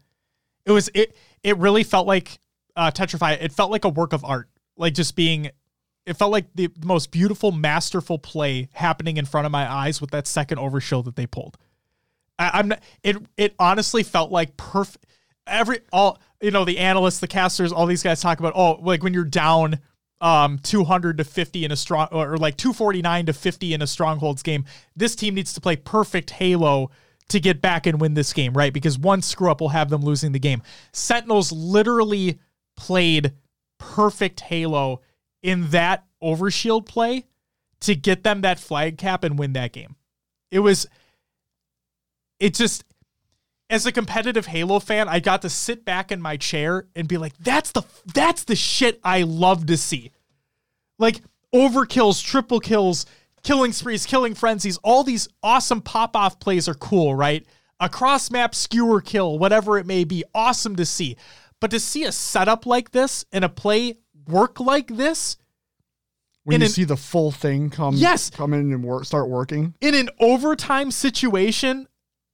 it 0.64 0.70
was 0.72 0.88
it. 0.94 1.16
It 1.42 1.58
really 1.58 1.82
felt 1.82 2.06
like 2.06 2.38
uh, 2.76 2.92
Tetrify. 2.92 3.36
It 3.42 3.52
felt 3.52 3.70
like 3.72 3.84
a 3.84 3.88
work 3.90 4.12
of 4.12 4.24
art, 4.24 4.48
like 4.76 4.94
just 4.94 5.16
being. 5.16 5.50
It 6.06 6.14
felt 6.14 6.32
like 6.32 6.46
the, 6.54 6.70
most 6.84 7.10
beautiful, 7.10 7.50
masterful 7.50 8.18
play 8.18 8.68
happening 8.72 9.16
in 9.16 9.24
front 9.24 9.46
of 9.46 9.52
my 9.52 9.70
eyes 9.70 10.00
with 10.00 10.10
that 10.10 10.26
second 10.26 10.58
overshield 10.58 11.04
that 11.06 11.16
they 11.16 11.26
pulled. 11.26 11.56
I, 12.38 12.50
I'm 12.54 12.68
not, 12.68 12.82
it. 13.02 13.16
It 13.36 13.54
honestly 13.58 14.02
felt 14.02 14.30
like 14.30 14.56
perfect. 14.56 15.06
Every 15.46 15.80
all 15.92 16.18
you 16.40 16.50
know, 16.50 16.64
the 16.64 16.78
analysts, 16.78 17.20
the 17.20 17.26
casters, 17.26 17.72
all 17.72 17.86
these 17.86 18.02
guys 18.02 18.20
talk 18.20 18.38
about. 18.38 18.54
Oh, 18.56 18.72
like 18.82 19.02
when 19.02 19.14
you're 19.14 19.24
down 19.24 19.78
um 20.20 20.58
200 20.58 21.18
to 21.18 21.24
50 21.24 21.64
in 21.64 21.72
a 21.72 21.76
strong 21.76 22.08
or 22.10 22.36
like 22.38 22.56
249 22.56 23.26
to 23.26 23.32
50 23.32 23.74
in 23.74 23.82
a 23.82 23.86
strongholds 23.86 24.42
game. 24.42 24.64
This 24.96 25.14
team 25.14 25.34
needs 25.34 25.52
to 25.54 25.60
play 25.60 25.76
perfect 25.76 26.30
Halo 26.30 26.90
to 27.28 27.40
get 27.40 27.60
back 27.60 27.86
and 27.86 28.00
win 28.00 28.14
this 28.14 28.32
game, 28.32 28.52
right? 28.54 28.72
Because 28.72 28.98
one 28.98 29.22
screw 29.22 29.50
up 29.50 29.60
will 29.60 29.70
have 29.70 29.90
them 29.90 30.02
losing 30.02 30.32
the 30.32 30.38
game. 30.38 30.62
Sentinels 30.92 31.52
literally 31.52 32.38
played 32.76 33.32
perfect 33.78 34.40
Halo 34.40 35.00
in 35.44 35.68
that 35.68 36.04
overshield 36.22 36.86
play 36.86 37.26
to 37.78 37.94
get 37.94 38.24
them 38.24 38.40
that 38.40 38.58
flag 38.58 38.96
cap 38.98 39.22
and 39.22 39.38
win 39.38 39.52
that 39.52 39.72
game. 39.72 39.94
It 40.50 40.60
was 40.60 40.88
it 42.40 42.54
just 42.54 42.82
as 43.70 43.86
a 43.86 43.92
competitive 43.92 44.46
Halo 44.46 44.80
fan, 44.80 45.08
I 45.08 45.20
got 45.20 45.42
to 45.42 45.50
sit 45.50 45.84
back 45.84 46.10
in 46.10 46.20
my 46.20 46.36
chair 46.36 46.86
and 46.96 47.06
be 47.06 47.18
like, 47.18 47.36
that's 47.38 47.72
the 47.72 47.82
that's 48.14 48.44
the 48.44 48.56
shit 48.56 48.98
I 49.04 49.22
love 49.22 49.66
to 49.66 49.76
see. 49.76 50.12
Like 50.98 51.20
overkills, 51.54 52.24
triple 52.24 52.58
kills, 52.58 53.04
killing 53.42 53.72
sprees, 53.72 54.06
killing 54.06 54.34
frenzies, 54.34 54.78
all 54.78 55.04
these 55.04 55.28
awesome 55.42 55.82
pop-off 55.82 56.40
plays 56.40 56.68
are 56.68 56.74
cool, 56.74 57.14
right? 57.14 57.44
A 57.80 57.88
cross 57.90 58.30
map 58.30 58.54
skewer 58.54 59.02
kill, 59.02 59.38
whatever 59.38 59.76
it 59.76 59.84
may 59.84 60.04
be, 60.04 60.24
awesome 60.34 60.76
to 60.76 60.86
see. 60.86 61.16
But 61.60 61.70
to 61.72 61.80
see 61.80 62.04
a 62.04 62.12
setup 62.12 62.64
like 62.64 62.92
this 62.92 63.26
and 63.30 63.44
a 63.44 63.48
play 63.50 63.96
work 64.28 64.60
like 64.60 64.88
this 64.88 65.36
When 66.44 66.60
you 66.60 66.66
an- 66.66 66.70
see 66.72 66.84
the 66.84 66.96
full 66.96 67.30
thing 67.32 67.70
come, 67.70 67.94
Yes. 67.96 68.30
come 68.30 68.52
in 68.54 68.72
and 68.72 68.84
work, 68.84 69.04
start 69.04 69.28
working. 69.28 69.74
in 69.80 69.94
an 69.94 70.10
overtime 70.20 70.90
situation 70.90 71.88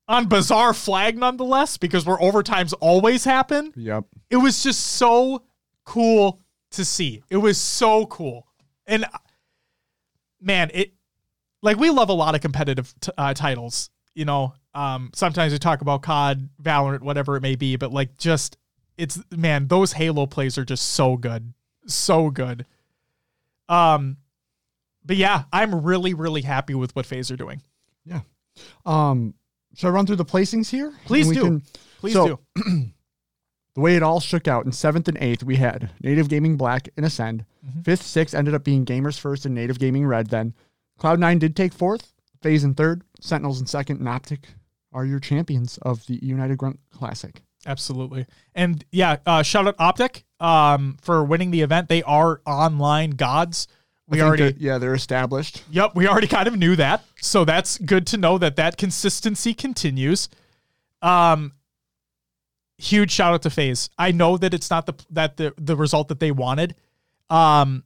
on 0.09 0.27
Bazaar 0.27 0.75
flag 0.75 1.17
nonetheless, 1.17 1.77
because 1.77 2.05
where 2.05 2.17
overtimes 2.19 2.75
always 2.81 3.25
happen, 3.25 3.73
Yep. 3.77 4.05
it 4.31 4.37
was 4.39 4.63
just 4.63 4.81
so 4.81 5.45
cool 5.85 6.41
to 6.73 6.85
see. 6.85 7.23
It 7.31 7.37
was 7.37 7.59
so 7.61 8.07
cool. 8.07 8.47
And 8.87 9.05
uh, 9.05 9.19
man, 10.41 10.71
it 10.75 10.93
like 11.63 11.77
we 11.77 11.91
love 11.91 12.09
a 12.09 12.13
lot 12.15 12.35
of 12.35 12.41
competitive 12.41 12.93
t- 13.01 13.13
uh, 13.19 13.35
titles, 13.35 13.91
you 14.15 14.25
know. 14.25 14.55
Um 14.75 15.11
sometimes 15.15 15.53
we 15.53 15.59
talk 15.59 15.81
about 15.81 16.03
COD, 16.03 16.49
Valorant, 16.63 17.01
whatever 17.03 17.37
it 17.37 17.41
may 17.43 17.57
be, 17.57 17.77
but 17.77 17.93
like 17.93 18.17
just 18.19 18.57
it's 18.97 19.21
man, 19.31 19.67
those 19.69 19.93
Halo 19.93 20.27
plays 20.27 20.59
are 20.59 20.65
just 20.65 20.91
so 20.91 21.17
good. 21.17 21.53
So 21.93 22.31
good. 22.31 22.67
Um 23.69 24.17
but 25.05 25.17
yeah, 25.17 25.45
I'm 25.53 25.83
really 25.83 26.15
really 26.15 26.43
happy 26.43 26.75
with 26.75 26.95
what 26.97 27.07
FaZe 27.07 27.31
are 27.31 27.37
doing. 27.37 27.63
Yeah. 28.05 28.21
Um, 28.85 29.35
should 29.75 29.89
I 29.89 29.91
run 29.91 30.07
through 30.07 30.17
the 30.17 30.25
placings 30.25 30.69
here? 30.71 30.93
Please 31.07 31.29
do. 31.31 31.43
can- 31.43 31.63
Please 32.01 32.13
So- 32.15 32.41
do. 32.57 32.63
the 33.75 33.81
way 33.81 33.95
it 33.97 34.03
all 34.03 34.21
shook 34.21 34.49
out 34.49 34.67
in 34.67 34.73
seventh 34.73 35.07
and 35.09 35.17
eighth, 35.19 35.43
we 35.45 35.57
had 35.57 35.91
Native 36.03 36.29
Gaming 36.29 36.57
Black 36.57 36.89
and 36.97 37.07
Ascend. 37.07 37.45
Mm-hmm. 37.67 37.83
Fifth, 37.83 38.03
sixth 38.03 38.35
ended 38.35 38.55
up 38.55 38.65
being 38.65 38.85
Gamers 38.85 39.19
First 39.19 39.47
and 39.47 39.55
Native 39.55 39.79
Gaming 39.79 40.07
Red. 40.07 40.29
Then 40.29 40.55
Cloud9 40.99 41.39
did 41.39 41.55
take 41.57 41.73
fourth, 41.73 42.13
FaZe 42.43 42.65
in 42.65 42.75
third, 42.75 43.03
Sentinels 43.21 43.61
in 43.61 43.67
second, 43.67 43.99
and 44.01 44.09
Optic 44.09 44.49
are 44.93 45.05
your 45.05 45.21
champions 45.21 45.79
of 45.83 46.05
the 46.07 46.19
United 46.25 46.59
Grunt 46.59 46.81
Classic. 46.91 47.43
Absolutely. 47.67 48.27
And 48.55 48.85
yeah, 48.91 49.19
uh, 49.27 49.43
shout 49.43 49.67
out 49.67 49.77
Optic 49.79 50.25
um, 50.39 50.97
for 51.03 51.23
winning 51.25 51.51
the 51.51 51.61
event. 51.61 51.89
They 51.89 52.03
are 52.03 52.41
online 52.47 53.11
gods. 53.11 53.69
We 54.09 54.21
already, 54.23 54.57
yeah, 54.59 54.79
they're 54.79 54.95
established. 54.95 55.63
yep, 55.71 55.95
we 55.95 56.09
already 56.09 56.27
kind 56.27 56.49
of 56.49 56.57
knew 56.57 56.75
that. 56.77 57.05
So 57.21 57.45
that's 57.45 57.79
good 57.79 58.09
to 58.09 58.17
know 58.17 58.39
that 58.39 58.57
that 58.57 58.77
consistency 58.77 59.55
continues. 59.55 60.29
Um, 61.01 61.53
huge 62.77 63.13
shout 63.13 63.35
out 63.35 63.43
to 63.43 63.51
FaZe. 63.51 63.89
I 63.99 64.11
know 64.11 64.37
that 64.37 64.53
it's 64.53 64.69
not 64.71 64.87
the 64.87 64.95
that 65.11 65.37
the 65.37 65.55
the 65.59 65.77
result 65.77 66.09
that 66.09 66.19
they 66.19 66.33
wanted. 66.33 66.75
Um, 67.29 67.85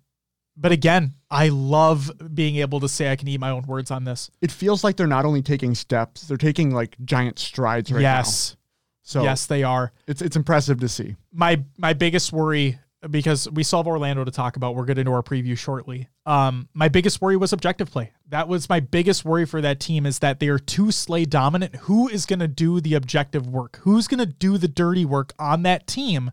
but 0.57 0.73
again, 0.73 1.15
I 1.31 1.49
love 1.49 2.11
being 2.33 2.57
able 2.57 2.81
to 2.81 2.89
say 2.89 3.11
I 3.11 3.17
can 3.17 3.29
eat 3.29 3.41
my 3.41 3.51
own 3.51 3.67
words 3.67 3.91
on 3.91 4.05
this. 4.05 4.31
It 4.41 4.51
feels 4.51 4.85
like 4.85 4.97
they're 4.97 5.07
not 5.07 5.25
only 5.25 5.43
taking 5.43 5.75
steps, 5.75 6.23
they're 6.23 6.37
taking 6.37 6.71
like 6.71 6.97
giant 7.05 7.39
strides 7.39 7.91
right 7.93 8.03
now. 8.03 8.19
yes, 8.19 8.57
So 9.05 9.23
yes, 9.23 9.47
they 9.47 9.63
are. 9.63 9.93
it's 10.07 10.23
it's 10.23 10.35
impressive 10.35 10.81
to 10.81 10.89
see. 10.89 11.15
my 11.33 11.63
my 11.77 11.93
biggest 11.93 12.33
worry 12.33 12.79
because 13.11 13.49
we 13.51 13.63
still 13.63 13.81
have 13.81 13.87
Orlando 13.87 14.25
to 14.25 14.31
talk 14.31 14.57
about. 14.57 14.75
We're 14.75 14.87
getting 14.87 15.03
into 15.03 15.13
our 15.13 15.23
preview 15.23 15.59
shortly. 15.59 16.09
Um, 16.25 16.69
my 16.73 16.89
biggest 16.89 17.21
worry 17.21 17.37
was 17.37 17.53
objective 17.53 17.91
play. 17.91 18.13
That 18.29 18.49
was 18.49 18.69
my 18.71 18.81
biggest 18.81 19.25
worry 19.25 19.45
for 19.45 19.61
that 19.61 19.79
team 19.79 20.07
is 20.07 20.21
that 20.21 20.41
they 20.41 20.49
are 20.49 20.59
too 20.59 20.91
slay 20.91 21.27
dominant. 21.27 21.77
Who 21.77 22.09
is 22.09 22.25
going 22.25 22.39
to 22.39 22.49
do 22.49 22.81
the 22.81 22.95
objective 22.95 23.47
work? 23.47 23.79
Who's 23.83 24.09
going 24.09 24.21
to 24.21 24.27
do 24.27 24.57
the 24.57 24.69
dirty 24.69 25.05
work 25.05 25.35
on 25.39 25.65
that 25.65 25.87
team? 25.87 26.31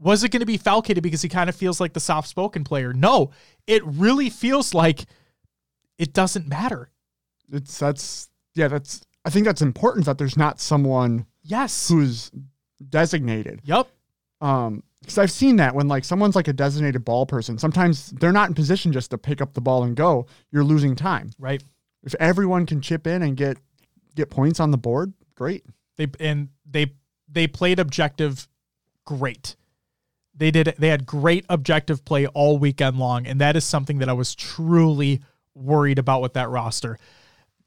Was 0.00 0.24
it 0.24 0.30
going 0.30 0.40
to 0.40 0.46
be 0.46 0.58
Falcated 0.58 1.02
because 1.02 1.22
he 1.22 1.28
kind 1.28 1.48
of 1.48 1.56
feels 1.56 1.80
like 1.80 1.92
the 1.92 2.00
soft 2.00 2.28
spoken 2.28 2.64
player? 2.64 2.92
No, 2.92 3.30
it 3.68 3.84
really 3.84 4.30
feels 4.30 4.74
like 4.74 5.04
it 5.96 6.12
doesn't 6.12 6.48
matter. 6.48 6.90
It's 7.52 7.78
that's 7.78 8.30
yeah, 8.54 8.66
that's 8.66 9.02
I 9.24 9.30
think 9.30 9.44
that's 9.44 9.62
important 9.62 10.06
that 10.06 10.18
there's 10.18 10.36
not 10.36 10.60
someone 10.60 11.26
Yes. 11.48 11.88
who's 11.88 12.30
designated. 12.90 13.60
Yep. 13.64 13.88
Um, 14.40 14.82
because 15.00 15.18
I've 15.18 15.30
seen 15.30 15.56
that 15.56 15.74
when 15.74 15.88
like 15.88 16.04
someone's 16.04 16.36
like 16.36 16.48
a 16.48 16.52
designated 16.52 17.04
ball 17.04 17.24
person, 17.24 17.58
sometimes 17.58 18.10
they're 18.10 18.32
not 18.32 18.48
in 18.48 18.54
position 18.54 18.92
just 18.92 19.10
to 19.12 19.18
pick 19.18 19.40
up 19.40 19.54
the 19.54 19.60
ball 19.60 19.84
and 19.84 19.96
go. 19.96 20.26
You're 20.50 20.64
losing 20.64 20.94
time. 20.96 21.30
Right. 21.38 21.62
If 22.02 22.14
everyone 22.16 22.66
can 22.66 22.80
chip 22.80 23.06
in 23.06 23.22
and 23.22 23.36
get 23.36 23.58
get 24.14 24.28
points 24.28 24.60
on 24.60 24.70
the 24.70 24.76
board, 24.76 25.12
great. 25.34 25.64
They 25.96 26.08
and 26.20 26.48
they 26.68 26.92
they 27.28 27.46
played 27.46 27.78
objective 27.78 28.48
great. 29.04 29.56
They 30.34 30.50
did 30.50 30.74
they 30.78 30.88
had 30.88 31.06
great 31.06 31.46
objective 31.48 32.04
play 32.04 32.26
all 32.26 32.58
weekend 32.58 32.98
long, 32.98 33.26
and 33.26 33.40
that 33.40 33.56
is 33.56 33.64
something 33.64 33.98
that 33.98 34.08
I 34.08 34.14
was 34.14 34.34
truly 34.34 35.22
worried 35.54 35.98
about 35.98 36.22
with 36.22 36.34
that 36.34 36.50
roster. 36.50 36.98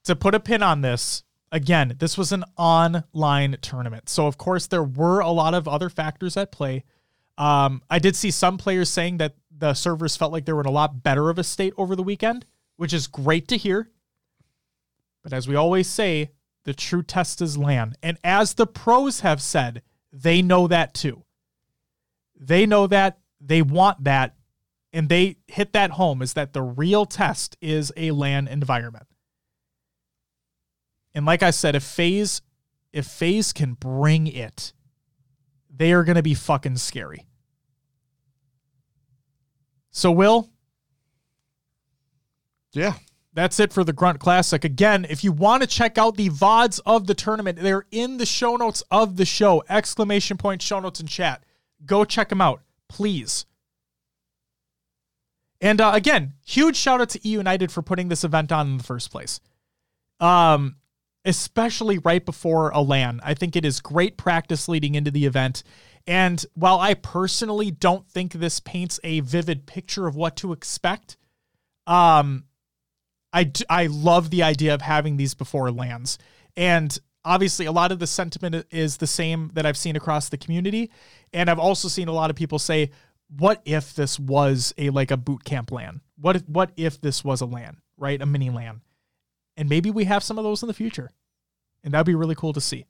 To 0.06 0.16
put 0.16 0.36
a 0.36 0.40
pin 0.40 0.64
on 0.64 0.82
this, 0.82 1.24
again, 1.52 1.96
this 2.00 2.18
was 2.18 2.32
an 2.32 2.44
online 2.58 3.58
tournament. 3.62 4.10
So 4.10 4.28
of 4.28 4.38
course 4.38 4.68
there 4.68 4.84
were 4.84 5.20
a 5.20 5.32
lot 5.32 5.54
of 5.54 5.68
other 5.68 5.90
factors 5.90 6.38
at 6.38 6.52
play. 6.52 6.84
Um, 7.38 7.82
I 7.90 8.00
did 8.00 8.16
see 8.16 8.32
some 8.32 8.58
players 8.58 8.90
saying 8.90 9.18
that 9.18 9.36
the 9.56 9.74
servers 9.74 10.16
felt 10.16 10.32
like 10.32 10.46
they 10.46 10.54
were 10.54 10.62
in 10.62 10.68
a 10.68 10.72
lot 10.72 11.04
better 11.04 11.30
of 11.30 11.38
a 11.38 11.44
state 11.44 11.74
over 11.78 11.96
the 11.96 12.04
weekend, 12.04 12.46
which 12.78 12.94
is 12.94 13.08
great 13.08 13.48
to 13.50 13.58
hear. 13.58 13.90
But 15.24 15.34
as 15.34 15.48
we 15.48 15.56
always 15.56 15.88
say, 15.88 16.32
the 16.64 16.74
true 16.74 17.04
test 17.04 17.42
is 17.42 17.58
LAN. 17.58 17.96
And 18.02 18.18
as 18.24 18.54
the 18.54 18.68
pros 18.68 19.22
have 19.22 19.42
said, 19.42 19.82
they 20.12 20.42
know 20.42 20.68
that 20.68 20.94
too. 20.94 21.24
They 22.40 22.66
know 22.66 22.88
that, 22.88 23.20
they 23.40 23.62
want 23.62 24.04
that, 24.04 24.36
and 24.94 25.10
they 25.10 25.38
hit 25.48 25.74
that 25.74 25.92
home 25.92 26.22
is 26.22 26.34
that 26.34 26.54
the 26.54 26.62
real 26.62 27.06
test 27.06 27.56
is 27.62 27.94
a 27.96 28.12
LAN 28.12 28.48
environment. 28.48 29.08
And 31.14 31.26
like 31.26 31.44
I 31.44 31.52
said, 31.52 31.76
if 31.76 31.84
FaZe 31.84 32.42
if 32.94 33.06
FaZe 33.06 33.54
can 33.54 33.74
bring 33.74 34.28
it, 34.28 34.74
they 35.74 35.94
are 35.94 36.04
going 36.04 36.18
to 36.18 36.24
be 36.24 36.34
fucking 36.34 36.76
scary. 36.78 37.26
So 39.92 40.12
Will, 40.12 40.50
Yeah. 42.74 42.94
that's 43.34 43.60
it 43.60 43.72
for 43.74 43.84
the 43.84 43.94
Grunt 43.94 44.20
Classic. 44.20 44.64
Again, 44.64 45.06
if 45.10 45.24
you 45.24 45.32
want 45.32 45.64
to 45.64 45.68
check 45.68 45.98
out 45.98 46.16
the 46.16 46.30
VODs 46.30 46.80
of 46.86 47.08
the 47.08 47.14
tournament, 47.14 47.60
they're 47.60 47.86
in 47.92 48.18
the 48.18 48.26
show 48.26 48.56
notes 48.56 48.84
of 48.92 49.18
the 49.18 49.26
show. 49.26 49.64
Exclamation 49.70 50.38
point 50.38 50.62
show 50.62 50.80
notes 50.80 51.00
in 51.00 51.08
chat. 51.08 51.44
Go 51.86 52.06
check 52.06 52.30
them 52.30 52.42
out, 52.42 52.62
please. 52.88 53.46
And 55.60 55.80
uh, 55.80 55.92
again, 55.94 56.34
huge 56.46 56.76
shout 56.76 57.02
out 57.02 57.10
to 57.10 57.28
E 57.28 57.32
United 57.32 57.72
for 57.72 57.82
putting 57.82 58.08
this 58.10 58.24
event 58.24 58.52
on 58.52 58.68
in 58.72 58.78
the 58.78 58.84
first 58.84 59.12
place. 59.12 59.40
Um, 60.20 60.76
especially 61.26 61.98
right 62.00 62.26
before 62.26 62.70
a 62.70 62.82
LAN. 62.82 63.20
I 63.24 63.34
think 63.34 63.56
it 63.56 63.66
is 63.66 63.80
great 63.80 64.18
practice 64.18 64.68
leading 64.68 64.96
into 64.96 65.12
the 65.12 65.26
event. 65.26 65.64
And 66.08 66.44
while 66.56 66.80
I 66.80 66.96
personally 66.96 67.70
don't 67.70 68.08
think 68.08 68.34
this 68.34 68.60
paints 68.60 69.00
a 69.04 69.20
vivid 69.20 69.66
picture 69.68 70.08
of 70.08 70.16
what 70.16 70.36
to 70.38 70.52
expect, 70.52 71.18
um, 71.86 72.46
I, 73.34 73.52
I 73.70 73.88
love 73.88 74.30
the 74.30 74.44
idea 74.44 74.74
of 74.74 74.82
having 74.82 75.18
these 75.18 75.34
before 75.34 75.72
LANs. 75.72 76.18
And 76.58 76.98
obviously, 77.24 77.66
a 77.66 77.72
lot 77.72 77.92
of 77.92 78.00
the 78.00 78.08
sentiment 78.08 78.66
is 78.72 78.98
the 78.98 79.08
same 79.08 79.52
that 79.54 79.66
I've 79.66 79.78
seen 79.78 79.96
across 79.96 80.30
the 80.30 80.38
community. 80.38 80.92
And 81.34 81.50
I've 81.50 81.60
also 81.60 81.88
seen 81.88 82.08
a 82.08 82.14
lot 82.14 82.30
of 82.30 82.36
people 82.36 82.60
say, 82.60 82.92
what 83.38 83.62
if 83.64 83.94
this 83.94 84.20
was 84.20 84.74
a 84.78 84.90
like 84.90 85.12
a 85.12 85.18
boot 85.18 85.44
camp 85.44 85.72
LAN? 85.72 86.02
What 86.20 86.36
if, 86.36 86.50
what 86.50 86.72
if 86.76 87.00
this 87.00 87.24
was 87.24 87.42
a 87.42 87.46
LAN, 87.46 87.78
right? 87.98 88.22
A 88.22 88.26
mini 88.26 88.50
LAN. 88.50 88.82
And 89.58 89.70
maybe 89.70 89.92
we 89.92 90.06
have 90.06 90.24
some 90.24 90.38
of 90.38 90.44
those 90.44 90.64
in 90.64 90.68
the 90.68 90.74
future. 90.74 91.12
And 91.84 91.94
that'd 91.94 92.06
be 92.06 92.16
really 92.16 92.36
cool 92.36 92.54
to 92.54 92.62
see. 92.62 92.86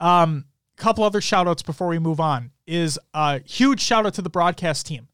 Um, 0.00 0.46
a 0.78 0.82
couple 0.82 1.04
other 1.04 1.20
shout 1.20 1.46
outs 1.46 1.62
before 1.62 1.88
we 1.88 1.98
move 1.98 2.20
on 2.20 2.50
is 2.66 2.98
a 3.14 3.40
huge 3.40 3.80
shout 3.80 4.06
out 4.06 4.14
to 4.14 4.22
the 4.22 4.30
broadcast 4.30 4.86
team 4.86 5.08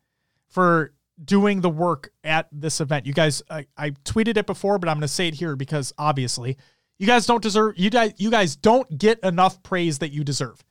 for 0.47 0.93
doing 1.23 1.61
the 1.61 1.71
work 1.71 2.11
at 2.23 2.49
this 2.53 2.81
event. 2.81 3.07
You 3.07 3.13
guys, 3.13 3.43
I, 3.51 3.67
I 3.77 3.91
tweeted 3.91 4.37
it 4.37 4.47
before, 4.47 4.79
but 4.79 4.89
I'm 4.89 4.97
going 4.97 5.03
to 5.03 5.09
say 5.09 5.29
it 5.29 5.35
here 5.35 5.57
because 5.57 5.93
obviously 5.99 6.57
you 6.99 7.07
guys 7.07 7.27
don't 7.27 7.43
deserve, 7.43 7.79
you 7.79 7.91
guys, 7.91 8.13
you 8.19 8.31
guys 8.31 8.57
don't 8.57 8.99
get 8.99 9.19
enough 9.21 9.63
praise 9.63 9.99
that 9.99 10.13
you 10.13 10.25
deserve. 10.25 10.63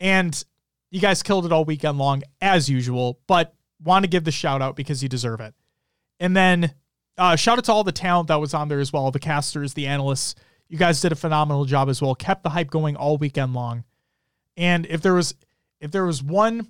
And 0.00 0.42
you 0.90 1.00
guys 1.00 1.22
killed 1.22 1.46
it 1.46 1.52
all 1.52 1.64
weekend 1.64 1.98
long 1.98 2.22
as 2.40 2.68
usual, 2.68 3.20
but 3.26 3.54
want 3.82 4.04
to 4.04 4.08
give 4.08 4.24
the 4.24 4.30
shout 4.30 4.60
out 4.60 4.76
because 4.76 5.02
you 5.02 5.08
deserve 5.08 5.40
it. 5.40 5.54
And 6.20 6.36
then 6.36 6.74
uh, 7.18 7.36
shout 7.36 7.58
out 7.58 7.64
to 7.64 7.72
all 7.72 7.84
the 7.84 7.92
talent 7.92 8.28
that 8.28 8.40
was 8.40 8.54
on 8.54 8.68
there 8.68 8.80
as 8.80 8.92
well 8.92 9.10
the 9.10 9.18
casters, 9.18 9.74
the 9.74 9.86
analysts. 9.86 10.34
You 10.68 10.78
guys 10.78 11.00
did 11.00 11.12
a 11.12 11.16
phenomenal 11.16 11.64
job 11.66 11.88
as 11.88 12.00
well. 12.00 12.14
Kept 12.14 12.42
the 12.42 12.50
hype 12.50 12.70
going 12.70 12.96
all 12.96 13.18
weekend 13.18 13.52
long. 13.54 13.84
And 14.56 14.86
if 14.86 15.02
there 15.02 15.14
was 15.14 15.34
if 15.80 15.90
there 15.90 16.04
was 16.04 16.22
one 16.22 16.68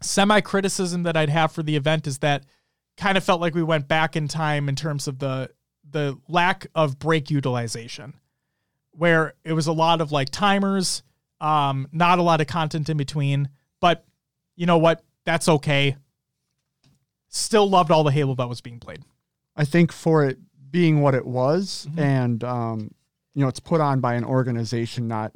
semi 0.00 0.40
criticism 0.40 1.04
that 1.04 1.16
I'd 1.16 1.28
have 1.28 1.52
for 1.52 1.62
the 1.62 1.76
event 1.76 2.06
is 2.06 2.18
that 2.18 2.44
kind 2.96 3.16
of 3.16 3.24
felt 3.24 3.40
like 3.40 3.54
we 3.54 3.62
went 3.62 3.86
back 3.88 4.16
in 4.16 4.26
time 4.28 4.68
in 4.68 4.74
terms 4.76 5.06
of 5.06 5.18
the 5.18 5.50
the 5.88 6.18
lack 6.28 6.66
of 6.74 6.98
break 6.98 7.30
utilization. 7.30 8.14
where 8.92 9.34
it 9.44 9.52
was 9.52 9.66
a 9.66 9.72
lot 9.72 10.00
of 10.00 10.12
like 10.12 10.30
timers, 10.30 11.02
um, 11.40 11.88
not 11.92 12.18
a 12.18 12.22
lot 12.22 12.40
of 12.40 12.46
content 12.46 12.88
in 12.88 12.96
between. 12.96 13.48
But 13.80 14.04
you 14.56 14.66
know 14.66 14.78
what? 14.78 15.02
That's 15.24 15.48
okay. 15.48 15.96
Still 17.28 17.68
loved 17.68 17.90
all 17.90 18.04
the 18.04 18.12
Halo 18.12 18.34
that 18.34 18.48
was 18.48 18.60
being 18.60 18.78
played. 18.78 19.02
I 19.56 19.64
think 19.64 19.92
for 19.92 20.24
it 20.24 20.38
being 20.70 21.00
what 21.02 21.14
it 21.14 21.26
was, 21.26 21.86
Mhm. 21.90 21.98
and 22.00 22.44
um, 22.44 22.90
you 23.34 23.42
know, 23.42 23.48
it's 23.48 23.60
put 23.60 23.80
on 23.80 24.00
by 24.00 24.14
an 24.14 24.24
organization, 24.24 25.08
not 25.08 25.32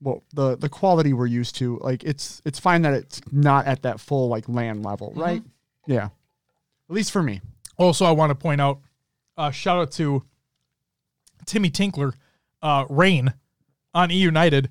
well 0.00 0.22
the 0.32 0.56
the 0.56 0.68
quality 0.68 1.12
we're 1.12 1.26
used 1.26 1.56
to. 1.56 1.78
Like 1.78 2.02
it's 2.04 2.40
it's 2.44 2.58
fine 2.58 2.82
that 2.82 2.94
it's 2.94 3.20
not 3.30 3.66
at 3.66 3.82
that 3.82 4.00
full 4.00 4.28
like 4.28 4.48
LAN 4.48 4.82
level, 4.82 5.10
Mm-hmm. 5.10 5.20
right? 5.20 5.42
Yeah, 5.86 6.04
at 6.06 6.10
least 6.94 7.12
for 7.12 7.22
me. 7.22 7.40
Also, 7.76 8.04
I 8.06 8.12
want 8.12 8.30
to 8.30 8.34
point 8.34 8.60
out, 8.60 8.80
uh, 9.36 9.50
shout 9.50 9.78
out 9.78 9.90
to 9.92 10.22
Timmy 11.44 11.68
Tinkler, 11.70 12.14
uh, 12.62 12.86
Rain 12.88 13.34
on 13.92 14.10
E 14.10 14.16
United. 14.16 14.70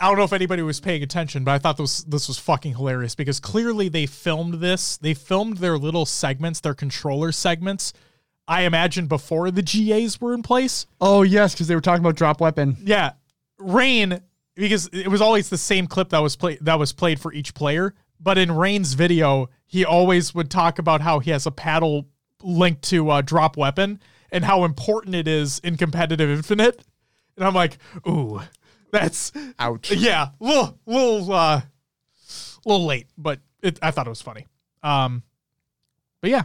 I 0.00 0.08
don't 0.08 0.16
know 0.16 0.24
if 0.24 0.32
anybody 0.32 0.62
was 0.62 0.80
paying 0.80 1.02
attention, 1.02 1.44
but 1.44 1.52
I 1.52 1.58
thought 1.58 1.76
this 1.76 2.02
this 2.04 2.26
was 2.26 2.38
fucking 2.38 2.74
hilarious 2.74 3.14
because 3.14 3.38
clearly 3.38 3.88
they 3.90 4.06
filmed 4.06 4.54
this. 4.54 4.96
They 4.96 5.12
filmed 5.12 5.58
their 5.58 5.76
little 5.76 6.06
segments, 6.06 6.60
their 6.60 6.74
controller 6.74 7.32
segments. 7.32 7.92
I 8.48 8.62
imagine 8.62 9.06
before 9.06 9.50
the 9.50 9.62
GAs 9.62 10.20
were 10.20 10.32
in 10.32 10.42
place. 10.42 10.86
Oh 11.00 11.22
yes, 11.22 11.52
because 11.52 11.68
they 11.68 11.74
were 11.74 11.82
talking 11.82 12.02
about 12.02 12.16
drop 12.16 12.40
weapon. 12.40 12.78
Yeah, 12.82 13.12
Rain 13.58 14.20
because 14.54 14.88
it 14.92 15.08
was 15.08 15.20
always 15.20 15.48
the 15.48 15.58
same 15.58 15.86
clip 15.86 16.08
that 16.10 16.18
was 16.18 16.34
played 16.34 16.58
that 16.62 16.78
was 16.78 16.92
played 16.92 17.20
for 17.20 17.32
each 17.32 17.54
player. 17.54 17.94
But 18.18 18.38
in 18.38 18.52
Rain's 18.52 18.94
video, 18.94 19.48
he 19.66 19.84
always 19.84 20.34
would 20.34 20.50
talk 20.50 20.78
about 20.78 21.00
how 21.00 21.20
he 21.20 21.30
has 21.30 21.46
a 21.46 21.50
paddle 21.50 22.06
linked 22.42 22.82
to 22.82 23.10
uh, 23.10 23.22
drop 23.22 23.56
weapon 23.56 24.00
and 24.32 24.44
how 24.44 24.64
important 24.64 25.14
it 25.14 25.28
is 25.28 25.58
in 25.60 25.76
competitive 25.76 26.30
infinite. 26.30 26.82
And 27.36 27.46
I'm 27.46 27.54
like, 27.54 27.78
ooh, 28.06 28.40
that's 28.92 29.32
Ouch. 29.58 29.92
yeah, 29.92 30.28
little 30.40 30.78
little 30.86 31.32
uh, 31.32 31.60
little 32.64 32.86
late, 32.86 33.06
but 33.16 33.40
it, 33.62 33.78
I 33.82 33.90
thought 33.90 34.06
it 34.06 34.10
was 34.10 34.22
funny. 34.22 34.46
Um, 34.82 35.22
but 36.20 36.30
yeah, 36.30 36.42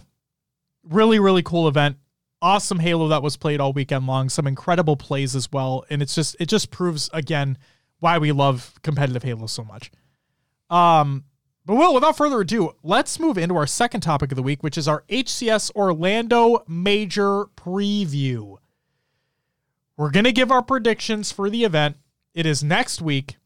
really 0.84 1.20
really 1.20 1.44
cool 1.44 1.68
event. 1.68 1.98
Awesome 2.42 2.80
Halo 2.80 3.08
that 3.08 3.24
was 3.24 3.38
played 3.38 3.60
all 3.60 3.74
weekend 3.74 4.06
long. 4.06 4.30
Some 4.30 4.46
incredible 4.46 4.98
plays 4.98 5.36
as 5.36 5.52
well, 5.52 5.86
and 5.90 6.02
it's 6.02 6.14
just 6.14 6.36
it 6.40 6.48
just 6.48 6.70
proves 6.70 7.10
again 7.14 7.58
why 8.00 8.18
we 8.18 8.32
love 8.32 8.74
competitive 8.84 9.24
Halo 9.24 9.48
so 9.48 9.64
much. 9.64 9.92
Um, 10.70 11.24
but 11.66 11.76
well, 11.76 11.94
without 11.94 12.18
further 12.18 12.42
ado, 12.42 12.76
let's 12.84 13.20
move 13.20 13.38
into 13.38 13.56
our 13.56 13.66
second 13.66 14.02
topic 14.02 14.32
of 14.32 14.36
the 14.36 14.44
week, 14.44 14.62
which 14.62 14.78
is 14.78 14.88
our 14.88 15.04
HCS 15.10 15.72
Orlando 15.76 16.64
Major 16.68 17.46
preview. 17.56 18.58
We're 19.98 20.12
gonna 20.12 20.32
give 20.32 20.52
our 20.52 20.62
predictions 20.62 21.32
for 21.32 21.50
the 21.50 21.64
event. 21.64 21.98
It 22.36 22.46
is 22.46 22.64
next 22.64 23.02
week, 23.02 23.38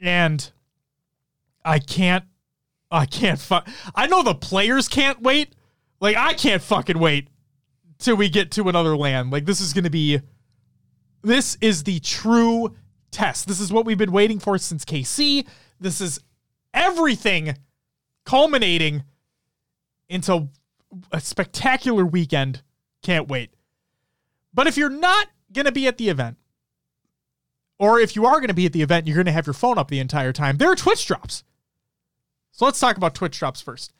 and 0.00 0.50
I 1.64 1.80
can't, 1.80 2.24
I 2.90 3.04
can't. 3.04 3.38
Fu- 3.38 3.70
I 3.94 4.06
know 4.06 4.22
the 4.22 4.34
players 4.34 4.88
can't 4.88 5.20
wait. 5.20 5.54
Like 6.00 6.16
I 6.16 6.34
can't 6.34 6.62
fucking 6.62 6.98
wait 6.98 7.28
till 7.98 8.16
we 8.16 8.28
get 8.28 8.52
to 8.52 8.68
another 8.68 8.96
LAN. 8.96 9.30
Like 9.30 9.44
this 9.44 9.60
is 9.60 9.72
gonna 9.72 9.90
be, 9.90 10.20
this 11.22 11.58
is 11.60 11.82
the 11.82 11.98
true 11.98 12.76
test. 13.10 13.48
This 13.48 13.58
is 13.58 13.72
what 13.72 13.84
we've 13.84 13.98
been 13.98 14.12
waiting 14.12 14.38
for 14.38 14.56
since 14.56 14.84
KC. 14.84 15.44
This 15.80 16.00
is 16.00 16.20
everything 16.72 17.56
culminating 18.24 19.02
into 20.08 20.48
a 21.10 21.20
spectacular 21.20 22.04
weekend. 22.04 22.62
Can't 23.02 23.28
wait. 23.28 23.50
But 24.54 24.66
if 24.66 24.76
you're 24.76 24.88
not 24.88 25.28
going 25.52 25.66
to 25.66 25.72
be 25.72 25.86
at 25.86 25.98
the 25.98 26.08
event, 26.08 26.36
or 27.78 28.00
if 28.00 28.16
you 28.16 28.26
are 28.26 28.36
going 28.36 28.48
to 28.48 28.54
be 28.54 28.66
at 28.66 28.72
the 28.72 28.82
event, 28.82 29.06
you're 29.06 29.16
going 29.16 29.26
to 29.26 29.32
have 29.32 29.46
your 29.46 29.54
phone 29.54 29.78
up 29.78 29.88
the 29.88 30.00
entire 30.00 30.32
time. 30.32 30.56
There 30.56 30.70
are 30.70 30.76
Twitch 30.76 31.06
drops. 31.06 31.44
So 32.52 32.64
let's 32.64 32.80
talk 32.80 32.96
about 32.96 33.14
Twitch 33.14 33.38
drops 33.38 33.60
first. 33.60 33.92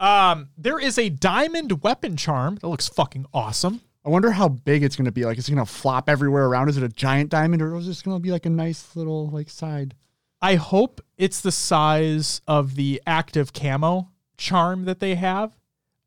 Um, 0.00 0.50
there 0.56 0.78
is 0.78 0.98
a 0.98 1.08
diamond 1.08 1.82
weapon 1.82 2.16
charm 2.16 2.56
that 2.56 2.68
looks 2.68 2.88
fucking 2.88 3.26
awesome. 3.32 3.80
I 4.04 4.10
wonder 4.10 4.30
how 4.30 4.48
big 4.48 4.82
it's 4.82 4.96
gonna 4.96 5.12
be. 5.12 5.24
Like, 5.24 5.38
is 5.38 5.48
it 5.48 5.52
gonna 5.52 5.66
flop 5.66 6.08
everywhere 6.08 6.46
around? 6.46 6.68
Is 6.68 6.76
it 6.76 6.82
a 6.82 6.88
giant 6.88 7.30
diamond, 7.30 7.60
or 7.60 7.76
is 7.76 7.86
it 7.86 7.90
just 7.90 8.04
gonna 8.04 8.20
be 8.20 8.30
like 8.30 8.46
a 8.46 8.50
nice 8.50 8.96
little 8.96 9.28
like 9.28 9.50
side? 9.50 9.94
I 10.40 10.54
hope 10.54 11.00
it's 11.16 11.40
the 11.40 11.52
size 11.52 12.40
of 12.46 12.76
the 12.76 13.02
active 13.06 13.52
camo 13.52 14.10
charm 14.36 14.84
that 14.84 15.00
they 15.00 15.16
have. 15.16 15.52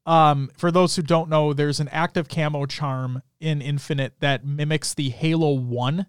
Um, 0.05 0.49
for 0.57 0.71
those 0.71 0.95
who 0.95 1.01
don't 1.01 1.29
know, 1.29 1.53
there's 1.53 1.79
an 1.79 1.89
active 1.89 2.27
camo 2.27 2.65
charm 2.65 3.21
in 3.39 3.61
Infinite 3.61 4.13
that 4.19 4.45
mimics 4.45 4.93
the 4.93 5.09
Halo 5.09 5.53
One 5.53 6.07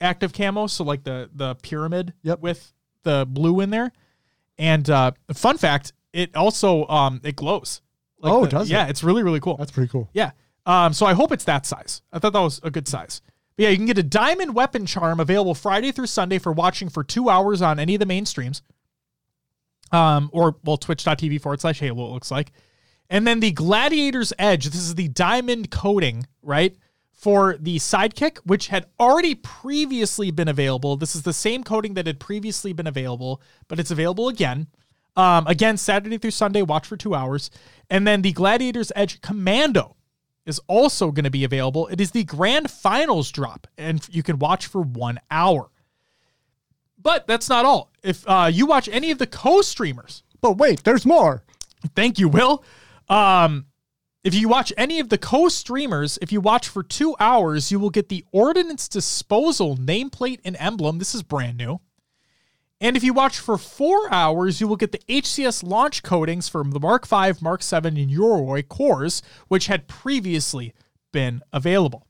active 0.00 0.32
camo. 0.32 0.66
So 0.66 0.84
like 0.84 1.04
the 1.04 1.30
the 1.34 1.54
pyramid 1.56 2.12
Yep. 2.22 2.40
with 2.40 2.72
the 3.02 3.26
blue 3.28 3.60
in 3.60 3.70
there. 3.70 3.92
And 4.58 4.88
uh, 4.88 5.12
fun 5.32 5.58
fact, 5.58 5.92
it 6.12 6.34
also 6.36 6.86
um 6.88 7.20
it 7.24 7.36
glows. 7.36 7.80
Like 8.18 8.32
Oh, 8.32 8.42
the- 8.44 8.50
does 8.50 8.70
it? 8.70 8.72
Yeah, 8.72 8.86
it's 8.86 9.02
really 9.04 9.22
really 9.22 9.40
cool. 9.40 9.56
That's 9.56 9.72
pretty 9.72 9.88
cool. 9.90 10.08
Yeah. 10.12 10.32
Um, 10.66 10.92
so 10.94 11.04
I 11.04 11.12
hope 11.12 11.30
it's 11.32 11.44
that 11.44 11.66
size. 11.66 12.00
I 12.12 12.18
thought 12.18 12.32
that 12.32 12.40
was 12.40 12.58
a 12.62 12.70
good 12.70 12.88
size. 12.88 13.20
But 13.56 13.64
yeah, 13.64 13.68
you 13.68 13.76
can 13.76 13.86
get 13.86 13.98
a 13.98 14.02
diamond 14.02 14.54
weapon 14.54 14.86
charm 14.86 15.20
available 15.20 15.54
Friday 15.54 15.92
through 15.92 16.06
Sunday 16.06 16.38
for 16.38 16.52
watching 16.52 16.88
for 16.88 17.04
two 17.04 17.28
hours 17.28 17.60
on 17.62 17.78
any 17.78 17.94
of 17.94 17.98
the 18.00 18.06
main 18.06 18.24
streams. 18.26 18.62
Um, 19.92 20.30
or 20.32 20.56
well, 20.64 20.76
twitch.tv 20.76 21.40
forward 21.40 21.60
slash 21.60 21.78
halo, 21.78 22.06
it 22.08 22.12
looks 22.12 22.30
like. 22.30 22.52
And 23.10 23.26
then 23.26 23.40
the 23.40 23.52
Gladiator's 23.52 24.32
Edge, 24.38 24.64
this 24.64 24.76
is 24.80 24.94
the 24.94 25.08
diamond 25.08 25.70
coating, 25.70 26.26
right? 26.42 26.74
For 27.14 27.56
the 27.58 27.76
sidekick, 27.76 28.38
which 28.44 28.68
had 28.68 28.86
already 29.00 29.34
previously 29.34 30.30
been 30.30 30.48
available. 30.48 30.96
This 30.96 31.16
is 31.16 31.22
the 31.22 31.32
same 31.32 31.64
coding 31.64 31.94
that 31.94 32.06
had 32.06 32.20
previously 32.20 32.74
been 32.74 32.86
available, 32.86 33.40
but 33.66 33.80
it's 33.80 33.90
available 33.90 34.28
again. 34.28 34.66
Um, 35.16 35.46
again, 35.46 35.76
Saturday 35.78 36.18
through 36.18 36.32
Sunday, 36.32 36.60
watch 36.60 36.86
for 36.86 36.96
two 36.96 37.14
hours. 37.14 37.50
And 37.88 38.06
then 38.06 38.20
the 38.22 38.32
Gladiator's 38.32 38.92
Edge 38.94 39.20
Commando 39.22 39.96
is 40.44 40.60
also 40.66 41.10
going 41.12 41.24
to 41.24 41.30
be 41.30 41.44
available. 41.44 41.86
It 41.86 42.00
is 42.00 42.10
the 42.10 42.24
grand 42.24 42.70
finals 42.70 43.30
drop, 43.30 43.66
and 43.78 44.06
you 44.10 44.22
can 44.22 44.38
watch 44.38 44.66
for 44.66 44.82
one 44.82 45.18
hour. 45.30 45.70
But 47.00 47.26
that's 47.26 47.48
not 47.48 47.64
all. 47.64 47.90
If 48.02 48.28
uh, 48.28 48.50
you 48.52 48.66
watch 48.66 48.88
any 48.88 49.10
of 49.10 49.18
the 49.18 49.26
co-streamers, 49.26 50.22
But 50.40 50.58
wait, 50.58 50.84
there's 50.84 51.06
more. 51.06 51.42
thank 51.94 52.18
you, 52.18 52.28
Will. 52.28 52.64
Um, 53.08 53.66
if 54.24 54.34
you 54.34 54.48
watch 54.48 54.72
any 54.78 54.98
of 55.00 55.10
the 55.10 55.18
co-streamers, 55.18 56.18
if 56.22 56.32
you 56.32 56.40
watch 56.40 56.66
for 56.66 56.82
two 56.82 57.14
hours, 57.20 57.70
you 57.70 57.78
will 57.78 57.90
get 57.90 58.08
the 58.08 58.24
Ordnance 58.32 58.88
Disposal 58.88 59.76
nameplate 59.76 60.40
and 60.44 60.56
emblem. 60.58 60.98
This 60.98 61.14
is 61.14 61.22
brand 61.22 61.58
new. 61.58 61.80
And 62.80 62.96
if 62.96 63.04
you 63.04 63.12
watch 63.12 63.38
for 63.38 63.58
four 63.58 64.12
hours, 64.12 64.60
you 64.60 64.66
will 64.66 64.76
get 64.76 64.92
the 64.92 65.00
HCS 65.08 65.62
launch 65.62 66.02
coatings 66.02 66.48
from 66.48 66.70
the 66.70 66.80
Mark 66.80 67.06
V, 67.06 67.32
Mark 67.40 67.62
7, 67.62 67.96
and 67.96 68.10
Yoroi 68.10 68.66
cores, 68.66 69.22
which 69.48 69.66
had 69.66 69.88
previously 69.88 70.72
been 71.12 71.42
available. 71.52 72.06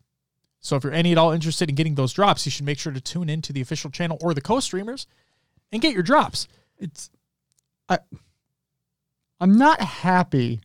So 0.61 0.77
if 0.77 0.85
you're 0.85 0.93
any 0.93 1.13
at 1.13 1.19
all 1.19 1.33
interested 1.33 1.69
in 1.69 1.75
getting 1.75 1.97
those 1.97 2.13
drops, 2.13 2.47
you 2.47 2.51
should 2.51 2.65
make 2.65 2.79
sure 2.79 2.93
to 2.93 3.01
tune 3.01 3.29
into 3.29 3.53
the 3.53 3.61
official 3.61 3.91
channel 3.91 4.19
or 4.23 4.35
the 4.35 4.41
co-streamers 4.41 5.07
and 5.71 5.83
get 5.83 5.93
your 5.93 6.03
drops. 6.03 6.49
It's 6.79 7.11
I 7.89 7.99
I'm 9.41 9.59
not 9.59 9.81
happy 9.81 10.61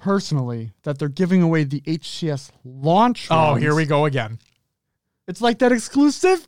personally 0.00 0.72
that 0.82 0.98
they're 0.98 1.08
giving 1.08 1.42
away 1.42 1.64
the 1.64 1.80
HCS 1.82 2.50
launch. 2.64 3.28
Oh, 3.30 3.52
runs. 3.52 3.62
here 3.62 3.74
we 3.74 3.84
go 3.86 4.06
again. 4.06 4.38
It's 5.28 5.40
like 5.40 5.58
that 5.60 5.70
exclusive. 5.72 6.46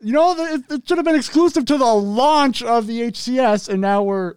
You 0.00 0.12
know, 0.12 0.34
it, 0.36 0.62
it 0.70 0.86
should 0.88 0.98
have 0.98 1.04
been 1.04 1.16
exclusive 1.16 1.64
to 1.66 1.78
the 1.78 1.84
launch 1.94 2.62
of 2.62 2.86
the 2.86 3.00
HCS, 3.10 3.68
and 3.68 3.80
now 3.80 4.02
we're 4.02 4.34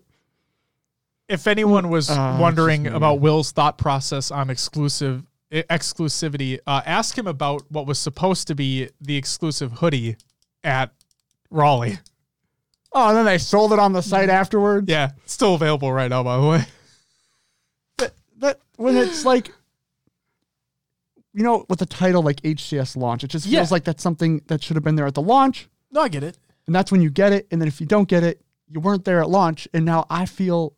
if 1.27 1.47
anyone 1.47 1.89
was 1.89 2.09
Uh, 2.09 2.37
wondering 2.39 2.85
about 2.87 3.19
Will's 3.19 3.51
thought 3.51 3.77
process 3.79 4.29
on 4.31 4.49
exclusive 4.51 5.23
exclusivity, 5.51 6.59
uh, 6.67 6.81
ask 6.85 7.17
him 7.17 7.25
about 7.27 7.63
what 7.69 7.87
was 7.87 7.97
supposed 7.99 8.47
to 8.47 8.55
be 8.55 8.89
the 9.01 9.15
exclusive 9.15 9.71
hoodie 9.73 10.17
at 10.63 10.91
Raleigh. 11.49 11.97
oh, 12.93 13.09
and 13.09 13.17
then 13.17 13.25
they 13.25 13.37
sold 13.39 13.73
it 13.73 13.79
on 13.79 13.93
the 13.93 14.01
site 14.01 14.29
afterwards. 14.29 14.87
Yeah, 14.89 15.11
it's 15.23 15.33
still 15.33 15.55
available 15.55 15.91
right 15.91 16.09
now, 16.09 16.23
by 16.23 16.37
the 16.37 16.45
way. 16.47 16.65
That, 18.45 18.59
when 18.77 18.95
it's 18.97 19.25
like, 19.31 19.51
you 21.33 21.43
know, 21.43 21.65
with 21.69 21.79
the 21.79 21.85
title 21.85 22.21
like 22.23 22.41
HCS 22.41 22.95
launch, 22.95 23.23
it 23.23 23.27
just 23.27 23.45
feels 23.45 23.53
Yeah. 23.53 23.67
like 23.69 23.83
that's 23.83 24.01
something 24.03 24.41
that 24.47 24.63
should 24.63 24.75
have 24.77 24.83
been 24.83 24.95
there 24.95 25.05
at 25.07 25.13
the 25.15 25.21
launch. 25.21 25.67
No, 25.91 26.01
I 26.01 26.07
get 26.09 26.23
it. 26.23 26.37
and 26.67 26.73
that's 26.75 26.91
when 26.91 27.01
you 27.01 27.09
get 27.09 27.31
it. 27.33 27.47
And 27.51 27.61
then 27.61 27.67
if 27.67 27.79
you 27.79 27.85
don't 27.87 28.07
get 28.07 28.23
it, 28.23 28.41
you 28.69 28.79
weren't 28.79 29.05
there 29.05 29.21
at 29.21 29.29
launch, 29.29 29.67
and 29.73 29.85
now 29.85 30.05
I 30.09 30.25
feel 30.25 30.73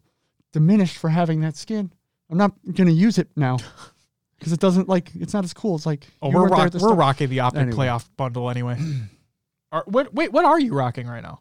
diminished 0.51 0.97
for 0.97 1.09
having 1.09 1.39
that 1.41 1.55
skin. 1.55 1.91
I'm 2.29 2.37
not 2.37 2.51
gonna 2.73 2.91
use 2.91 3.17
it 3.17 3.29
now 3.37 3.57
because 4.37 4.51
it 4.51 4.59
doesn't 4.59 4.89
like 4.89 5.11
it's 5.15 5.33
not 5.33 5.45
as 5.45 5.53
cool. 5.53 5.75
It's 5.75 5.85
like 5.85 6.05
Oh, 6.21 6.29
we're 6.29 6.47
rock, 6.49 6.71
the 6.71 6.79
we're 6.79 6.93
rocking 6.93 7.29
the 7.29 7.39
Optic 7.39 7.61
Anyway. 7.61 7.77
playoff 7.87 8.09
bundle 8.17 8.49
anyway. 8.49 8.77
Are, 9.71 9.83
what, 9.87 10.13
wait, 10.13 10.31
what 10.31 10.43
are 10.45 10.59
you 10.59 10.73
rocking 10.73 11.07
right 11.07 11.21
now? 11.23 11.39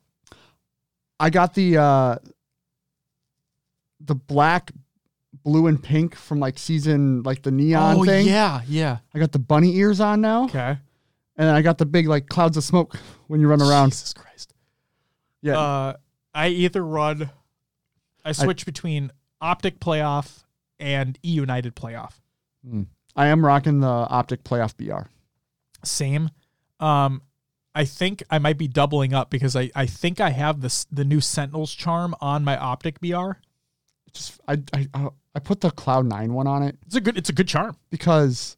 I 1.19 1.31
got 1.31 1.55
the 1.55 1.79
uh 1.79 2.17
the 4.01 4.15
black 4.15 4.71
blue 5.47 5.69
and 5.69 5.81
pink 5.81 6.17
from 6.17 6.41
like 6.41 6.59
season 6.59 7.23
like 7.23 7.43
the 7.43 7.53
neon 7.53 7.97
oh 7.99 8.05
thing. 8.05 8.27
yeah, 8.27 8.63
yeah. 8.67 8.99
I 9.15 9.21
got 9.21 9.31
the 9.31 9.39
bunny 9.39 9.77
ears 9.77 10.01
on 10.01 10.21
now, 10.21 10.45
Okay. 10.47 10.59
and 10.71 10.79
then 11.49 11.55
I 11.55 11.63
got 11.63 11.79
the 11.79 11.87
big 11.87 12.09
like 12.09 12.29
clouds 12.29 12.57
of 12.57 12.65
smoke 12.65 12.97
when 13.29 13.41
you 13.41 13.47
run 13.49 13.63
around. 13.63 13.91
Jesus 13.91 14.13
Christ. 14.13 14.53
Yeah, 15.43 15.57
Uh, 15.59 15.95
I 16.35 16.49
either 16.49 16.85
run, 16.85 17.31
I 18.25 18.33
switch 18.33 18.67
between 18.67 19.13
Optic 19.41 19.79
Playoff 19.79 20.43
and 20.81 21.17
E 21.25 21.31
United 21.31 21.77
Playoff. 21.77 22.15
I 23.15 23.27
am 23.29 23.47
rocking 23.47 23.79
the 23.81 23.87
Optic 23.87 24.43
Playoff 24.43 24.77
BR. 24.77 25.09
Same. 25.85 26.31
Um, 26.81 27.23
I 27.73 27.85
think 27.85 28.25
I 28.31 28.39
might 28.41 28.59
be 28.59 28.67
doubling 28.67 29.15
up 29.15 29.31
because 29.31 29.55
I, 29.55 29.71
I 29.77 29.87
think 29.87 30.21
I 30.21 30.31
have 30.31 30.61
this 30.61 30.87
the 30.91 31.05
new 31.05 31.21
Sentinels 31.21 31.73
charm 31.73 32.17
on 32.21 32.43
my 32.43 32.57
Optic 32.59 33.01
BR. 33.01 33.33
Just 34.13 34.41
I 34.49 34.61
I 34.73 35.09
I- 35.37 35.41
put 35.41 35.61
the 35.61 35.71
Cloud 35.71 36.07
Nine 36.07 36.33
one 36.33 36.47
on 36.47 36.63
it 36.63 36.77
It's 36.87 36.97
a 36.97 37.01
good 37.01 37.17
it's 37.17 37.29
a 37.29 37.33
good 37.33 37.49
charm. 37.49 37.77
because 37.91 38.57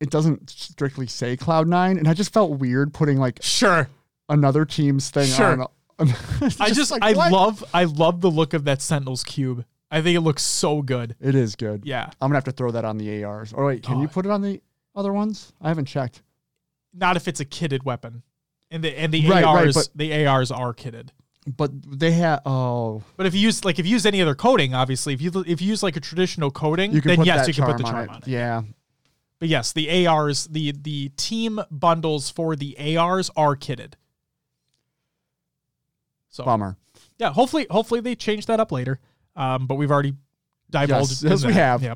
it 0.00 0.10
doesn't 0.10 0.50
strictly 0.50 1.06
say 1.06 1.36
Cloud 1.36 1.68
Nine, 1.68 1.96
and 1.98 2.06
I 2.08 2.14
just 2.14 2.32
felt 2.32 2.58
weird 2.58 2.92
putting 2.94 3.18
like 3.18 3.38
Sure. 3.42 3.88
another 4.28 4.64
team's 4.64 5.10
thing 5.10 5.26
Sure. 5.28 5.62
on. 5.62 6.08
It's 6.42 6.60
I 6.60 6.70
just 6.70 6.90
like, 6.90 7.02
I 7.02 7.12
what? 7.14 7.32
love 7.32 7.64
I 7.72 7.84
love 7.84 8.20
the 8.20 8.30
look 8.30 8.52
of 8.54 8.64
that 8.64 8.82
Sentinels 8.82 9.24
cube. 9.24 9.64
I 9.90 10.02
think 10.02 10.16
it 10.16 10.20
looks 10.20 10.42
so 10.42 10.82
good. 10.82 11.14
It 11.20 11.34
is 11.34 11.56
good. 11.56 11.84
Yeah. 11.86 12.04
I'm 12.20 12.28
gonna 12.28 12.34
have 12.36 12.44
to 12.44 12.52
throw 12.52 12.70
that 12.72 12.84
on 12.84 12.98
the 12.98 13.24
ARs. 13.24 13.52
Or 13.52 13.66
wait, 13.66 13.82
can 13.82 13.96
Oh. 13.98 14.02
you 14.02 14.08
put 14.08 14.26
it 14.26 14.30
on 14.32 14.42
the 14.42 14.60
other 14.94 15.12
ones? 15.12 15.52
I 15.60 15.68
haven't 15.68 15.86
checked. 15.86 16.22
Not 16.92 17.16
if 17.16 17.28
it's 17.28 17.40
a 17.40 17.44
kitted 17.44 17.84
weapon. 17.84 18.22
And 18.70 18.82
the 18.84 18.98
and 18.98 19.12
the 19.14 19.22
Right, 19.28 19.44
right, 19.44 19.44
ARs 19.44 19.74
but- 19.74 19.88
the 19.94 20.26
ARs 20.26 20.50
are 20.50 20.74
kitted. 20.74 21.10
But 21.46 21.70
they 21.98 22.10
have 22.12 22.42
oh, 22.44 23.02
But 23.16 23.26
if 23.26 23.34
you 23.34 23.40
use 23.40 23.64
like 23.64 23.78
if 23.78 23.86
you 23.86 23.92
use 23.92 24.04
any 24.04 24.20
other 24.20 24.34
coating, 24.34 24.74
obviously, 24.74 25.14
if 25.14 25.22
you 25.22 25.30
if 25.46 25.60
you 25.62 25.68
use 25.68 25.82
like 25.82 25.96
a 25.96 26.00
traditional 26.00 26.50
coating, 26.50 26.92
you 26.92 27.00
can 27.00 27.10
then 27.10 27.16
put 27.18 27.26
yes, 27.26 27.46
that 27.46 27.48
you 27.48 27.54
can 27.54 27.72
put 27.72 27.78
the 27.78 27.84
charm 27.84 28.08
on 28.08 28.16
it. 28.16 28.22
it. 28.26 28.30
Yeah, 28.30 28.62
But 29.38 29.48
yes, 29.48 29.72
the 29.72 30.06
ARs, 30.06 30.46
the 30.46 30.72
the 30.72 31.10
team 31.10 31.60
bundles 31.70 32.30
for 32.30 32.56
the 32.56 32.96
ARs 32.98 33.30
are 33.36 33.54
kitted. 33.54 33.94
So 36.28 36.44
bummer. 36.44 36.76
yeah, 37.18 37.32
hopefully 37.32 37.66
hopefully 37.70 38.00
they 38.00 38.14
change 38.14 38.46
that 38.46 38.60
up 38.60 38.72
later. 38.72 38.98
Um, 39.36 39.66
but 39.66 39.76
we've 39.76 39.90
already 39.90 40.14
divulged. 40.70 41.10
Yes, 41.10 41.22
in 41.22 41.30
yes, 41.30 41.44
we 41.44 41.52
that. 41.52 41.80
have. 41.80 41.82
Yeah. 41.82 41.94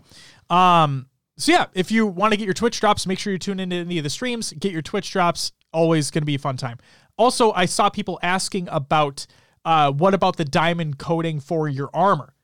Um. 0.83 1.07
So 1.37 1.53
yeah, 1.53 1.67
if 1.75 1.91
you 1.91 2.07
want 2.07 2.33
to 2.33 2.37
get 2.37 2.45
your 2.45 2.55
Twitch 2.55 2.79
drops, 2.81 3.07
make 3.07 3.19
sure 3.19 3.33
you 3.33 3.39
tune 3.39 3.61
into 3.61 3.77
any 3.77 3.99
of 3.99 4.05
the 4.05 4.11
streams. 4.11 4.53
Get 4.53 4.73
your 4.73 4.83
Twitch 4.83 5.11
drops. 5.11 5.53
Always 5.73 6.11
going 6.11 6.23
to 6.23 6.27
be 6.27 6.35
a 6.35 6.39
fun 6.39 6.57
time. 6.57 6.79
Also, 7.17 7.53
I 7.53 7.67
saw 7.67 7.89
people 7.91 8.19
asking 8.23 8.69
about 8.71 9.27
uh, 9.65 9.93
what 9.93 10.15
about 10.15 10.37
the 10.37 10.45
diamond 10.45 10.99
coating 10.99 11.41
for 11.41 11.69
your 11.69 11.91
armor, 11.95 12.35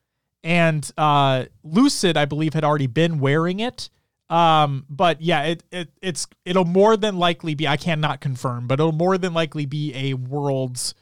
and 0.45 0.89
uh, 0.99 1.47
Lucid, 1.65 2.17
I 2.17 2.25
believe, 2.25 2.55
had 2.55 2.65
already 2.65 2.87
been 2.87 3.19
wearing 3.21 3.61
it. 3.61 3.89
Um, 4.29 4.85
but 4.91 5.23
yeah, 5.23 5.43
it, 5.45 5.63
it 5.71 5.89
it's 6.03 6.27
it'll 6.45 6.65
more 6.65 6.97
than 6.97 7.17
likely 7.17 7.55
be. 7.55 7.69
I 7.69 7.77
cannot 7.77 8.21
confirm, 8.21 8.67
but 8.67 8.81
it'll 8.81 8.91
more 8.93 9.19
than 9.19 9.33
likely 9.35 9.67
be 9.67 9.95
a 9.95 10.15
world's 10.15 10.95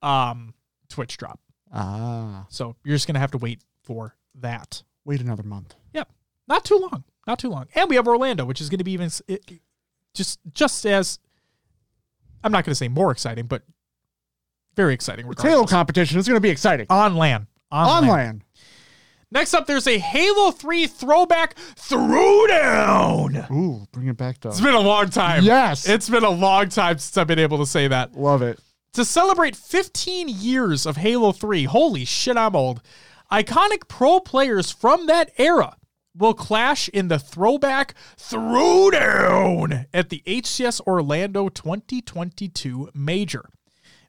um 0.00 0.54
Twitch 0.88 1.16
drop. 1.16 1.38
Ah, 1.72 2.46
So 2.48 2.76
you're 2.84 2.96
just 2.96 3.06
gonna 3.06 3.18
have 3.18 3.30
to 3.32 3.38
wait 3.38 3.62
for 3.82 4.14
that. 4.36 4.82
wait 5.04 5.20
another 5.20 5.42
month. 5.42 5.74
Yep, 5.92 6.10
not 6.48 6.64
too 6.64 6.78
long, 6.78 7.04
not 7.26 7.38
too 7.38 7.48
long. 7.50 7.66
And 7.74 7.88
we 7.90 7.96
have 7.96 8.08
Orlando, 8.08 8.44
which 8.46 8.60
is 8.60 8.68
gonna 8.70 8.84
be 8.84 8.92
even 8.92 9.10
it, 9.28 9.50
just 10.14 10.38
just 10.54 10.86
as 10.86 11.18
I'm 12.42 12.52
not 12.52 12.64
gonna 12.64 12.74
say 12.74 12.88
more 12.88 13.10
exciting, 13.12 13.46
but 13.46 13.62
very 14.76 14.94
exciting. 14.94 15.26
It's 15.30 15.42
Halo 15.42 15.54
regardless. 15.54 15.70
competition. 15.70 16.18
It's 16.18 16.28
gonna 16.28 16.40
be 16.40 16.50
exciting. 16.50 16.86
on 16.90 17.16
LAN. 17.16 17.46
On, 17.70 17.86
On 17.88 18.02
LAN. 18.02 18.10
LAN. 18.10 18.42
Next 19.30 19.54
up, 19.54 19.66
there's 19.66 19.86
a 19.86 19.98
Halo 19.98 20.50
3 20.50 20.86
throwback 20.86 21.54
throwdown. 21.74 23.50
Ooh, 23.50 23.86
bring 23.92 24.08
it 24.08 24.16
back 24.18 24.36
It's 24.44 24.60
been 24.60 24.74
a 24.74 24.80
long 24.80 25.08
time. 25.08 25.42
Yes. 25.44 25.88
It's 25.88 26.08
been 26.10 26.24
a 26.24 26.30
long 26.30 26.68
time 26.68 26.98
since 26.98 27.16
I've 27.16 27.26
been 27.26 27.38
able 27.38 27.58
to 27.58 27.66
say 27.66 27.88
that. 27.88 28.14
Love 28.14 28.42
it. 28.42 28.60
To 28.94 29.06
celebrate 29.06 29.56
15 29.56 30.28
years 30.28 30.84
of 30.84 30.98
Halo 30.98 31.32
3, 31.32 31.64
holy 31.64 32.04
shit, 32.04 32.36
I'm 32.36 32.54
old. 32.54 32.82
Iconic 33.32 33.88
pro 33.88 34.20
players 34.20 34.70
from 34.70 35.06
that 35.06 35.30
era 35.38 35.76
will 36.14 36.34
clash 36.34 36.90
in 36.90 37.08
the 37.08 37.18
throwback 37.18 37.94
throwdown 38.18 39.86
at 39.94 40.10
the 40.10 40.22
HCS 40.26 40.82
Orlando 40.86 41.48
2022 41.48 42.90
Major. 42.92 43.46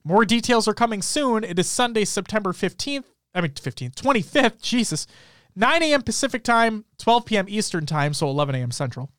More 0.03 0.25
details 0.25 0.67
are 0.67 0.73
coming 0.73 1.01
soon. 1.01 1.43
It 1.43 1.57
is 1.57 1.69
Sunday, 1.69 2.05
September 2.05 2.51
15th. 2.51 3.05
I 3.33 3.41
mean, 3.41 3.51
15th, 3.51 3.95
25th. 3.95 4.61
Jesus. 4.61 5.07
9 5.55 5.83
a.m. 5.83 6.01
Pacific 6.01 6.43
time, 6.43 6.85
12 6.97 7.25
p.m. 7.25 7.45
Eastern 7.47 7.85
time, 7.85 8.13
so 8.13 8.27
11 8.27 8.55
a.m. 8.55 8.71
Central. 8.71 9.09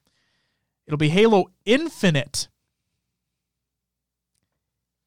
It'll 0.86 0.98
be 0.98 1.08
Halo 1.08 1.46
Infinite. 1.64 2.48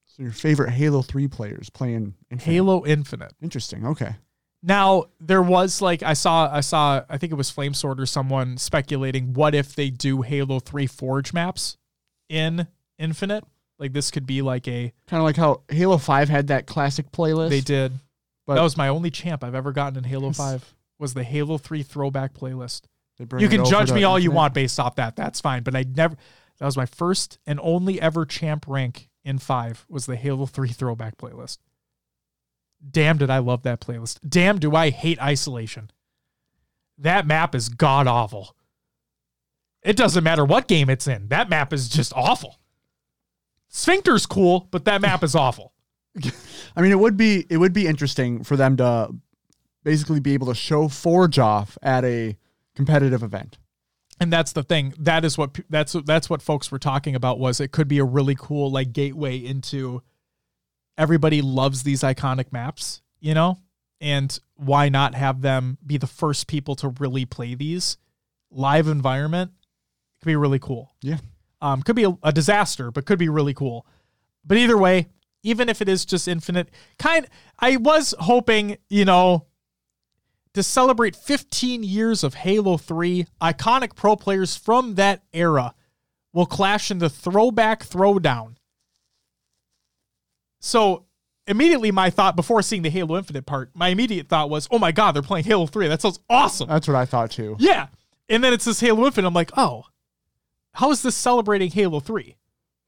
So 0.06 0.24
your 0.24 0.32
favorite 0.32 0.72
Halo 0.72 1.02
Three 1.02 1.28
players 1.28 1.70
playing 1.70 2.16
Infinite. 2.32 2.52
Halo 2.52 2.86
Infinite. 2.86 3.34
Interesting. 3.42 3.86
Okay. 3.86 4.16
Now 4.64 5.06
there 5.20 5.44
was 5.44 5.82
like 5.82 6.02
I 6.02 6.14
saw 6.14 6.50
I 6.52 6.62
saw 6.62 7.04
I 7.08 7.20
think 7.20 7.32
it 7.32 7.36
was 7.36 7.52
Flamesword 7.52 8.00
or 8.00 8.08
someone 8.08 8.58
speculating 8.58 9.34
what 9.34 9.54
if 9.54 9.76
they 9.76 9.92
do 9.92 10.24
Halo 10.24 10.60
3 10.60 10.88
Forge 10.88 11.34
maps 11.34 11.78
in 12.28 12.68
Infinite? 12.98 13.44
Like 13.80 13.94
this 13.94 14.12
could 14.12 14.26
be 14.26 14.42
like 14.42 14.68
a 14.68 14.92
Kind 15.08 15.20
of 15.20 15.24
like 15.24 15.36
how 15.38 15.62
Halo 15.70 15.98
Five 15.98 16.30
had 16.30 16.48
that 16.48 16.66
classic 16.66 17.12
playlist. 17.12 17.50
they 17.50 17.62
did. 17.62 17.94
But- 18.46 18.56
that 18.56 18.64
was 18.64 18.78
my 18.78 18.88
only 18.88 19.12
champ 19.12 19.44
I've 19.44 19.56
ever 19.56 19.72
gotten 19.74 19.98
in 19.98 20.04
Halo 20.06 20.32
5 20.32 20.74
was 21.00 21.14
the 21.14 21.24
Halo 21.24 21.58
3 21.58 21.84
throwback 21.84 22.34
playlist. 22.34 22.84
You 23.20 23.50
can 23.50 23.66
judge 23.66 23.92
me 23.92 24.04
all 24.04 24.18
you 24.18 24.32
want 24.32 24.54
based 24.54 24.80
off 24.80 24.96
that. 24.96 25.16
That's 25.16 25.42
fine, 25.42 25.64
but 25.64 25.76
I 25.76 25.84
never 25.84 26.16
that 26.60 26.66
was 26.66 26.78
my 26.78 26.86
first 26.86 27.40
and 27.46 27.60
only 27.62 28.00
ever 28.02 28.26
champ 28.26 28.66
rank 28.68 29.10
in 29.24 29.38
5 29.38 29.86
was 29.90 30.06
the 30.06 30.16
Halo 30.16 30.46
3 30.46 30.70
throwback 30.70 31.18
playlist. 31.18 31.58
Damn, 32.90 33.18
did 33.18 33.30
I 33.30 33.40
love 33.40 33.64
that 33.64 33.82
playlist. 33.82 34.20
Damn, 34.28 34.60
do 34.60 34.76
I 34.76 34.92
hate 34.92 35.22
isolation. 35.22 35.92
That 36.98 37.28
map 37.28 37.54
is 37.54 37.70
god 37.70 38.08
awful. 38.08 38.56
It 39.84 39.96
doesn't 39.98 40.24
matter 40.24 40.46
what 40.46 40.68
game 40.68 40.90
it's 40.90 41.08
in. 41.08 41.28
That 41.30 41.50
map 41.50 41.74
is 41.74 41.90
just 41.90 42.14
awful. 42.16 42.60
Sphincter's 43.70 44.26
cool, 44.26 44.68
but 44.72 44.86
that 44.86 45.02
map 45.02 45.24
is 45.24 45.36
awful. 45.36 45.74
I 46.76 46.82
mean, 46.82 46.92
it 46.92 47.00
would 47.00 47.18
be 47.18 47.46
it 47.50 47.58
would 47.58 47.74
be 47.74 47.88
interesting 47.88 48.44
for 48.44 48.56
them 48.56 48.78
to 48.78 49.14
basically 49.84 50.20
be 50.20 50.34
able 50.34 50.48
to 50.48 50.56
show 50.56 50.88
Forge 50.88 51.40
off 51.40 51.78
at 51.82 52.04
a 52.04 52.38
competitive 52.76 53.24
event. 53.24 53.58
And 54.20 54.34
that's 54.34 54.52
the 54.52 54.64
thing. 54.64 54.94
That 54.98 55.24
is 55.24 55.38
what 55.38 55.58
that's 55.70 55.94
that's 56.06 56.30
what 56.30 56.42
folks 56.42 56.72
were 56.72 56.80
talking 56.80 57.16
about 57.16 57.40
was 57.40 57.60
it 57.60 57.72
could 57.72 57.88
be 57.88 58.00
a 58.00 58.04
really 58.04 58.36
cool 58.36 58.72
like 58.72 58.94
gateway 58.94 59.38
into 59.38 60.02
everybody 60.98 61.42
loves 61.42 61.84
these 61.84 62.02
iconic 62.02 62.52
maps, 62.52 63.02
you 63.20 63.34
know? 63.34 63.60
And 64.02 64.38
why 64.56 64.90
not 64.90 65.16
have 65.16 65.42
them 65.42 65.78
be 65.86 65.98
the 65.98 66.08
first 66.08 66.48
people 66.48 66.76
to 66.78 66.90
really 67.00 67.26
play 67.26 67.56
these 67.56 67.98
live 68.52 68.88
environment? 68.88 69.52
It 69.52 70.24
could 70.24 70.32
be 70.32 70.36
really 70.36 70.60
cool. 70.60 70.96
Yeah. 71.02 71.18
Um, 71.62 71.82
could 71.82 71.96
be 71.96 72.04
a, 72.04 72.18
a 72.24 72.32
disaster, 72.32 72.92
but 72.92 73.06
could 73.06 73.20
be 73.20 73.30
really 73.30 73.54
cool. 73.54 73.86
But 74.46 74.58
either 74.58 74.78
way, 74.78 75.08
even 75.44 75.70
if 75.70 75.82
it 75.82 75.90
is 75.90 76.06
just 76.06 76.28
infinite, 76.28 76.70
kind 77.00 77.28
I 77.60 77.78
was 77.78 78.14
hoping, 78.20 78.78
you 78.90 79.06
know, 79.06 79.48
to 80.54 80.64
celebrate 80.64 81.16
15 81.16 81.84
years 81.84 82.24
of 82.24 82.34
Halo 82.34 82.78
3, 82.78 83.26
iconic 83.42 83.96
pro 83.96 84.16
players 84.16 84.56
from 84.56 84.96
that 84.96 85.24
era 85.34 85.74
will 86.34 86.46
clash 86.46 86.92
in 86.92 87.00
the 87.00 87.10
throwback 87.10 87.84
throwdown. 87.84 88.56
So 90.60 91.06
immediately 91.48 91.92
my 91.92 92.10
thought 92.10 92.36
before 92.36 92.62
seeing 92.62 92.82
the 92.82 92.90
Halo 92.90 93.18
Infinite 93.18 93.46
part, 93.46 93.72
my 93.74 93.90
immediate 93.90 94.28
thought 94.28 94.50
was, 94.50 94.68
"Oh 94.72 94.80
my 94.80 94.92
god, 94.92 95.14
they're 95.14 95.22
playing 95.22 95.46
Halo 95.46 95.66
3. 95.66 95.88
That 95.88 96.02
sounds 96.02 96.20
awesome." 96.30 96.68
That's 96.68 96.88
what 96.88 96.96
I 96.98 97.06
thought 97.06 97.32
too. 97.32 97.56
Yeah. 97.60 97.88
And 98.30 98.44
then 98.44 98.54
it's 98.54 98.66
this 98.66 98.80
Halo 98.80 99.06
Infinite. 99.06 99.28
I'm 99.28 99.34
like, 99.34 99.52
"Oh. 99.58 99.86
How 100.78 100.92
is 100.92 101.02
this 101.02 101.16
celebrating 101.16 101.72
Halo 101.72 102.00
3?" 102.00 102.36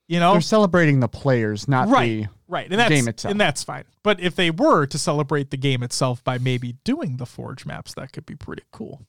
You 0.08 0.20
know? 0.20 0.32
They're 0.34 0.42
celebrating 0.42 1.00
the 1.02 1.08
players, 1.08 1.68
not 1.68 1.88
right 1.90 2.24
the 2.24 2.30
right 2.48 2.70
and 2.72 2.80
that's 2.80 2.90
game 2.90 3.08
itself. 3.08 3.32
and 3.32 3.40
that's 3.40 3.64
fine 3.64 3.84
but 4.02 4.20
if 4.20 4.36
they 4.36 4.50
were 4.50 4.88
to 4.88 4.98
celebrate 4.98 5.52
the 5.52 5.58
game 5.58 5.84
itself 5.84 6.24
by 6.24 6.40
maybe 6.40 6.74
doing 6.84 7.18
the 7.18 7.26
forge 7.28 7.64
maps 7.64 7.94
that 7.94 8.12
could 8.12 8.26
be 8.26 8.34
pretty 8.36 8.64
cool 8.72 9.06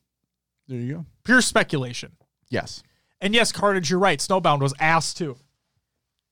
There 0.68 0.78
you 0.78 0.94
go. 0.94 1.06
pure 1.24 1.40
speculation 1.40 2.16
Yes. 2.50 2.82
and 3.22 3.32
yes 3.34 3.50
carnage 3.50 3.88
you're 3.88 3.98
right 3.98 4.18
snowbound 4.18 4.60
was 4.60 4.74
ass 4.78 5.14
too 5.14 5.36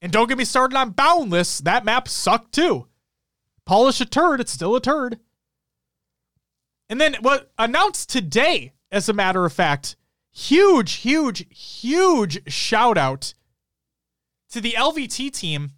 and 0.03 0.13
don't 0.13 0.29
get 0.29 0.37
me 0.37 0.45
started 0.45 0.77
on 0.77 0.91
boundless 0.91 1.61
that 1.61 1.87
map 1.87 2.09
sucked 2.09 2.53
too 2.53 2.87
polish 3.65 4.03
a 4.03 4.05
turd 4.05 4.39
it's 4.41 4.53
still 4.53 4.77
a 4.77 4.81
turd 4.83 5.19
and 6.91 7.01
then 7.01 7.15
what 7.23 7.51
announced 7.59 8.11
today 8.11 8.73
as 8.93 9.09
a 9.09 9.15
matter 9.15 9.47
of 9.47 9.53
fact 9.55 9.97
huge 10.39 10.95
huge 10.95 11.47
huge 11.51 12.51
shout 12.51 12.97
out 12.97 13.35
to 14.51 14.61
the 14.61 14.73
lvt 14.73 15.33
team 15.33 15.73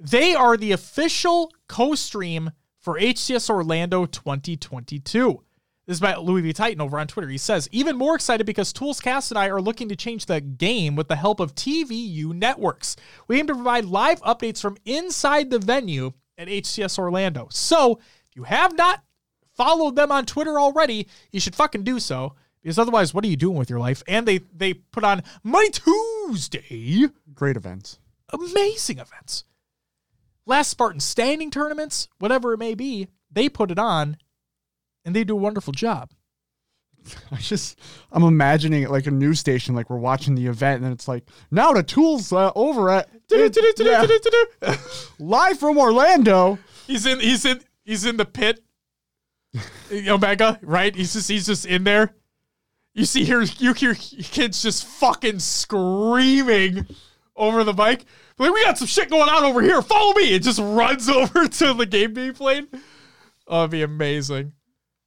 they 0.00 0.34
are 0.34 0.56
the 0.56 0.72
official 0.72 1.52
co 1.68 1.94
stream 1.94 2.52
for 2.78 2.98
HCS 2.98 3.50
Orlando 3.50 4.06
2022. 4.06 5.42
This 5.86 5.96
is 5.96 6.00
by 6.00 6.14
Louis 6.16 6.40
V. 6.40 6.52
Titan 6.54 6.80
over 6.80 6.98
on 6.98 7.06
Twitter. 7.06 7.28
He 7.28 7.36
says, 7.36 7.68
even 7.72 7.98
more 7.98 8.14
excited 8.14 8.46
because 8.46 8.72
Tools 8.72 9.00
Cast 9.00 9.30
and 9.30 9.38
I 9.38 9.48
are 9.48 9.60
looking 9.60 9.88
to 9.90 9.96
change 9.96 10.24
the 10.24 10.40
game 10.40 10.96
with 10.96 11.08
the 11.08 11.16
help 11.16 11.40
of 11.40 11.54
TVU 11.54 12.32
networks. 12.32 12.96
We 13.28 13.38
aim 13.38 13.46
to 13.48 13.54
provide 13.54 13.84
live 13.84 14.22
updates 14.22 14.62
from 14.62 14.78
inside 14.86 15.50
the 15.50 15.58
venue 15.58 16.12
at 16.38 16.48
HCS 16.48 16.98
Orlando. 16.98 17.48
So 17.50 18.00
if 18.28 18.36
you 18.36 18.44
have 18.44 18.76
not 18.76 19.02
followed 19.54 19.96
them 19.96 20.10
on 20.10 20.24
Twitter 20.24 20.58
already, 20.58 21.08
you 21.32 21.40
should 21.40 21.56
fucking 21.56 21.84
do 21.84 22.00
so. 22.00 22.36
Because 22.62 22.78
otherwise, 22.78 23.14
what 23.14 23.24
are 23.24 23.28
you 23.28 23.36
doing 23.36 23.56
with 23.56 23.70
your 23.70 23.78
life? 23.78 24.02
And 24.06 24.26
they 24.26 24.38
they 24.54 24.74
put 24.74 25.04
on 25.04 25.22
Money 25.42 25.70
Twos. 25.70 26.50
Great 27.34 27.56
events. 27.56 27.98
Amazing 28.32 28.98
events. 28.98 29.44
Last 30.46 30.68
Spartan 30.70 31.00
standing 31.00 31.50
tournaments, 31.50 32.08
whatever 32.18 32.52
it 32.52 32.58
may 32.58 32.74
be, 32.74 33.08
they 33.30 33.48
put 33.48 33.70
it 33.70 33.78
on 33.78 34.16
and 35.04 35.14
they 35.14 35.24
do 35.24 35.34
a 35.34 35.40
wonderful 35.40 35.72
job. 35.72 36.10
I 37.32 37.36
just, 37.36 37.78
I'm 38.12 38.22
imagining 38.22 38.82
it 38.82 38.90
like 38.90 39.06
a 39.06 39.10
news 39.10 39.40
station, 39.40 39.74
like 39.74 39.88
we're 39.88 39.96
watching 39.96 40.34
the 40.34 40.46
event, 40.46 40.82
and 40.82 40.92
it's 40.92 41.08
like, 41.08 41.24
now 41.50 41.72
the 41.72 41.82
tools 41.82 42.32
uh, 42.32 42.52
over 42.54 42.90
at 42.90 43.08
Yeah. 43.86 44.00
live 45.18 45.58
from 45.58 45.78
Orlando. 45.78 46.58
He's 46.86 47.06
in 47.06 47.20
he's 47.20 47.44
in 47.44 47.62
he's 47.84 48.04
in 48.04 48.16
the 48.16 48.24
pit. 48.26 48.60
Omega, 49.92 50.58
right? 50.62 50.94
He's 50.94 51.12
just 51.12 51.28
he's 51.28 51.46
just 51.46 51.64
in 51.66 51.84
there. 51.84 52.14
You 52.94 53.04
see 53.04 53.24
here 53.24 53.42
you 53.42 53.72
hear 53.72 53.94
kids 53.94 54.62
just 54.62 54.84
fucking 54.84 55.38
screaming 55.38 56.86
over 57.36 57.64
the 57.64 57.72
mic. 57.72 58.04
Like, 58.38 58.52
we 58.52 58.64
got 58.64 58.78
some 58.78 58.88
shit 58.88 59.10
going 59.10 59.28
on 59.28 59.44
over 59.44 59.62
here. 59.62 59.80
Follow 59.82 60.14
me. 60.14 60.34
It 60.34 60.42
just 60.42 60.58
runs 60.60 61.08
over 61.08 61.46
to 61.46 61.74
the 61.74 61.86
game 61.86 62.14
being 62.14 62.32
played. 62.32 62.68
Oh, 63.46 63.60
it'd 63.60 63.70
be 63.70 63.82
amazing. 63.82 64.52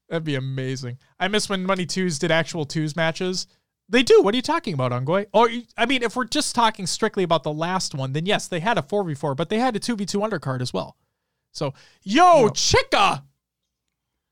That'd 0.10 0.24
be 0.24 0.36
amazing. 0.36 0.98
I 1.20 1.28
miss 1.28 1.50
when 1.50 1.66
Money 1.66 1.86
Twos 1.86 2.20
did 2.20 2.32
actual 2.32 2.66
twos 2.66 2.96
matches. 2.96 3.48
They 3.90 4.04
do. 4.04 4.22
What 4.22 4.34
are 4.34 4.38
you 4.38 4.42
talking 4.42 4.74
about, 4.74 4.92
Ungoy? 4.92 5.28
Oh, 5.34 5.50
I 5.78 5.86
mean, 5.86 6.04
if 6.04 6.16
we're 6.16 6.26
just 6.26 6.56
talking 6.56 6.88
strictly 6.88 7.24
about 7.24 7.44
the 7.44 7.54
last 7.54 7.94
one, 7.94 8.14
then 8.14 8.26
yes, 8.26 8.48
they 8.48 8.60
had 8.60 8.78
a 8.78 8.82
4v4, 8.82 9.36
but 9.36 9.50
they 9.50 9.60
had 9.60 9.76
a 9.76 9.80
2v2 9.80 10.30
undercard 10.30 10.62
as 10.62 10.74
well. 10.74 10.98
So, 11.52 11.74
yo, 12.02 12.50
Chica 12.50 13.24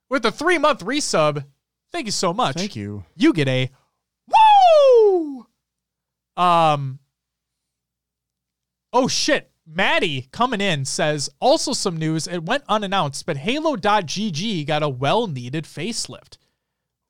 with 0.09 0.25
a 0.25 0.31
three 0.31 0.57
month 0.57 0.83
resub. 0.83 1.45
Thank 1.91 2.05
you 2.05 2.11
so 2.11 2.33
much. 2.33 2.55
Thank 2.55 2.75
you. 2.75 3.03
You 3.15 3.33
get 3.33 3.47
a 3.47 3.69
woo. 4.27 5.47
Um. 6.37 6.99
Oh 8.93 9.07
shit. 9.07 9.51
Maddie 9.65 10.27
coming 10.31 10.59
in 10.59 10.85
says 10.85 11.29
also 11.39 11.73
some 11.73 11.95
news. 11.95 12.27
It 12.27 12.43
went 12.43 12.63
unannounced, 12.67 13.25
but 13.25 13.37
Halo.gg 13.37 14.65
got 14.67 14.83
a 14.83 14.89
well 14.89 15.27
needed 15.27 15.65
facelift. 15.65 16.37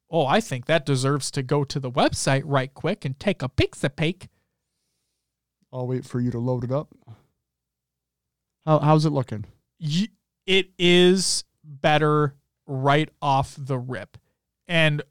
Oh, 0.09 0.25
I 0.25 0.41
think 0.41 0.65
that 0.65 0.85
deserves 0.85 1.31
to 1.31 1.41
go 1.41 1.63
to 1.63 1.79
the 1.79 1.89
website 1.89 2.43
right 2.45 2.71
quick 2.73 3.05
and 3.05 3.17
take 3.17 3.41
a 3.41 3.49
pizza 3.49 3.89
peek. 3.89 4.27
I'll 5.71 5.87
wait 5.87 6.05
for 6.05 6.19
you 6.19 6.31
to 6.31 6.39
load 6.39 6.65
it 6.65 6.71
up. 6.71 6.93
How, 8.65 8.79
how's 8.79 9.05
it 9.05 9.11
looking? 9.11 9.45
It 10.45 10.71
is 10.77 11.45
better 11.63 12.35
right 12.67 13.09
off 13.21 13.55
the 13.57 13.79
rip. 13.79 14.17
And 14.67 15.01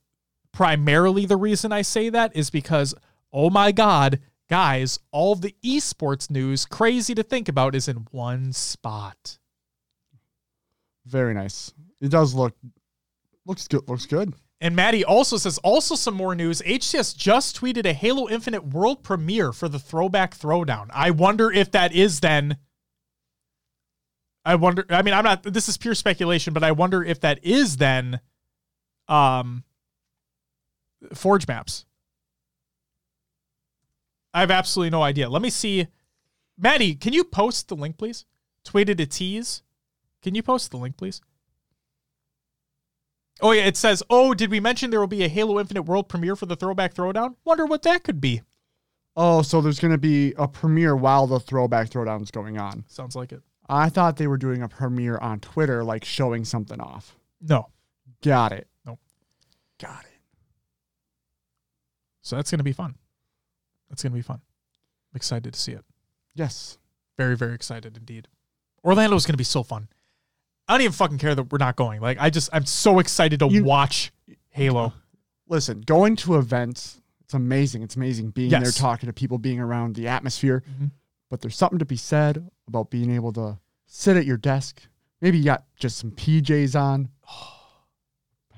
primarily 0.53 1.27
the 1.27 1.37
reason 1.37 1.73
I 1.73 1.83
say 1.83 2.09
that 2.09 2.35
is 2.35 2.51
because, 2.51 2.95
oh 3.33 3.51
my 3.51 3.73
God, 3.73 4.21
guys, 4.49 4.99
all 5.13 5.35
the 5.35 5.55
esports 5.65 6.31
news, 6.31 6.65
crazy 6.67 7.15
to 7.15 7.23
think 7.23 7.49
about, 7.49 7.75
is 7.75 7.89
in 7.89 8.07
one 8.11 8.53
spot. 8.53 9.39
Very 11.07 11.35
nice. 11.35 11.73
It 12.01 12.11
does 12.11 12.35
look 12.35 12.55
looks 13.47 13.67
good. 13.69 13.89
Looks 13.89 14.07
good. 14.07 14.35
And 14.61 14.77
Maddie 14.77 15.05
also 15.05 15.39
says, 15.39 15.57
also 15.59 15.95
some 15.95 16.15
more 16.15 16.35
news. 16.35 16.61
HCS 16.61 17.17
just 17.17 17.59
tweeted 17.59 17.87
a 17.87 17.95
Halo 17.95 18.29
Infinite 18.29 18.67
world 18.67 19.03
premiere 19.03 19.53
for 19.53 19.69
the 19.69 19.79
Throwback 19.79 20.37
Throwdown. 20.37 20.89
I 20.93 21.11
wonder 21.11 21.51
if 21.51 21.71
that 21.71 21.95
is 21.95 22.21
then. 22.21 22.59
I 24.45 24.55
wonder. 24.57 24.85
I 24.91 25.03
mean, 25.03 25.15
I'm 25.15 25.25
not. 25.25 25.43
This 25.43 25.69
is 25.69 25.77
pure 25.77 25.95
speculation, 25.95 26.53
but 26.53 26.63
I 26.63 26.73
wonder 26.73 27.03
if 27.03 27.21
that 27.21 27.43
is 27.43 27.79
then, 27.79 28.21
um, 29.11 29.65
Forge 31.15 31.47
maps. 31.49 31.87
I 34.33 34.41
have 34.41 34.51
absolutely 34.51 34.91
no 34.91 35.03
idea. 35.03 35.29
Let 35.29 35.43
me 35.43 35.51
see. 35.51 35.89
Maddie, 36.59 36.95
can 36.95 37.13
you 37.13 37.25
post 37.25 37.69
the 37.69 37.75
link, 37.77 37.99
please? 37.99 38.27
Tweeted 38.65 39.01
a 39.01 39.07
tease. 39.07 39.63
Can 40.23 40.35
you 40.35 40.43
post 40.43 40.71
the 40.71 40.77
link, 40.77 40.97
please? 40.97 41.21
Oh 43.41 43.53
yeah, 43.53 43.65
it 43.65 43.79
says, 43.79 44.03
"Oh, 44.11 44.35
did 44.35 44.51
we 44.51 44.61
mention 44.61 44.91
there 44.91 45.01
will 45.01 45.07
be 45.07 45.25
a 45.25 45.29
Halo 45.29 45.59
Infinite 45.59 45.83
world 45.83 46.09
premiere 46.11 46.37
for 46.37 46.45
the 46.45 46.57
Throwback 46.57 46.93
Throwdown? 46.93 47.37
Wonder 47.45 47.65
what 47.65 47.83
that 47.83 48.05
could 48.05 48.21
be." 48.21 48.43
Oh, 49.17 49.43
so 49.43 49.61
there's 49.61 49.81
going 49.81 49.93
to 49.93 49.99
be 49.99 50.35
a 50.39 50.47
premiere 50.47 50.95
while 50.95 51.27
the 51.27 51.41
throwback 51.41 51.91
Throwdown 51.91 52.23
is 52.23 52.31
going 52.31 52.59
on. 52.59 52.85
Sounds 52.87 53.17
like 53.17 53.33
it. 53.33 53.43
I 53.69 53.89
thought 53.89 54.17
they 54.17 54.27
were 54.27 54.37
doing 54.37 54.63
a 54.63 54.69
premiere 54.69 55.19
on 55.19 55.41
Twitter, 55.41 55.83
like 55.83 56.05
showing 56.05 56.45
something 56.45 56.81
off. 56.81 57.17
No. 57.41 57.69
Got 58.23 58.53
it. 58.53 58.69
Got 59.81 60.01
it. 60.05 60.07
So 62.23 62.37
that's 62.37 62.51
going 62.51 62.59
to 62.59 62.65
be 62.65 62.73
fun. 62.73 62.95
That's 63.89 64.03
going 64.03 64.13
to 64.13 64.17
be 64.19 64.23
fun. 64.23 64.41
I'm 65.13 65.17
excited 65.17 65.53
to 65.55 65.59
see 65.61 65.73
it. 65.73 65.85
Yes. 66.35 66.79
Very, 67.17 67.37
very 67.37 67.55
excited 67.55 67.97
indeed. 67.97 68.29
Orlando's 68.85 69.27
going 69.27 69.35
to 69.35 69.39
be 69.39 69.45
so 69.45 69.63
fun. 69.63 69.89
I 70.69 70.75
don't 70.75 70.83
even 70.83 70.93
fucking 70.93 71.19
care 71.19 71.35
that 71.35 71.51
we're 71.51 71.59
not 71.59 71.77
going. 71.77 72.01
Like, 72.01 72.19
I 72.21 72.31
just, 72.31 72.49
I'm 72.53 72.65
so 72.67 72.99
excited 72.99 73.41
to 73.41 73.49
You- 73.49 73.65
watch 73.65 74.13
Halo. 74.51 74.93
Listen, 75.49 75.81
going 75.81 76.15
to 76.17 76.37
events, 76.37 77.01
it's 77.25 77.35
amazing. 77.35 77.83
It's 77.83 77.97
amazing 77.97 78.31
being 78.31 78.51
there, 78.51 78.63
talking 78.71 79.09
to 79.09 79.13
people, 79.13 79.39
being 79.39 79.59
around 79.59 79.97
the 79.97 80.07
atmosphere. 80.07 80.63
Mhm. 80.71 80.93
But 81.29 81.41
there's 81.41 81.57
something 81.57 81.79
to 81.81 81.85
be 81.85 81.97
said 81.97 82.49
about 82.69 82.91
being 82.91 83.11
able 83.11 83.33
to 83.33 83.59
sit 83.87 84.17
at 84.17 84.27
your 84.27 84.37
desk. 84.37 84.81
Maybe 85.21 85.39
you 85.39 85.45
got 85.45 85.65
just 85.77 85.99
some 85.99 86.13
PJs 86.13 86.81
on. 86.81 87.09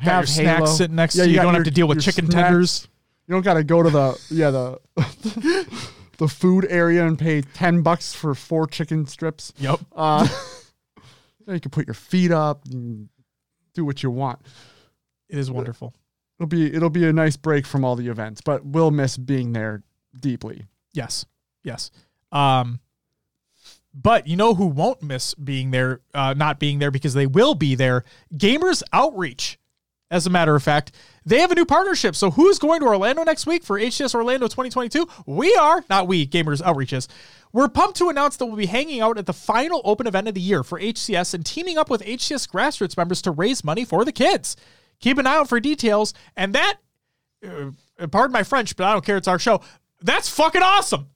Got 0.05 0.19
your 0.19 0.27
snacks 0.27 0.77
sitting 0.77 0.97
next 0.97 1.17
Yeah, 1.17 1.25
to 1.25 1.29
you. 1.31 1.37
You 1.37 1.43
don't 1.43 1.55
have 1.55 1.65
to 1.65 1.71
deal 1.71 1.89
with 1.89 2.01
chicken 2.01 2.31
snacks. 2.31 2.43
tenders. 2.49 2.89
You 3.27 3.35
don't 3.35 3.43
got 3.43 3.55
to 3.55 3.65
go 3.65 3.83
to 3.83 3.91
the 3.91 4.21
yeah 4.31 4.51
the 4.51 4.79
the 6.19 6.29
food 6.29 6.67
area 6.69 7.07
and 7.07 7.19
pay 7.19 7.43
ten 7.43 7.83
bucks 7.83 8.13
for 8.15 8.35
four 8.35 8.67
chicken 8.67 9.07
strips. 9.07 9.53
Yep. 9.59 9.81
Uh, 9.95 10.29
you 11.47 11.61
can 11.61 11.71
put 11.71 11.87
your 11.87 11.95
feet 11.95 12.31
up 12.31 12.65
and 12.67 13.09
do 13.75 13.85
what 13.85 14.03
you 14.03 14.11
want. 14.11 14.41
It 15.29 15.39
is 15.39 15.51
wonderful. 15.51 15.95
It'll 16.39 16.49
be 16.49 16.75
it'll 16.75 16.91
be 16.91 17.07
a 17.07 17.13
nice 17.13 17.37
break 17.37 17.67
from 17.67 17.85
all 17.85 17.97
the 17.97 18.09
events, 18.09 18.41
but 18.41 18.65
we'll 18.65 18.91
miss 18.91 19.17
being 19.17 19.53
there 19.53 19.83
deeply. 20.19 20.67
Yes. 20.93 21.25
Yes. 21.65 21.91
Um, 22.33 22.81
but 23.95 24.27
you 24.27 24.37
know 24.37 24.55
who 24.55 24.67
won't 24.67 25.03
miss 25.03 25.35
being 25.35 25.71
there, 25.71 26.01
uh, 26.15 26.35
not 26.37 26.59
being 26.59 26.79
there 26.79 26.91
because 26.91 27.15
they 27.15 27.27
will 27.27 27.55
be 27.55 27.75
there? 27.75 28.05
Gamers 28.35 28.83
Outreach. 28.93 29.59
As 30.13 30.27
a 30.27 30.31
matter 30.31 30.55
of 30.55 30.63
fact, 30.63 30.93
they 31.25 31.41
have 31.41 31.51
a 31.51 31.55
new 31.55 31.65
partnership. 31.65 32.15
So 32.15 32.31
who's 32.31 32.59
going 32.59 32.81
to 32.81 32.87
Orlando 32.87 33.25
next 33.25 33.47
week 33.47 33.65
for 33.65 33.81
HCS 33.81 34.15
Orlando 34.15 34.47
2022? 34.47 35.09
We 35.25 35.55
are, 35.57 35.83
not 35.89 36.07
we, 36.07 36.27
Gamers 36.27 36.61
Outreaches. 36.61 37.09
We're 37.51 37.69
pumped 37.69 37.97
to 37.97 38.11
announce 38.11 38.37
that 38.37 38.45
we'll 38.45 38.57
be 38.57 38.67
hanging 38.67 39.01
out 39.01 39.17
at 39.17 39.25
the 39.25 39.33
final 39.33 39.81
open 39.87 40.07
event 40.07 40.29
of 40.29 40.35
the 40.35 40.41
year 40.41 40.63
for 40.63 40.79
HCS 40.79 41.33
and 41.33 41.47
teaming 41.47 41.79
up 41.79 41.89
with 41.89 42.03
HCS 42.03 42.47
grassroots 42.47 42.95
members 42.95 43.23
to 43.23 43.31
raise 43.31 43.65
money 43.65 43.87
for 43.87 44.05
the 44.05 44.13
kids. 44.13 44.55
Keep 45.01 45.17
an 45.17 45.27
eye 45.27 45.37
out 45.37 45.49
for 45.49 45.59
details. 45.61 46.13
And 46.37 46.55
that, 46.55 46.77
uh, 47.43 47.71
pardon 48.11 48.33
my 48.33 48.43
French, 48.43 48.77
but 48.77 48.85
I 48.85 48.93
don't 48.93 49.05
care. 49.05 49.17
It's 49.17 49.29
our 49.29 49.39
show. 49.39 49.63
That's 50.03 50.29
fucking 50.29 50.63
awesome. 50.63 51.09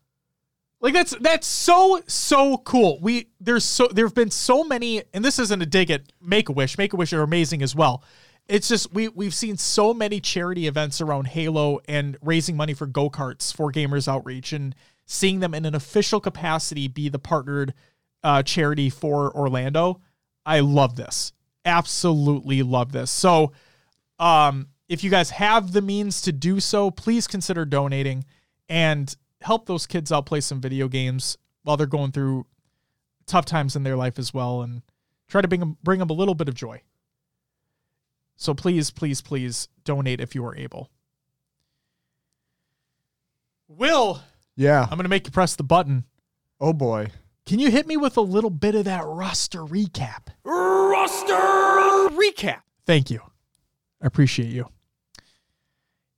Like 0.81 0.95
that's 0.95 1.15
that's 1.21 1.47
so 1.47 2.01
so 2.07 2.59
cool. 2.59 2.99
We 3.01 3.29
there's 3.41 3.65
so 3.65 3.89
there've 3.89 4.15
been 4.15 4.31
so 4.31 4.63
many, 4.63 5.03
and 5.15 5.25
this 5.25 5.39
isn't 5.39 5.63
a 5.63 5.67
dig 5.67 5.91
at 5.91 6.03
Make 6.21 6.49
a 6.51 6.53
Wish. 6.53 6.77
Make 6.77 6.93
a 6.93 6.97
Wish 6.97 7.13
are 7.15 7.23
amazing 7.23 7.63
as 7.63 7.75
well. 7.75 8.03
It's 8.49 8.69
just 8.69 8.93
we 8.95 9.09
we've 9.09 9.35
seen 9.35 9.57
so 9.57 9.93
many 9.93 10.21
charity 10.21 10.67
events 10.67 11.01
around 11.01 11.29
Halo 11.29 11.81
and 11.89 12.17
raising 12.23 12.57
money 12.57 12.75
for 12.75 12.87
go 12.87 13.11
karts 13.11 13.55
for 13.55 13.73
Gamers 13.73 14.07
Outreach 14.07 14.53
and 14.53 14.75
seeing 15.05 15.41
them 15.41 15.55
in 15.55 15.65
an 15.65 15.75
official 15.75 16.21
capacity 16.21 16.87
be 16.89 17.09
the 17.09 17.19
partnered 17.19 17.75
uh, 18.23 18.43
charity 18.43 18.91
for 18.91 19.35
Orlando. 19.37 20.01
I 20.45 20.61
love 20.61 20.97
this. 20.97 21.33
Absolutely 21.65 22.63
love 22.63 22.93
this. 22.93 23.11
So, 23.11 23.53
um, 24.19 24.69
if 24.89 25.03
you 25.03 25.11
guys 25.11 25.31
have 25.31 25.73
the 25.73 25.83
means 25.83 26.23
to 26.23 26.33
do 26.33 26.61
so, 26.61 26.91
please 26.91 27.27
consider 27.27 27.65
donating 27.65 28.25
and 28.69 29.15
help 29.41 29.67
those 29.67 29.87
kids 29.87 30.13
out 30.13 30.27
play 30.27 30.41
some 30.41 30.61
video 30.61 30.87
games 30.87 31.37
while 31.65 31.77
they're 31.77 31.87
going 31.87 32.13
through 32.13 32.47
tough 33.27 33.45
times 33.45 33.75
in 33.75 33.83
their 33.83 33.97
life 33.97 34.19
as 34.19 34.33
well 34.33 34.63
and 34.63 34.83
try 35.29 35.41
to 35.41 35.49
bring 35.49 35.61
them, 35.61 35.77
bring 35.83 35.99
them 35.99 36.11
a 36.11 36.15
little 36.15 36.35
bit 36.35 36.49
of 36.49 36.55
joy. 36.55 36.81
So 38.37 38.55
please, 38.55 38.91
please, 38.91 39.21
please 39.23 39.69
donate 39.85 40.21
if 40.21 40.35
you 40.35 40.45
are 40.45 40.55
able. 40.57 40.91
Will, 43.69 44.21
Yeah. 44.57 44.83
I'm 44.83 44.97
going 44.97 45.05
to 45.05 45.09
make 45.09 45.27
you 45.27 45.33
press 45.33 45.57
the 45.57 45.65
button. 45.65 46.05
Oh 46.61 46.73
boy. 46.73 47.09
Can 47.45 47.59
you 47.59 47.71
hit 47.71 47.87
me 47.87 47.97
with 47.97 48.17
a 48.17 48.21
little 48.23 48.51
bit 48.51 48.75
of 48.75 48.85
that 48.87 49.05
roster 49.05 49.61
recap? 49.61 50.29
Roster 50.45 51.35
recap. 52.17 52.61
Thank 52.87 53.11
you. 53.11 53.21
I 54.03 54.07
appreciate 54.07 54.49
you. 54.49 54.69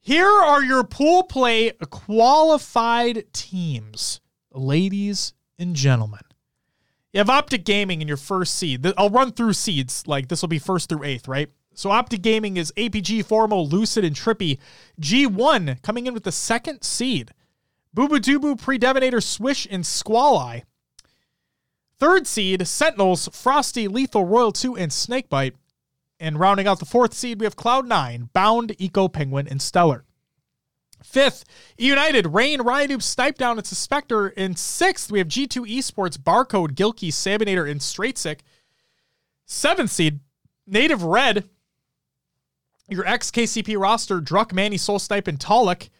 Here 0.00 0.28
are 0.28 0.62
your 0.62 0.84
pool 0.84 1.24
play 1.24 1.72
qualified 1.90 3.24
teams, 3.32 4.20
ladies 4.52 5.34
and 5.58 5.74
gentlemen. 5.76 6.20
You 7.12 7.18
have 7.18 7.30
Optic 7.30 7.64
Gaming 7.64 8.00
in 8.00 8.08
your 8.08 8.16
first 8.16 8.54
seed. 8.54 8.86
I'll 8.96 9.10
run 9.10 9.32
through 9.32 9.54
seeds. 9.54 10.06
Like 10.06 10.28
this 10.28 10.40
will 10.42 10.48
be 10.48 10.58
first 10.58 10.88
through 10.88 11.04
eighth, 11.04 11.28
right? 11.28 11.50
So 11.78 11.92
Optic 11.92 12.22
Gaming 12.22 12.56
is 12.56 12.72
APG, 12.76 13.24
Formal, 13.24 13.68
Lucid, 13.68 14.04
and 14.04 14.16
Trippy. 14.16 14.58
G1 15.00 15.80
coming 15.80 16.08
in 16.08 16.12
with 16.12 16.24
the 16.24 16.32
second 16.32 16.82
seed. 16.82 17.32
Bubu 17.96 18.18
Dubu, 18.18 18.60
Predevinator, 18.60 19.22
Swish, 19.22 19.64
and 19.70 19.86
Squall 19.86 20.56
Third 22.00 22.26
seed, 22.26 22.66
Sentinels, 22.66 23.28
Frosty, 23.32 23.86
Lethul, 23.86 24.28
Royal 24.28 24.50
2, 24.50 24.76
and 24.76 24.90
Snakebite. 24.90 25.54
And 26.18 26.40
rounding 26.40 26.66
out 26.66 26.80
the 26.80 26.84
fourth 26.84 27.14
seed, 27.14 27.38
we 27.38 27.46
have 27.46 27.54
Cloud9, 27.54 28.32
Bound, 28.32 28.74
Eco, 28.80 29.06
Penguin, 29.06 29.46
and 29.46 29.62
Stellar. 29.62 30.04
Fifth, 31.04 31.44
United, 31.76 32.26
Rayne, 32.26 32.58
Ryanoob, 32.58 33.02
Snip3down, 33.02 33.52
and 33.52 33.62
Suspector. 33.62 34.32
In 34.32 34.56
sixth, 34.56 35.12
we 35.12 35.20
have 35.20 35.28
G2 35.28 35.64
Esports, 35.78 36.18
Barcode, 36.18 36.72
Gilkey, 36.72 37.12
Sabinator, 37.12 37.70
and 37.70 37.80
Str8 37.80 38.18
Sick. 38.18 38.42
Seventh 39.46 39.92
seed, 39.92 40.18
Native 40.66 41.04
Red, 41.04 41.48
your 42.88 43.06
ex 43.06 43.30
KCP 43.30 43.78
roster, 43.80 44.20
Druck, 44.20 44.52
Manny, 44.52 44.76
Soul 44.76 44.98
Snipe, 44.98 45.28
and 45.28 45.38
Talik. 45.38 45.90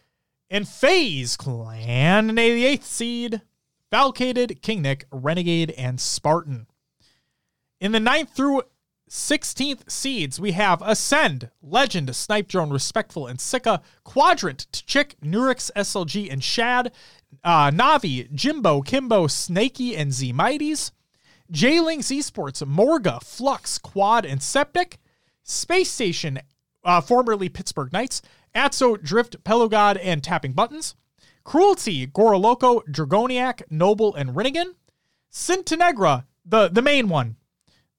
And 0.49 0.67
FaZe 0.67 1.37
Clan, 1.37 2.33
the 2.33 2.41
eighth 2.41 2.85
seed, 2.85 3.41
Falcated, 3.91 4.61
King 4.61 4.81
Nick, 4.81 5.05
Renegade, 5.11 5.71
and 5.71 6.01
Spartan. 6.01 6.65
In 7.79 7.91
the 7.91 7.99
ninth 7.99 8.31
through 8.35 8.63
16th 9.09 9.89
seeds, 9.89 10.39
we 10.39 10.51
have 10.53 10.81
Ascend, 10.81 11.49
Legend, 11.61 12.15
Snipe 12.15 12.47
Drone, 12.47 12.71
Respectful, 12.71 13.27
and 13.27 13.39
Sika, 13.39 13.81
Quadrant, 14.03 14.67
Chick, 14.71 15.15
Nurix, 15.23 15.71
SLG, 15.75 16.31
and 16.31 16.43
Shad, 16.43 16.91
uh, 17.43 17.71
Navi, 17.71 18.31
Jimbo, 18.33 18.81
Kimbo, 18.81 19.27
Snaky, 19.27 19.95
and 19.95 20.13
Z 20.13 20.33
Mighties, 20.33 20.91
Jlingz 21.51 22.15
Esports, 22.15 22.65
Morga, 22.65 23.19
Flux, 23.23 23.77
Quad, 23.77 24.25
and 24.25 24.41
Septic, 24.41 24.99
Space 25.43 25.89
Station, 25.89 26.39
uh, 26.83 27.01
formerly 27.01 27.49
Pittsburgh 27.49 27.91
Knights, 27.91 28.21
Atso, 28.55 28.95
Drift, 28.95 29.43
Pelogod, 29.43 29.97
and 29.97 30.23
Tapping 30.23 30.53
Buttons, 30.53 30.95
Cruelty, 31.43 32.07
Goroloco, 32.07 32.81
Dragoniac, 32.89 33.63
Noble, 33.69 34.13
and 34.15 34.31
Rinnigan, 34.31 34.75
Sintenegra, 35.31 36.25
the, 36.45 36.67
the 36.67 36.81
main 36.81 37.09
one, 37.09 37.37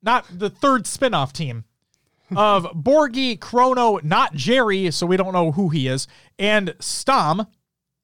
not 0.03 0.27
the 0.31 0.51
third 0.51 0.85
spinoff 0.85 1.33
team 1.33 1.65
of 2.35 2.65
Borgie, 2.75 3.41
Chrono, 3.41 3.99
not 4.03 4.35
Jerry, 4.35 4.91
so 4.91 5.07
we 5.07 5.17
don't 5.17 5.33
know 5.33 5.53
who 5.53 5.69
he 5.69 5.89
is, 5.89 6.07
and 6.39 6.75
Stom, 6.81 7.47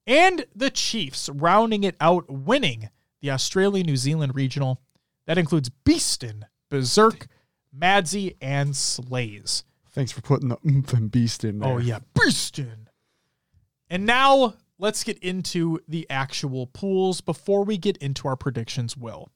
and 0.07 0.47
the 0.55 0.70
Chiefs 0.70 1.29
rounding 1.29 1.85
it 1.85 1.97
out, 2.01 2.31
winning 2.31 2.91
the 3.20 3.31
Australia 3.31 3.83
New 3.83 3.97
Zealand 3.97 4.35
regional. 4.35 4.81
That 5.27 5.39
includes 5.39 5.70
Beaston, 5.85 6.45
Berserk, 6.70 7.27
Madsy, 7.77 8.37
and 8.41 8.77
Slays. 8.77 9.64
Thanks 9.97 10.12
for 10.12 10.20
putting 10.20 10.51
the 10.51 10.59
oomph 10.66 10.92
and 10.92 11.11
beast 11.11 11.42
in 11.42 11.64
oh, 11.64 11.68
there. 11.68 11.74
Oh, 11.76 11.78
yeah, 11.78 12.01
beast 12.14 12.59
in. 12.59 12.90
And 13.88 14.05
now 14.05 14.53
let's 14.78 15.03
get 15.03 15.18
into 15.20 15.80
the 15.88 16.07
actual 16.11 16.66
pools 16.66 17.22
before 17.22 17.64
we 17.64 17.78
get 17.78 17.97
into 17.97 18.28
our 18.28 18.36
predictions, 18.36 18.94
Will. 18.94 19.30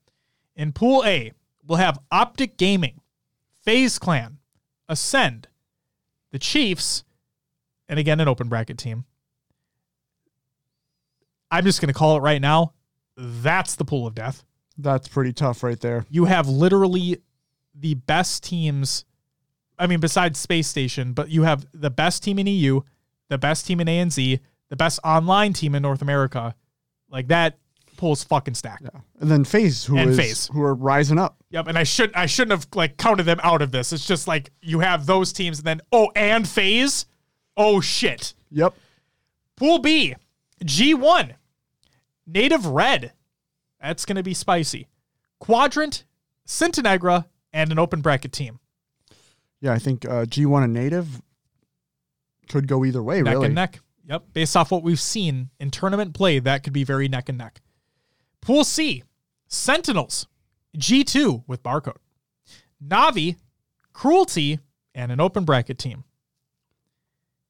In 0.54 0.72
Pool 0.72 1.02
A, 1.06 1.32
we'll 1.66 1.78
have 1.78 1.98
Optic 2.12 2.58
Gaming, 2.58 3.00
FaZe 3.64 3.98
Clan, 3.98 4.36
Ascend, 4.86 5.48
the 6.30 6.38
Chiefs, 6.38 7.04
and 7.88 7.98
again, 7.98 8.20
an 8.20 8.28
open 8.28 8.50
bracket 8.50 8.76
team. 8.76 9.06
I'm 11.50 11.64
just 11.64 11.80
going 11.80 11.88
to 11.88 11.98
call 11.98 12.18
it 12.18 12.20
right 12.20 12.42
now. 12.42 12.74
That's 13.16 13.76
the 13.76 13.86
pool 13.86 14.06
of 14.06 14.14
death. 14.14 14.44
That's 14.76 15.08
pretty 15.08 15.32
tough 15.32 15.62
right 15.62 15.80
there. 15.80 16.04
You 16.10 16.26
have 16.26 16.48
literally 16.48 17.22
the 17.74 17.94
best 17.94 18.44
teams. 18.44 19.06
I 19.80 19.86
mean, 19.86 19.98
besides 20.00 20.38
Space 20.38 20.68
Station, 20.68 21.12
but 21.14 21.30
you 21.30 21.42
have 21.42 21.66
the 21.72 21.90
best 21.90 22.22
team 22.22 22.38
in 22.38 22.46
EU, 22.46 22.82
the 23.28 23.38
best 23.38 23.66
team 23.66 23.80
in 23.80 23.86
ANZ, 23.88 24.38
the 24.68 24.76
best 24.76 25.00
online 25.04 25.52
team 25.52 25.74
in 25.74 25.82
North 25.82 26.02
America. 26.02 26.54
Like 27.08 27.28
that 27.28 27.58
pulls 27.96 28.22
fucking 28.22 28.54
stacked. 28.54 28.82
Yeah. 28.82 29.00
And 29.20 29.30
then 29.30 29.44
FaZe, 29.44 29.84
who 29.86 29.96
And 29.98 30.10
is- 30.18 30.48
who 30.52 30.62
are 30.62 30.74
rising 30.74 31.18
up. 31.18 31.36
Yep, 31.50 31.66
and 31.66 31.76
I 31.78 31.82
should 31.82 32.14
I 32.14 32.26
shouldn't 32.26 32.52
have 32.52 32.68
like 32.74 32.96
counted 32.96 33.24
them 33.24 33.40
out 33.42 33.62
of 33.62 33.72
this. 33.72 33.92
It's 33.92 34.06
just 34.06 34.28
like 34.28 34.50
you 34.62 34.80
have 34.80 35.06
those 35.06 35.32
teams 35.32 35.58
and 35.58 35.66
then 35.66 35.80
oh 35.90 36.10
and 36.14 36.46
FaZe. 36.48 37.06
Oh 37.56 37.80
shit. 37.80 38.34
Yep. 38.52 38.74
Pool 39.56 39.78
B, 39.80 40.14
G1, 40.64 41.34
Native 42.26 42.66
Red. 42.66 43.12
That's 43.82 44.04
gonna 44.06 44.22
be 44.22 44.34
spicy. 44.34 44.86
Quadrant, 45.40 46.04
Centenegra, 46.46 47.26
and 47.52 47.72
an 47.72 47.78
open 47.78 48.00
bracket 48.00 48.32
team. 48.32 48.60
Yeah, 49.60 49.72
I 49.72 49.78
think 49.78 50.04
uh, 50.04 50.24
G1 50.24 50.64
and 50.64 50.72
Native 50.72 51.20
could 52.48 52.66
go 52.66 52.84
either 52.84 53.02
way, 53.02 53.22
Neck 53.22 53.34
really. 53.34 53.46
and 53.46 53.54
neck. 53.54 53.80
Yep. 54.08 54.24
Based 54.32 54.56
off 54.56 54.70
what 54.70 54.82
we've 54.82 55.00
seen 55.00 55.50
in 55.60 55.70
tournament 55.70 56.14
play, 56.14 56.38
that 56.40 56.64
could 56.64 56.72
be 56.72 56.82
very 56.82 57.06
neck 57.08 57.28
and 57.28 57.38
neck. 57.38 57.60
Pool 58.40 58.64
C, 58.64 59.04
Sentinels, 59.46 60.26
G2 60.76 61.44
with 61.46 61.62
barcode, 61.62 61.98
Navi, 62.84 63.36
Cruelty, 63.92 64.58
and 64.94 65.12
an 65.12 65.20
open 65.20 65.44
bracket 65.44 65.78
team. 65.78 66.04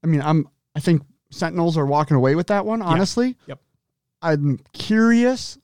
I 0.03 0.09
mean, 0.09 0.21
I'm 0.21 0.49
I 0.75 0.81
think 0.81 1.03
Sentinels 1.31 1.79
are 1.79 1.87
walking 1.87 2.17
away 2.17 2.35
with 2.35 2.49
that 2.49 2.67
one, 2.67 2.83
honestly. 2.83 3.37
Yep. 3.47 3.61
I'm 4.21 4.59
curious 4.73 5.57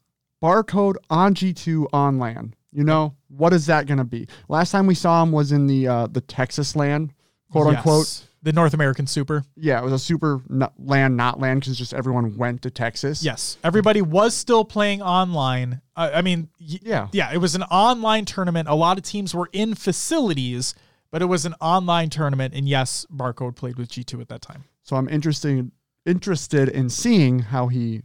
barcode 0.42 0.96
on 1.10 1.34
G2 1.34 1.88
on 1.92 2.18
LAN. 2.18 2.54
You 2.72 2.84
know, 2.84 3.15
what 3.28 3.52
is 3.52 3.66
that 3.66 3.86
going 3.86 3.98
to 3.98 4.04
be? 4.04 4.28
Last 4.48 4.70
time 4.70 4.86
we 4.86 4.94
saw 4.94 5.22
him 5.22 5.32
was 5.32 5.52
in 5.52 5.66
the 5.66 5.88
uh, 5.88 6.06
the 6.06 6.20
Texas 6.20 6.74
LAN, 6.76 7.12
quote 7.50 7.68
unquote. 7.74 8.22
The 8.42 8.52
North 8.52 8.74
American 8.74 9.08
Super. 9.08 9.42
Yeah, 9.56 9.80
it 9.80 9.82
was 9.82 9.92
a 9.92 9.98
super 9.98 10.40
not 10.48 10.72
LAN, 10.78 11.16
not 11.16 11.40
LAN, 11.40 11.58
because 11.58 11.76
just 11.76 11.92
everyone 11.92 12.36
went 12.36 12.62
to 12.62 12.70
Texas. 12.70 13.24
Yes. 13.24 13.58
Everybody 13.64 14.02
was 14.02 14.34
still 14.36 14.64
playing 14.64 15.02
online. 15.02 15.80
Uh, 15.96 16.10
I 16.14 16.22
mean, 16.22 16.48
y- 16.60 16.78
Yeah. 16.82 17.08
yeah, 17.12 17.32
it 17.32 17.38
was 17.38 17.56
an 17.56 17.64
online 17.64 18.24
tournament. 18.24 18.68
A 18.68 18.74
lot 18.76 18.98
of 18.98 19.02
teams 19.04 19.34
were 19.34 19.48
in 19.52 19.74
facilities, 19.74 20.76
but 21.10 21.22
it 21.22 21.24
was 21.24 21.44
an 21.44 21.54
online 21.60 22.08
tournament. 22.08 22.54
And 22.54 22.68
yes, 22.68 23.04
Barcode 23.12 23.56
played 23.56 23.78
with 23.78 23.88
G2 23.88 24.20
at 24.20 24.28
that 24.28 24.42
time. 24.42 24.62
So 24.84 24.94
I'm 24.94 25.08
interested 25.08 25.72
interested 26.04 26.68
in 26.68 26.88
seeing 26.88 27.40
how 27.40 27.66
he 27.66 28.02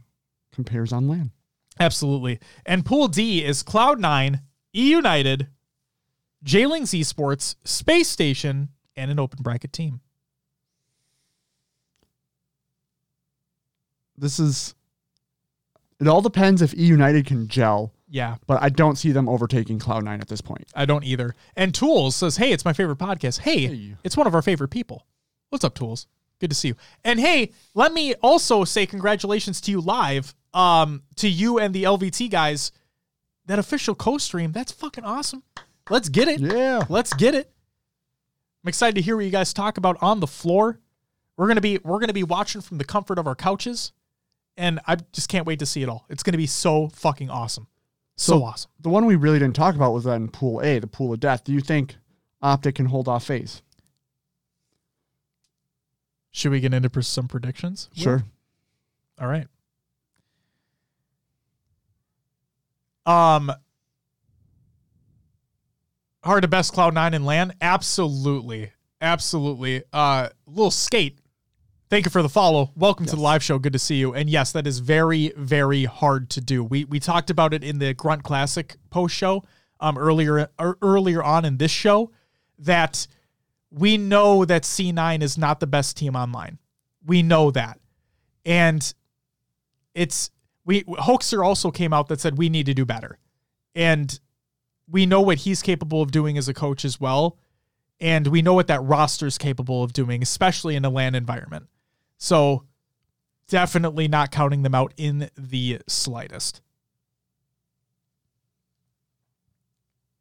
compares 0.52 0.92
on 0.92 1.06
LAN. 1.06 1.30
Absolutely. 1.78 2.40
And 2.66 2.84
Pool 2.84 3.06
D 3.06 3.44
is 3.44 3.62
Cloud9, 3.62 4.40
E 4.74 4.90
United, 4.90 5.48
Jlingz 6.44 6.98
Esports, 6.98 7.56
Space 7.64 8.08
Station, 8.08 8.68
and 8.96 9.10
an 9.10 9.18
open 9.18 9.42
bracket 9.42 9.72
team. 9.72 10.00
This 14.16 14.38
is. 14.38 14.74
It 16.00 16.08
all 16.08 16.20
depends 16.20 16.62
if 16.62 16.74
E 16.74 16.82
United 16.82 17.26
can 17.26 17.46
gel, 17.46 17.92
Yeah, 18.08 18.36
but 18.48 18.60
I 18.60 18.70
don't 18.70 18.96
see 18.96 19.12
them 19.12 19.28
overtaking 19.28 19.78
Cloud9 19.78 20.20
at 20.20 20.26
this 20.28 20.40
point. 20.40 20.64
I 20.74 20.84
don't 20.84 21.04
either. 21.04 21.34
And 21.54 21.72
Tools 21.72 22.16
says, 22.16 22.36
"Hey, 22.38 22.50
it's 22.52 22.64
my 22.64 22.72
favorite 22.72 22.98
podcast. 22.98 23.40
Hey, 23.40 23.66
Hey. 23.66 23.96
it's 24.02 24.16
one 24.16 24.26
of 24.26 24.34
our 24.34 24.42
favorite 24.42 24.68
people. 24.68 25.06
What's 25.50 25.64
up, 25.64 25.74
Tools? 25.76 26.08
Good 26.40 26.50
to 26.50 26.56
see 26.56 26.68
you. 26.68 26.74
And 27.04 27.20
hey, 27.20 27.52
let 27.74 27.92
me 27.92 28.14
also 28.14 28.64
say 28.64 28.84
congratulations 28.84 29.60
to 29.62 29.70
you 29.70 29.80
live, 29.80 30.34
um, 30.52 31.02
to 31.16 31.28
you 31.28 31.60
and 31.60 31.72
the 31.72 31.84
LVT 31.84 32.28
guys. 32.28 32.72
That 33.46 33.58
official 33.58 33.94
co-stream, 33.94 34.52
that's 34.52 34.70
fucking 34.72 35.04
awesome. 35.04 35.42
Let's 35.90 36.08
get 36.08 36.28
it. 36.28 36.40
Yeah. 36.40 36.82
Let's 36.88 37.12
get 37.12 37.34
it. 37.34 37.50
I'm 38.64 38.68
excited 38.68 38.94
to 38.94 39.02
hear 39.02 39.16
what 39.16 39.24
you 39.24 39.30
guys 39.32 39.52
talk 39.52 39.76
about 39.78 39.96
on 40.00 40.20
the 40.20 40.26
floor. 40.28 40.78
We're 41.36 41.48
gonna 41.48 41.60
be 41.60 41.78
we're 41.82 41.98
gonna 41.98 42.12
be 42.12 42.22
watching 42.22 42.60
from 42.60 42.78
the 42.78 42.84
comfort 42.84 43.18
of 43.18 43.26
our 43.26 43.34
couches, 43.34 43.92
and 44.56 44.78
I 44.86 44.96
just 45.12 45.28
can't 45.28 45.46
wait 45.46 45.58
to 45.58 45.66
see 45.66 45.82
it 45.82 45.88
all. 45.88 46.04
It's 46.08 46.22
gonna 46.22 46.36
be 46.36 46.46
so 46.46 46.88
fucking 46.88 47.30
awesome, 47.30 47.66
so, 48.16 48.32
So- 48.38 48.44
awesome. 48.44 48.70
The 48.80 48.90
one 48.90 49.06
we 49.06 49.16
really 49.16 49.40
didn't 49.40 49.56
talk 49.56 49.74
about 49.74 49.92
was 49.92 50.04
then 50.04 50.28
Pool 50.28 50.60
A, 50.62 50.78
the 50.78 50.86
Pool 50.86 51.12
of 51.12 51.18
Death. 51.18 51.42
Do 51.42 51.52
you 51.52 51.60
think 51.60 51.96
Optic 52.40 52.76
can 52.76 52.86
hold 52.86 53.08
off 53.08 53.24
FaZe? 53.24 53.62
Should 56.30 56.52
we 56.52 56.60
get 56.60 56.72
into 56.72 57.02
some 57.02 57.28
predictions? 57.28 57.88
Sure. 57.94 58.24
All 59.20 59.26
right. 59.28 59.48
Um, 63.04 63.52
hard 66.22 66.42
to 66.42 66.48
best 66.48 66.72
Cloud 66.72 66.94
Nine 66.94 67.14
in 67.14 67.24
LAN. 67.24 67.52
Absolutely, 67.60 68.72
absolutely. 69.00 69.82
Uh, 69.92 70.28
little 70.46 70.70
skate. 70.70 71.18
Thank 71.90 72.06
you 72.06 72.10
for 72.10 72.22
the 72.22 72.28
follow. 72.28 72.70
Welcome 72.74 73.04
to 73.06 73.16
the 73.16 73.20
live 73.20 73.42
show. 73.42 73.58
Good 73.58 73.74
to 73.74 73.78
see 73.78 73.96
you. 73.96 74.14
And 74.14 74.30
yes, 74.30 74.52
that 74.52 74.66
is 74.66 74.78
very, 74.78 75.32
very 75.36 75.84
hard 75.84 76.30
to 76.30 76.40
do. 76.40 76.64
We 76.64 76.84
we 76.84 76.98
talked 76.98 77.28
about 77.28 77.52
it 77.52 77.62
in 77.62 77.78
the 77.78 77.92
Grunt 77.92 78.22
Classic 78.22 78.76
post 78.88 79.14
show 79.14 79.44
um 79.78 79.98
earlier 79.98 80.48
er, 80.58 80.78
earlier 80.80 81.22
on 81.22 81.44
in 81.44 81.58
this 81.58 81.70
show 81.70 82.10
that 82.60 83.06
we 83.70 83.96
know 83.96 84.44
that 84.44 84.62
C9 84.62 85.22
is 85.22 85.36
not 85.36 85.60
the 85.60 85.66
best 85.66 85.96
team 85.96 86.14
online. 86.14 86.58
We 87.04 87.22
know 87.22 87.50
that. 87.50 87.78
And 88.44 88.92
it's 89.94 90.30
we 90.64 90.84
Hoaxer 90.84 91.44
also 91.44 91.70
came 91.70 91.92
out 91.92 92.08
that 92.08 92.20
said 92.20 92.38
we 92.38 92.48
need 92.48 92.66
to 92.66 92.74
do 92.74 92.84
better. 92.84 93.18
And 93.74 94.18
we 94.88 95.06
know 95.06 95.20
what 95.20 95.38
he's 95.38 95.62
capable 95.62 96.02
of 96.02 96.10
doing 96.10 96.36
as 96.38 96.48
a 96.48 96.54
coach 96.54 96.84
as 96.84 97.00
well. 97.00 97.38
And 98.00 98.26
we 98.26 98.42
know 98.42 98.54
what 98.54 98.66
that 98.66 98.82
roster 98.82 99.26
is 99.26 99.38
capable 99.38 99.82
of 99.82 99.92
doing, 99.92 100.22
especially 100.22 100.76
in 100.76 100.84
a 100.84 100.90
LAN 100.90 101.14
environment. 101.14 101.68
So 102.18 102.64
definitely 103.48 104.08
not 104.08 104.30
counting 104.30 104.62
them 104.62 104.74
out 104.74 104.92
in 104.96 105.30
the 105.36 105.80
slightest. 105.86 106.60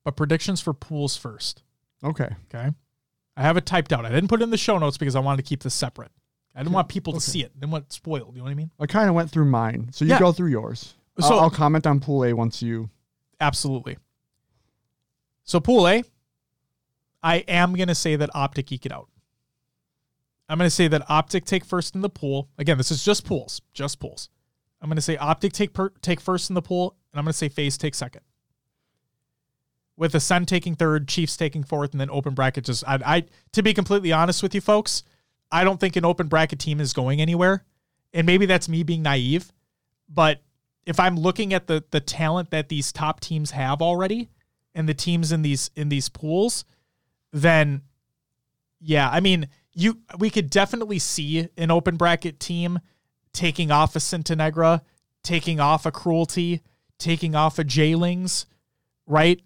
But 0.03 0.15
predictions 0.15 0.61
for 0.61 0.73
pools 0.73 1.15
first. 1.15 1.63
Okay. 2.03 2.30
Okay. 2.53 2.69
I 3.38 3.41
have 3.41 3.57
it 3.57 3.65
typed 3.65 3.93
out. 3.93 4.05
I 4.05 4.09
didn't 4.09 4.30
put 4.30 4.41
it 4.41 4.43
in 4.43 4.49
the 4.49 4.57
show 4.57 4.77
notes 4.77 4.97
because 4.97 5.15
I 5.15 5.19
wanted 5.19 5.38
to 5.43 5.49
keep 5.49 5.63
this 5.63 5.73
separate. 5.73 6.11
I 6.55 6.59
didn't 6.59 6.73
want 6.73 6.89
people 6.89 7.13
to 7.13 7.17
Okay. 7.17 7.23
see 7.31 7.43
it. 7.43 7.53
Didn't 7.59 7.71
want 7.71 7.85
it 7.85 7.93
spoiled. 7.93 8.33
You 8.35 8.39
know 8.39 8.43
what 8.45 8.51
I 8.51 8.55
mean? 8.55 8.71
I 8.79 8.85
kind 8.85 9.07
of 9.09 9.15
went 9.15 9.31
through 9.31 9.45
mine. 9.45 9.89
So 9.93 10.03
you 10.05 10.11
Yeah. 10.11 10.19
go 10.19 10.31
through 10.31 10.49
yours. 10.49 10.95
So- 11.19 11.33
I'll, 11.35 11.39
I'll 11.41 11.49
comment 11.49 11.85
on 11.87 11.99
pool 11.99 12.23
A 12.25 12.33
once 12.33 12.61
you. 12.61 12.89
Absolutely. 13.39 13.97
So 15.43 15.59
pool 15.59 15.87
A, 15.87 16.03
I 17.23 17.37
am 17.47 17.73
gonna 17.75 17.95
say 17.95 18.15
that 18.15 18.29
Optic 18.35 18.71
eke 18.71 18.85
it 18.87 18.91
out. 18.91 19.07
I'm 20.49 20.57
gonna 20.57 20.69
say 20.69 20.87
that 20.89 21.09
Optic 21.09 21.45
take 21.45 21.63
first 21.63 21.95
in 21.95 22.01
the 22.01 22.09
pool. 22.09 22.49
Again, 22.57 22.77
this 22.77 22.91
is 22.91 23.03
just 23.03 23.25
pools, 23.25 23.61
just 23.73 23.99
pools. 23.99 24.29
I'm 24.81 24.89
gonna 24.89 25.01
say 25.01 25.15
Optic 25.17 25.53
take 25.53 25.73
per, 25.73 25.89
take 26.01 26.19
first 26.19 26.49
in 26.49 26.53
the 26.55 26.61
pool, 26.61 26.95
and 27.13 27.19
I'm 27.19 27.25
gonna 27.25 27.33
say 27.33 27.47
FaZe 27.49 27.77
take 27.77 27.95
second. 27.95 28.21
With 29.97 30.15
Ascend 30.15 30.47
taking 30.47 30.75
third, 30.75 31.07
Chiefs 31.07 31.37
taking 31.37 31.63
fourth, 31.63 31.91
and 31.91 32.01
then 32.01 32.09
open 32.09 32.33
bracket 32.33 32.65
just 32.65 32.83
I, 32.87 32.99
I 33.05 33.25
to 33.51 33.61
be 33.63 33.73
completely 33.73 34.11
honest 34.11 34.41
with 34.41 34.55
you 34.55 34.61
folks, 34.61 35.03
I 35.51 35.63
don't 35.63 35.79
think 35.79 35.95
an 35.95 36.05
open 36.05 36.27
bracket 36.27 36.59
team 36.59 36.79
is 36.79 36.93
going 36.93 37.21
anywhere. 37.21 37.65
And 38.13 38.25
maybe 38.25 38.45
that's 38.45 38.67
me 38.67 38.83
being 38.83 39.01
naive, 39.03 39.51
but 40.09 40.41
if 40.85 40.99
I'm 40.99 41.15
looking 41.15 41.53
at 41.53 41.67
the 41.67 41.83
the 41.91 42.01
talent 42.01 42.51
that 42.51 42.69
these 42.69 42.91
top 42.91 43.19
teams 43.19 43.51
have 43.51 43.81
already 43.81 44.29
and 44.75 44.87
the 44.87 44.93
teams 44.93 45.31
in 45.31 45.41
these 45.41 45.71
in 45.75 45.89
these 45.89 46.09
pools, 46.09 46.65
then 47.31 47.83
yeah, 48.79 49.09
I 49.09 49.19
mean, 49.19 49.47
you 49.73 49.99
we 50.17 50.29
could 50.29 50.49
definitely 50.49 50.99
see 50.99 51.47
an 51.57 51.71
open 51.71 51.95
bracket 51.95 52.39
team 52.39 52.79
taking 53.33 53.71
off 53.71 53.95
a 53.95 53.99
Centenegra, 53.99 54.81
taking 55.23 55.59
off 55.59 55.85
a 55.85 55.91
Cruelty, 55.91 56.61
taking 56.97 57.35
off 57.35 57.59
a 57.59 57.63
Jlingz, 57.63 58.45
right? 59.05 59.41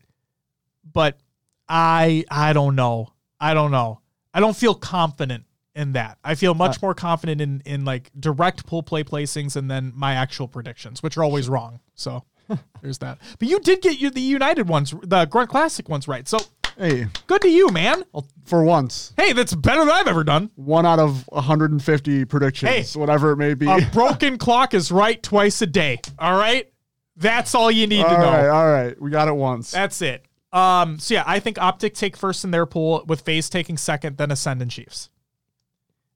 But 0.92 1.20
I 1.68 2.26
I 2.32 2.54
don't 2.54 2.76
know. 2.76 3.14
I 3.40 3.54
don't 3.54 3.72
know. 3.72 4.02
I 4.34 4.40
don't 4.40 4.56
feel 4.56 4.74
confident 4.74 5.46
in 5.76 5.92
that. 5.94 6.18
I 6.24 6.36
feel 6.36 6.54
much 6.54 6.82
more 6.82 6.94
confident 6.94 7.42
in 7.42 7.62
in 7.66 7.86
like 7.86 8.12
direct 8.20 8.66
pull 8.66 8.84
play 8.84 9.04
placings 9.04 9.56
and 9.56 9.70
then 9.70 9.92
my 9.96 10.14
actual 10.14 10.48
predictions, 10.48 11.04
which 11.04 11.18
are 11.18 11.24
always 11.24 11.50
wrong. 11.50 11.80
So 11.96 12.24
there's 12.82 13.00
that. 13.00 13.20
But 13.40 13.48
you 13.48 13.60
did 13.60 13.82
get 13.82 14.00
you 14.00 14.10
the 14.10 14.22
United 14.22 14.68
ones, 14.68 14.94
the 15.04 15.26
Grunt 15.26 15.50
Classic 15.50 15.88
ones 15.90 16.08
right. 16.08 16.28
So 16.28 16.40
Hey, 16.78 17.08
good 17.28 17.42
to 17.42 17.50
you, 17.50 17.70
man. 17.70 18.04
For 18.44 18.62
once, 18.64 19.14
Hey, 19.16 19.32
that's 19.32 19.56
better 19.56 19.80
than 19.82 19.92
I've 19.92 20.08
ever 20.08 20.26
done. 20.26 20.52
one 20.56 20.86
out 20.86 21.00
of 21.00 21.26
150 21.30 22.26
predictions, 22.26 22.94
Hey, 22.94 23.00
whatever 23.00 23.32
it 23.32 23.38
may 23.38 23.54
be. 23.54 23.66
A 23.66 23.80
broken 23.94 24.38
clock 24.38 24.74
is 24.74 24.92
right 24.92 25.22
twice 25.24 25.62
a 25.62 25.68
day. 25.68 26.00
All 26.20 26.38
right? 26.38 26.70
That's 27.16 27.56
all 27.56 27.72
you 27.72 27.88
need 27.88 28.04
all 28.04 28.10
to 28.10 28.18
know. 28.18 28.26
right, 28.26 28.48
all 28.50 28.70
right. 28.70 29.02
We 29.02 29.10
got 29.10 29.30
it 29.30 29.36
once. 29.36 29.72
That's 29.72 30.02
it. 30.02 30.26
Um, 30.52 31.00
so 31.00 31.14
yeah, 31.14 31.24
I 31.26 31.40
think 31.40 31.58
Optic 31.58 31.94
take 31.94 32.18
first 32.18 32.44
in 32.44 32.52
their 32.52 32.66
pool, 32.66 33.06
with 33.08 33.22
FaZe 33.22 33.50
taking 33.50 33.78
second, 33.78 34.18
then 34.18 34.32
Ascend 34.32 34.62
and 34.62 34.70
Chiefs. 34.70 35.10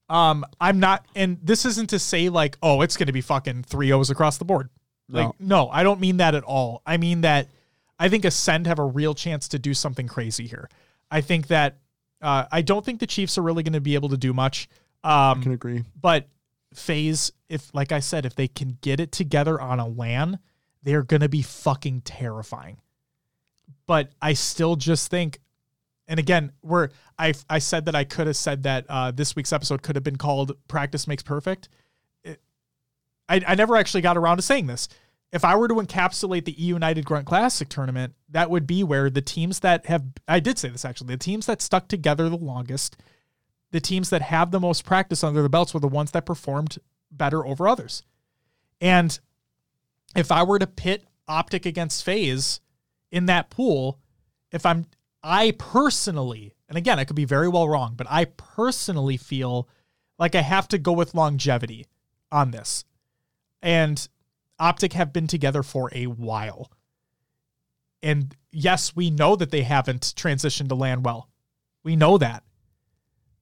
Um, 0.10 0.46
I'm 0.60 0.80
not, 0.80 1.06
and 1.16 1.38
this 1.44 1.66
isn't 1.66 1.92
to 1.92 2.00
say 2.00 2.30
like, 2.30 2.58
oh, 2.64 2.82
it's 2.82 2.98
going 2.98 3.08
to 3.08 3.14
be 3.14 3.22
fucking 3.22 3.64
three 3.64 3.92
O's 3.92 4.10
across 4.10 4.38
the 4.38 4.46
board. 4.46 4.70
Like, 5.08 5.40
no, 5.40 5.70
I 5.70 5.84
don't 5.84 6.00
mean 6.00 6.18
that 6.18 6.36
at 6.36 6.44
all. 6.44 6.82
I 6.86 6.98
mean 6.98 7.22
that 7.22 7.48
I 8.00 8.10
think 8.10 8.26
Ascend 8.26 8.68
have 8.68 8.80
a 8.80 8.86
real 8.86 9.16
chance 9.16 9.48
to 9.50 9.60
do 9.60 9.74
something 9.74 10.08
crazy 10.08 10.46
here. 10.48 10.70
I 11.10 11.22
think 11.22 11.48
that 11.48 11.78
uh, 12.22 12.46
I 12.52 12.62
don't 12.62 12.86
think 12.86 13.00
the 13.00 13.08
Chiefs 13.08 13.38
are 13.38 13.42
really 13.42 13.64
going 13.64 13.74
to 13.74 13.82
be 13.82 13.96
able 13.96 14.10
to 14.10 14.18
do 14.18 14.34
much. 14.34 14.70
Um, 15.04 15.40
I 15.40 15.44
can 15.44 15.52
agree. 15.54 15.84
but 16.00 16.28
FaZe 16.74 17.32
if 17.50 17.74
like 17.74 17.92
i 17.92 18.00
said 18.00 18.26
if 18.26 18.36
they 18.36 18.48
can 18.48 18.78
get 18.82 19.00
it 19.00 19.12
together 19.12 19.60
on 19.60 19.80
a 19.80 19.88
lan 19.88 20.38
they're 20.84 21.02
going 21.02 21.22
to 21.22 21.30
be 21.30 21.42
fucking 21.42 22.02
terrifying 22.02 22.78
but 23.88 24.12
i 24.22 24.34
still 24.34 24.76
just 24.76 25.10
think 25.10 25.40
and 26.10 26.20
again 26.20 26.52
we're 26.62 26.90
i 27.18 27.34
i 27.50 27.58
said 27.58 27.86
that 27.86 27.96
i 27.96 28.04
could 28.04 28.28
have 28.28 28.36
said 28.36 28.64
that 28.64 28.86
uh, 28.90 29.12
this 29.12 29.36
week's 29.36 29.54
episode 29.54 29.82
could 29.82 29.96
have 29.96 30.04
been 30.04 30.18
called 30.18 30.52
practice 30.68 31.08
makes 31.08 31.24
perfect 31.24 31.70
It- 32.24 32.42
I, 33.30 33.42
I 33.48 33.56
never 33.56 33.78
actually 33.78 34.02
got 34.02 34.18
around 34.18 34.38
to 34.38 34.44
saying 34.44 34.68
this 34.68 34.90
if 35.32 35.46
i 35.46 35.56
were 35.56 35.70
to 35.70 35.76
encapsulate 35.76 36.44
the 36.44 36.62
e 36.62 36.68
united 36.68 37.06
grunt 37.06 37.26
classic 37.26 37.70
tournament 37.70 38.14
that 38.30 38.50
would 38.50 38.68
be 38.68 38.84
where 38.84 39.10
the 39.10 39.22
teams 39.22 39.62
that 39.62 39.86
have 39.86 40.04
i 40.28 40.42
did 40.42 40.58
say 40.60 40.68
this 40.68 40.84
actually 40.84 41.08
the 41.08 41.18
teams 41.18 41.46
that 41.46 41.62
stuck 41.62 41.88
together 41.88 42.28
the 42.28 42.36
longest 42.38 42.98
the 43.72 43.80
teams 43.80 44.10
that 44.10 44.22
have 44.24 44.52
the 44.52 44.60
most 44.60 44.84
practice 44.84 45.24
under 45.24 45.42
the 45.42 45.50
belts 45.50 45.74
were 45.74 45.80
the 45.80 45.88
ones 45.88 46.12
that 46.12 46.26
performed 46.26 46.80
better 47.12 47.46
over 47.46 47.68
others. 47.68 48.04
And 48.82 49.20
if 50.16 50.32
I 50.32 50.44
were 50.44 50.60
to 50.60 50.68
pit 50.68 51.06
Optic 51.28 51.66
against 51.66 52.04
FaZe 52.04 52.62
in 53.12 53.28
that 53.28 53.50
pool, 53.50 54.00
if 54.52 54.66
I'm 54.66 54.86
I 55.24 55.52
personally, 55.52 56.54
and 56.68 56.78
again, 56.78 57.00
I 57.00 57.04
could 57.04 57.16
be 57.16 57.26
very 57.26 57.50
well 57.50 57.68
wrong, 57.68 57.94
but 57.96 58.08
I 58.10 58.26
personally 58.26 59.18
feel 59.18 59.68
like 60.18 60.36
I 60.36 60.42
have 60.42 60.68
to 60.70 60.78
go 60.78 60.92
with 60.92 61.16
longevity 61.16 61.88
on 62.32 62.52
this. 62.52 62.86
And 63.62 64.08
Optic 64.60 64.94
have 64.94 65.14
been 65.14 65.28
together 65.28 65.64
for 65.64 65.90
a 65.94 66.06
while. 66.06 66.72
And 68.02 68.36
yes, 68.52 68.96
we 68.96 69.10
know 69.10 69.36
that 69.36 69.52
they 69.52 69.64
haven't 69.64 70.14
transitioned 70.16 70.70
to 70.70 70.76
LAN 70.76 71.04
well. 71.04 71.30
We 71.84 71.96
know 71.96 72.18
that 72.18 72.44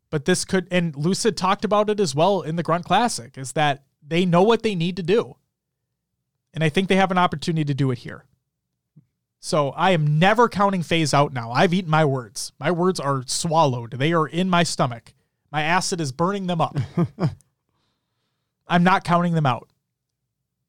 but 0.10 0.26
this 0.26 0.46
could 0.46 0.68
and 0.72 0.96
lucid 0.96 1.36
talked 1.36 1.66
about 1.66 1.90
it 1.90 2.00
as 2.00 2.16
well 2.16 2.42
in 2.42 2.56
the 2.56 2.64
grunt 2.64 2.86
classic 2.86 3.38
is 3.38 3.54
that 3.54 3.84
they 4.06 4.26
know 4.26 4.44
what 4.44 4.64
they 4.64 4.76
need 4.76 4.96
to 4.96 5.04
do 5.04 5.36
and 6.54 6.64
i 6.64 6.70
think 6.70 6.88
they 6.88 6.96
have 6.96 7.12
an 7.12 7.18
opportunity 7.18 7.66
to 7.66 7.74
do 7.74 7.92
it 7.92 8.00
here 8.00 8.26
so 9.48 9.70
i 9.70 9.92
am 9.92 10.20
never 10.20 10.50
counting 10.50 10.84
FaZe 10.84 11.14
out 11.14 11.34
now. 11.34 11.52
I've 11.52 11.74
eaten 11.74 11.90
my 11.90 12.06
words. 12.06 12.52
My 12.60 12.72
words 12.72 13.00
are 13.00 13.24
swallowed. 13.26 13.92
They 13.92 14.12
are 14.14 14.28
in 14.28 14.50
my 14.50 14.64
stomach. 14.64 15.14
My 15.52 15.62
acid 15.62 16.02
is 16.02 16.12
burning 16.12 16.48
them 16.48 16.60
up. 16.60 16.78
I'm 18.68 18.84
not 18.84 19.04
counting 19.06 19.34
them 19.34 19.46
out. 19.46 19.70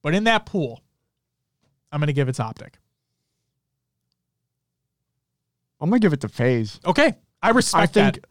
But 0.03 0.15
in 0.15 0.25
that 0.25 0.47
pool 0.47 0.83
i'm 1.91 2.01
going 2.01 2.09
to 2.09 2.13
give 2.13 2.29
it 2.29 2.35
to 2.35 2.43
optic. 2.43 2.79
I'm 5.81 5.91
gonna 5.91 6.01
give 6.01 6.13
it 6.13 6.21
to 6.23 6.29
FaZe. 6.29 6.81
okay. 6.85 7.15
I 7.43 7.51
respect 7.51 7.83
I 7.83 7.87
think 7.87 8.15
that. 8.15 8.27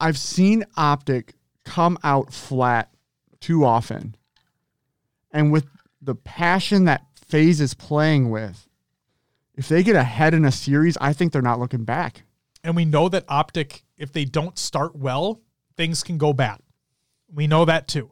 I've 0.00 0.18
seen 0.18 0.64
Optic 0.76 1.34
come 1.64 1.96
out 2.02 2.32
flat 2.32 2.92
too 3.40 3.64
often, 3.64 4.16
and 5.30 5.52
with 5.52 5.66
the 6.00 6.16
passion 6.16 6.86
that 6.86 7.06
FaZe 7.14 7.60
is 7.60 7.74
playing 7.74 8.30
with, 8.30 8.68
if 9.54 9.68
they 9.68 9.82
get 9.82 9.96
ahead 9.96 10.34
in 10.34 10.44
a 10.44 10.52
series, 10.52 10.96
I 11.00 11.12
think 11.12 11.32
they're 11.32 11.42
not 11.42 11.58
looking 11.60 11.84
back. 11.84 12.22
And 12.64 12.76
we 12.76 12.84
know 12.84 13.08
that 13.08 13.24
Optic, 13.28 13.84
if 13.96 14.12
they 14.12 14.24
don't 14.24 14.58
start 14.58 14.94
well, 14.96 15.40
things 15.76 16.02
can 16.02 16.18
go 16.18 16.32
bad. 16.32 16.60
We 17.32 17.46
know 17.46 17.64
that 17.64 17.88
too. 17.88 18.10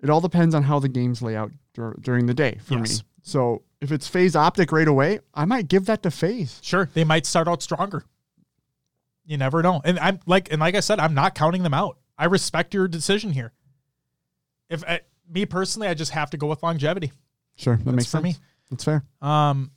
It 0.00 0.10
all 0.10 0.20
depends 0.20 0.54
on 0.54 0.62
how 0.62 0.78
the 0.78 0.88
games 0.88 1.22
lay 1.22 1.34
out 1.36 1.50
dur- 1.74 1.96
during 2.00 2.26
the 2.26 2.34
day 2.34 2.58
for 2.62 2.74
Yes. 2.74 3.00
me. 3.00 3.06
So 3.22 3.62
if 3.80 3.90
it's 3.90 4.06
FaZe 4.06 4.36
Optic 4.36 4.70
right 4.72 4.86
away, 4.86 5.20
I 5.34 5.44
might 5.46 5.68
give 5.68 5.86
that 5.86 6.02
to 6.04 6.10
FaZe. 6.10 6.60
Sure, 6.62 6.88
they 6.94 7.02
might 7.04 7.26
start 7.26 7.48
out 7.48 7.62
stronger. 7.62 8.04
You 9.24 9.36
never 9.36 9.62
know. 9.62 9.80
And 9.84 9.98
I'm 9.98 10.20
like, 10.26 10.52
and 10.52 10.60
like 10.60 10.74
I 10.76 10.80
said, 10.80 11.00
I'm 11.00 11.14
not 11.14 11.34
counting 11.34 11.62
them 11.64 11.74
out. 11.74 11.98
I 12.16 12.26
respect 12.26 12.72
your 12.72 12.86
decision 12.86 13.32
here. 13.32 13.52
If 14.70 14.84
I, 14.84 15.00
me 15.28 15.44
personally, 15.46 15.88
I 15.88 15.94
just 15.94 16.12
have 16.12 16.30
to 16.30 16.36
go 16.36 16.46
with 16.46 16.62
longevity. 16.62 17.12
Sure, 17.56 17.76
that 17.76 17.84
That's 17.84 17.96
makes 17.96 18.06
for 18.06 18.18
sense. 18.18 18.24
me. 18.24 18.36
That's 18.70 18.84
fair. 18.84 19.04
Um, 19.20 19.72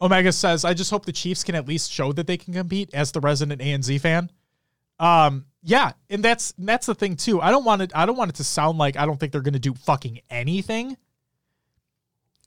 Omega 0.00 0.32
says, 0.32 0.64
I 0.64 0.74
just 0.74 0.90
hope 0.90 1.04
the 1.04 1.12
Chiefs 1.12 1.42
can 1.42 1.54
at 1.54 1.66
least 1.66 1.90
show 1.90 2.12
that 2.12 2.26
they 2.26 2.36
can 2.36 2.54
compete 2.54 2.90
as 2.94 3.12
the 3.12 3.20
resident 3.20 3.60
ANZ 3.60 4.00
fan. 4.00 4.30
Um, 5.00 5.46
yeah, 5.62 5.92
and 6.08 6.24
that's 6.24 6.54
that's 6.58 6.86
the 6.86 6.94
thing 6.94 7.16
too. 7.16 7.40
I 7.40 7.50
don't 7.50 7.64
want 7.64 7.82
it. 7.82 7.92
I 7.94 8.06
don't 8.06 8.16
want 8.16 8.30
it 8.30 8.36
to 8.36 8.44
sound 8.44 8.78
like 8.78 8.96
I 8.96 9.06
don't 9.06 9.18
think 9.18 9.32
they're 9.32 9.40
going 9.40 9.54
to 9.54 9.58
do 9.58 9.74
fucking 9.74 10.20
anything. 10.30 10.96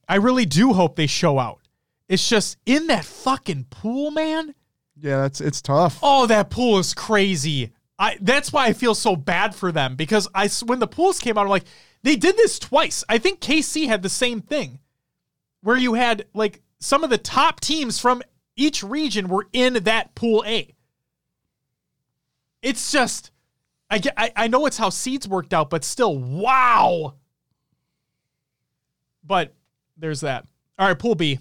I 0.07 0.15
really 0.15 0.45
do 0.45 0.73
hope 0.73 0.95
they 0.95 1.07
show 1.07 1.39
out. 1.39 1.59
It's 2.07 2.27
just 2.27 2.57
in 2.65 2.87
that 2.87 3.05
fucking 3.05 3.67
pool, 3.69 4.11
man. 4.11 4.53
Yeah, 4.97 5.21
that's 5.21 5.39
it's 5.39 5.61
tough. 5.61 5.99
Oh, 6.03 6.27
that 6.27 6.49
pool 6.49 6.77
is 6.77 6.93
crazy. 6.93 7.71
I 7.97 8.17
that's 8.21 8.51
why 8.51 8.65
I 8.65 8.73
feel 8.73 8.95
so 8.95 9.15
bad 9.15 9.55
for 9.55 9.71
them 9.71 9.95
because 9.95 10.27
I 10.35 10.49
when 10.65 10.79
the 10.79 10.87
pools 10.87 11.19
came 11.19 11.37
out, 11.37 11.43
I'm 11.43 11.49
like, 11.49 11.65
they 12.03 12.15
did 12.15 12.35
this 12.35 12.59
twice. 12.59 13.03
I 13.07 13.17
think 13.17 13.39
KC 13.39 13.87
had 13.87 14.01
the 14.01 14.09
same 14.09 14.41
thing, 14.41 14.79
where 15.61 15.77
you 15.77 15.93
had 15.93 16.25
like 16.33 16.61
some 16.81 17.03
of 17.03 17.09
the 17.09 17.17
top 17.17 17.61
teams 17.61 17.99
from 17.99 18.21
each 18.57 18.83
region 18.83 19.29
were 19.29 19.47
in 19.53 19.75
that 19.83 20.13
pool 20.15 20.43
A. 20.45 20.75
It's 22.61 22.91
just, 22.91 23.31
I 23.89 23.99
get, 23.99 24.13
I, 24.17 24.31
I 24.35 24.47
know 24.47 24.65
it's 24.65 24.77
how 24.77 24.89
seeds 24.89 25.27
worked 25.27 25.53
out, 25.53 25.69
but 25.69 25.83
still, 25.83 26.17
wow. 26.17 27.15
But 29.23 29.53
there's 29.95 30.21
that. 30.21 30.45
All 30.77 30.87
right, 30.87 30.97
Pool 30.97 31.15
B. 31.15 31.39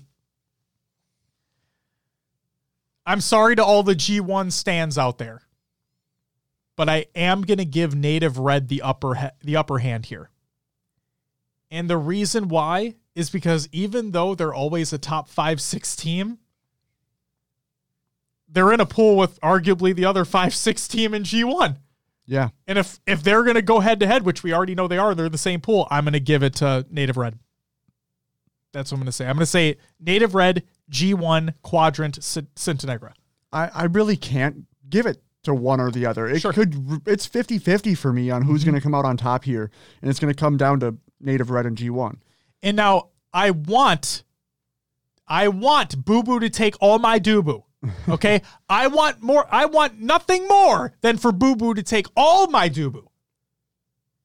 I'm 3.07 3.21
sorry 3.21 3.57
to 3.57 3.65
all 3.65 3.83
the 3.83 3.95
G1 3.95 4.53
stands 4.53 4.99
out 4.99 5.19
there, 5.19 5.43
but 6.77 6.89
I 6.89 7.07
am 7.15 7.43
going 7.43 7.59
to 7.59 7.65
give 7.65 7.95
Native 7.95 8.39
Red 8.39 8.69
the 8.69 8.83
upper 8.83 9.15
he- 9.15 9.27
the 9.43 9.57
upper 9.57 9.79
hand 9.79 10.07
here. 10.07 10.31
And 11.71 11.89
the 11.89 11.97
reason 11.97 12.49
why 12.49 12.95
is 13.15 13.31
because 13.31 13.69
even 13.73 14.13
though 14.13 14.35
they're 14.35 14.55
always 14.55 14.93
a 14.93 14.99
top 14.99 15.29
5 15.29 15.61
6 15.61 15.97
team, 15.97 16.39
they're 18.49 18.73
in 18.73 18.81
a 18.81 18.87
pool 18.87 19.17
with 19.17 19.41
arguably 19.41 19.95
the 19.95 20.05
other 20.05 20.25
5 20.25 20.55
6 20.55 20.89
team 20.89 21.15
in 21.15 21.23
G1. 21.23 21.77
Yeah. 22.27 22.51
And 22.67 22.79
if 22.79 23.01
if 23.07 23.23
they're 23.23 23.43
going 23.43 23.57
to 23.57 23.63
go 23.63 23.81
head 23.81 23.99
to 24.01 24.07
head, 24.07 24.25
which 24.25 24.43
we 24.43 24.53
already 24.53 24.75
know 24.75 24.87
they 24.87 24.99
are, 24.99 25.15
they're 25.15 25.27
in 25.27 25.33
the 25.33 25.39
same 25.39 25.61
pool, 25.61 25.89
I'm 25.91 26.05
going 26.05 26.13
to 26.13 26.21
give 26.21 26.43
it 26.43 26.55
to 26.57 26.87
Native 26.91 27.17
Red. 27.17 27.39
That's 28.73 28.93
what 28.93 28.97
I'm 28.97 29.01
going 29.01 29.07
to 29.07 29.13
say. 29.13 29.27
I'm 29.27 29.35
going 29.35 29.41
to 29.41 29.47
say 29.47 29.79
Native 29.99 30.35
Red, 30.35 30.63
G1, 30.93 31.55
Quadrant, 31.63 32.21
Cintanegra. 32.21 33.15
I, 33.53 33.69
I 33.75 33.85
really 33.85 34.17
can't 34.17 34.67
give 34.89 35.07
it 35.07 35.21
to 35.43 35.55
one 35.55 35.81
or 35.81 35.91
the 35.91 36.07
other. 36.07 36.29
It 36.29 36.41
Sure. 36.41 36.53
could 36.53 37.03
it's 37.07 37.27
50-50 37.27 37.97
for 37.97 38.13
me 38.13 38.31
on 38.31 38.43
who's 38.43 38.61
mm-hmm. 38.61 38.71
going 38.71 38.81
to 38.81 38.83
come 38.83 38.95
out 38.95 39.05
on 39.05 39.17
top 39.17 39.45
here 39.45 39.71
and 40.01 40.11
it's 40.11 40.21
going 40.21 40.33
to 40.33 40.39
come 40.39 40.57
down 40.57 40.81
to 40.81 40.97
Native 41.21 41.51
Red 41.51 41.67
and 41.67 41.77
G1. 41.77 42.19
And 42.63 42.77
now 42.77 43.11
I 43.33 43.51
want, 43.51 44.25
I 45.27 45.49
want 45.49 46.05
Boo 46.05 46.23
Boo 46.23 46.41
to 46.41 46.51
take 46.51 46.75
all 46.81 46.99
my 46.99 47.19
doo 47.19 47.43
boo. 47.43 47.65
Okay, 48.09 48.43
I 48.69 48.89
want 48.89 49.23
more. 49.23 49.47
I 49.51 49.65
want 49.65 49.99
nothing 49.99 50.47
more 50.47 50.93
than 51.01 51.17
for 51.17 51.33
Boo 51.33 51.57
Boo 51.57 51.73
to 51.73 51.83
take 51.83 52.07
all 52.15 52.47
my 52.49 52.69
doo 52.69 52.91
boo. 52.91 53.11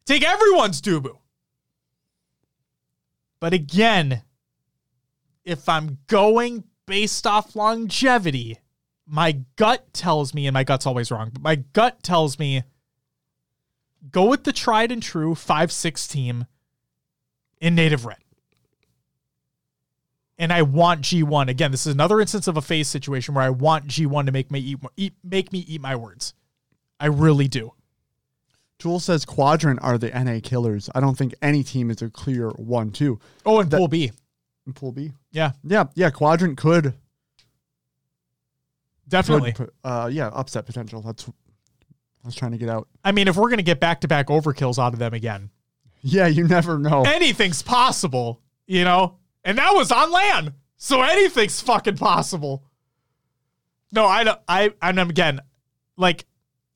Take 0.06 0.24
everyone's 0.24 0.82
doo 0.82 1.00
boo. 1.00 1.20
But 3.40 3.54
again, 3.54 4.24
if 5.46 5.70
I'm 5.70 6.00
going 6.08 6.66
based 6.86 7.26
off 7.26 7.56
longevity, 7.56 8.60
my 9.08 9.44
gut 9.56 9.94
tells 9.94 10.34
me, 10.34 10.48
and 10.48 10.54
my 10.54 10.64
gut's 10.64 10.86
always 10.86 11.12
wrong, 11.12 11.30
but 11.32 11.42
my 11.42 11.56
gut 11.56 12.04
tells 12.04 12.40
me 12.40 12.64
go 14.12 14.26
with 14.26 14.44
the 14.44 14.54
tried 14.54 14.92
and 14.92 15.02
true 15.02 15.36
5 15.36 15.72
6 15.72 16.08
team 16.08 16.46
in 17.60 17.76
native 17.76 18.06
red. 18.06 18.18
And 20.38 20.52
I 20.52 20.64
want 20.64 21.02
G1 21.02 21.48
again. 21.48 21.72
This 21.72 21.88
is 21.88 21.94
another 21.94 22.20
instance 22.20 22.48
of 22.48 22.58
a 22.58 22.62
FaZe 22.62 22.90
situation 22.90 23.34
where 23.36 23.44
I 23.46 23.50
want 23.50 23.88
G1 23.88 24.26
to 24.26 24.32
make 24.34 24.52
me 24.52 24.60
eat, 24.60 24.80
eat 24.98 25.14
make 25.24 25.54
me 25.54 25.60
eat 25.68 25.80
my 25.82 25.96
words. 25.96 26.34
I 27.00 27.06
really 27.08 27.48
do. 27.48 27.72
Tool 28.78 29.00
says 29.00 29.24
Quadrant 29.24 29.80
are 29.82 29.98
the 29.98 30.10
NA 30.10 30.40
killers. 30.44 30.90
I 30.94 31.00
don't 31.00 31.18
think 31.18 31.34
any 31.42 31.64
team 31.64 31.90
is 31.90 32.02
a 32.02 32.10
clear 32.10 32.50
1-2 32.52 33.20
Oh, 33.46 33.60
and 33.62 33.72
That- 33.72 33.78
Pool 33.78 33.88
B. 33.88 34.12
in 34.68 34.74
Pool 34.74 34.92
B. 34.92 35.14
Yeah, 35.32 35.54
Yeah, 35.64 35.86
yeah, 35.96 36.10
Quadrant 36.10 36.58
could 36.58 36.94
definitely. 39.08 39.54
could, 39.54 39.72
uh 39.84 40.10
yeah, 40.12 40.28
upset 40.28 40.66
potential. 40.66 41.02
That's 41.02 41.28
what 41.28 41.36
I 42.24 42.28
was 42.28 42.36
trying 42.36 42.52
to 42.52 42.58
get 42.58 42.70
out. 42.70 42.88
I 43.04 43.12
mean, 43.12 43.28
if 43.28 43.38
we're 43.38 43.50
gonna 43.50 43.62
get 43.62 43.80
back 43.80 44.02
to 44.02 44.08
back 44.08 44.28
overkills 44.28 44.78
out 44.78 44.94
of 44.94 45.00
them 45.00 45.14
again, 45.14 45.50
Yeah, 46.02 46.28
you 46.28 46.48
never 46.48 46.78
know. 46.78 47.04
anything's 47.04 47.62
possible, 47.62 48.42
you 48.68 48.84
know? 48.84 49.18
And 49.46 49.60
that 49.60 49.74
was 49.74 49.92
on 49.92 50.12
LAN. 50.12 50.56
So 50.76 51.02
anything's 51.02 51.62
fucking 51.62 51.98
possible. 51.98 52.66
No, 53.92 54.06
I 54.06 54.24
don't 54.26 54.40
I 54.48 54.74
and 54.82 55.00
again, 55.00 55.40
like 55.96 56.26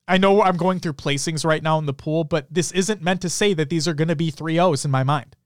I 0.08 0.16
know 0.16 0.42
I'm 0.42 0.56
going 0.56 0.80
through 0.80 0.94
placings 0.94 1.44
right 1.44 1.62
now 1.62 1.78
in 1.78 1.86
the 1.86 1.92
pool, 1.92 2.24
but 2.24 2.46
this 2.50 2.72
isn't 2.72 3.02
meant 3.02 3.20
to 3.22 3.28
say 3.28 3.52
that 3.54 3.68
these 3.68 3.86
are 3.86 3.94
going 3.94 4.08
to 4.08 4.16
be 4.16 4.32
3-0s 4.32 4.84
in 4.84 4.90
my 4.90 5.04
mind. 5.04 5.36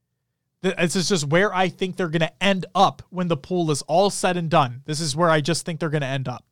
This 0.61 0.95
is 0.95 1.09
just 1.09 1.27
where 1.27 1.53
I 1.53 1.69
think 1.69 1.95
they're 1.95 2.07
going 2.07 2.21
to 2.21 2.43
end 2.43 2.65
up 2.73 3.03
when 3.11 3.27
the 3.27 3.37
pool 3.37 3.69
is 3.69 3.83
all 3.83 4.09
said 4.09 4.37
and 4.37 4.49
done. 4.49 4.81
This 4.85 4.99
is 4.99 5.15
where 5.15 5.29
I 5.29 5.41
just 5.41 5.65
think 5.65 5.79
they're 5.79 5.89
going 5.89 6.01
to 6.01 6.07
end 6.07 6.27
up. 6.27 6.43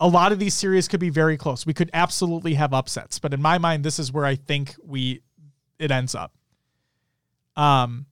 A 0.00 0.08
lot 0.08 0.32
of 0.32 0.40
these 0.40 0.54
series 0.54 0.88
could 0.88 0.98
be 0.98 1.10
very 1.10 1.36
close. 1.36 1.64
We 1.64 1.74
could 1.74 1.90
absolutely 1.94 2.54
have 2.54 2.74
upsets, 2.74 3.20
but 3.20 3.32
in 3.32 3.40
my 3.40 3.58
mind, 3.58 3.84
this 3.84 4.00
is 4.00 4.10
where 4.10 4.24
I 4.24 4.34
think 4.34 4.74
we 4.82 5.20
it 5.78 5.92
ends 5.92 6.16
up. 6.16 6.32
Um, 7.54 8.06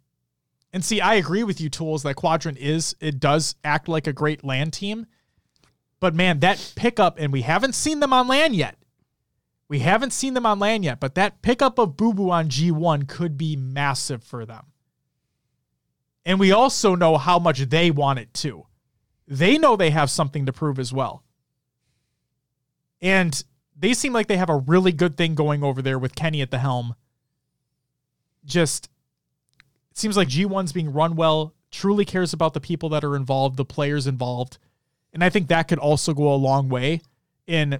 and 0.72 0.84
see, 0.84 1.00
I 1.00 1.14
agree 1.14 1.44
with 1.44 1.60
you, 1.60 1.68
Tools, 1.68 2.02
that 2.02 2.14
Quadrant 2.14 2.58
is, 2.58 2.96
it 3.00 3.20
does 3.20 3.56
act 3.62 3.88
like 3.88 4.06
a 4.06 4.12
great 4.12 4.42
LAN 4.44 4.70
team. 4.70 5.06
But 6.00 6.14
man, 6.14 6.40
that 6.40 6.72
pickup, 6.74 7.18
and 7.18 7.32
we 7.32 7.42
haven't 7.42 7.74
seen 7.74 8.00
them 8.00 8.12
on 8.12 8.26
LAN 8.26 8.54
yet. 8.54 8.76
We 9.68 9.80
haven't 9.80 10.12
seen 10.12 10.34
them 10.34 10.46
on 10.46 10.58
LAN 10.58 10.82
yet, 10.82 11.00
but 11.00 11.14
that 11.14 11.42
pickup 11.42 11.78
of 11.78 11.96
Boo 11.96 12.12
Boo 12.12 12.30
on 12.30 12.48
G1 12.48 13.06
could 13.08 13.38
be 13.38 13.56
massive 13.56 14.22
for 14.24 14.44
them. 14.44 14.66
And 16.24 16.40
we 16.40 16.52
also 16.52 16.94
know 16.94 17.18
how 17.18 17.38
much 17.38 17.60
they 17.60 17.90
want 17.90 18.18
it 18.18 18.32
too. 18.32 18.66
They 19.26 19.58
know 19.58 19.76
they 19.76 19.90
have 19.90 20.10
something 20.10 20.46
to 20.46 20.52
prove 20.52 20.78
as 20.78 20.92
well. 20.92 21.22
And 23.00 23.42
they 23.76 23.94
seem 23.94 24.12
like 24.12 24.28
they 24.28 24.36
have 24.36 24.50
a 24.50 24.56
really 24.56 24.92
good 24.92 25.16
thing 25.16 25.34
going 25.34 25.62
over 25.62 25.82
there 25.82 25.98
with 25.98 26.14
Kenny 26.14 26.40
at 26.42 26.50
the 26.50 26.58
helm. 26.58 26.94
Just 28.44 28.88
it 29.92 29.98
seems 29.98 30.16
like 30.16 30.28
G1's 30.28 30.72
being 30.72 30.90
run 30.90 31.16
well, 31.16 31.54
truly 31.70 32.06
cares 32.06 32.32
about 32.32 32.54
the 32.54 32.60
people 32.60 32.88
that 32.88 33.04
are 33.04 33.14
involved, 33.14 33.58
the 33.58 33.64
players 33.64 34.06
involved. 34.06 34.56
And 35.12 35.22
I 35.22 35.28
think 35.28 35.48
that 35.48 35.68
could 35.68 35.78
also 35.78 36.14
go 36.14 36.32
a 36.32 36.34
long 36.34 36.70
way 36.70 37.02
in 37.46 37.78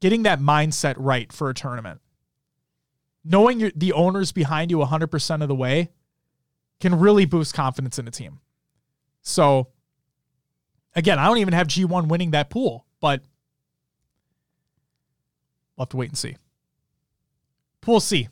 getting 0.00 0.24
that 0.24 0.40
mindset 0.40 0.94
right 0.98 1.32
for 1.32 1.48
a 1.48 1.54
tournament. 1.54 2.02
Knowing 3.24 3.60
your, 3.60 3.70
the 3.74 3.94
owners 3.94 4.30
behind 4.30 4.70
you 4.70 4.76
100% 4.76 5.42
of 5.42 5.48
the 5.48 5.54
way 5.54 5.88
can 6.80 6.98
really 6.98 7.24
boost 7.24 7.54
confidence 7.54 7.98
in 7.98 8.06
a 8.06 8.10
team. 8.10 8.40
So, 9.22 9.68
again, 10.94 11.18
I 11.18 11.28
don't 11.28 11.38
even 11.38 11.54
have 11.54 11.66
G1 11.66 12.08
winning 12.08 12.32
that 12.32 12.50
pool, 12.50 12.84
but 13.00 13.22
we'll 15.76 15.84
have 15.84 15.88
to 15.88 15.96
wait 15.96 16.10
and 16.10 16.18
see. 16.18 16.36
Pool 17.80 18.00
C. 18.00 18.28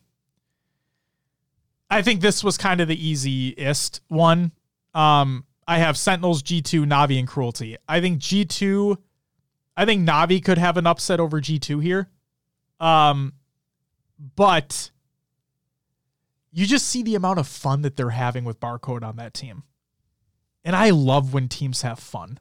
I 1.91 2.03
think 2.03 2.21
this 2.21 2.43
was 2.43 2.59
kind 2.59 2.81
of 2.81 2.89
the 2.89 3.07
easiest 3.09 4.01
one. 4.09 4.53
Um, 4.95 5.45
I 5.69 5.79
have 5.79 5.97
Sentinels, 5.97 6.43
G2, 6.43 6.85
Navi, 6.85 7.19
and 7.19 7.29
Cruelty. 7.29 7.77
I 7.89 8.01
think 8.01 8.21
G2, 8.21 8.97
I 9.77 9.85
think 9.85 10.09
Navi 10.09 10.45
could 10.45 10.59
have 10.59 10.77
an 10.77 10.87
upset 10.87 11.21
over 11.21 11.41
G2 11.41 11.83
here. 11.83 12.09
Um, 12.81 13.35
but 14.37 14.91
you 16.53 16.67
just 16.67 16.87
see 16.87 17.03
the 17.03 17.15
amount 17.15 17.39
of 17.39 17.47
fun 17.47 17.83
that 17.83 17.97
they're 17.97 18.11
having 18.11 18.45
with 18.45 18.61
Barcode 18.61 19.03
on 19.03 19.17
that 19.17 19.35
team. 19.35 19.63
And 20.65 20.75
I 20.75 20.91
love 20.91 21.33
when 21.33 21.49
teams 21.49 21.83
have 21.83 21.99
fun. 21.99 22.41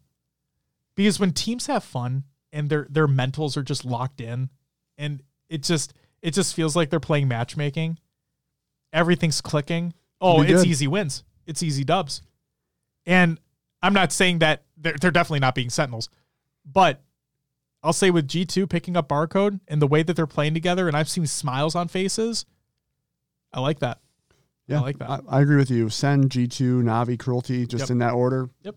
Because 0.96 1.20
when 1.20 1.34
teams 1.34 1.68
have 1.68 1.84
fun 1.84 2.24
and 2.54 2.70
their 2.70 2.88
their 2.90 3.08
mentals 3.08 3.58
are 3.58 3.64
just 3.64 3.84
locked 3.84 4.22
in 4.22 4.50
and 4.98 5.22
it 5.50 5.62
just 5.62 5.94
it 6.22 6.34
just 6.34 6.56
feels 6.56 6.76
like 6.76 6.90
they're 6.90 7.00
playing 7.00 7.28
matchmaking. 7.28 8.00
Everything's 8.96 9.42
clicking. 9.42 9.94
Oh, 10.22 10.42
it's 10.42 10.52
good. 10.64 10.66
easy 10.68 10.88
wins. 10.88 11.24
It's 11.46 11.62
easy 11.62 11.84
dubs. 11.84 12.22
And 13.06 13.40
I'm 13.84 13.94
not 13.94 14.12
saying 14.12 14.40
that 14.40 14.64
they're, 14.78 14.96
they're 15.00 15.12
definitely 15.12 15.42
not 15.42 15.54
being 15.54 15.70
Sentinels, 15.70 16.10
but 16.66 17.02
I'll 17.84 17.94
say 17.94 18.10
with 18.10 18.28
G2 18.28 18.68
picking 18.68 18.98
up 18.98 19.10
barcode 19.10 19.60
and 19.68 19.80
the 19.82 19.86
way 19.88 20.02
that 20.02 20.16
they're 20.16 20.26
playing 20.26 20.56
together, 20.56 20.88
and 20.88 20.98
I've 20.98 21.10
seen 21.10 21.28
smiles 21.28 21.76
on 21.76 21.88
faces, 21.88 22.46
I 23.54 23.60
like 23.60 23.80
that. 23.80 24.00
Yeah, 24.68 24.80
I 24.80 24.82
like 24.82 24.98
that. 24.98 25.10
I, 25.10 25.20
I 25.30 25.42
agree 25.42 25.58
with 25.58 25.70
you. 25.70 25.90
Send 25.90 26.32
G2, 26.32 26.82
Navi, 26.82 27.20
Cruelty, 27.20 27.68
just 27.68 27.84
Yep. 27.84 27.90
in 27.92 27.98
that 28.00 28.14
order. 28.14 28.50
Yep. 28.64 28.76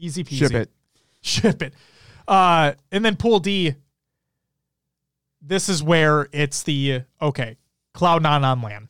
Easy 0.00 0.24
peasy. 0.24 0.38
Ship 0.38 0.52
it. 0.54 0.70
Ship 1.20 1.62
it. 1.62 1.74
Uh, 2.26 2.72
and 2.90 3.04
then 3.04 3.14
pool 3.16 3.38
D. 3.38 3.76
This 5.42 5.68
is 5.68 5.82
where 5.82 6.28
it's 6.32 6.62
the 6.64 7.02
okay. 7.22 7.56
Cloud9 7.94 8.42
on 8.42 8.62
LAN. 8.62 8.88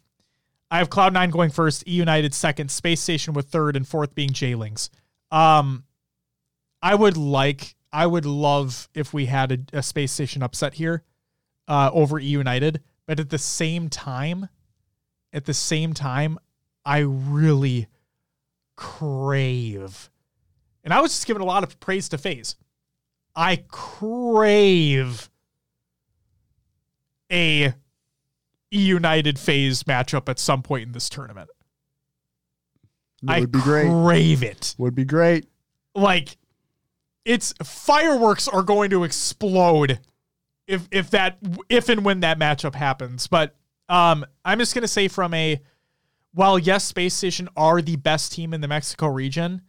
I 0.70 0.78
have 0.78 0.88
Cloud9 0.88 1.30
going 1.32 1.50
first, 1.50 1.86
E 1.88 1.92
United 1.92 2.32
second, 2.32 2.70
Space 2.70 3.00
Station 3.00 3.34
with 3.34 3.48
third, 3.48 3.76
and 3.76 3.86
fourth 3.86 4.14
being 4.14 4.30
Jlingz. 4.30 4.88
Um, 5.30 5.84
I 6.82 6.94
would 6.94 7.16
like, 7.16 7.74
I 7.92 8.06
would 8.06 8.24
love 8.24 8.88
if 8.94 9.12
we 9.12 9.26
had 9.26 9.52
a, 9.52 9.78
a 9.78 9.82
Space 9.82 10.12
Station 10.12 10.42
upset 10.42 10.74
here 10.74 11.02
uh, 11.66 11.90
over 11.92 12.20
E 12.20 12.24
United, 12.24 12.82
but 13.06 13.18
at 13.18 13.30
the 13.30 13.38
same 13.38 13.88
time, 13.88 14.48
at 15.32 15.44
the 15.44 15.54
same 15.54 15.92
time, 15.92 16.38
I 16.84 16.98
really 17.00 17.88
crave, 18.76 20.10
and 20.84 20.94
I 20.94 21.00
was 21.00 21.12
just 21.12 21.26
giving 21.26 21.42
a 21.42 21.46
lot 21.46 21.64
of 21.64 21.78
praise 21.80 22.08
to 22.10 22.18
FaZe. 22.18 22.56
I 23.34 23.64
crave 23.68 25.30
a 27.30 27.74
United 28.70 29.38
FaZe 29.38 29.82
matchup 29.84 30.28
at 30.28 30.38
some 30.38 30.62
point 30.62 30.86
in 30.86 30.92
this 30.92 31.08
tournament. 31.08 31.50
That 33.22 33.32
I 33.32 33.40
would 33.40 33.52
be 33.52 33.60
great. 33.60 33.88
crave 33.88 34.42
it. 34.42 34.74
Would 34.78 34.94
be 34.94 35.04
great. 35.04 35.46
Like 35.94 36.36
it's 37.24 37.52
fireworks 37.62 38.48
are 38.48 38.62
going 38.62 38.90
to 38.90 39.04
explode 39.04 40.00
if 40.66 40.88
if 40.90 41.10
that 41.10 41.38
if 41.68 41.88
and 41.88 42.04
when 42.04 42.20
that 42.20 42.38
matchup 42.38 42.74
happens. 42.74 43.26
But 43.26 43.54
um, 43.88 44.24
I'm 44.44 44.58
just 44.58 44.74
gonna 44.74 44.88
say 44.88 45.08
from 45.08 45.34
a 45.34 45.60
while 46.32 46.58
yes, 46.58 46.84
Space 46.84 47.14
Station 47.14 47.48
are 47.56 47.82
the 47.82 47.96
best 47.96 48.32
team 48.32 48.54
in 48.54 48.60
the 48.60 48.68
Mexico 48.68 49.08
region. 49.08 49.62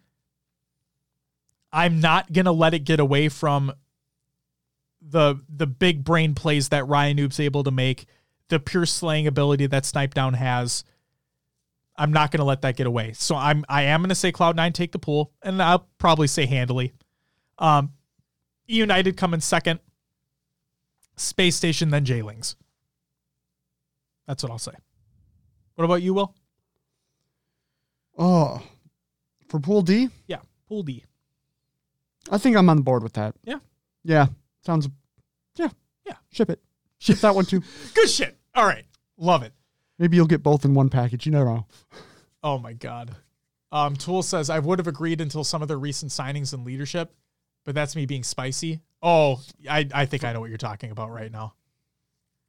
I'm 1.73 1.99
not 1.99 2.32
gonna 2.32 2.52
let 2.52 2.73
it 2.73 2.80
get 2.80 2.99
away 2.99 3.30
from 3.30 3.73
the 5.02 5.36
the 5.49 5.68
big 5.68 6.03
brain 6.03 6.36
plays 6.36 6.69
that 6.69 6.84
Ryanoob's 6.84 7.40
able 7.40 7.64
to 7.64 7.72
make, 7.72 8.06
the 8.52 8.60
pure 8.60 8.86
slaying 8.86 9.26
ability 9.28 9.65
that 9.68 9.84
Snip3down 9.84 10.36
has. 10.36 10.84
I'm 11.95 12.11
not 12.14 12.32
gonna 12.32 12.45
let 12.45 12.61
that 12.61 12.76
get 12.76 12.86
away. 12.86 13.14
So 13.14 13.36
I'm 13.36 13.65
I 13.68 13.84
am 13.84 14.02
gonna 14.02 14.14
say 14.14 14.32
Cloud9 14.32 14.73
take 14.73 14.91
the 14.91 14.99
pool, 14.99 15.32
and 15.41 15.61
I'll 15.61 15.88
probably 15.98 16.28
say 16.28 16.45
handily. 16.45 16.94
Um 17.57 17.94
United 18.68 19.18
come 19.18 19.34
in 19.34 19.41
second. 19.41 19.80
Space 21.15 21.56
Station, 21.56 21.90
then 21.90 22.06
Jlingz. 22.06 22.56
That's 24.28 24.44
what 24.44 24.52
I'll 24.52 24.60
say. 24.60 24.72
What 25.76 25.86
about 25.86 26.02
you, 26.02 26.14
Will? 26.14 26.36
Oh, 28.18 28.61
for 29.48 29.60
Pool 29.60 29.82
D, 29.82 30.10
Yeah, 30.28 30.40
Pool 30.68 30.84
D. 30.84 31.03
I 32.30 32.38
think 32.38 32.56
I'm 32.56 32.69
on 32.69 32.82
board 32.82 33.03
with 33.03 33.14
that. 33.14 33.36
Yeah. 33.44 33.60
Yeah. 34.03 34.28
Sounds. 34.65 34.88
Yeah. 35.56 35.69
Yeah. 36.06 36.15
Ship 36.32 36.49
it. 36.49 36.61
Ship 36.99 37.18
that 37.18 37.34
one 37.36 37.45
too. 37.45 37.61
Good 37.95 38.10
shit. 38.10 38.38
All 38.56 38.65
right. 38.65 38.86
Love 39.18 39.44
it. 39.44 39.53
Maybe 39.99 40.18
you'll 40.18 40.28
get 40.28 40.44
both 40.44 40.65
in 40.65 40.73
one 40.73 40.90
package. 40.90 41.26
You 41.26 41.32
never 41.32 41.45
know. 41.45 41.68
Oh 42.44 42.57
my 42.57 42.73
god. 42.73 43.15
Um, 43.72 43.95
Tool 43.95 44.23
says 44.23 44.49
I 44.49 44.60
would 44.60 44.80
have 44.80 44.88
agreed 44.88 45.22
until 45.22 45.44
some 45.44 45.61
of 45.61 45.68
the 45.68 45.78
recent 45.78 46.11
signings 46.11 46.53
and 46.53 46.65
leadership, 46.65 47.14
but 47.64 47.76
that's 47.76 47.95
me 47.95 48.06
being 48.06 48.23
spicy. 48.23 48.82
Oh, 49.02 49.41
I, 49.69 49.88
I 49.94 50.06
think 50.06 50.23
I 50.23 50.34
know 50.34 50.40
what 50.40 50.49
you're 50.49 50.57
talking 50.57 50.91
about 50.91 51.11
right 51.11 51.32
now. 51.32 51.53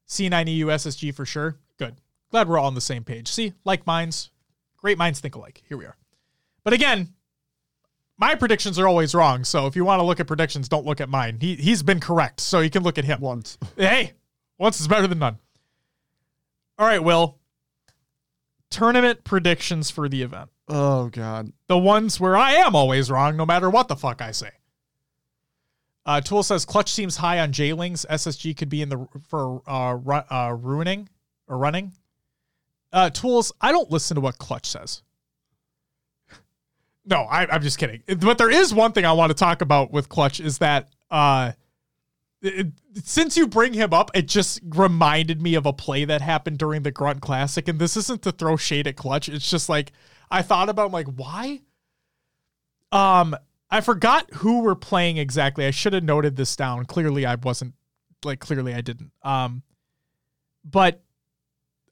C9EU 0.08 0.64
SSG 0.64 1.14
for 1.14 1.24
sure. 1.24 1.56
Good. 1.78 1.96
Glad 2.30 2.48
we're 2.48 2.58
all 2.58 2.66
on 2.66 2.74
the 2.74 2.80
same 2.80 3.04
page. 3.04 3.28
See, 3.28 3.52
like 3.64 3.86
minds, 3.86 4.30
great 4.76 4.98
minds 4.98 5.20
think 5.20 5.34
alike. 5.34 5.62
Here 5.68 5.76
we 5.76 5.84
are. 5.84 5.96
But 6.64 6.72
again, 6.72 7.12
my 8.18 8.34
predictions 8.34 8.78
are 8.78 8.88
always 8.88 9.14
wrong. 9.14 9.44
So 9.44 9.66
if 9.66 9.76
you 9.76 9.84
want 9.84 10.00
to 10.00 10.04
look 10.04 10.20
at 10.20 10.26
predictions, 10.26 10.68
don't 10.68 10.86
look 10.86 11.00
at 11.00 11.08
mine. 11.08 11.38
He 11.40 11.54
he's 11.56 11.82
been 11.82 12.00
correct, 12.00 12.40
so 12.40 12.60
you 12.60 12.70
can 12.70 12.82
look 12.82 12.98
at 12.98 13.04
him. 13.04 13.20
Once. 13.20 13.58
Hey, 13.76 14.12
once 14.58 14.80
is 14.80 14.88
better 14.88 15.06
than 15.06 15.18
none. 15.18 15.38
All 16.78 16.86
right, 16.86 17.02
Will. 17.02 17.38
Tournament 18.70 19.24
predictions 19.24 19.90
for 19.90 20.08
the 20.08 20.22
event. 20.22 20.50
Oh 20.68 21.08
God. 21.08 21.52
The 21.66 21.78
ones 21.78 22.18
where 22.18 22.36
I 22.36 22.52
am 22.52 22.74
always 22.74 23.10
wrong, 23.10 23.36
no 23.36 23.44
matter 23.44 23.68
what 23.68 23.88
the 23.88 23.96
fuck 23.96 24.22
I 24.22 24.32
say. 24.32 24.50
Uh, 26.04 26.20
Tool 26.20 26.42
says 26.42 26.64
clutch 26.64 26.90
seems 26.90 27.16
high 27.16 27.38
on 27.38 27.52
Jlingz. 27.52 28.06
SSG 28.06 28.56
could 28.56 28.68
be 28.68 28.82
in 28.82 28.88
the 28.88 29.06
for 29.28 29.62
uh, 29.68 29.96
ru- 30.02 30.14
uh 30.30 30.56
ruining 30.58 31.08
or 31.46 31.58
running. 31.58 31.92
Uh, 32.92 33.10
Tools, 33.10 33.52
I 33.60 33.72
don't 33.72 33.90
listen 33.90 34.16
to 34.16 34.20
what 34.20 34.38
Clutch 34.38 34.66
says. 34.66 35.02
No, 37.04 37.22
I, 37.22 37.46
I'm 37.50 37.62
just 37.62 37.78
kidding. 37.78 38.02
But 38.20 38.38
there 38.38 38.50
is 38.50 38.72
one 38.72 38.92
thing 38.92 39.04
I 39.04 39.12
want 39.12 39.30
to 39.30 39.34
talk 39.34 39.60
about 39.60 39.90
with 39.92 40.08
Clutch 40.08 40.40
is 40.40 40.58
that 40.58 40.88
uh, 41.10 41.52
since 43.04 43.36
you 43.36 43.46
bring 43.46 43.72
him 43.72 43.92
up, 43.92 44.10
it 44.14 44.26
just 44.26 44.60
reminded 44.64 45.40
me 45.40 45.54
of 45.54 45.66
a 45.66 45.72
play 45.72 46.04
that 46.04 46.20
happened 46.20 46.58
during 46.58 46.82
the 46.82 46.90
Grunt 46.90 47.20
Classic. 47.20 47.68
And 47.68 47.78
this 47.78 47.96
isn't 47.96 48.22
to 48.22 48.32
throw 48.32 48.56
shade 48.56 48.86
at 48.86 48.96
Clutch. 48.96 49.28
It's 49.28 49.48
just 49.48 49.68
like 49.68 49.92
I 50.30 50.42
thought 50.42 50.68
about 50.68 50.90
like 50.90 51.06
why. 51.06 51.60
Um, 52.90 53.36
I 53.70 53.80
forgot 53.80 54.28
who 54.34 54.60
we're 54.62 54.74
playing 54.74 55.16
exactly. 55.16 55.64
I 55.64 55.70
should 55.70 55.92
have 55.92 56.04
noted 56.04 56.36
this 56.36 56.56
down. 56.56 56.84
Clearly, 56.84 57.24
I 57.24 57.36
wasn't 57.36 57.74
like 58.24 58.40
clearly 58.40 58.74
I 58.74 58.80
didn't. 58.80 59.12
Um, 59.22 59.62
but 60.64 61.02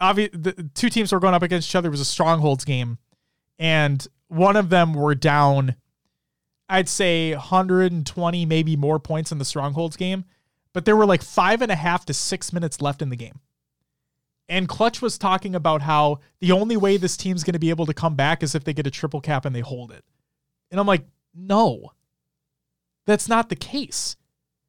obviously, 0.01 0.39
the 0.39 0.71
two 0.75 0.91
teams 0.91 1.13
were 1.13 1.21
going 1.21 1.35
up 1.35 1.43
against 1.43 1.71
each 1.71 1.77
other. 1.77 1.89
It 1.89 1.93
was 1.93 2.01
a 2.01 2.05
strongholds 2.05 2.65
game, 2.65 2.99
and 3.59 4.07
one 4.29 4.57
of 4.57 4.69
them 4.69 4.95
were 4.95 5.15
down. 5.15 5.77
I'd 6.69 6.89
say 6.89 7.35
120, 7.35 8.47
maybe 8.47 8.77
more 8.77 9.01
points 9.01 9.33
in 9.33 9.39
the 9.39 9.45
strongholds 9.45 9.97
game, 9.97 10.25
but 10.73 10.85
there 10.85 10.97
were 10.97 11.07
like 11.07 11.23
five 11.23 11.63
and 11.63 11.73
a 11.73 11.77
half 11.77 12.05
to 12.07 12.15
six 12.15 12.53
minutes 12.53 12.81
left 12.81 13.03
in 13.03 13.11
the 13.11 13.17
game. 13.17 13.41
And 14.49 14.69
Clutch 14.69 15.01
was 15.01 15.17
talking 15.17 15.55
about 15.55 15.83
how 15.83 16.19
the 16.41 16.53
only 16.53 16.77
way 16.77 16.97
this 16.97 17.17
team's 17.17 17.45
going 17.45 17.53
to 17.53 17.61
be 17.61 17.71
able 17.71 17.87
to 17.87 17.95
come 17.95 18.17
back 18.17 18.43
is 18.43 18.55
if 18.55 18.65
they 18.65 18.73
get 18.73 18.87
a 18.87 18.91
triple 18.91 19.21
cap 19.21 19.45
and 19.45 19.55
they 19.55 19.61
hold 19.61 19.93
it. 19.93 20.05
And 20.71 20.81
I'm 20.81 20.87
like, 20.87 21.05
no, 21.35 21.93
that's 23.07 23.29
not 23.29 23.49
the 23.49 23.57
case. 23.57 24.17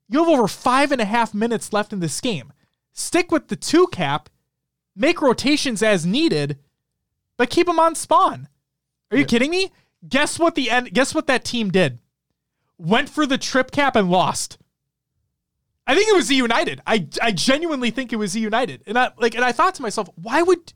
You 0.08 0.20
have 0.20 0.32
over 0.32 0.48
five 0.48 0.92
and 0.92 1.02
a 1.02 1.06
half 1.06 1.34
minutes 1.34 1.74
left 1.74 1.94
in 1.94 2.00
this 2.00 2.22
game. 2.22 2.54
Stick 2.94 3.32
with 3.32 3.48
the 3.48 3.56
two 3.56 3.88
cap, 3.88 4.30
make 4.96 5.22
rotations 5.22 5.82
as 5.82 6.06
needed, 6.06 6.60
but 7.38 7.50
keep 7.50 7.66
them 7.66 7.80
on 7.80 7.96
spawn. 7.96 8.50
Are 9.10 9.18
you 9.18 9.26
kidding 9.26 9.52
me? 9.52 9.72
Guess 10.08 10.40
what 10.40 10.56
the 10.56 10.70
end? 10.70 10.94
Guess 10.94 11.16
what 11.16 11.28
that 11.28 11.44
team 11.44 11.70
did? 11.70 12.00
Went 12.78 13.10
for 13.10 13.26
the 13.26 13.38
trip 13.38 13.72
cap 13.72 13.96
and 13.96 14.10
lost. 14.10 14.58
I 15.88 15.96
think 15.96 16.10
it 16.10 16.16
was 16.16 16.28
the 16.28 16.36
United. 16.36 16.82
I 16.86 17.08
I 17.22 17.32
genuinely 17.32 17.92
think 17.92 18.14
it 18.14 18.18
was 18.18 18.34
the 18.34 18.40
United. 18.40 18.84
And 18.88 18.98
I 18.98 19.12
like 19.18 19.36
and 19.36 19.44
I 19.44 19.52
thought 19.52 19.76
to 19.76 19.82
myself, 19.82 20.10
why 20.16 20.42
would 20.42 20.74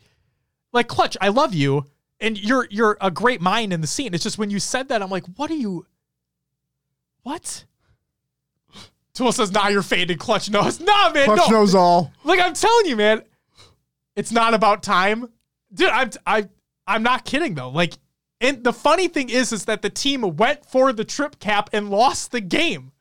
like 0.73 0.87
Clutch, 0.87 1.15
I 1.21 1.29
love 1.29 1.53
you 1.53 1.85
and 2.19 2.37
you're 2.37 2.67
you're 2.69 2.97
a 3.01 3.11
great 3.11 3.41
mind 3.41 3.73
in 3.73 3.81
the 3.81 3.87
scene. 3.87 4.13
It's 4.13 4.23
just 4.23 4.37
when 4.37 4.49
you 4.49 4.59
said 4.59 4.89
that 4.89 5.01
I'm 5.01 5.09
like, 5.09 5.25
what 5.35 5.51
are 5.51 5.55
you 5.55 5.85
What? 7.23 7.65
Tool 9.13 9.31
says, 9.31 9.51
nah, 9.51 9.69
you're 9.69 9.81
faded. 9.81 10.19
Clutch 10.19 10.49
knows. 10.49 10.79
Nah, 10.81 11.11
man, 11.11 11.25
Clutch 11.25 11.49
no. 11.49 11.59
knows 11.59 11.73
all. 11.75 12.11
Like 12.23 12.39
I'm 12.39 12.53
telling 12.53 12.87
you, 12.87 12.95
man, 12.95 13.23
it's 14.15 14.31
not 14.31 14.53
about 14.53 14.83
time, 14.83 15.29
dude. 15.73 15.89
I'm 15.89 16.11
I 16.25 16.49
I'm 16.87 17.03
not 17.03 17.25
kidding 17.25 17.55
though. 17.55 17.69
Like, 17.69 17.93
and 18.41 18.63
the 18.63 18.73
funny 18.73 19.07
thing 19.07 19.29
is, 19.29 19.51
is 19.51 19.65
that 19.65 19.81
the 19.81 19.89
team 19.89 20.35
went 20.35 20.65
for 20.65 20.91
the 20.93 21.05
trip 21.05 21.39
cap 21.39 21.69
and 21.73 21.89
lost 21.89 22.31
the 22.31 22.41
game. 22.41 22.91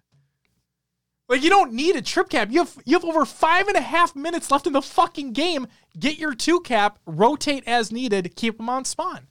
Like, 1.35 1.43
you 1.43 1.51
don't 1.51 1.73
need 1.73 1.97
a 1.97 2.01
trip 2.01 2.29
cap. 2.29 2.53
You 2.53 2.61
have 2.61 2.79
you 2.85 2.95
have 2.95 3.05
over 3.05 3.25
five 3.25 3.67
and 3.67 3.77
a 3.77 3.81
half 3.81 4.15
minutes 4.15 4.53
left 4.53 4.69
in 4.69 4.73
the 4.73 4.81
fucking 4.81 5.33
game. 5.33 5.67
Get 5.99 6.17
your 6.17 6.33
two 6.33 6.61
cap, 6.61 7.01
rotate 7.07 7.65
as 7.67 7.91
needed, 7.91 8.37
keep 8.37 8.57
them 8.57 8.69
on 8.69 8.85
spawn. 8.85 9.27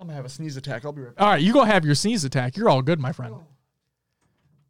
I'm 0.00 0.06
gonna 0.06 0.16
have 0.16 0.24
a 0.24 0.30
sneeze 0.30 0.56
attack. 0.56 0.86
I'll 0.86 0.92
be 0.92 1.02
right 1.02 1.14
back. 1.14 1.22
All 1.22 1.30
right, 1.32 1.42
you 1.42 1.52
go 1.52 1.64
have 1.64 1.84
your 1.84 1.94
sneeze 1.94 2.24
attack. 2.24 2.56
You're 2.56 2.70
all 2.70 2.80
good, 2.80 2.98
my 2.98 3.12
friend. 3.12 3.34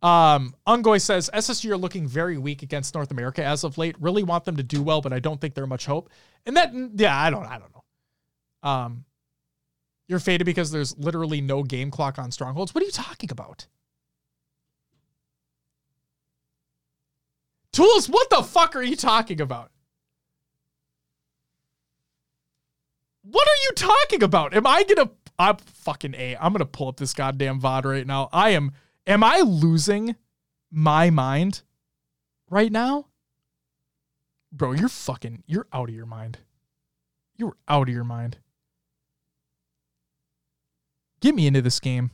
Um, 0.02 0.56
Ungoy 0.66 1.00
says 1.00 1.30
SSU 1.32 1.70
are 1.70 1.76
looking 1.76 2.08
very 2.08 2.38
weak 2.38 2.64
against 2.64 2.96
North 2.96 3.12
America 3.12 3.44
as 3.44 3.62
of 3.62 3.78
late. 3.78 3.94
Really 4.00 4.24
want 4.24 4.44
them 4.46 4.56
to 4.56 4.64
do 4.64 4.82
well, 4.82 5.00
but 5.00 5.12
I 5.12 5.20
don't 5.20 5.40
think 5.40 5.54
they're 5.54 5.64
much 5.64 5.86
hope. 5.86 6.10
And 6.44 6.56
that, 6.56 6.72
yeah, 6.96 7.16
I 7.16 7.30
don't, 7.30 7.46
I 7.46 7.60
don't 7.60 7.70
know. 7.72 8.68
Um, 8.68 9.04
you're 10.08 10.18
faded 10.18 10.44
because 10.44 10.72
there's 10.72 10.98
literally 10.98 11.40
no 11.40 11.62
game 11.62 11.92
clock 11.92 12.18
on 12.18 12.32
strongholds. 12.32 12.74
What 12.74 12.82
are 12.82 12.86
you 12.86 12.90
talking 12.90 13.30
about? 13.30 13.68
Tools, 17.76 18.08
what 18.08 18.30
the 18.30 18.42
fuck 18.42 18.74
are 18.74 18.82
you 18.82 18.96
talking 18.96 19.38
about? 19.38 19.70
What 23.22 23.46
are 23.46 23.62
you 23.64 23.72
talking 23.76 24.22
about? 24.22 24.54
Am 24.54 24.66
I 24.66 24.82
gonna? 24.82 25.10
I'm 25.38 25.58
fucking 25.58 26.14
a. 26.14 26.36
I'm 26.36 26.52
gonna 26.52 26.64
pull 26.64 26.88
up 26.88 26.96
this 26.96 27.12
goddamn 27.12 27.60
VOD 27.60 27.84
right 27.84 28.06
now. 28.06 28.30
I 28.32 28.50
am. 28.50 28.72
Am 29.06 29.22
I 29.22 29.40
losing 29.40 30.16
my 30.70 31.10
mind 31.10 31.64
right 32.48 32.72
now? 32.72 33.08
Bro, 34.50 34.72
you're 34.72 34.88
fucking. 34.88 35.42
You're 35.46 35.66
out 35.70 35.90
of 35.90 35.94
your 35.94 36.06
mind. 36.06 36.38
You're 37.36 37.58
out 37.68 37.90
of 37.90 37.94
your 37.94 38.04
mind. 38.04 38.38
Get 41.20 41.34
me 41.34 41.46
into 41.46 41.60
this 41.60 41.78
game. 41.78 42.10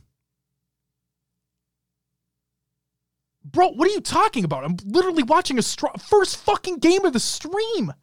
Bro, 3.43 3.71
what 3.71 3.87
are 3.87 3.91
you 3.91 4.01
talking 4.01 4.43
about? 4.43 4.63
I'm 4.63 4.77
literally 4.85 5.23
watching 5.23 5.59
a 5.59 5.61
str- 5.61 5.87
first 5.99 6.37
fucking 6.37 6.77
game 6.77 7.05
of 7.05 7.13
the 7.13 7.19
stream. 7.19 7.93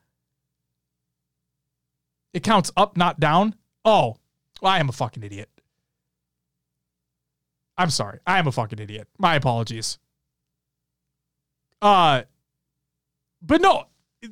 It 2.33 2.43
counts 2.43 2.71
up, 2.77 2.97
not 2.97 3.19
down. 3.19 3.55
Oh, 3.85 4.17
well, 4.61 4.73
I 4.73 4.79
am 4.79 4.89
a 4.89 4.93
fucking 4.93 5.23
idiot. 5.23 5.49
I'm 7.77 7.91
sorry. 7.91 8.21
I 8.27 8.39
am 8.39 8.47
a 8.47 8.53
fucking 8.53 8.79
idiot. 8.79 9.09
My 9.19 9.37
apologies. 9.37 9.99
Uh 11.81 12.23
but 13.41 13.63
no, 13.63 13.85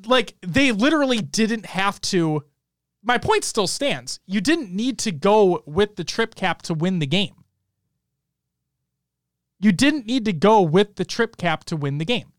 like 0.04 0.34
they 0.46 0.70
literally 0.70 1.22
didn't 1.22 1.64
have 1.64 1.98
to 2.02 2.44
my 3.02 3.16
point 3.16 3.44
still 3.44 3.66
stands. 3.66 4.20
You 4.26 4.42
didn't 4.42 4.70
need 4.70 4.98
to 4.98 5.12
go 5.12 5.62
with 5.64 5.96
the 5.96 6.04
trip 6.04 6.34
cap 6.34 6.60
to 6.62 6.74
win 6.74 6.98
the 6.98 7.06
game. 7.06 7.37
You 9.60 9.72
didn't 9.72 10.06
need 10.06 10.24
to 10.24 10.32
go 10.32 10.62
with 10.62 10.96
the 10.96 11.04
trip 11.04 11.36
cap 11.36 11.64
to 11.64 11.76
win 11.76 11.98
the 11.98 12.04
game. 12.04 12.32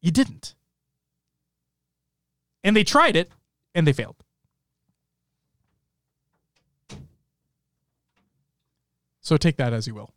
You 0.00 0.10
didn't. 0.10 0.54
And 2.64 2.76
they 2.76 2.84
tried 2.84 3.16
it 3.16 3.30
and 3.74 3.86
they 3.86 3.92
failed. 3.92 4.16
So 9.20 9.36
take 9.36 9.56
that 9.56 9.72
as 9.72 9.86
you 9.86 9.94
will. 9.94 10.10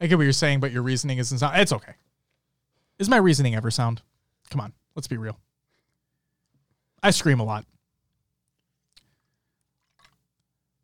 I 0.00 0.06
get 0.06 0.16
what 0.16 0.24
you're 0.24 0.32
saying, 0.32 0.60
but 0.60 0.72
your 0.72 0.82
reasoning 0.82 1.18
isn't 1.18 1.38
sound. 1.38 1.56
It's 1.58 1.72
okay. 1.72 1.92
Is 2.98 3.08
my 3.08 3.18
reasoning 3.18 3.54
ever 3.54 3.70
sound? 3.70 4.02
Come 4.50 4.60
on, 4.60 4.72
let's 4.96 5.06
be 5.06 5.16
real. 5.18 5.38
I 7.02 7.10
scream 7.10 7.40
a 7.40 7.44
lot. 7.44 7.66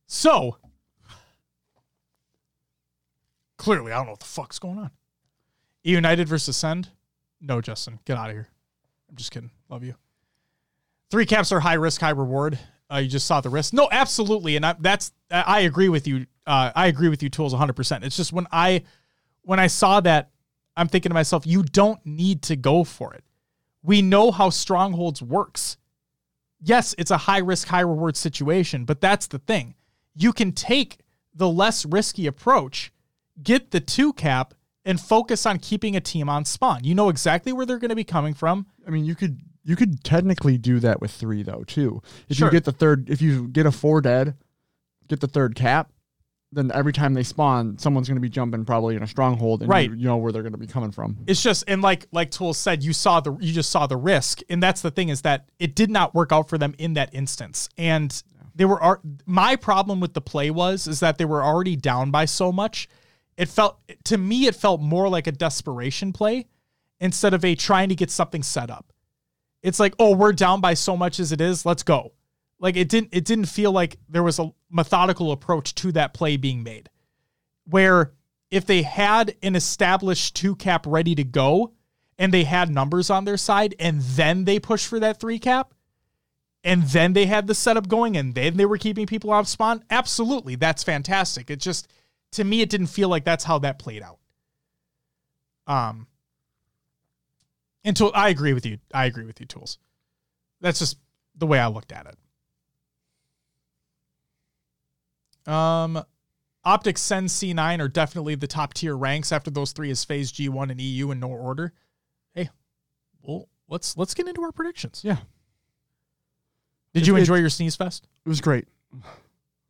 So, 0.09 0.57
clearly, 3.59 3.93
I 3.93 3.97
don't 3.97 4.07
know 4.07 4.13
what 4.13 4.21
the 4.21 4.27
fuck's 4.27 4.59
going 4.59 4.79
on. 4.79 4.91
United 5.85 6.29
versus 6.29 6.57
Send? 6.57 6.89
No, 7.41 7.61
Justin, 7.61 8.01
get 8.07 8.17
out 8.17 8.31
of 8.31 8.35
here. 8.35 8.49
I'm 9.09 9.17
just 9.17 9.31
kidding. 9.31 9.51
Love 9.69 9.85
you. 9.85 9.95
Three 11.11 11.27
caps 11.27 11.53
are 11.53 11.61
high 11.61 11.75
risk, 11.75 12.01
high 12.01 12.11
reward. 12.11 12.59
Uh, 12.91 12.97
you 12.97 13.09
just 13.09 13.27
saw 13.27 13.43
the 13.43 13.51
risk. 13.51 13.75
No, 13.75 13.89
absolutely, 13.93 14.57
and 14.57 14.65
I, 14.65 14.75
that's 14.79 15.13
I 15.31 15.61
agree 15.61 15.91
with 15.91 16.07
you. 16.07 16.27
Uh, 16.47 16.73
I 16.75 16.87
agree 16.87 17.11
with 17.11 17.23
you, 17.23 17.29
tools, 17.29 17.53
100. 17.53 17.75
percent 17.75 18.03
It's 18.03 18.17
just 18.17 18.33
when 18.33 18.47
I 18.51 18.85
when 19.43 19.61
I 19.61 19.67
saw 19.67 20.01
that, 20.01 20.31
I'm 20.75 20.89
thinking 20.89 21.11
to 21.11 21.15
myself, 21.15 21.47
you 21.47 21.63
don't 21.63 22.05
need 22.07 22.43
to 22.45 22.57
go 22.57 22.83
for 22.85 23.13
it. 23.13 23.25
We 23.83 24.01
know 24.01 24.31
how 24.31 24.49
strongholds 24.49 25.21
works. 25.21 25.77
Yes, 26.63 26.95
it's 26.97 27.11
a 27.11 27.19
high 27.19 27.39
risk, 27.39 27.69
high 27.69 27.81
reward 27.81 28.17
situation, 28.17 28.85
but 28.85 29.01
that's 29.03 29.27
the 29.27 29.39
thing. 29.39 29.75
You 30.21 30.33
can 30.33 30.53
take 30.53 30.99
the 31.35 31.49
less 31.49 31.85
risky 31.85 32.27
approach, 32.27 32.93
get 33.43 33.71
the 33.71 33.81
two 33.81 34.13
cap, 34.13 34.55
and 34.85 35.01
focus 35.01 35.47
on 35.47 35.59
keeping 35.59 35.95
a 35.97 36.01
team 36.01 36.29
on 36.29 36.45
spawn. 36.45 36.83
You 36.83 36.95
know 36.95 37.09
exactly 37.09 37.53
where 37.53 37.65
they're 37.67 37.79
going 37.79 37.91
to 37.91 37.95
be 37.97 38.05
coming 38.05 38.35
from. 38.35 38.67
I 38.87 38.91
mean, 38.91 39.05
you 39.05 39.15
could 39.15 39.41
you 39.65 39.77
could 39.77 40.03
technically 40.03 40.57
do 40.57 40.81
that 40.81 41.01
with 41.01 41.11
three 41.11 41.43
though 41.43 41.63
too. 41.67 42.01
If 42.29 42.39
Sure. 42.39 42.49
you 42.49 42.53
get 42.53 42.65
the 42.65 42.73
third, 42.73 43.11
if 43.11 43.21
you 43.23 43.49
get 43.49 43.67
a 43.67 43.71
four 43.73 44.01
dead, 44.01 44.35
get 45.09 45.21
the 45.21 45.27
third 45.29 45.55
cap, 45.55 45.93
then 46.53 46.71
every 46.73 46.93
time 46.95 47.13
they 47.13 47.23
spawn, 47.23 47.77
someone's 47.77 48.09
going 48.09 48.17
to 48.17 48.21
be 48.23 48.31
jumping 48.31 48.65
probably 48.65 48.97
in 48.97 49.03
a 49.03 49.07
stronghold, 49.07 49.61
and 49.61 49.69
Right. 49.71 49.91
you, 49.91 49.97
you 49.97 50.05
know 50.07 50.17
where 50.17 50.33
they're 50.33 50.43
going 50.43 50.53
to 50.53 50.59
be 50.59 50.67
coming 50.67 50.91
from. 50.91 51.19
It's 51.27 51.43
just 51.43 51.65
and 51.69 51.83
like 51.83 52.07
like 52.13 52.31
Tool 52.31 52.55
said, 52.55 52.83
you 52.83 52.95
saw 52.95 53.21
the 53.21 53.37
you 53.41 53.53
just 53.53 53.71
saw 53.71 53.87
the 53.87 53.97
risk, 53.99 54.41
and 54.49 54.63
that's 54.63 54.81
the 54.81 54.91
thing 54.91 55.11
is 55.11 55.21
that 55.23 55.49
it 55.59 55.75
did 55.77 55.91
not 55.91 56.15
work 56.15 56.33
out 56.33 56.49
for 56.49 56.57
them 56.57 56.75
in 56.79 56.95
that 56.95 57.15
instance, 57.15 57.69
and 57.77 58.23
they 58.59 58.65
were 58.65 59.01
my 59.25 59.55
problem 59.55 60.01
with 60.01 60.15
the 60.15 60.21
play 60.21 60.51
was 60.51 60.89
is 60.89 60.99
that 61.01 61.17
they 61.17 61.25
were 61.25 61.45
already 61.45 61.77
down 61.77 62.11
by 62.11 62.25
so 62.25 62.51
much. 62.51 62.89
It 63.37 63.49
felt 63.49 63.79
to 64.05 64.19
me 64.19 64.47
it 64.47 64.57
felt 64.57 64.81
more 64.81 65.09
like 65.09 65.29
a 65.29 65.33
desperation 65.33 66.13
play 66.13 66.47
instead 66.99 67.35
of 67.35 67.45
a 67.45 67.55
trying 67.55 67.89
to 67.89 67.95
get 67.95 68.11
something 68.11 68.43
set 68.43 68.69
up. 68.69 68.93
It's 69.63 69.79
like 69.79 69.95
oh 70.01 70.15
we're 70.17 70.33
down 70.33 70.61
by 70.61 70.75
so 70.75 70.97
much 70.97 71.21
as 71.21 71.31
it 71.31 71.41
is, 71.41 71.65
let's 71.65 71.85
go. 71.85 72.13
Like 72.59 72.77
it 72.77 72.89
didn't 72.89 73.11
it 73.13 73.25
didn't 73.25 73.47
feel 73.47 73.71
like 73.71 73.97
there 74.09 74.25
was 74.25 74.41
a 74.41 74.53
methodical 74.71 75.31
approach 75.31 75.77
to 75.77 75.93
that 75.93 76.13
play 76.13 76.37
being 76.37 76.65
made 76.65 76.91
where 77.65 78.13
if 78.51 78.67
they 78.67 78.83
had 78.83 79.37
an 79.41 79.55
established 79.55 80.35
two 80.35 80.57
cap 80.57 80.85
ready 80.85 81.15
to 81.15 81.23
go 81.23 81.75
and 82.19 82.35
they 82.35 82.43
had 82.43 82.71
numbers 82.71 83.09
on 83.09 83.25
their 83.25 83.37
side 83.37 83.77
and 83.79 84.01
then 84.01 84.47
they 84.47 84.59
pushed 84.59 84.89
for 84.89 84.99
that 84.99 85.21
three 85.21 85.39
cap 85.39 85.75
and 86.65 86.83
then 86.85 87.13
they 87.13 87.27
had 87.27 87.47
the 87.47 87.55
setup 87.55 87.89
going 87.89 88.17
and 88.17 88.35
then 88.35 88.57
they 88.57 88.67
were 88.67 88.79
keeping 88.79 89.07
people 89.07 89.31
off 89.31 89.47
spawn, 89.47 89.85
absolutely, 89.91 90.57
that's 90.57 90.83
fantastic. 90.83 91.51
It 91.51 91.61
just 91.61 91.89
to 92.33 92.45
me 92.45 92.61
it 92.61 92.71
didn't 92.71 92.89
feel 92.89 93.09
like 93.09 93.25
that's 93.25 93.45
how 93.45 93.59
that 93.61 93.79
played 93.79 94.03
out. 94.03 94.19
Um 95.67 96.07
until 97.85 98.11
I 98.15 98.29
agree 98.29 98.53
with 98.53 98.67
you. 98.67 98.79
I 98.93 99.07
agree 99.07 99.25
with 99.25 99.41
you, 99.41 99.47
tools. 99.47 99.79
That's 100.61 100.79
just 100.79 100.99
the 101.37 101.47
way 101.47 101.59
I 101.59 101.69
looked 101.69 101.93
at 101.93 102.07
it. 105.47 105.53
Um 105.53 106.03
Optic 106.65 106.99
Sen 106.99 107.27
C9 107.27 107.81
are 107.81 107.89
definitely 107.89 108.35
the 108.35 108.47
top 108.47 108.75
tier 108.75 108.95
ranks 108.95 109.33
after 109.33 109.51
those 109.51 109.73
three 109.73 109.91
is 109.91 110.05
FaZe 110.05 110.31
G1 110.33 110.71
and 110.71 110.81
EU 110.81 111.11
in 111.11 111.21
no 111.21 111.29
order. 111.29 111.73
Hey, 112.35 112.51
well, 113.23 113.49
let's 113.69 113.97
let's 113.97 114.13
get 114.13 114.29
into 114.29 114.43
our 114.43 114.53
predictions. 114.53 115.01
Yeah, 115.03 115.19
Did 116.95 117.07
you 117.07 117.17
it- 117.17 117.21
enjoy 117.21 117.37
your 117.37 117.51
sneeze 117.51 117.77
fest? 117.77 118.07
it 118.25 118.29
was 118.29 118.41
great. 118.41 118.67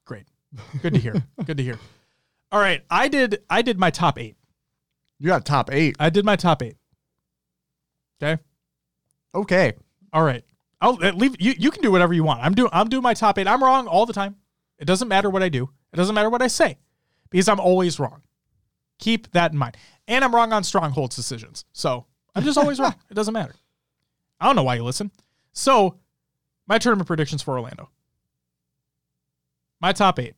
Great. 0.05 0.25
Good 0.83 0.95
to 0.95 1.01
hear. 1.01 1.23
Good 1.45 1.57
to 1.59 1.63
hear. 1.63 1.79
All 2.51 2.61
right, 2.61 2.83
I 2.91 3.09
did 3.09 3.43
I 3.51 3.61
did 3.63 3.79
my 3.79 3.91
top 3.91 4.19
8. 4.19 4.37
You 5.19 5.27
got 5.27 5.45
top 5.45 5.71
eight. 5.73 5.97
I 5.99 6.11
did 6.11 6.25
my 6.25 6.37
top 6.37 6.63
8. 6.63 6.77
Okay? 8.23 8.41
Okay, 9.35 9.73
All 10.13 10.23
right. 10.23 10.45
I'll 10.81 10.97
uh, 11.05 11.11
leave 11.13 11.35
you 11.41 11.55
you 11.59 11.71
can 11.73 11.83
do 11.83 11.91
whatever 11.91 12.15
you 12.15 12.23
want. 12.25 12.41
I'm 12.43 12.55
doing 12.55 12.71
I'm 12.73 12.89
doing 12.89 13.03
my 13.03 13.15
top 13.15 13.37
8. 13.39 13.47
I'm 13.49 13.63
wrong 13.63 13.87
all 13.89 14.07
the 14.07 14.13
time. 14.13 14.37
It 14.79 14.85
doesn't 14.85 15.09
matter 15.09 15.29
what 15.29 15.43
I 15.43 15.49
do. 15.49 15.69
It 15.93 15.97
doesn't 15.97 16.15
matter 16.15 16.31
what 16.31 16.41
I 16.41 16.47
say 16.47 16.79
because 17.31 17.49
I'm 17.49 17.59
always 17.61 17.99
wrong. 17.99 18.23
Keep 19.01 19.33
that 19.33 19.53
in 19.53 19.59
mind. 19.59 19.77
And 20.07 20.25
I'm 20.25 20.35
wrong 20.35 20.53
on 20.53 20.63
strongholds 20.65 21.17
decisions. 21.17 21.65
So, 21.73 22.07
I'm 22.35 22.45
just 22.45 22.57
always 22.59 22.79
wrong. 22.81 22.95
It 23.11 23.15
doesn't 23.15 23.35
matter. 23.35 23.55
I 24.41 24.47
don't 24.47 24.57
know 24.57 24.63
why 24.63 24.77
you 24.77 24.85
listen. 24.85 25.11
So, 25.53 25.97
my 26.69 26.79
tournament 26.79 27.07
predictions 27.07 27.43
for 27.43 27.55
Orlando. 27.55 27.91
My 29.81 29.93
top 29.93 30.19
8. 30.19 30.35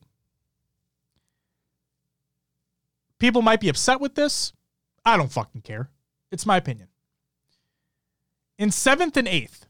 People 3.19 3.43
might 3.43 3.61
be 3.61 3.69
upset 3.69 4.01
with 4.01 4.15
this. 4.15 4.53
I 5.05 5.17
don't 5.17 5.33
fucking 5.33 5.63
care. 5.63 5.91
It's 6.31 6.47
my 6.47 6.57
opinion. 6.57 6.89
In 8.59 8.71
seventh 8.71 9.17
and 9.17 9.27
eighth, 9.27 9.67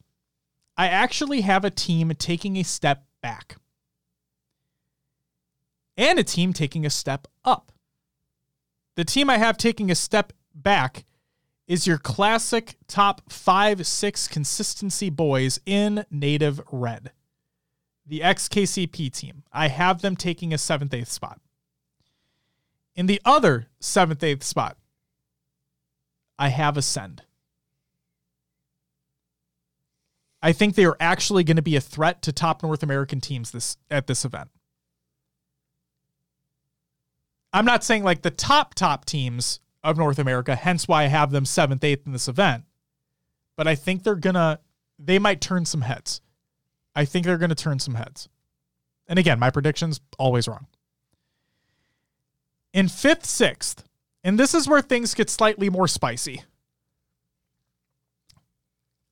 I 0.76 0.88
actually 0.88 1.42
have 1.42 1.64
a 1.64 1.70
team 1.70 2.12
taking 2.18 2.56
a 2.56 2.62
step 2.62 3.04
back 3.22 3.56
and 5.96 6.18
a 6.18 6.24
team 6.24 6.52
taking 6.52 6.84
a 6.84 6.90
step 6.90 7.28
up. 7.44 7.72
The 8.96 9.04
team 9.04 9.30
I 9.30 9.38
have 9.38 9.56
taking 9.56 9.90
a 9.90 9.94
step 9.94 10.32
back 10.54 11.04
is 11.70 11.86
your 11.86 11.98
classic 11.98 12.74
top 12.88 13.30
five, 13.30 13.86
six 13.86 14.26
consistency 14.26 15.08
boys 15.08 15.60
in 15.64 16.04
native 16.10 16.60
red. 16.72 17.12
The 18.04 18.22
XKCP 18.22 19.12
team. 19.12 19.44
I 19.52 19.68
have 19.68 20.02
them 20.02 20.16
taking 20.16 20.52
a 20.52 20.58
seventh, 20.58 20.92
eighth 20.92 21.12
spot. 21.12 21.40
In 22.96 23.06
the 23.06 23.22
other 23.24 23.68
seventh, 23.78 24.24
eighth 24.24 24.42
spot, 24.42 24.78
I 26.40 26.48
have 26.48 26.76
Ascend. 26.76 27.22
I 30.42 30.50
think 30.50 30.74
they 30.74 30.86
are 30.86 30.96
actually 30.98 31.44
going 31.44 31.54
to 31.54 31.62
be 31.62 31.76
a 31.76 31.80
threat 31.80 32.20
to 32.22 32.32
top 32.32 32.64
North 32.64 32.82
American 32.82 33.20
teams 33.20 33.52
this 33.52 33.76
at 33.88 34.08
this 34.08 34.24
event. 34.24 34.50
I'm 37.52 37.64
not 37.64 37.84
saying 37.84 38.02
like 38.02 38.22
the 38.22 38.32
top 38.32 38.74
top 38.74 39.04
teams 39.04 39.60
of 39.82 39.96
North 39.96 40.18
America, 40.18 40.54
hence 40.54 40.86
why 40.86 41.04
I 41.04 41.08
have 41.08 41.30
them 41.30 41.44
seventh, 41.44 41.84
eighth 41.84 42.06
in 42.06 42.12
this 42.12 42.28
event. 42.28 42.64
But 43.56 43.66
I 43.66 43.74
think 43.74 44.02
they're 44.02 44.14
gonna 44.14 44.60
they 44.98 45.18
might 45.18 45.40
turn 45.40 45.64
some 45.64 45.82
heads. 45.82 46.20
I 46.94 47.04
think 47.04 47.24
they're 47.24 47.38
gonna 47.38 47.54
turn 47.54 47.78
some 47.78 47.94
heads. 47.94 48.28
And 49.06 49.18
again, 49.18 49.38
my 49.38 49.50
predictions 49.50 50.00
always 50.18 50.46
wrong. 50.46 50.66
In 52.72 52.88
fifth, 52.88 53.24
sixth, 53.24 53.84
and 54.22 54.38
this 54.38 54.54
is 54.54 54.68
where 54.68 54.82
things 54.82 55.14
get 55.14 55.30
slightly 55.30 55.68
more 55.70 55.88
spicy. 55.88 56.44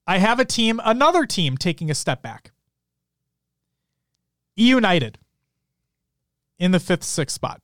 I 0.07 0.19
have 0.19 0.39
a 0.40 0.45
team, 0.45 0.81
another 0.85 1.27
team 1.27 1.57
taking 1.57 1.90
a 1.90 1.95
step 1.95 2.23
back. 2.23 2.53
E 4.59 4.69
United 4.69 5.19
in 6.59 6.70
the 6.70 6.81
fifth, 6.81 7.05
sixth 7.05 7.35
spot. 7.35 7.61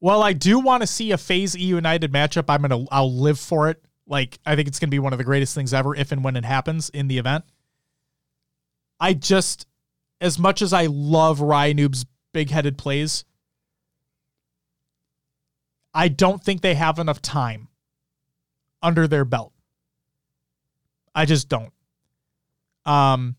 While 0.00 0.22
I 0.22 0.32
do 0.32 0.58
want 0.58 0.82
to 0.82 0.86
see 0.86 1.12
a 1.12 1.18
FaZe 1.18 1.56
E 1.56 1.62
United 1.62 2.12
matchup, 2.12 2.46
I'm 2.48 2.62
gonna 2.62 2.84
I'll 2.90 3.12
live 3.12 3.38
for 3.38 3.68
it. 3.68 3.82
Like 4.06 4.38
I 4.44 4.56
think 4.56 4.66
it's 4.66 4.78
gonna 4.78 4.90
be 4.90 4.98
one 4.98 5.12
of 5.12 5.18
the 5.18 5.24
greatest 5.24 5.54
things 5.54 5.72
ever 5.72 5.94
if 5.94 6.10
and 6.10 6.24
when 6.24 6.36
it 6.36 6.44
happens 6.44 6.88
in 6.88 7.06
the 7.06 7.18
event. 7.18 7.44
I 8.98 9.12
just 9.14 9.66
as 10.20 10.38
much 10.38 10.62
as 10.62 10.72
I 10.72 10.86
love 10.86 11.38
Ryanoob's 11.38 12.06
big 12.32 12.50
headed 12.50 12.78
plays, 12.78 13.24
I 15.92 16.08
don't 16.08 16.42
think 16.42 16.62
they 16.62 16.74
have 16.74 16.98
enough 16.98 17.20
time 17.20 17.68
under 18.82 19.06
their 19.06 19.26
belt. 19.26 19.52
I 21.14 21.26
just 21.26 21.48
don't. 21.50 21.72
Um 22.86 23.36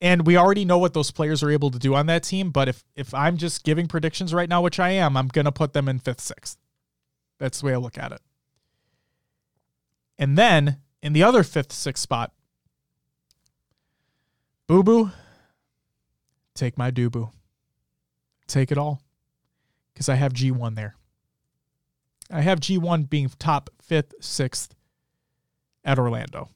and 0.00 0.26
we 0.26 0.36
already 0.36 0.64
know 0.64 0.78
what 0.78 0.94
those 0.94 1.10
players 1.10 1.42
are 1.42 1.50
able 1.50 1.70
to 1.70 1.78
do 1.78 1.94
on 1.94 2.06
that 2.06 2.22
team, 2.22 2.50
but 2.50 2.68
if 2.68 2.84
if 2.94 3.12
I'm 3.14 3.36
just 3.36 3.64
giving 3.64 3.86
predictions 3.86 4.32
right 4.32 4.48
now, 4.48 4.62
which 4.62 4.80
I 4.80 4.90
am, 4.90 5.16
I'm 5.16 5.28
gonna 5.28 5.52
put 5.52 5.72
them 5.72 5.88
in 5.88 5.98
fifth, 5.98 6.20
sixth. 6.20 6.58
That's 7.38 7.60
the 7.60 7.66
way 7.66 7.74
I 7.74 7.76
look 7.76 7.98
at 7.98 8.12
it. 8.12 8.20
And 10.18 10.36
then 10.36 10.78
in 11.02 11.12
the 11.12 11.22
other 11.22 11.42
fifth, 11.42 11.72
sixth 11.72 12.02
spot, 12.02 12.32
Boo 14.66 14.82
Boo, 14.82 15.10
take 16.54 16.78
my 16.78 16.90
doo 16.90 17.10
boo. 17.10 17.30
Take 18.46 18.70
it 18.70 18.78
all. 18.78 19.00
Because 19.92 20.08
I 20.08 20.14
have 20.14 20.32
G1 20.32 20.76
there. 20.76 20.94
I 22.30 22.42
have 22.42 22.60
G1 22.60 23.10
being 23.10 23.30
top 23.38 23.70
fifth, 23.82 24.14
sixth 24.20 24.74
at 25.84 25.98
Orlando. 25.98 26.50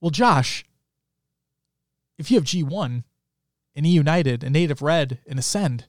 Well, 0.00 0.10
Josh, 0.10 0.64
if 2.18 2.30
you 2.30 2.36
have 2.36 2.44
G1 2.44 3.04
and 3.74 3.86
E 3.86 3.90
United 3.90 4.44
and 4.44 4.52
Native 4.52 4.82
Red 4.82 5.18
and 5.26 5.38
Ascend, 5.38 5.86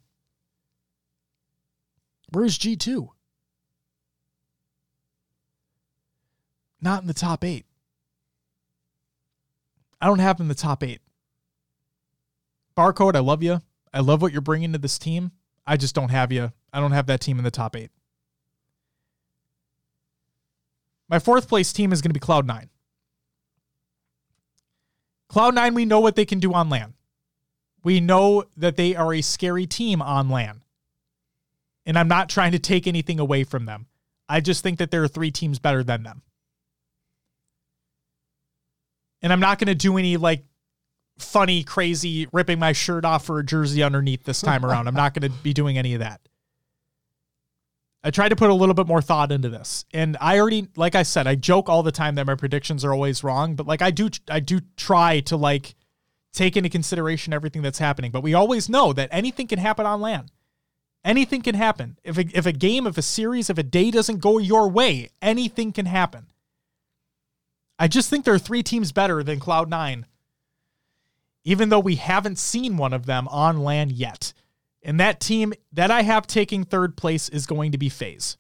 Where's 2.34 2.58
G2? 2.58 3.10
Not 6.82 7.02
in 7.02 7.08
the 7.08 7.14
top 7.14 7.44
eight. 7.44 7.66
I 10.02 10.08
don't 10.08 10.20
have 10.20 10.40
in 10.40 10.48
the 10.48 10.56
top 10.56 10.84
eight. 10.84 11.00
Barcode, 12.76 13.16
I 13.16 13.20
love 13.20 13.44
you. 13.44 13.62
I 13.94 14.00
love 14.00 14.22
what 14.22 14.32
you're 14.32 14.42
bringing 14.42 14.74
to 14.74 14.80
this 14.80 14.98
team. 14.98 15.32
I 15.66 15.78
just 15.78 15.94
don't 15.94 16.10
have 16.10 16.32
you. 16.32 16.52
I 16.74 16.80
don't 16.80 16.92
have 16.92 17.06
that 17.06 17.22
team 17.22 17.38
in 17.38 17.44
the 17.44 17.52
top 17.52 17.76
eight. 17.76 17.92
My 21.08 21.20
fourth 21.20 21.48
place 21.48 21.72
team 21.72 21.94
is 21.94 22.02
going 22.02 22.10
to 22.10 22.20
be 22.20 22.26
Cloud9. 22.26 22.70
Cloud9, 25.34 25.74
we 25.74 25.86
know 25.86 26.00
what 26.00 26.16
they 26.16 26.26
can 26.26 26.40
do 26.40 26.54
on 26.54 26.70
LAN. 26.70 26.94
We 27.84 28.00
know 28.00 28.44
that 28.56 28.76
they 28.76 28.96
are 28.96 29.14
a 29.14 29.22
scary 29.22 29.66
team 29.66 30.02
on 30.02 30.30
LAN. 30.30 30.62
And 31.86 31.98
I'm 31.98 32.08
not 32.08 32.30
trying 32.30 32.52
to 32.52 32.60
take 32.60 32.86
anything 32.86 33.20
away 33.20 33.44
from 33.44 33.66
them. 33.66 33.88
I 34.30 34.42
just 34.42 34.62
think 34.62 34.78
that 34.78 34.92
there 34.92 35.04
are 35.04 35.08
three 35.08 35.32
teams 35.32 35.58
better 35.58 35.84
than 35.84 36.04
them. 36.04 36.22
And 39.22 39.34
I'm 39.34 39.40
not 39.40 39.58
going 39.58 39.68
to 39.68 39.76
do 39.76 39.98
any 39.98 40.18
like 40.18 40.46
funny, 41.18 41.64
crazy, 41.64 42.28
ripping 42.32 42.60
my 42.60 42.72
shirt 42.72 43.04
off 43.04 43.26
for 43.26 43.40
a 43.40 43.46
jersey 43.46 43.82
underneath 43.82 44.24
this 44.24 44.42
time 44.42 44.64
around. 44.64 44.88
I'm 44.88 44.94
not 44.94 45.14
going 45.14 45.30
to 45.30 45.38
be 45.40 45.54
doing 45.54 45.78
any 45.78 45.96
of 45.96 46.00
that. 46.00 46.22
I 48.04 48.12
tried 48.12 48.30
to 48.30 48.36
put 48.36 48.50
a 48.50 48.54
little 48.54 48.76
bit 48.76 48.88
more 48.88 49.02
thought 49.02 49.32
into 49.32 49.50
this. 49.50 49.86
And 49.94 50.18
I 50.20 50.40
already 50.40 50.68
like 50.76 50.96
I 50.96 51.04
said, 51.04 51.26
I 51.26 51.36
joke 51.36 51.70
all 51.70 51.84
the 51.84 51.92
time 51.92 52.16
that 52.16 52.28
my 52.28 52.36
predictions 52.36 52.84
are 52.84 52.94
always 52.94 53.24
wrong, 53.24 53.56
but 53.56 53.68
like 53.68 53.82
I 53.82 53.92
do 53.92 54.10
I 54.30 54.40
do 54.40 54.60
try 54.76 55.22
to 55.22 55.38
like 55.38 55.76
take 56.34 56.58
into 56.58 56.70
consideration 56.70 57.32
everything 57.32 57.62
that's 57.62 57.80
happening. 57.80 58.12
But 58.12 58.24
we 58.24 58.34
always 58.34 58.68
know 58.68 58.92
that 58.94 59.10
anything 59.12 59.48
can 59.48 59.60
happen 59.60 59.86
on 59.86 60.02
LAN. 60.02 60.30
Anything 61.06 61.42
can 61.42 61.56
happen. 61.56 61.98
If 62.04 62.18
a, 62.18 62.26
if 62.34 62.46
a 62.46 62.54
game, 62.54 62.88
if 62.88 62.98
a 62.98 63.02
series, 63.02 63.50
if 63.50 63.58
a 63.58 63.64
day 63.64 63.92
doesn't 63.92 64.20
go 64.20 64.38
your 64.38 64.70
way, 64.70 65.10
anything 65.22 65.72
can 65.74 65.86
happen. 65.86 66.28
I 67.78 67.88
just 67.88 68.10
think 68.10 68.24
there 68.24 68.34
are 68.34 68.40
three 68.40 68.64
teams 68.64 68.92
better 68.92 69.22
than 69.24 69.40
Cloud9, 69.40 70.06
even 71.44 71.70
though 71.70 71.80
we 71.80 71.96
haven't 71.96 72.40
seen 72.40 72.78
one 72.78 72.94
of 72.94 73.06
them 73.06 73.28
on 73.28 73.64
LAN 73.64 73.90
yet. 73.90 74.34
And 74.84 75.00
that 75.00 75.20
team 75.20 75.54
that 75.72 75.92
I 75.92 76.02
have 76.02 76.28
taking 76.28 76.64
third 76.64 76.98
place 76.98 77.30
is 77.30 77.46
going 77.46 77.72
to 77.72 77.78
be 77.78 77.90
FaZe. 77.90 78.38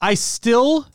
I 0.00 0.14
still 0.14 0.88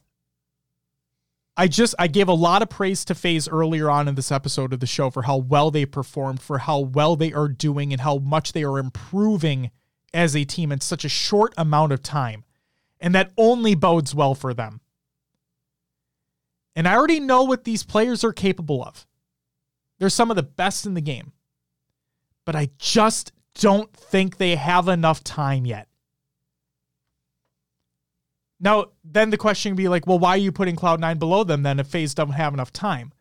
I 1.60 1.68
just 1.68 1.96
I 1.98 2.06
gave 2.06 2.28
a 2.28 2.34
lot 2.34 2.62
of 2.62 2.70
praise 2.70 3.04
to 3.06 3.16
FaZe 3.16 3.48
earlier 3.48 3.90
on 3.90 4.08
in 4.08 4.14
this 4.14 4.32
episode 4.32 4.74
of 4.74 4.80
the 4.80 4.86
show 4.86 5.10
for 5.10 5.24
how 5.24 5.38
well 5.38 5.72
they 5.72 5.88
performed, 5.88 6.40
for 6.40 6.60
how 6.60 6.80
well 6.80 7.16
they 7.16 7.34
are 7.34 7.48
doing 7.48 7.92
and 7.92 8.02
how 8.02 8.20
much 8.20 8.54
they 8.54 8.64
are 8.64 8.78
improving 8.78 9.72
as 10.14 10.36
a 10.36 10.46
team 10.46 10.72
in 10.72 10.82
such 10.82 11.04
a 11.04 11.10
short 11.10 11.56
amount 11.58 11.94
of 11.94 12.04
time. 12.04 12.44
And 13.00 13.16
that 13.16 13.32
only 13.38 13.74
bodes 13.74 14.14
well 14.14 14.36
for 14.36 14.54
them. 14.54 14.82
And 16.76 16.88
I 16.88 16.96
already 16.96 17.20
know 17.20 17.44
what 17.44 17.64
these 17.64 17.82
players 17.82 18.24
are 18.24 18.34
capable 18.34 18.84
of. 18.84 19.08
They're 20.00 20.10
some 20.10 20.30
of 20.30 20.36
the 20.36 20.44
best 20.44 20.86
in 20.86 20.94
the 20.94 21.02
game. 21.02 21.34
But 22.46 22.56
I 22.56 22.70
just 22.78 23.32
don't 23.56 23.92
think 23.94 24.38
they 24.38 24.56
have 24.56 24.88
enough 24.88 25.24
time 25.24 25.66
yet. 25.66 25.88
Now, 28.60 28.88
then 29.04 29.30
the 29.30 29.38
question 29.38 29.72
would 29.72 29.78
be 29.78 29.88
like, 29.88 30.08
well, 30.08 30.20
why 30.20 30.32
are 30.32 30.38
you 30.38 30.52
putting 30.52 30.76
Cloud9 30.76 31.20
below 31.20 31.44
them 31.44 31.64
then 31.64 31.80
if 31.80 31.88
FaZe 31.88 32.14
don't 32.14 32.32
have 32.32 32.54
enough 32.54 32.74
time? 32.74 33.12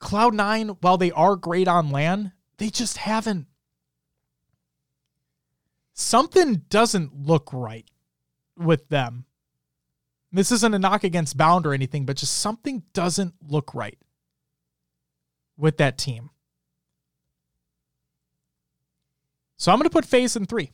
Cloud9, 0.00 0.78
while 0.80 0.98
they 0.98 1.12
are 1.12 1.36
great 1.36 1.68
on 1.68 1.90
LAN, 1.90 2.32
they 2.58 2.68
just 2.68 2.98
haven't. 2.98 3.46
Something 5.94 6.62
doesn't 6.68 7.14
look 7.26 7.50
right 7.52 7.86
with 8.56 8.88
them. 8.88 9.26
This 10.32 10.50
isn't 10.50 10.74
a 10.74 10.78
knock 10.78 11.04
against 11.04 11.36
Bound 11.36 11.66
or 11.66 11.74
anything, 11.74 12.06
but 12.06 12.16
just 12.16 12.38
something 12.38 12.82
doesn't 12.94 13.34
look 13.46 13.74
right 13.74 13.98
with 15.56 15.76
that 15.78 15.98
team. 15.98 16.30
So 19.56 19.70
I'm 19.70 19.78
going 19.78 19.88
to 19.88 19.90
put 19.90 20.04
FaZe 20.04 20.36
in 20.36 20.46
three. 20.46 20.72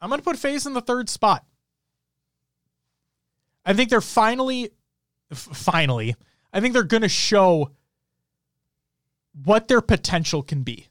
I'm 0.00 0.08
going 0.08 0.20
to 0.20 0.24
put 0.24 0.38
FaZe 0.38 0.66
in 0.66 0.72
the 0.72 0.80
third 0.80 1.08
spot. 1.08 1.44
I 3.64 3.74
think 3.74 3.90
they're 3.90 4.00
finally, 4.00 4.70
f- 5.30 5.38
finally, 5.38 6.14
I 6.52 6.60
think 6.60 6.72
they're 6.72 6.82
going 6.82 7.02
to 7.02 7.08
show 7.08 7.70
what 9.44 9.68
their 9.68 9.80
potential 9.80 10.42
can 10.42 10.62
be 10.62 10.88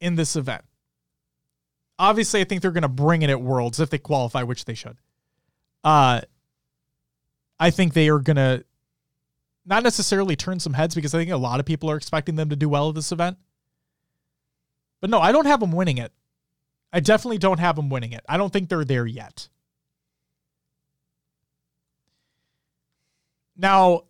in 0.00 0.16
this 0.16 0.36
event. 0.36 0.64
Obviously, 1.98 2.40
I 2.40 2.44
think 2.44 2.62
they're 2.62 2.72
going 2.72 2.82
to 2.82 2.88
bring 2.88 3.22
it 3.22 3.30
at 3.30 3.40
Worlds 3.40 3.80
if 3.80 3.90
they 3.90 3.98
qualify, 3.98 4.42
which 4.42 4.64
they 4.64 4.74
should. 4.74 4.96
Uh, 5.82 6.20
I 7.58 7.70
think 7.70 7.94
they 7.94 8.08
are 8.08 8.18
going 8.18 8.36
to 8.36 8.64
not 9.66 9.82
necessarily 9.82 10.36
turn 10.36 10.60
some 10.60 10.74
heads 10.74 10.94
because 10.94 11.14
I 11.14 11.18
think 11.18 11.30
a 11.30 11.36
lot 11.36 11.60
of 11.60 11.66
people 11.66 11.90
are 11.90 11.96
expecting 11.96 12.36
them 12.36 12.50
to 12.50 12.56
do 12.56 12.68
well 12.68 12.88
at 12.90 12.94
this 12.94 13.12
event. 13.12 13.38
But 15.00 15.10
no, 15.10 15.20
I 15.20 15.32
don't 15.32 15.46
have 15.46 15.60
them 15.60 15.72
winning 15.72 15.98
it. 15.98 16.12
I 16.92 17.00
definitely 17.00 17.38
don't 17.38 17.60
have 17.60 17.76
them 17.76 17.88
winning 17.90 18.12
it. 18.12 18.24
I 18.28 18.36
don't 18.36 18.52
think 18.52 18.68
they're 18.68 18.84
there 18.84 19.06
yet. 19.06 19.48
Now, 23.56 24.04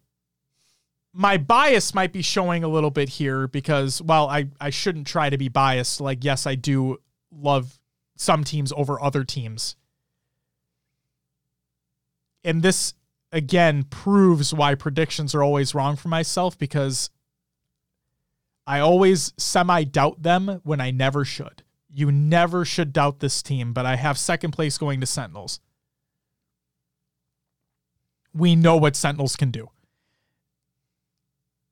my 1.12 1.36
bias 1.36 1.94
might 1.94 2.12
be 2.12 2.22
showing 2.22 2.64
a 2.64 2.68
little 2.68 2.90
bit 2.90 3.08
here 3.08 3.46
because 3.46 4.02
while 4.02 4.28
I, 4.28 4.48
I 4.60 4.70
shouldn't 4.70 5.06
try 5.06 5.30
to 5.30 5.38
be 5.38 5.48
biased, 5.48 6.00
like, 6.00 6.24
yes, 6.24 6.46
I 6.46 6.56
do 6.56 6.98
love 7.30 7.78
some 8.16 8.44
teams 8.44 8.72
over 8.76 9.00
other 9.00 9.24
teams. 9.24 9.76
And 12.44 12.62
this, 12.62 12.94
again, 13.34 13.84
proves 13.84 14.54
why 14.54 14.74
predictions 14.74 15.34
are 15.34 15.42
always 15.42 15.74
wrong 15.74 15.96
for 15.96 16.08
myself 16.08 16.56
because 16.56 17.10
I 18.66 18.80
always 18.80 19.34
semi 19.36 19.84
doubt 19.84 20.22
them 20.22 20.60
when 20.64 20.80
I 20.80 20.90
never 20.90 21.24
should. 21.24 21.62
You 21.92 22.10
never 22.10 22.64
should 22.64 22.92
doubt 22.92 23.20
this 23.20 23.42
team, 23.42 23.72
but 23.72 23.84
I 23.84 23.96
have 23.96 24.18
second 24.18 24.52
place 24.52 24.78
going 24.78 25.00
to 25.00 25.06
Sentinels 25.06 25.60
we 28.34 28.56
know 28.56 28.76
what 28.76 28.96
Sentinels 28.96 29.36
can 29.36 29.50
do. 29.50 29.70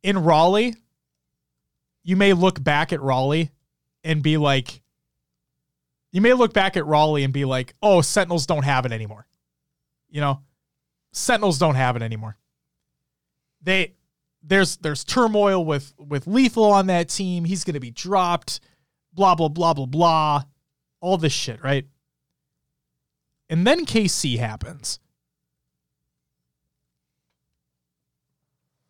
In 0.02 0.18
Raleigh, 0.18 0.74
you 2.04 2.16
may 2.16 2.32
look 2.32 2.62
back 2.62 2.92
at 2.92 3.02
Raleigh 3.02 3.50
and 4.04 4.22
be 4.22 4.36
like, 4.36 4.80
you 6.12 6.20
may 6.20 6.32
look 6.32 6.52
back 6.52 6.76
at 6.76 6.86
Raleigh 6.86 7.24
and 7.24 7.32
be 7.32 7.44
like, 7.44 7.74
oh, 7.82 8.00
Sentinels 8.00 8.46
don't 8.46 8.64
have 8.64 8.86
it 8.86 8.92
anymore. 8.92 9.26
You 10.08 10.20
know, 10.20 10.40
Sentinels 11.12 11.58
don't 11.58 11.74
have 11.74 11.96
it 11.96 12.02
anymore. 12.02 12.36
They 13.62 13.94
there's 14.42 14.76
there's 14.78 15.04
turmoil 15.04 15.64
with 15.64 15.94
with 15.98 16.24
Lethul 16.24 16.72
on 16.72 16.86
that 16.86 17.08
team. 17.08 17.44
He's 17.44 17.64
gonna 17.64 17.80
be 17.80 17.90
dropped, 17.90 18.60
blah, 19.12 19.34
blah, 19.34 19.48
blah, 19.48 19.74
blah, 19.74 19.86
blah. 19.86 20.42
All 21.00 21.18
this 21.18 21.32
shit, 21.32 21.62
right? 21.62 21.86
And 23.48 23.66
then 23.66 23.84
KC 23.84 24.38
happens. 24.38 24.98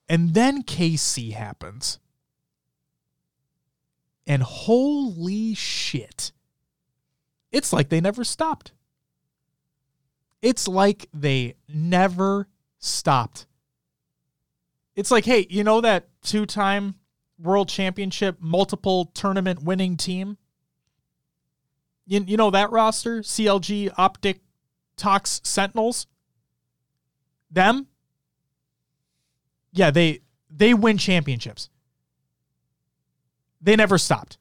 And 0.09 0.35
then 0.35 0.63
KC 0.63 1.33
happens. 1.33 1.99
And 4.27 4.43
holy 4.43 5.55
shit. 5.55 6.33
It's 7.51 7.73
like 7.73 7.89
they 7.89 8.01
never 8.01 8.25
stopped. 8.25 8.73
It's 10.43 10.69
like 10.69 11.09
they 11.15 11.55
never 11.73 12.49
stopped. 12.79 13.47
It's 14.95 15.11
like, 15.11 15.25
hey, 15.25 15.47
you 15.49 15.65
know 15.65 15.81
that 15.81 16.09
two 16.23 16.45
time 16.45 16.97
world 17.39 17.69
championship, 17.69 18.37
multiple 18.41 19.07
tournament 19.15 19.63
winning 19.63 19.97
team? 19.97 20.37
You, 22.07 22.25
you 22.27 22.37
know 22.37 22.51
that 22.51 22.71
roster? 22.71 23.21
CLG, 23.21 23.91
Optic, 23.97 24.41
Tox, 24.97 25.41
Sentinels? 25.45 26.07
Them? 27.51 27.87
yeah, 29.73 29.91
they 29.91 30.21
they 30.51 30.75
win 30.75 30.99
championships. 30.99 31.71
They 33.61 33.75
never 33.75 33.99
stopped. 33.99 34.39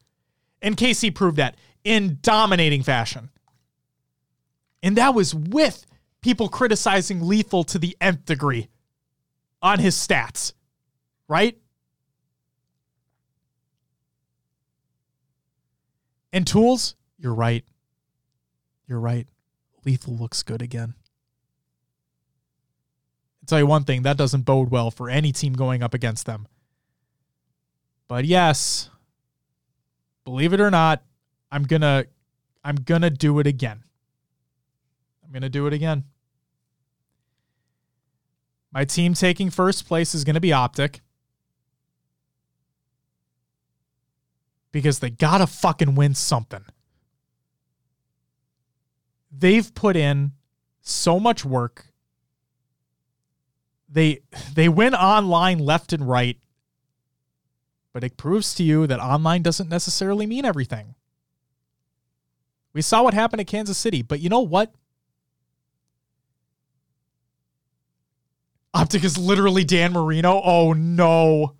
And 0.61 0.77
KC 0.77 1.15
proved 1.15 1.37
that 1.37 1.55
in 1.83 2.19
dominating 2.21 2.83
fashion. 2.83 3.29
And 4.83 4.97
that 4.97 5.15
was 5.15 5.33
with 5.33 5.85
people 6.21 6.49
criticizing 6.49 7.21
Lethul 7.21 7.65
to 7.67 7.79
the 7.79 7.95
nth 7.99 8.25
degree 8.25 8.69
on 9.61 9.79
his 9.79 9.95
stats, 9.95 10.53
right? 11.27 11.57
And 16.33 16.47
tools, 16.47 16.95
you're 17.17 17.33
right. 17.33 17.65
You're 18.87 18.99
right. 18.99 19.27
Lethul 19.85 20.19
looks 20.19 20.43
good 20.43 20.61
again. 20.61 20.93
I'll 23.41 23.47
tell 23.47 23.59
you 23.59 23.67
one 23.67 23.83
thing, 23.83 24.03
that 24.03 24.17
doesn't 24.17 24.43
bode 24.43 24.69
well 24.69 24.91
for 24.91 25.09
any 25.09 25.31
team 25.31 25.53
going 25.53 25.81
up 25.83 25.93
against 25.93 26.25
them. 26.25 26.47
But 28.07 28.25
yes, 28.25 28.89
believe 30.25 30.53
it 30.53 30.61
or 30.61 30.69
not, 30.69 31.03
I'm 31.51 31.63
gonna 31.63 32.05
I'm 32.63 32.75
gonna 32.75 33.09
do 33.09 33.39
it 33.39 33.47
again. 33.47 33.83
I'm 35.23 35.31
gonna 35.31 35.49
do 35.49 35.65
it 35.67 35.73
again. 35.73 36.03
My 38.71 38.85
team 38.85 39.13
taking 39.13 39.49
first 39.49 39.87
place 39.87 40.15
is 40.15 40.23
gonna 40.23 40.39
be 40.39 40.53
Optic. 40.53 41.01
Because 44.71 44.99
they 44.99 45.09
gotta 45.09 45.47
fucking 45.47 45.95
win 45.95 46.15
something. 46.15 46.63
They've 49.31 49.73
put 49.73 49.95
in 49.95 50.33
so 50.81 51.19
much 51.19 51.43
work. 51.43 51.87
They 53.89 54.19
they 54.53 54.69
win 54.69 54.95
online 54.95 55.59
left 55.59 55.91
and 55.91 56.07
right 56.07 56.37
but 57.93 58.03
it 58.03 58.17
proves 58.17 58.53
to 58.55 58.63
you 58.63 58.87
that 58.87 58.99
online 58.99 59.41
doesn't 59.41 59.69
necessarily 59.69 60.25
mean 60.25 60.45
everything. 60.45 60.95
We 62.73 62.81
saw 62.81 63.03
what 63.03 63.13
happened 63.13 63.41
at 63.41 63.47
Kansas 63.47 63.77
City, 63.77 64.01
but 64.01 64.21
you 64.21 64.29
know 64.29 64.39
what? 64.39 64.73
Optic 68.73 69.03
is 69.03 69.17
literally 69.17 69.63
Dan 69.63 69.93
Marino. 69.93 70.41
Oh 70.43 70.73
no. 70.73 71.55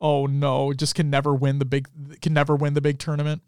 Oh 0.00 0.26
no, 0.26 0.72
just 0.72 0.94
can 0.94 1.08
never 1.10 1.34
win 1.34 1.58
the 1.58 1.64
big 1.64 1.88
can 2.20 2.32
never 2.34 2.54
win 2.54 2.74
the 2.74 2.80
big 2.80 2.98
tournament. 2.98 3.42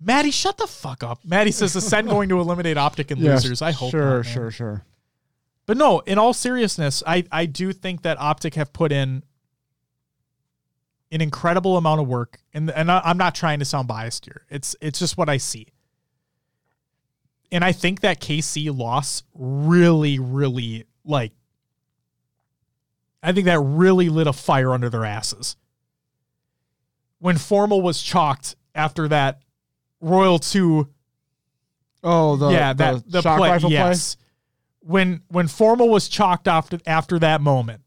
Maddie, 0.00 0.30
shut 0.30 0.58
the 0.58 0.66
fuck 0.66 1.02
up. 1.02 1.24
Maddie 1.24 1.52
says 1.52 1.76
Ascend 1.76 2.08
going 2.08 2.28
to 2.30 2.40
eliminate 2.40 2.76
Optic 2.76 3.10
and 3.10 3.20
Yes, 3.22 3.44
losers. 3.44 3.62
I 3.62 3.70
hope 3.70 3.90
Sure, 3.92 4.16
not, 4.18 4.26
sure, 4.26 4.50
sure. 4.50 4.84
But 5.66 5.76
no, 5.76 6.00
in 6.00 6.18
all 6.18 6.32
seriousness, 6.34 7.04
I, 7.06 7.24
I 7.30 7.46
do 7.46 7.72
think 7.72 8.02
that 8.02 8.18
Optic 8.20 8.54
have 8.56 8.72
put 8.72 8.90
in 8.90 9.22
an 11.12 11.20
incredible 11.20 11.76
amount 11.76 12.00
of 12.00 12.08
work, 12.08 12.40
and 12.52 12.70
and 12.70 12.90
I- 12.90 13.02
I'm 13.04 13.18
not 13.18 13.34
trying 13.34 13.58
to 13.60 13.64
sound 13.64 13.86
biased 13.86 14.24
here. 14.24 14.44
It's 14.50 14.74
it's 14.80 14.98
just 14.98 15.16
what 15.16 15.28
I 15.28 15.36
see, 15.36 15.68
and 17.52 17.64
I 17.64 17.70
think 17.70 18.00
that 18.00 18.20
KC 18.20 18.76
loss 18.76 19.22
really, 19.34 20.18
really 20.18 20.86
like. 21.04 21.32
I 23.22 23.32
think 23.32 23.44
that 23.44 23.60
really 23.60 24.08
lit 24.08 24.26
a 24.26 24.32
fire 24.32 24.72
under 24.72 24.90
their 24.90 25.04
asses. 25.04 25.56
When 27.20 27.38
Formal 27.38 27.82
was 27.82 28.02
chalked 28.02 28.56
after 28.74 29.06
that 29.08 29.42
Royal 30.00 30.40
Two 30.40 30.88
Oh, 32.04 32.36
the 32.36 32.48
yeah, 32.48 32.72
that 32.72 33.08
the, 33.08 33.22
play, 33.22 33.50
rifle 33.50 33.70
yes. 33.70 34.16
When 34.80 35.22
when 35.28 35.46
Formal 35.46 35.88
was 35.88 36.08
chalked 36.08 36.48
after 36.48 36.78
after 36.84 37.18
that 37.20 37.40
moment, 37.40 37.82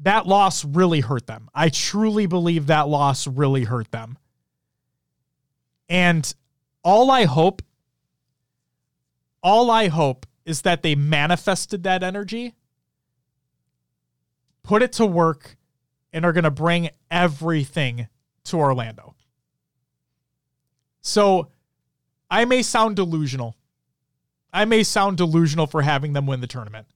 that 0.00 0.26
loss 0.26 0.64
really 0.64 1.00
hurt 1.00 1.26
them. 1.26 1.48
I 1.54 1.70
truly 1.70 2.26
believe 2.26 2.66
that 2.66 2.88
loss 2.88 3.26
really 3.26 3.64
hurt 3.64 3.90
them. 3.90 4.18
And 5.88 6.34
all 6.86 7.10
I 7.10 7.24
hope, 7.24 7.62
all 9.42 9.72
I 9.72 9.88
hope 9.88 10.24
is 10.44 10.62
that 10.62 10.84
they 10.84 10.94
manifested 10.94 11.82
that 11.82 12.04
energy, 12.04 12.54
put 14.62 14.82
it 14.82 14.92
to 14.92 15.04
work, 15.04 15.56
and 16.12 16.24
are 16.24 16.32
going 16.32 16.44
to 16.44 16.50
bring 16.52 16.90
everything 17.10 18.06
to 18.44 18.56
Orlando. 18.56 19.16
So 21.00 21.48
I 22.30 22.44
may 22.44 22.62
sound 22.62 22.94
delusional. 22.94 23.56
I 24.52 24.64
may 24.64 24.84
sound 24.84 25.16
delusional 25.16 25.66
for 25.66 25.82
having 25.82 26.12
them 26.12 26.24
win 26.24 26.40
the 26.40 26.46
tournament. 26.46 26.86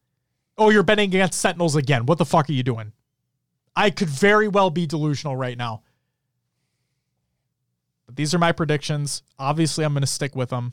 Oh, 0.57 0.71
you're 0.71 0.85
betting 0.85 1.11
against 1.11 1.41
Sentinels 1.41 1.75
again. 1.75 2.07
What 2.07 2.19
the 2.19 2.25
fuck 2.25 2.49
are 2.49 2.53
you 2.53 2.62
doing? 2.62 2.93
I 3.75 3.91
could 3.91 4.09
very 4.09 4.47
well 4.47 4.71
be 4.71 4.87
delusional 4.87 5.35
right 5.35 5.59
now. 5.59 5.83
But 8.11 8.16
these 8.16 8.35
are 8.35 8.41
my 8.41 8.51
predictions. 8.51 9.23
Obviously, 9.39 9.85
I'm 9.85 9.93
going 9.93 10.01
to 10.01 10.07
stick 10.09 10.35
with 10.35 10.51
them. 10.51 10.73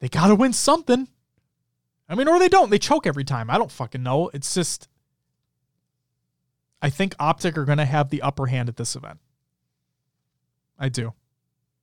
They 0.00 0.10
got 0.10 0.26
to 0.26 0.34
win 0.34 0.52
something. 0.52 1.08
I 2.06 2.14
mean, 2.14 2.28
or 2.28 2.38
they 2.38 2.50
don't. 2.50 2.68
They 2.68 2.78
choke 2.78 3.06
every 3.06 3.24
time. 3.24 3.48
I 3.48 3.56
don't 3.56 3.72
fucking 3.72 4.02
know. 4.02 4.30
It's 4.34 4.52
just. 4.52 4.90
I 6.82 6.90
think 6.90 7.14
Optic 7.18 7.56
are 7.56 7.64
going 7.64 7.78
to 7.78 7.86
have 7.86 8.10
the 8.10 8.20
upper 8.20 8.44
hand 8.44 8.68
at 8.68 8.76
this 8.76 8.94
event. 8.94 9.20
I 10.78 10.90
do. 10.90 11.14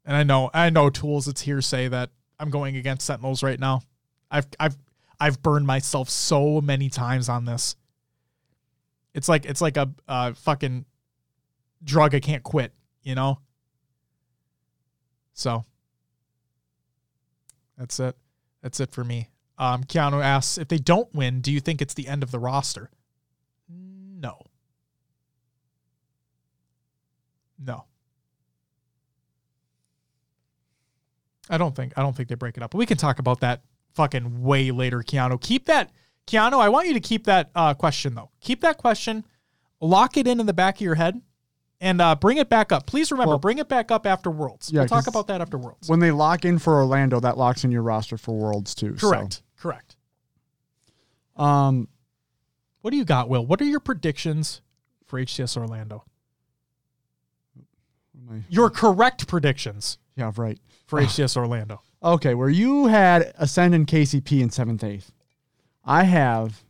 And 0.06 0.16
I 0.16 0.22
know 0.22 0.52
I 0.54 0.70
know 0.70 0.92
tools 0.92 1.28
it's 1.28 1.42
hearsay 1.42 1.88
that 1.88 2.12
I'm 2.40 2.52
going 2.52 2.78
against 2.78 3.08
Sentinels 3.08 3.42
right 3.42 3.60
now. 3.60 3.82
I've 4.30 4.46
I've 4.60 4.78
I've 5.20 5.42
burned 5.42 5.66
myself 5.66 6.12
so 6.12 6.62
many 6.62 6.88
times 6.92 7.30
on 7.30 7.46
this. 7.46 7.76
It's 9.16 9.28
like 9.28 9.46
it's 9.46 9.60
like 9.60 9.76
a 9.76 9.90
uh, 10.08 10.34
fucking 10.34 10.86
drug 11.86 12.14
I 12.14 12.20
can't 12.20 12.44
quit, 12.44 12.74
you 13.04 13.16
know? 13.16 13.40
So 15.34 15.66
that's 17.78 18.00
it. 18.00 18.18
That's 18.62 18.80
it 18.80 18.92
for 18.92 19.04
me. 19.04 19.30
Um, 19.58 19.84
Keanu 19.84 20.22
asks 20.22 20.58
if 20.58 20.68
they 20.68 20.78
don't 20.78 21.14
win, 21.16 21.40
do 21.40 21.52
you 21.52 21.62
think 21.62 21.82
it's 21.82 21.94
the 21.94 22.08
end 22.08 22.24
of 22.24 22.32
the 22.32 22.40
roster? 22.40 22.90
No. 23.70 24.42
No. 27.58 27.86
I 31.50 31.58
don't 31.58 31.76
think 31.76 31.94
I 31.96 32.02
don't 32.02 32.16
think 32.16 32.28
they 32.28 32.36
break 32.36 32.58
it 32.58 32.64
up. 32.64 32.72
But 32.72 32.80
we 32.80 32.86
can 32.86 32.98
talk 32.98 33.20
about 33.20 33.40
that 33.42 33.62
fucking 33.94 34.42
way 34.42 34.72
later, 34.72 35.00
Keanu. 35.00 35.40
Keep 35.40 35.66
that 35.66 35.92
Keanu, 36.28 36.60
I 36.60 36.70
want 36.70 36.88
you 36.88 36.94
to 36.94 37.00
keep 37.00 37.26
that 37.26 37.52
uh, 37.56 37.74
question 37.74 38.16
though. 38.16 38.32
Keep 38.42 38.62
that 38.62 38.78
question, 38.78 39.26
lock 39.80 40.18
it 40.18 40.28
in 40.28 40.40
in 40.40 40.46
the 40.46 40.54
back 40.54 40.76
of 40.76 40.82
your 40.82 40.96
head, 40.96 41.22
and 41.82 42.02
uh, 42.02 42.16
bring 42.16 42.38
it 42.38 42.50
back 42.50 42.72
up. 42.72 42.86
Please 42.88 43.12
remember, 43.12 43.32
Well- 43.32 43.40
bring 43.40 43.58
it 43.58 43.68
back 43.68 43.92
up 43.92 44.06
after 44.06 44.30
Worlds. 44.32 44.72
Yeah, 44.72 44.82
we'll 44.82 44.88
talk 44.88 45.08
about 45.08 45.28
that 45.28 45.42
after 45.42 45.58
Worlds. 45.58 45.90
When 45.90 46.00
they 46.00 46.12
lock 46.12 46.46
in 46.46 46.58
for 46.60 46.76
Orlando, 46.76 47.20
that 47.20 47.38
locks 47.38 47.64
in 47.64 47.72
your 47.72 47.82
roster 47.84 48.18
for 48.18 48.36
Worlds 48.36 48.74
too. 48.76 48.98
so. 48.98 49.10
Correct. 49.10 49.42
Correct. 49.60 49.96
Um, 51.36 51.88
What 52.82 52.92
do 52.92 52.98
you 52.98 53.06
got, 53.06 53.30
Will? 53.30 53.46
What 53.46 53.62
are 53.62 53.66
your 53.66 53.80
predictions 53.80 54.62
for 55.06 55.20
HCS 55.20 55.58
Orlando? 55.58 56.04
my- 58.28 58.42
Your 58.50 58.70
correct 58.70 59.28
predictions 59.28 59.98
yeah, 60.16 60.32
right. 60.38 60.58
for 60.88 61.00
HCS 61.02 61.36
Orlando. 61.38 61.82
Okay, 62.04 62.34
where 62.36 62.50
you 62.50 62.88
had 62.88 63.34
Ascend 63.38 63.74
and 63.76 63.86
KCP 63.88 64.42
in 64.42 64.50
seventh, 64.50 64.84
eighth, 64.84 65.12
I 65.84 66.04
have 66.04 66.64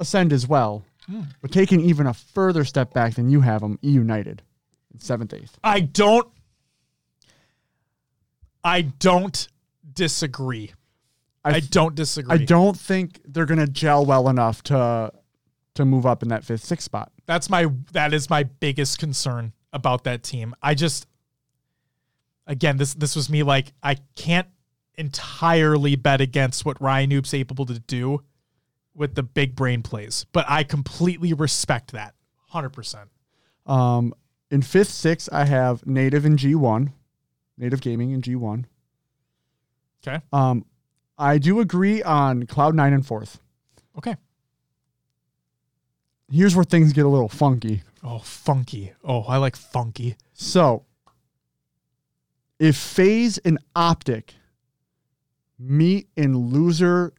Ascend 0.00 0.32
as 0.32 0.46
well, 0.48 0.84
Hmm. 1.10 1.22
but 1.42 1.50
taking 1.50 1.80
even 1.80 2.06
a 2.06 2.14
further 2.14 2.64
step 2.64 2.94
back 2.94 3.14
than 3.14 3.30
you 3.30 3.40
have 3.40 3.62
them, 3.62 3.80
E 3.82 3.90
United 3.90 4.42
seventh, 4.98 5.34
eighth. 5.34 5.58
I 5.62 5.80
don't 5.80 6.28
I 8.62 8.82
don't 8.82 9.48
disagree. 9.92 10.72
I 11.44 11.60
don't 11.60 11.94
disagree. 11.94 12.34
I 12.34 12.44
don't 12.44 12.78
think 12.78 13.20
they're 13.24 13.46
gonna 13.46 13.66
gel 13.66 14.04
well 14.04 14.28
enough 14.28 14.62
to 14.64 15.12
to 15.74 15.84
move 15.84 16.04
up 16.04 16.22
in 16.22 16.28
that 16.28 16.44
fifth, 16.44 16.64
sixth 16.64 16.84
spot. 16.84 17.12
That's 17.26 17.48
my 17.48 17.66
that 17.92 18.12
is 18.12 18.28
my 18.28 18.44
biggest 18.44 18.98
concern 18.98 19.52
about 19.72 20.04
that 20.04 20.22
team. 20.22 20.54
I 20.62 20.74
just 20.74 21.06
again 22.46 22.76
this 22.76 22.94
this 22.94 23.16
was 23.16 23.30
me 23.30 23.42
like 23.42 23.72
I 23.82 23.96
can't 24.16 24.48
entirely 24.96 25.96
bet 25.96 26.20
against 26.20 26.64
what 26.64 26.78
Ryanoob's 26.78 27.32
able 27.32 27.64
to 27.66 27.78
do 27.78 28.22
with 28.94 29.14
the 29.14 29.22
big 29.22 29.54
brain 29.54 29.82
plays, 29.82 30.26
but 30.32 30.44
I 30.48 30.64
completely 30.64 31.32
respect 31.32 31.92
that. 31.92 32.14
100%. 32.52 33.06
Um, 33.66 34.14
in 34.50 34.62
fifth, 34.62 34.90
sixth, 34.90 35.28
I 35.32 35.44
have 35.44 35.86
Native 35.86 36.24
and 36.24 36.38
G 36.38 36.54
one, 36.54 36.92
Native 37.56 37.80
Gaming 37.80 38.12
and 38.12 38.22
G 38.22 38.34
one. 38.34 38.66
Okay. 40.06 40.20
Um, 40.32 40.64
I 41.18 41.38
do 41.38 41.60
agree 41.60 42.02
on 42.02 42.44
Cloud9 42.44 42.94
and 42.94 43.06
fourth. 43.06 43.38
Okay. 43.98 44.16
Here's 46.32 46.56
where 46.56 46.64
things 46.64 46.92
get 46.92 47.04
a 47.04 47.08
little 47.08 47.28
funky. 47.28 47.82
Oh, 48.02 48.18
funky. 48.20 48.92
Oh, 49.04 49.22
I 49.22 49.36
like 49.36 49.56
funky. 49.56 50.16
So, 50.32 50.86
if 52.58 52.76
FaZe 52.76 53.38
and 53.38 53.58
Optic 53.76 54.34
meet 55.58 56.08
in 56.16 56.36
loser 56.36 57.12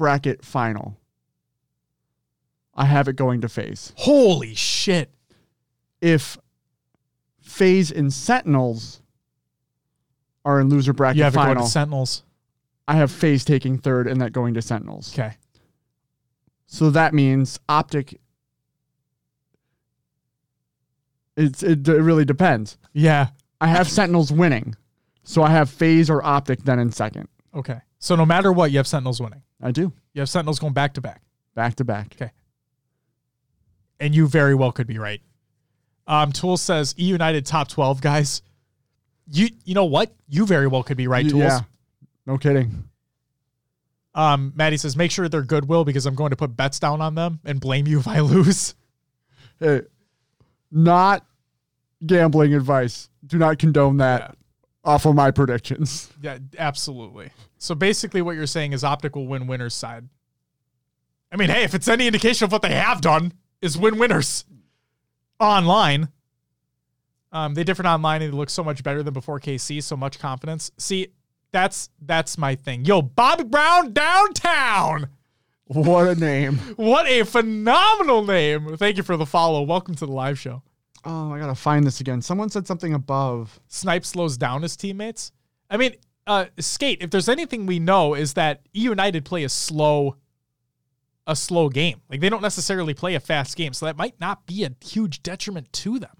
bracket 0.00 0.42
final, 0.42 0.96
I 2.74 2.86
have 2.86 3.06
it 3.06 3.16
going 3.16 3.42
to 3.42 3.50
FaZe. 3.50 3.92
Holy 3.96 4.54
shit. 4.54 5.10
If 6.00 6.38
FaZe 7.42 7.90
and 7.90 8.10
Sentinels 8.10 9.02
are 10.42 10.58
in 10.58 10.70
loser 10.70 10.94
bracket 10.94 11.18
You 11.18 11.24
have 11.24 11.34
it 11.34 11.36
going 11.36 11.48
final, 11.48 11.64
to 11.64 11.70
Sentinels. 11.70 12.22
I 12.88 12.94
have 12.96 13.10
FaZe 13.10 13.44
taking 13.44 13.76
third 13.76 14.06
and 14.06 14.22
that 14.22 14.32
going 14.32 14.54
to 14.54 14.62
Sentinels. 14.62 15.12
Okay. 15.12 15.34
So 16.64 16.88
that 16.88 17.12
means 17.12 17.60
Optic. 17.68 18.18
It's 21.36 21.62
it, 21.62 21.86
it 21.86 22.00
really 22.00 22.24
depends. 22.24 22.78
Yeah. 22.94 23.28
I 23.60 23.66
have 23.66 23.86
Sentinels 23.86 24.32
winning, 24.32 24.76
so 25.24 25.42
I 25.42 25.50
have 25.50 25.68
FaZe 25.68 26.08
or 26.08 26.24
Optic 26.24 26.62
then 26.62 26.78
in 26.78 26.90
second. 26.90 27.28
Okay. 27.54 27.80
So 27.98 28.16
no 28.16 28.24
matter 28.24 28.50
what, 28.50 28.70
you 28.70 28.78
have 28.78 28.86
Sentinels 28.86 29.20
winning. 29.20 29.42
I 29.62 29.70
do 29.72 29.92
You 30.14 30.20
have 30.20 30.28
Sentinels 30.28 30.58
going 30.58 30.72
back 30.72 30.94
to 30.94 31.00
back. 31.00 31.22
back 31.54 31.74
to 31.76 31.84
back. 31.84 32.14
Okay. 32.16 32.30
And 33.98 34.14
you 34.14 34.26
very 34.26 34.54
well 34.54 34.72
could 34.72 34.86
be 34.86 34.98
right. 34.98 35.20
Um, 36.06 36.32
Tool 36.32 36.56
says 36.56 36.94
E 36.98 37.04
United 37.04 37.44
top 37.46 37.68
twelve 37.68 38.00
guys. 38.00 38.42
You 39.30 39.48
you 39.64 39.74
know 39.74 39.84
what? 39.84 40.12
You 40.28 40.46
very 40.46 40.66
well 40.66 40.82
could 40.82 40.96
be 40.96 41.06
right, 41.06 41.28
Tools. 41.28 41.42
Yeah. 41.44 41.60
No 42.26 42.38
kidding. 42.38 42.84
Um, 44.14 44.52
Maddie 44.56 44.76
says 44.76 44.96
make 44.96 45.10
sure 45.10 45.28
they're 45.28 45.42
goodwill 45.42 45.84
because 45.84 46.04
I'm 46.06 46.14
going 46.16 46.30
to 46.30 46.36
put 46.36 46.56
bets 46.56 46.80
down 46.80 47.00
on 47.00 47.14
them 47.14 47.38
and 47.44 47.60
blame 47.60 47.86
you 47.86 48.00
if 48.00 48.08
I 48.08 48.20
lose. 48.20 48.74
Hey, 49.60 49.82
not 50.72 51.24
gambling 52.04 52.54
advice. 52.54 53.08
Do 53.26 53.38
not 53.38 53.58
condone 53.58 53.98
that 53.98 54.20
Yeah. 54.22 54.32
Off 54.84 55.06
of 55.06 55.14
my 55.14 55.30
predictions. 55.30 56.10
Yeah, 56.22 56.38
absolutely. 56.58 57.30
So 57.58 57.74
basically, 57.74 58.22
what 58.22 58.36
you're 58.36 58.46
saying 58.46 58.72
is 58.72 58.84
Optic 58.84 59.14
will 59.14 59.26
win 59.26 59.46
winners 59.46 59.74
side. 59.74 60.08
I 61.32 61.36
mean, 61.36 61.50
hey, 61.50 61.62
if 61.62 61.74
it's 61.74 61.88
any 61.88 62.06
indication 62.06 62.44
of 62.44 62.52
what 62.52 62.62
they 62.62 62.74
have 62.74 63.00
done, 63.00 63.32
is 63.60 63.76
win 63.76 63.98
winners 63.98 64.44
online. 65.38 66.08
Um, 67.32 67.54
they 67.54 67.62
different 67.62 67.88
online 67.88 68.22
and 68.22 68.32
they 68.32 68.36
look 68.36 68.50
so 68.50 68.64
much 68.64 68.82
better 68.82 69.02
than 69.02 69.14
before 69.14 69.38
KC. 69.38 69.82
So 69.82 69.96
much 69.96 70.18
confidence. 70.18 70.70
See, 70.78 71.08
that's 71.52 71.90
that's 72.00 72.38
my 72.38 72.54
thing. 72.54 72.84
Yo, 72.84 73.02
Bobby 73.02 73.44
Brown 73.44 73.92
downtown. 73.92 75.08
What 75.66 76.08
a 76.08 76.14
name. 76.16 76.56
What 76.76 77.06
a 77.06 77.22
phenomenal 77.22 78.24
name. 78.24 78.76
Thank 78.76 78.96
you 78.96 79.04
for 79.04 79.16
the 79.16 79.26
follow. 79.26 79.62
Welcome 79.62 79.94
to 79.96 80.06
the 80.06 80.12
live 80.12 80.36
show. 80.38 80.62
Oh, 81.04 81.32
I 81.32 81.38
gotta 81.38 81.54
find 81.54 81.86
this 81.86 82.00
again. 82.00 82.20
Someone 82.22 82.50
said 82.50 82.66
something 82.66 82.92
above. 82.94 83.60
Snipe 83.68 84.04
slows 84.04 84.36
down 84.36 84.62
his 84.62 84.76
teammates. 84.76 85.32
I 85.70 85.76
mean, 85.76 85.94
uh, 86.26 86.46
skate. 86.58 87.02
If 87.02 87.10
there's 87.10 87.28
anything 87.28 87.66
we 87.66 87.78
know 87.78 88.14
is 88.14 88.34
that 88.34 88.60
E 88.74 88.80
United 88.80 89.24
play 89.24 89.44
a 89.44 89.48
slow, 89.48 90.16
a 91.26 91.34
slow 91.34 91.68
game. 91.68 92.00
Like 92.10 92.20
they 92.20 92.28
don't 92.28 92.42
necessarily 92.42 92.92
play 92.94 93.14
a 93.14 93.20
fast 93.20 93.56
game, 93.56 93.72
so 93.72 93.86
that 93.86 93.96
might 93.96 94.20
not 94.20 94.46
be 94.46 94.64
a 94.64 94.70
huge 94.84 95.22
detriment 95.22 95.72
to 95.74 95.98
them. 95.98 96.16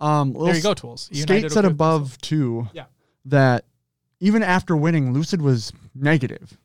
Um, 0.00 0.32
There 0.32 0.54
you 0.54 0.62
go, 0.62 0.74
tools. 0.74 1.08
E 1.10 1.20
Skate 1.22 1.50
said 1.50 1.64
above 1.64 2.18
too. 2.18 2.68
Yeah. 2.72 2.84
That 3.24 3.64
even 4.20 4.42
after 4.42 4.76
winning, 4.76 5.12
Lucid 5.12 5.40
was 5.42 5.72
negative. 5.94 6.56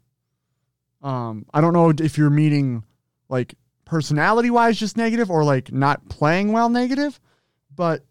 Um, 1.02 1.46
I 1.54 1.62
don't 1.62 1.74
know 1.74 1.92
if 1.98 2.18
you're 2.18 2.30
meaning 2.30 2.84
like 3.30 3.56
personality 3.94 4.50
wise, 4.50 4.78
just 4.80 4.98
negative, 4.98 5.30
or 5.30 5.44
like 5.44 5.72
not 5.72 6.10
playing 6.10 6.52
well, 6.52 6.68
negative. 6.70 7.20
But 7.76 8.04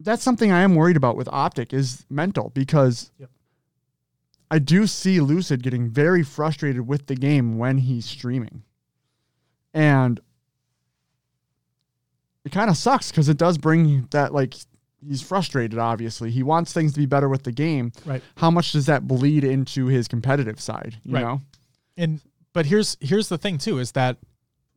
that's 0.00 0.22
something 0.22 0.50
I 0.50 0.62
am 0.62 0.74
worried 0.74 0.96
about 0.96 1.16
with 1.16 1.28
Optic 1.28 1.72
is 1.74 2.06
mental 2.08 2.50
because 2.54 3.10
Yep. 3.18 3.30
I 4.50 4.58
do 4.58 4.86
see 4.86 5.20
Lucid 5.20 5.62
getting 5.62 5.90
very 5.90 6.22
frustrated 6.22 6.86
with 6.88 7.06
the 7.06 7.14
game 7.14 7.58
when 7.58 7.76
he's 7.78 8.06
streaming, 8.06 8.62
and 9.74 10.18
it 12.46 12.52
kind 12.52 12.70
of 12.70 12.76
sucks 12.78 13.10
because 13.10 13.28
it 13.28 13.36
does 13.36 13.58
bring 13.58 14.08
that 14.10 14.32
like 14.32 14.54
he's 15.06 15.20
frustrated 15.22 15.78
obviously 15.78 16.30
he 16.30 16.42
wants 16.42 16.72
things 16.72 16.92
to 16.94 16.98
be 16.98 17.06
better 17.06 17.28
with 17.28 17.42
the 17.44 17.52
game 17.52 17.92
Right. 18.06 18.22
how 18.36 18.50
much 18.50 18.72
does 18.72 18.86
that 18.86 19.06
bleed 19.06 19.44
into 19.44 19.86
his 19.86 20.08
competitive 20.08 20.58
side 20.60 20.96
you 21.04 21.14
Right. 21.14 21.20
know 21.22 21.40
And 21.96 22.20
but 22.54 22.66
here's 22.66 22.96
here's 23.00 23.28
the 23.28 23.38
thing 23.38 23.58
too 23.58 23.78
is 23.78 23.92
that 23.92 24.16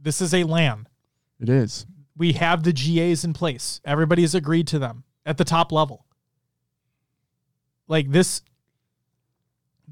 this 0.01 0.21
is 0.21 0.33
a 0.33 0.43
LAN. 0.43 0.87
it 1.39 1.49
is 1.49 1.85
We 2.17 2.33
have 2.33 2.63
the 2.63 2.73
GAs 2.73 3.23
in 3.23 3.33
place. 3.33 3.81
Everybody's 3.85 4.35
agreed 4.35 4.67
to 4.67 4.79
them 4.79 5.03
at 5.25 5.37
the 5.37 5.45
top 5.45 5.71
level. 5.71 6.05
Like 7.87 8.11
this 8.11 8.41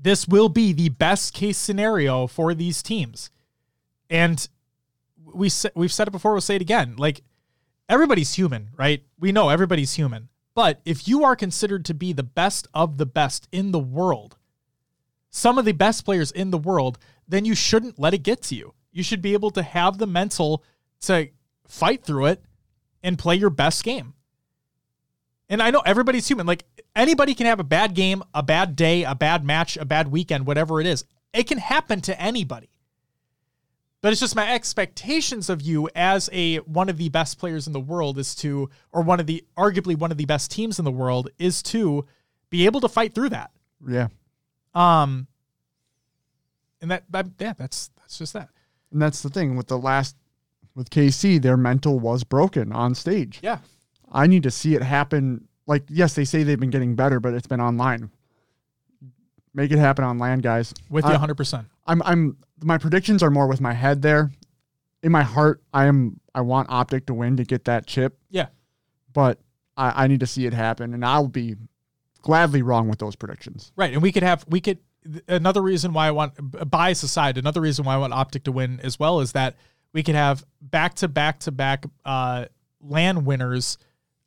this 0.02 0.28
will 0.28 0.50
be 0.50 0.72
the 0.72 0.90
best 0.90 1.34
case 1.34 1.58
scenario 1.58 2.26
for 2.26 2.54
these 2.54 2.82
teams. 2.82 3.30
And 4.10 4.48
we 5.24 5.50
we've 5.76 5.94
said 5.94 6.08
it 6.08 6.12
before, 6.12 6.32
we'll 6.32 6.42
say 6.42 6.56
it 6.56 6.62
again. 6.62 6.96
Like 6.98 7.22
everybody's 7.88 8.34
human, 8.34 8.70
right? 8.78 9.04
We 9.20 9.32
know 9.32 9.50
everybody's 9.50 9.94
human. 9.94 10.30
But 10.56 10.82
if 10.84 11.08
you 11.08 11.24
are 11.24 11.36
considered 11.36 11.86
to 11.86 11.94
be 11.94 12.12
the 12.12 12.24
best 12.24 12.68
of 12.74 12.98
the 12.98 13.06
best 13.06 13.48
in 13.52 13.72
the 13.72 13.80
world, 13.80 14.38
some 15.30 15.58
of 15.58 15.66
the 15.66 15.74
best 15.74 16.04
players 16.06 16.32
in 16.32 16.52
the 16.52 16.58
world, 16.58 16.98
then 17.28 17.46
you 17.46 17.56
shouldn't 17.56 18.00
let 18.00 18.14
it 18.14 18.24
get 18.24 18.42
to 18.44 18.56
you. 18.56 18.74
You 18.92 19.04
should 19.04 19.22
be 19.22 19.34
able 19.34 19.52
to 19.52 19.64
have 19.64 19.98
the 19.98 20.08
mental 20.08 20.64
to 21.02 21.30
fight 21.68 22.04
through 22.04 22.28
it 22.28 22.44
and 23.04 23.18
play 23.18 23.36
your 23.36 23.50
best 23.50 23.84
game. 23.84 24.14
And 25.50 25.62
I 25.62 25.72
know 25.72 25.82
everybody's 25.86 26.28
human. 26.28 26.46
Like 26.46 26.66
anybody 26.96 27.34
can 27.34 27.48
have 27.48 27.60
a 27.60 27.64
bad 27.64 27.96
game, 27.96 28.24
a 28.34 28.44
bad 28.44 28.76
day, 28.76 29.04
a 29.04 29.16
bad 29.16 29.44
match, 29.44 29.78
a 29.78 29.86
bad 29.86 30.10
weekend, 30.10 30.46
whatever 30.46 30.80
it 30.80 30.88
is. 30.88 31.06
It 31.34 31.48
can 31.48 31.58
happen 31.58 32.02
to 32.02 32.20
anybody. 32.22 32.70
But 34.02 34.14
it's 34.14 34.22
just 34.22 34.36
my 34.36 34.54
expectations 34.54 35.50
of 35.50 35.62
you 35.62 35.90
as 35.94 36.30
a 36.32 36.58
one 36.58 36.88
of 36.88 36.98
the 36.98 37.10
best 37.10 37.38
players 37.38 37.68
in 37.68 37.74
the 37.74 37.82
world 37.82 38.18
is 38.18 38.34
to 38.36 38.70
or 38.94 39.02
one 39.02 39.20
of 39.20 39.28
the 39.28 39.44
arguably 39.58 39.98
one 39.98 40.12
of 40.12 40.18
the 40.18 40.26
best 40.26 40.52
teams 40.52 40.80
in 40.80 40.86
the 40.86 40.92
world 40.92 41.30
is 41.38 41.62
to 41.64 42.06
be 42.50 42.66
able 42.66 42.80
to 42.82 42.88
fight 42.88 43.14
through 43.14 43.30
that. 43.30 43.52
yeah 43.86 44.08
Um, 44.74 45.28
and 46.82 46.92
that, 46.92 47.04
that 47.10 47.28
yeah, 47.40 47.54
that's 47.58 47.90
that's 47.98 48.18
just 48.18 48.34
that. 48.34 48.50
And 48.92 49.02
that's 49.02 49.22
the 49.22 49.30
thing 49.30 49.56
with 49.56 49.68
the 49.68 49.78
last 49.78 50.16
with 50.76 50.90
kc 50.90 51.42
their 51.42 51.58
mental 51.58 52.00
was 52.00 52.24
broken 52.24 52.72
on 52.72 52.96
stage 52.96 53.40
Yeah, 53.44 53.58
i 54.12 54.28
need 54.28 54.44
to 54.44 54.52
see 54.52 54.76
it 54.76 54.82
happen 54.84 55.48
like 55.68 55.84
yes 55.90 56.14
they 56.14 56.26
say 56.26 56.44
they've 56.44 56.60
been 56.60 56.70
getting 56.70 56.96
better 56.96 57.20
but 57.20 57.34
it's 57.34 57.48
been 57.48 57.60
online 57.62 58.10
make 59.54 59.72
it 59.72 59.80
happen 59.80 60.04
on 60.06 60.18
LAN 60.20 60.40
guys 60.40 60.74
with 60.90 61.04
you 61.06 61.10
I- 61.10 61.14
100. 61.14 61.36
percent 61.36 61.68
I'm 61.88 62.02
I'm 62.04 62.38
my 62.64 62.78
predictions 62.78 63.24
are 63.24 63.32
more 63.32 63.48
with 63.48 63.62
my 63.62 63.74
head 63.74 64.02
there. 64.02 64.32
In 65.02 65.12
my 65.14 65.24
heart, 65.24 65.62
I 65.74 65.86
am 65.86 66.20
I 66.36 66.42
want 66.42 66.70
Optic 66.70 67.06
to 67.08 67.14
win 67.14 67.38
to 67.38 67.44
get 67.46 67.66
that 67.66 67.88
chip, 67.88 68.18
Yeah, 68.30 68.48
but 69.14 69.40
I, 69.78 70.04
I 70.04 70.08
need 70.08 70.20
to 70.20 70.28
see 70.28 70.46
it 70.46 70.54
happen, 70.54 70.94
and 70.94 71.04
I'll 71.06 71.28
be 71.30 71.56
gladly 72.22 72.62
wrong 72.62 72.90
with 72.90 73.00
those 73.00 73.16
predictions. 73.16 73.72
right. 73.78 73.92
And 73.94 74.02
we 74.04 74.12
could 74.12 74.24
have 74.24 74.46
we 74.50 74.60
could 74.62 74.78
another 75.28 75.62
reason 75.62 75.94
why 75.94 76.08
I 76.08 76.12
want 76.12 76.34
bias 76.70 77.04
aside, 77.04 77.38
another 77.38 77.62
reason 77.62 77.86
why 77.86 77.96
I 77.96 77.98
want 77.98 78.14
Optic 78.14 78.44
to 78.44 78.52
win 78.52 78.80
as 78.84 79.00
well 79.00 79.20
is 79.20 79.32
that 79.34 79.56
we 79.94 80.04
could 80.04 80.16
have 80.16 80.46
back 80.62 80.96
to 80.96 81.08
back 81.08 81.40
to 81.40 81.52
back 81.52 81.86
uh 82.06 82.46
LAN 82.82 83.26
winners 83.26 83.78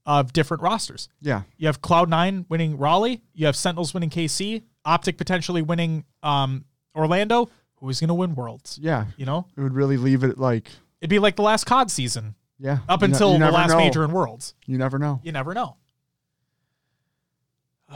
of 0.04 0.32
different 0.32 0.62
rosters. 0.62 1.08
Yeah, 1.20 1.42
You 1.56 1.68
have 1.68 1.80
Cloud9 1.80 2.46
winning 2.48 2.76
Raleigh. 2.76 3.22
You 3.34 3.46
have 3.46 3.56
Sentinels 3.56 3.94
winning 3.94 4.10
KC. 4.10 4.62
Optic 4.84 5.16
potentially 5.16 5.62
winning 5.62 6.04
um, 6.22 6.64
Orlando. 6.94 7.50
Who's 7.76 8.00
going 8.00 8.08
to 8.08 8.14
win 8.14 8.34
Worlds? 8.34 8.78
yeah, 8.80 9.06
You 9.16 9.26
know, 9.26 9.46
it 9.56 9.60
would 9.60 9.74
really 9.74 9.96
leave 9.96 10.22
it 10.24 10.38
like 10.38 10.70
it'd 11.00 11.10
be 11.10 11.18
like 11.18 11.36
the 11.36 11.42
last 11.42 11.64
COD 11.64 11.90
season 11.90 12.34
yeah. 12.58 12.78
up 12.88 13.02
until 13.02 13.38
the 13.38 13.50
last 13.50 13.70
know. 13.70 13.76
major 13.76 14.04
in 14.04 14.12
Worlds. 14.12 14.54
You 14.66 14.78
never 14.78 14.98
know. 14.98 15.20
You 15.22 15.32
never 15.32 15.52
know. 15.52 15.76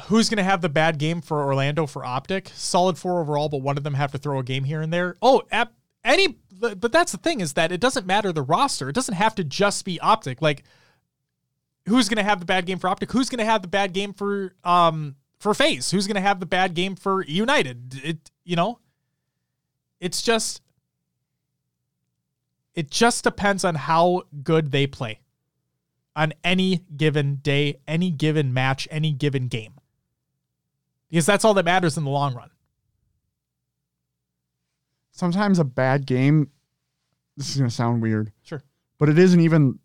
Who's 0.04 0.28
going 0.28 0.38
to 0.38 0.44
have 0.44 0.60
the 0.60 0.68
bad 0.68 0.98
game 0.98 1.20
for 1.20 1.44
Orlando 1.44 1.86
for 1.86 2.04
Optic? 2.04 2.50
Solid 2.54 2.98
four 2.98 3.20
overall, 3.20 3.48
but 3.48 3.62
one 3.62 3.76
of 3.76 3.84
them 3.84 3.94
have 3.94 4.12
to 4.12 4.18
throw 4.18 4.38
a 4.38 4.42
game 4.42 4.64
here 4.64 4.82
and 4.82 4.92
there. 4.92 5.16
Oh, 5.22 5.42
ap- 5.50 5.72
any, 6.04 6.38
but 6.50 6.92
that's 6.92 7.12
the 7.12 7.18
thing 7.18 7.40
is 7.40 7.54
that 7.54 7.72
it 7.72 7.80
doesn't 7.80 8.06
matter 8.06 8.32
the 8.32 8.42
roster. 8.42 8.88
It 8.88 8.94
doesn't 8.94 9.14
have 9.14 9.34
to 9.36 9.44
just 9.44 9.84
be 9.84 9.98
Optic. 10.00 10.40
Like, 10.40 10.64
who's 11.86 12.08
going 12.08 12.18
to 12.18 12.22
have 12.22 12.40
the 12.40 12.46
bad 12.46 12.66
game 12.66 12.78
for 12.78 12.88
Optic? 12.88 13.10
Who's 13.12 13.28
going 13.28 13.38
to 13.38 13.44
have 13.44 13.62
the 13.62 13.68
bad 13.68 13.92
game 13.92 14.12
for 14.12 14.54
um 14.64 15.16
for 15.38 15.54
FaZe? 15.54 15.90
Who's 15.90 16.06
going 16.06 16.16
to 16.16 16.20
have 16.20 16.40
the 16.40 16.46
bad 16.46 16.74
game 16.74 16.94
for 16.94 17.24
United? 17.24 18.00
It 18.04 18.30
you 18.44 18.56
know, 18.56 18.78
it's 20.00 20.22
just 20.22 20.62
it 22.74 22.90
just 22.90 23.24
depends 23.24 23.64
on 23.64 23.74
how 23.74 24.22
good 24.42 24.70
they 24.70 24.86
play 24.86 25.20
on 26.14 26.32
any 26.44 26.84
given 26.96 27.36
day, 27.36 27.80
any 27.88 28.10
given 28.10 28.52
match, 28.52 28.86
any 28.90 29.12
given 29.12 29.48
game. 29.48 29.74
Because 31.10 31.26
that's 31.26 31.44
all 31.44 31.54
that 31.54 31.64
matters 31.64 31.96
in 31.96 32.04
the 32.04 32.10
long 32.10 32.34
run. 32.34 32.50
Sometimes 35.12 35.58
a 35.58 35.64
bad 35.64 36.06
game. 36.06 36.50
This 37.36 37.50
is 37.50 37.56
gonna 37.56 37.70
sound 37.70 38.02
weird, 38.02 38.32
Sure. 38.42 38.62
but 38.98 39.08
it 39.08 39.18
isn't 39.18 39.40
even. 39.40 39.78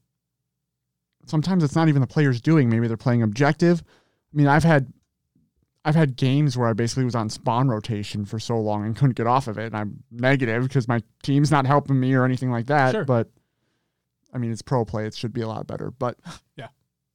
Sometimes 1.25 1.63
it's 1.63 1.75
not 1.75 1.87
even 1.87 2.01
the 2.01 2.07
players 2.07 2.41
doing. 2.41 2.69
Maybe 2.69 2.87
they're 2.87 2.97
playing 2.97 3.21
objective. 3.21 3.83
I 4.33 4.37
mean, 4.37 4.47
I've 4.47 4.63
had, 4.63 4.91
I've 5.85 5.95
had 5.95 6.15
games 6.15 6.57
where 6.57 6.67
I 6.67 6.73
basically 6.73 7.05
was 7.05 7.15
on 7.15 7.29
spawn 7.29 7.67
rotation 7.69 8.25
for 8.25 8.39
so 8.39 8.59
long 8.59 8.85
and 8.85 8.95
couldn't 8.95 9.15
get 9.15 9.27
off 9.27 9.47
of 9.47 9.57
it, 9.57 9.67
and 9.67 9.77
I'm 9.77 10.03
negative 10.09 10.63
because 10.63 10.87
my 10.87 11.01
team's 11.23 11.51
not 11.51 11.65
helping 11.67 11.99
me 11.99 12.13
or 12.15 12.25
anything 12.25 12.49
like 12.51 12.65
that. 12.67 12.91
Sure. 12.91 13.05
But, 13.05 13.29
I 14.33 14.39
mean, 14.39 14.51
it's 14.51 14.61
pro 14.63 14.83
play. 14.83 15.05
It 15.05 15.13
should 15.13 15.31
be 15.31 15.41
a 15.41 15.47
lot 15.47 15.67
better. 15.67 15.91
But 15.91 16.17
Yeah. 16.57 16.69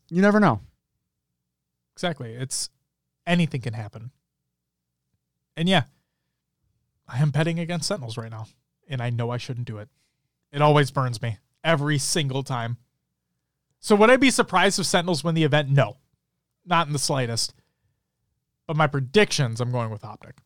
you 0.08 0.22
never 0.22 0.38
know. 0.38 0.60
Exactly. 1.94 2.32
It's 2.34 2.70
anything 3.26 3.60
can 3.60 3.74
happen. 3.74 4.10
And 5.56 5.68
yeah, 5.68 5.84
I 7.08 7.20
am 7.20 7.30
betting 7.30 7.58
against 7.58 7.88
Sentinels 7.88 8.16
right 8.16 8.30
now, 8.30 8.46
and 8.88 9.00
I 9.00 9.10
know 9.10 9.30
I 9.30 9.38
shouldn't 9.38 9.66
do 9.66 9.78
it. 9.78 9.88
It 10.52 10.62
always 10.62 10.90
burns 10.90 11.20
me 11.20 11.38
every 11.64 11.98
single 11.98 12.42
time. 12.42 12.76
So 13.80 13.94
would 13.96 14.10
I 14.10 14.16
be 14.16 14.30
surprised 14.30 14.78
if 14.78 14.86
Sentinels 14.86 15.24
win 15.24 15.34
the 15.34 15.44
event? 15.44 15.70
No, 15.70 15.98
not 16.64 16.86
in 16.86 16.92
the 16.92 16.98
slightest. 16.98 17.54
But 18.66 18.76
my 18.76 18.86
predictions, 18.86 19.60
I'm 19.60 19.70
going 19.70 19.90
with 19.90 20.04
Optic. 20.04 20.38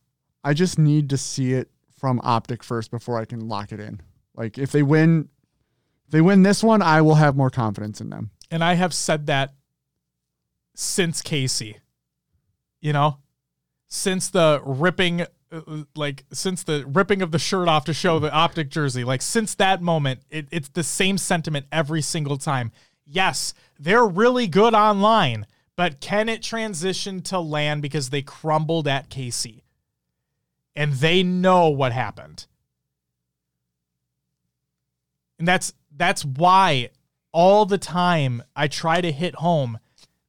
I 0.44 0.55
just 0.55 0.78
need 0.78 1.11
to 1.11 1.16
see 1.16 1.52
it 1.52 1.70
from 1.98 2.20
Optic 2.23 2.62
first 2.62 2.90
before 2.90 3.19
I 3.19 3.24
can 3.24 3.48
lock 3.48 3.73
it 3.73 3.81
in. 3.81 4.01
Like 4.35 4.59
if 4.59 4.73
they 4.73 4.82
win, 4.82 5.28
if 6.07 6.12
they 6.12 6.20
win 6.20 6.43
this 6.43 6.62
one, 6.62 6.82
I 6.82 7.02
will 7.02 7.16
have 7.16 7.36
more 7.36 7.51
confidence 7.51 8.01
in 8.01 8.11
them. 8.11 8.31
And 8.51 8.65
I 8.65 8.74
have 8.74 8.93
said 8.93 9.27
that 9.27 9.55
since 10.74 11.23
KC. 11.23 11.77
You 12.81 12.93
know, 12.93 13.19
since 13.89 14.28
the 14.28 14.62
ripping 14.65 15.23
uh, 15.52 15.61
like 15.97 16.24
since 16.32 16.62
the 16.62 16.85
ripping 16.86 17.23
of 17.23 17.32
the 17.32 17.39
shirt 17.39 17.69
off 17.69 17.85
to 17.85 17.94
show 17.94 18.19
the 18.19 18.32
optic 18.32 18.70
jersey 18.70 19.02
like 19.02 19.20
since 19.20 19.55
that 19.57 19.82
moment 19.82 20.20
it, 20.31 20.47
it's 20.52 20.69
the 20.69 20.85
same 20.85 21.19
sentiment 21.19 21.66
every 21.73 22.01
single 22.01 22.36
time. 22.39 22.70
Yes 23.05 23.52
they're 23.78 24.07
really 24.07 24.47
good 24.47 24.74
online 24.74 25.47
but 25.77 26.01
can 26.01 26.28
it 26.28 26.43
transition 26.43 27.20
to 27.23 27.40
LAN 27.40 27.81
because 27.81 28.11
they 28.11 28.23
crumbled 28.23 28.86
at 28.86 29.09
KC 29.09 29.62
and 30.77 30.93
they 30.94 31.23
know 31.23 31.69
what 31.69 31.93
happened. 31.93 32.47
And 35.39 35.48
that's 35.48 35.73
that's 35.97 36.24
why 36.24 36.90
all 37.32 37.66
the 37.66 37.78
time 37.78 38.43
I 38.55 38.69
try 38.69 39.01
to 39.01 39.11
hit 39.11 39.36
home 39.36 39.78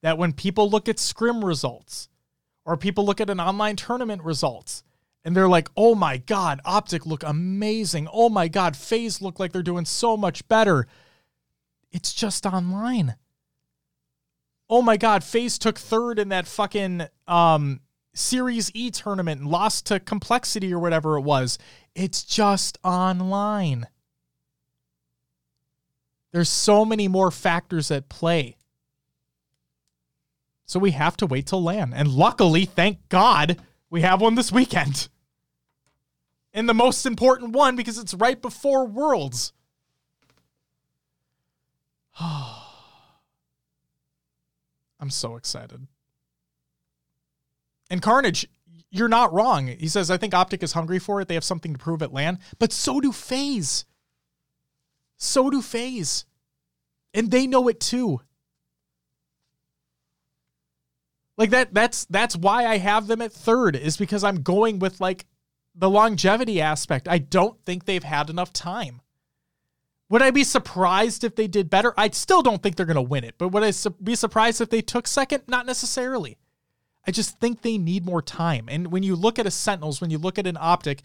that 0.02 0.18
when 0.18 0.34
people 0.34 0.70
look 0.70 0.90
at 0.90 1.00
scrim 1.00 1.44
results 1.46 2.10
or 2.66 2.78
people 2.78 3.06
look 3.06 3.22
at 3.22 3.30
an 3.30 3.40
online 3.40 3.76
tournament 3.76 4.24
results 4.24 4.84
and 5.24 5.36
they're 5.36 5.50
like, 5.50 5.70
oh 5.78 5.96
my 5.96 6.18
God, 6.18 6.60
Optic 6.66 7.06
look 7.06 7.24
amazing. 7.24 8.08
Oh 8.12 8.30
my 8.30 8.48
God, 8.48 8.76
FaZe 8.76 9.22
look 9.22 9.40
like 9.40 9.52
they're 9.52 9.62
doing 9.62 9.86
so 9.86 10.18
much 10.18 10.48
better. 10.48 10.88
It's 11.92 12.14
just 12.14 12.46
online. 12.46 13.16
Oh 14.70 14.82
my 14.82 14.98
God, 14.98 15.24
FaZe 15.24 15.60
took 15.60 15.78
third 15.78 16.18
in 16.18 16.30
that 16.30 16.48
fucking 16.48 17.04
um, 17.28 17.82
Series 18.14 18.72
E 18.74 18.90
tournament 18.90 19.42
and 19.42 19.50
lost 19.50 19.88
to 19.88 20.00
Complexity 20.00 20.74
or 20.74 20.80
whatever 20.80 21.18
it 21.18 21.22
was. 21.22 21.58
It's 21.94 22.24
just 22.24 22.78
online. 22.84 23.88
There's 26.32 26.50
so 26.50 26.86
many 26.86 27.08
more 27.08 27.32
factors 27.32 27.92
at 27.92 28.10
play. 28.10 28.56
So 30.72 30.80
we 30.80 30.92
have 30.92 31.18
to 31.18 31.26
wait 31.26 31.48
till 31.48 31.62
LAN. 31.62 31.92
And 31.94 32.08
luckily, 32.08 32.64
thank 32.64 33.10
God, 33.10 33.58
we 33.90 34.04
have 34.04 34.22
one 34.22 34.36
this 34.36 34.54
weekend. 34.54 35.10
And 36.54 36.70
the 36.70 36.74
most 36.74 37.06
important 37.06 37.52
one 37.52 37.76
because 37.76 37.98
it's 37.98 38.14
right 38.14 38.42
before 38.42 38.88
Worlds. 38.88 39.52
I'm 42.22 42.70
so 45.10 45.36
excited. 45.36 45.88
And 47.90 48.02
Carnage, 48.02 48.48
you're 48.90 49.10
not 49.10 49.34
wrong. 49.34 49.68
He 49.68 49.90
says, 49.90 50.10
I 50.10 50.16
think 50.16 50.34
Optic 50.34 50.64
is 50.64 50.72
hungry 50.72 51.00
for 51.00 51.20
it. 51.20 51.28
They 51.28 51.34
have 51.34 51.44
something 51.44 51.74
to 51.74 51.80
prove 51.80 52.02
at 52.02 52.14
LAN, 52.14 52.40
but 52.60 52.72
so 52.72 53.02
do 53.02 53.12
FaZe. 53.12 53.84
So 55.18 55.50
do 55.50 55.62
FaZe. 55.62 56.24
And 57.14 57.30
they 57.30 57.46
know 57.46 57.68
it 57.68 57.82
too. 57.82 58.22
Like 61.38 61.52
that 61.52 61.74
that's 61.74 62.06
that's 62.06 62.36
why 62.36 62.66
I 62.66 62.78
have 62.78 63.08
them 63.08 63.22
at 63.22 63.34
third 63.34 63.76
is 63.76 63.98
because 63.98 64.24
I'm 64.24 64.44
going 64.44 64.80
with 64.80 65.00
like 65.00 65.26
the 65.76 65.90
longevity 65.90 66.62
aspect. 66.62 67.08
I 67.08 67.18
don't 67.18 67.60
think 67.66 67.86
they've 67.86 68.04
had 68.04 68.30
enough 68.30 68.52
time. 68.54 69.02
Would 70.10 70.22
I 70.22 70.32
be 70.32 70.44
surprised 70.44 71.24
if 71.24 71.36
they 71.36 71.48
did 71.48 71.70
better? 71.70 71.94
I 71.96 72.10
still 72.10 72.42
don't 72.42 72.62
think 72.62 72.76
they're 72.76 72.86
going 72.86 72.96
to 72.96 73.02
win 73.02 73.24
it, 73.24 73.36
but 73.38 73.50
would 73.50 73.64
I 73.64 73.72
su- 73.72 73.96
be 74.04 74.16
surprised 74.16 74.60
if 74.60 74.70
they 74.70 74.82
took 74.82 75.08
second? 75.08 75.44
Not 75.48 75.66
necessarily. 75.66 76.38
I 77.08 77.12
just 77.12 77.40
think 77.40 77.62
they 77.62 77.78
need 77.78 78.06
more 78.06 78.22
time. 78.22 78.66
And 78.70 78.92
when 78.92 79.04
you 79.04 79.16
look 79.16 79.40
at 79.40 79.48
a 79.48 79.52
Sentinels, 79.52 80.02
when 80.02 80.10
you 80.10 80.18
look 80.18 80.38
at 80.38 80.46
an 80.46 80.58
Optic, 80.60 81.02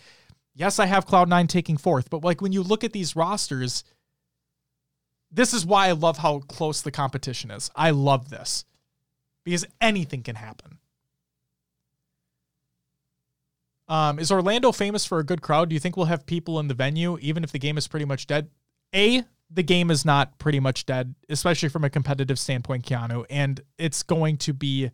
yes, 0.55 0.81
I 0.81 0.86
have 0.86 1.07
Cloud9 1.07 1.48
taking 1.48 1.77
fourth, 1.77 2.11
but 2.11 2.24
like 2.24 2.40
when 2.40 2.53
you 2.53 2.65
look 2.65 2.82
at 2.82 2.93
these 2.93 3.15
rosters, 3.15 3.85
this 5.31 5.55
is 5.55 5.65
why 5.65 5.86
I 5.86 5.93
love 5.93 6.19
how 6.19 6.40
close 6.40 6.82
the 6.82 6.90
competition 6.90 7.53
is. 7.53 7.70
I 7.77 7.90
love 7.90 8.28
this 8.28 8.65
because 9.47 9.64
anything 9.81 10.24
can 10.24 10.35
happen. 10.35 10.78
Um, 13.89 14.18
is 14.18 14.32
Orlando 14.32 14.73
famous 14.73 15.06
for 15.06 15.20
a 15.20 15.24
good 15.24 15.40
crowd? 15.40 15.68
Do 15.68 15.74
you 15.74 15.81
think 15.81 15.97
we'll 15.97 16.06
have 16.06 16.27
people 16.27 16.59
in 16.59 16.66
the 16.66 16.74
venue 16.74 17.16
even 17.20 17.44
if 17.44 17.52
the 17.52 17.60
game 17.60 17.78
is 17.78 17.86
pretty 17.86 18.05
much 18.05 18.27
dead? 18.27 18.51
A, 18.93 19.23
the 19.48 19.62
game 19.62 19.93
is 19.93 20.05
not 20.05 20.36
pretty 20.39 20.59
much 20.59 20.85
dead, 20.85 21.14
especially 21.28 21.68
from 21.68 21.85
a 21.85 21.90
competitive 21.90 22.40
standpoint, 22.40 22.85
Keanu, 22.85 23.24
and 23.31 23.60
it's 23.78 24.02
going 24.02 24.36
to 24.39 24.52
be 24.52 24.90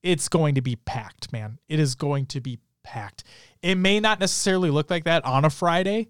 it's 0.00 0.28
going 0.28 0.54
to 0.54 0.62
be 0.62 0.76
packed, 0.76 1.32
man. 1.32 1.58
It 1.68 1.80
is 1.80 1.96
going 1.96 2.26
to 2.26 2.40
be 2.40 2.60
packed. 2.84 3.24
It 3.62 3.74
may 3.74 3.98
not 3.98 4.20
necessarily 4.20 4.70
look 4.70 4.90
like 4.90 5.04
that 5.04 5.24
on 5.24 5.44
a 5.44 5.50
Friday, 5.50 6.08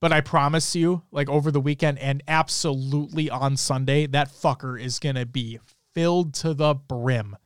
but 0.00 0.10
I 0.12 0.20
promise 0.20 0.74
you, 0.74 1.02
like 1.12 1.28
over 1.28 1.52
the 1.52 1.60
weekend 1.60 2.00
and 2.00 2.24
absolutely 2.26 3.30
on 3.30 3.56
Sunday, 3.56 4.06
that 4.08 4.32
fucker 4.32 4.80
is 4.80 4.98
going 4.98 5.14
to 5.14 5.26
be 5.26 5.60
filled 5.94 6.34
to 6.34 6.54
the 6.54 6.74
brim. 6.74 7.36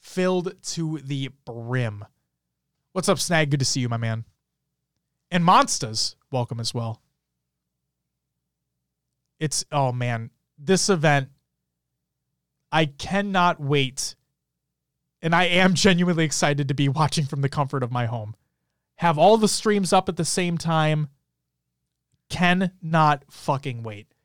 Filled 0.00 0.62
to 0.62 0.98
the 0.98 1.30
brim. 1.44 2.04
What's 2.92 3.08
up, 3.08 3.18
Snag? 3.18 3.50
Good 3.50 3.60
to 3.60 3.66
see 3.66 3.80
you, 3.80 3.88
my 3.88 3.96
man. 3.96 4.24
And 5.30 5.44
Monsters, 5.44 6.16
welcome 6.30 6.60
as 6.60 6.72
well. 6.72 7.02
It's, 9.38 9.64
oh 9.70 9.92
man, 9.92 10.30
this 10.58 10.88
event, 10.88 11.28
I 12.72 12.86
cannot 12.86 13.60
wait. 13.60 14.14
And 15.20 15.34
I 15.34 15.44
am 15.44 15.74
genuinely 15.74 16.24
excited 16.24 16.68
to 16.68 16.74
be 16.74 16.88
watching 16.88 17.26
from 17.26 17.42
the 17.42 17.48
comfort 17.48 17.82
of 17.82 17.92
my 17.92 18.06
home. 18.06 18.34
Have 18.96 19.18
all 19.18 19.36
the 19.36 19.48
streams 19.48 19.92
up 19.92 20.08
at 20.08 20.16
the 20.16 20.24
same 20.24 20.56
time. 20.56 21.08
Cannot 22.30 23.24
fucking 23.30 23.82
wait 23.82 24.15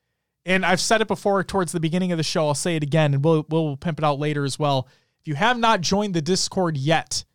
and 0.46 0.66
I've 0.66 0.82
said 0.82 1.02
it 1.02 1.08
before 1.08 1.44
towards 1.44 1.72
the 1.72 1.80
beginning 1.80 2.12
of 2.12 2.18
the 2.18 2.24
show. 2.24 2.48
I'll 2.48 2.56
say 2.56 2.76
it 2.76 2.84
again, 2.84 3.14
and 3.14 3.24
we'll 3.24 3.46
we'll 3.50 3.78
pimp 3.78 4.00
it 4.00 4.06
out 4.06 4.20
later 4.20 4.44
as 4.44 4.58
well. 4.58 4.88
If 5.22 5.28
you 5.28 5.36
have 5.36 5.58
not 5.58 5.82
joined 5.82 6.14
the 6.14 6.22
Discord 6.22 6.78
yet, 6.78 7.26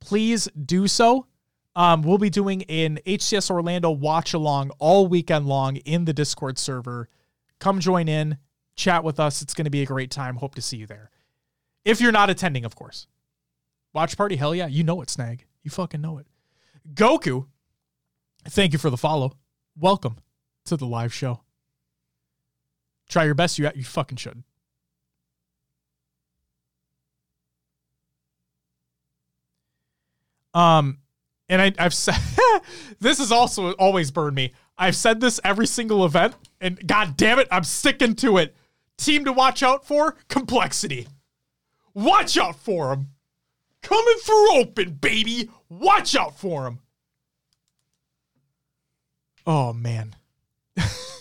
please 0.00 0.48
do 0.64 0.88
so. 0.88 1.26
Um, 1.74 2.02
we'll 2.02 2.18
be 2.18 2.30
doing 2.30 2.64
an 2.64 2.98
HCS 3.06 3.50
Orlando 3.50 3.90
watch 3.90 4.34
along 4.34 4.70
all 4.78 5.06
weekend 5.06 5.46
long 5.46 5.76
in 5.76 6.04
the 6.04 6.12
Discord 6.12 6.58
server. 6.58 7.08
Come 7.60 7.80
join 7.80 8.08
in, 8.08 8.38
chat 8.74 9.04
with 9.04 9.18
us. 9.20 9.40
It's 9.40 9.54
going 9.54 9.64
to 9.64 9.70
be 9.70 9.82
a 9.82 9.86
great 9.86 10.10
time. 10.10 10.36
Hope 10.36 10.54
to 10.56 10.62
see 10.62 10.76
you 10.76 10.86
there. 10.86 11.10
If 11.84 12.00
you're 12.00 12.12
not 12.12 12.28
attending, 12.28 12.64
of 12.64 12.74
course. 12.74 13.06
Watch 13.94 14.16
party, 14.16 14.36
hell 14.36 14.54
yeah. 14.54 14.66
You 14.66 14.84
know 14.84 15.00
it, 15.00 15.10
Snag. 15.10 15.46
You 15.62 15.70
fucking 15.70 16.00
know 16.00 16.18
it. 16.18 16.26
Goku, 16.94 17.46
thank 18.48 18.72
you 18.72 18.78
for 18.78 18.90
the 18.90 18.96
follow. 18.96 19.32
Welcome 19.78 20.16
to 20.66 20.76
the 20.76 20.86
live 20.86 21.14
show. 21.14 21.40
Try 23.12 23.24
your 23.24 23.34
best. 23.34 23.58
You 23.58 23.70
you 23.74 23.84
fucking 23.84 24.16
should. 24.16 24.42
Um, 30.54 30.96
and 31.50 31.60
I, 31.60 31.72
I've 31.78 31.92
said 31.92 32.16
this 33.00 33.18
has 33.18 33.30
also 33.30 33.72
always 33.72 34.10
burned 34.10 34.34
me. 34.34 34.54
I've 34.78 34.96
said 34.96 35.20
this 35.20 35.40
every 35.44 35.66
single 35.66 36.06
event, 36.06 36.34
and 36.58 36.86
god 36.86 37.18
damn 37.18 37.38
it, 37.38 37.48
I'm 37.50 37.64
sticking 37.64 38.14
to 38.16 38.38
it. 38.38 38.56
Team 38.96 39.26
to 39.26 39.32
watch 39.34 39.62
out 39.62 39.86
for: 39.86 40.16
complexity. 40.28 41.06
Watch 41.92 42.38
out 42.38 42.56
for 42.56 42.88
them. 42.88 43.08
Coming 43.82 44.16
through 44.24 44.54
open, 44.54 44.92
baby. 44.94 45.50
Watch 45.68 46.16
out 46.16 46.38
for 46.38 46.62
them. 46.62 46.78
Oh 49.46 49.74
man. 49.74 50.16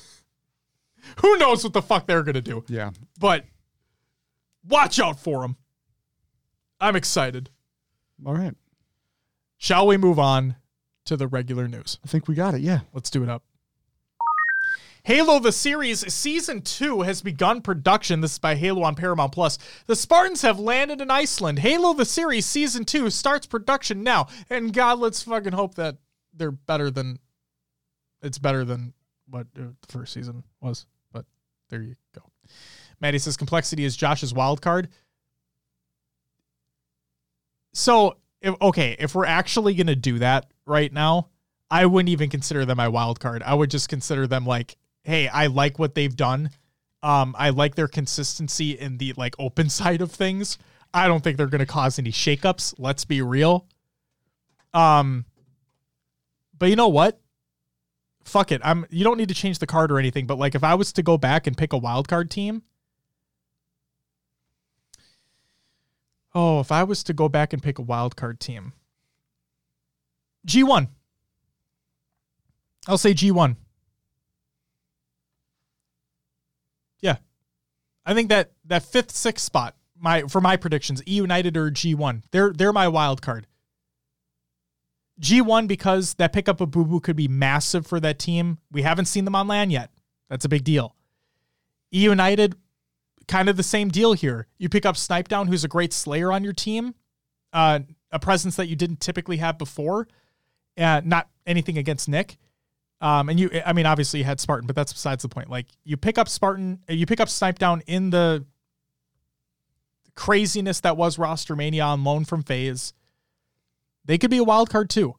Who 1.18 1.38
knows 1.38 1.64
what 1.64 1.74
the 1.74 1.82
fuck 1.82 2.08
they're 2.08 2.24
gonna 2.24 2.42
do? 2.42 2.64
Yeah. 2.68 2.92
But 3.20 3.46
watch 4.68 5.00
out 5.00 5.20
for 5.20 5.42
them. 5.42 5.58
I'm 6.80 6.96
excited. 6.96 7.50
All 8.26 8.34
right. 8.34 8.56
Shall 9.58 9.88
we 9.88 9.98
move 9.98 10.20
on 10.20 10.56
to 11.06 11.16
the 11.16 11.28
regular 11.28 11.68
news? 11.68 12.00
I 12.04 12.08
think 12.08 12.28
we 12.28 12.36
got 12.36 12.56
it. 12.56 12.62
Yeah. 12.62 12.82
Let's 12.94 13.10
do 13.10 13.24
it 13.24 13.30
up. 13.30 13.44
Halo 15.04 15.40
the 15.40 15.52
series 15.52 16.14
season 16.14 16.62
2 16.62 17.02
has 17.02 17.24
begun 17.24 17.62
production. 17.62 18.22
This 18.22 18.34
is 18.34 18.40
by 18.40 18.54
Halo 18.54 18.84
on 18.84 18.94
Paramount 18.94 19.32
Plus. 19.32 19.58
The 19.88 19.96
Spartans 19.96 20.44
have 20.44 20.60
landed 20.60 21.02
in 21.02 21.10
Iceland. 21.10 21.60
Halo 21.60 21.94
the 21.94 22.06
series 22.06 22.46
season 22.46 22.86
2 22.86 23.10
starts 23.10 23.48
production 23.48 24.04
now. 24.04 24.28
And 24.50 24.72
god, 24.72 25.00
let's 25.00 25.24
fucking 25.24 25.54
hope 25.54 25.76
that 25.76 25.98
they're 26.34 26.52
better 26.52 26.92
than 26.92 27.18
it's 28.22 28.38
better 28.38 28.64
than 28.64 28.94
what 29.28 29.48
uh, 29.58 29.74
the 29.82 29.88
first 29.92 30.14
season 30.14 30.44
was. 30.62 30.86
There 31.72 31.82
you 31.82 31.96
go. 32.14 32.22
Maddie 33.00 33.18
says 33.18 33.38
complexity 33.38 33.84
is 33.84 33.98
Josh's 33.98 34.34
wild 34.34 34.62
card. 34.62 34.90
So, 37.74 38.18
if, 38.42 38.54
okay, 38.62 38.98
if 39.00 39.16
we're 39.16 39.26
actually 39.26 39.74
going 39.74 39.88
to 39.88 39.96
do 39.96 40.20
that 40.20 40.52
right 40.66 40.92
now, 40.92 41.30
I 41.72 41.86
wouldn't 41.86 42.10
even 42.10 42.30
consider 42.30 42.66
them 42.66 42.78
my 42.78 42.90
wild 42.90 43.22
card. 43.22 43.42
I 43.44 43.54
would 43.54 43.72
just 43.72 43.88
consider 43.88 44.28
them 44.28 44.46
like, 44.46 44.76
hey, 45.04 45.30
I 45.30 45.48
like 45.48 45.80
what 45.80 45.96
they've 45.96 46.16
done. 46.16 46.50
Um, 47.02 47.34
I 47.40 47.52
like 47.52 47.76
their 47.76 47.88
consistency 47.88 48.72
in 48.72 48.98
the 48.98 49.14
like 49.16 49.36
open 49.40 49.70
side 49.70 50.02
of 50.02 50.12
things. 50.12 50.58
I 50.94 51.08
don't 51.08 51.24
think 51.24 51.38
they're 51.38 51.48
going 51.48 51.60
to 51.60 51.66
cause 51.66 51.98
any 51.98 52.12
shakeups. 52.12 52.76
Let's 52.78 53.06
be 53.06 53.22
real. 53.22 53.66
Um, 54.74 55.24
but 56.58 56.70
you 56.70 56.76
know 56.76 56.90
what? 56.90 57.21
Fuck 58.24 58.52
it. 58.52 58.62
I'm 58.64 58.86
you 58.90 59.04
don't 59.04 59.18
need 59.18 59.30
to 59.30 59.36
change 59.36 59.60
the 59.60 59.68
card 59.68 59.92
or 59.92 60.00
anything, 60.00 60.28
but 60.28 60.38
like 60.38 60.56
if 60.56 60.64
I 60.64 60.76
was 60.76 60.94
to 60.94 61.04
go 61.04 61.18
back 61.18 61.48
and 61.48 61.58
pick 61.58 61.74
a 61.74 61.78
wild 61.78 62.08
card 62.08 62.30
team, 62.30 62.64
Oh, 66.34 66.60
if 66.62 66.72
I 66.72 66.84
was 66.84 67.04
to 67.04 67.14
go 67.14 67.28
back 67.28 67.54
and 67.54 67.62
pick 67.62 67.78
a 67.78 67.82
wild 67.82 68.16
card 68.16 68.40
team. 68.40 68.74
G1. 70.48 70.88
I'll 72.88 72.98
say 72.98 73.14
G1. 73.14 73.58
Yeah. 77.00 77.18
I 78.06 78.14
think 78.14 78.30
that 78.30 78.52
that 78.66 78.84
fifth, 78.84 79.12
sixth 79.12 79.46
spot, 79.46 79.76
my 80.00 80.24
for 80.24 80.42
my 80.42 80.56
predictions, 80.56 81.04
E 81.08 81.14
United 81.14 81.58
or 81.58 81.70
G1. 81.70 82.24
They're 82.32 82.54
they're 82.54 82.74
my 82.74 82.88
wild 82.88 83.22
card. 83.22 83.46
G1 85.22 85.68
because 85.68 86.16
that 86.16 86.34
pickup 86.34 86.62
of 86.62 86.72
Boo 86.72 86.84
Boo 86.84 87.00
could 87.00 87.16
be 87.16 87.28
massive 87.28 87.86
for 87.86 88.00
that 88.00 88.18
team. 88.18 88.58
We 88.72 88.82
haven't 88.82 89.06
seen 89.06 89.26
them 89.26 89.36
on 89.36 89.48
LAN 89.48 89.70
yet. 89.70 89.92
That's 90.30 90.46
a 90.46 90.50
big 90.50 90.64
deal. 90.64 90.96
E 91.94 92.04
United, 92.04 92.56
kind 93.28 93.48
of 93.50 93.58
the 93.58 93.64
same 93.64 93.90
deal 93.90 94.14
here. 94.14 94.48
You 94.58 94.70
pick 94.70 94.86
up 94.86 94.96
Snip3down, 94.96 95.48
who's 95.48 95.64
a 95.64 95.68
great 95.68 95.94
slayer 95.94 96.32
on 96.32 96.44
your 96.44 96.54
team, 96.54 96.96
uh, 97.54 97.80
a 98.12 98.20
presence 98.20 98.56
that 98.56 98.68
you 98.68 98.76
didn't 98.76 99.00
typically 99.00 99.38
have 99.38 99.58
before. 99.58 100.08
Uh, 100.78 101.02
not 101.04 101.30
anything 101.46 101.78
against 101.78 102.10
Nick. 102.10 102.38
Um, 103.02 103.30
and 103.30 103.40
you, 103.40 103.50
I 103.66 103.74
mean, 103.74 103.86
obviously 103.86 104.20
you 104.20 104.26
had 104.26 104.40
Spartan, 104.40 104.68
but 104.68 104.76
that's 104.76 104.94
besides 104.94 105.24
the 105.24 105.30
point. 105.30 105.50
Like 105.50 105.68
you 105.84 105.98
pick 105.98 106.18
up 106.18 106.30
Spartan, 106.30 106.80
you 106.88 107.06
pick 107.06 107.20
up 107.20 107.28
Snip3down 107.28 107.82
in 107.88 108.10
the 108.10 108.46
craziness 110.16 110.80
that 110.82 110.98
was 110.98 111.18
Rostermania 111.18 111.86
on 111.86 112.04
loan 112.04 112.26
from 112.26 112.44
FaZe. 112.44 112.94
They 114.06 114.18
could 114.18 114.32
be 114.32 114.38
a 114.38 114.44
wild 114.44 114.70
card 114.70 114.90
too. 114.90 115.16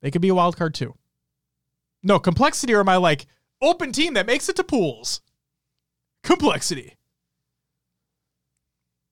They 0.00 0.10
could 0.10 0.22
be 0.22 0.28
a 0.28 0.34
wild 0.34 0.56
card 0.56 0.74
too. 0.74 0.94
No, 2.02 2.18
complexity 2.18 2.74
or 2.74 2.80
am 2.80 2.88
I 2.88 2.96
like 2.96 3.26
open 3.60 3.92
team 3.92 4.14
that 4.14 4.26
makes 4.26 4.48
it 4.48 4.56
to 4.56 4.64
pools. 4.64 5.20
Complexity. 6.22 6.96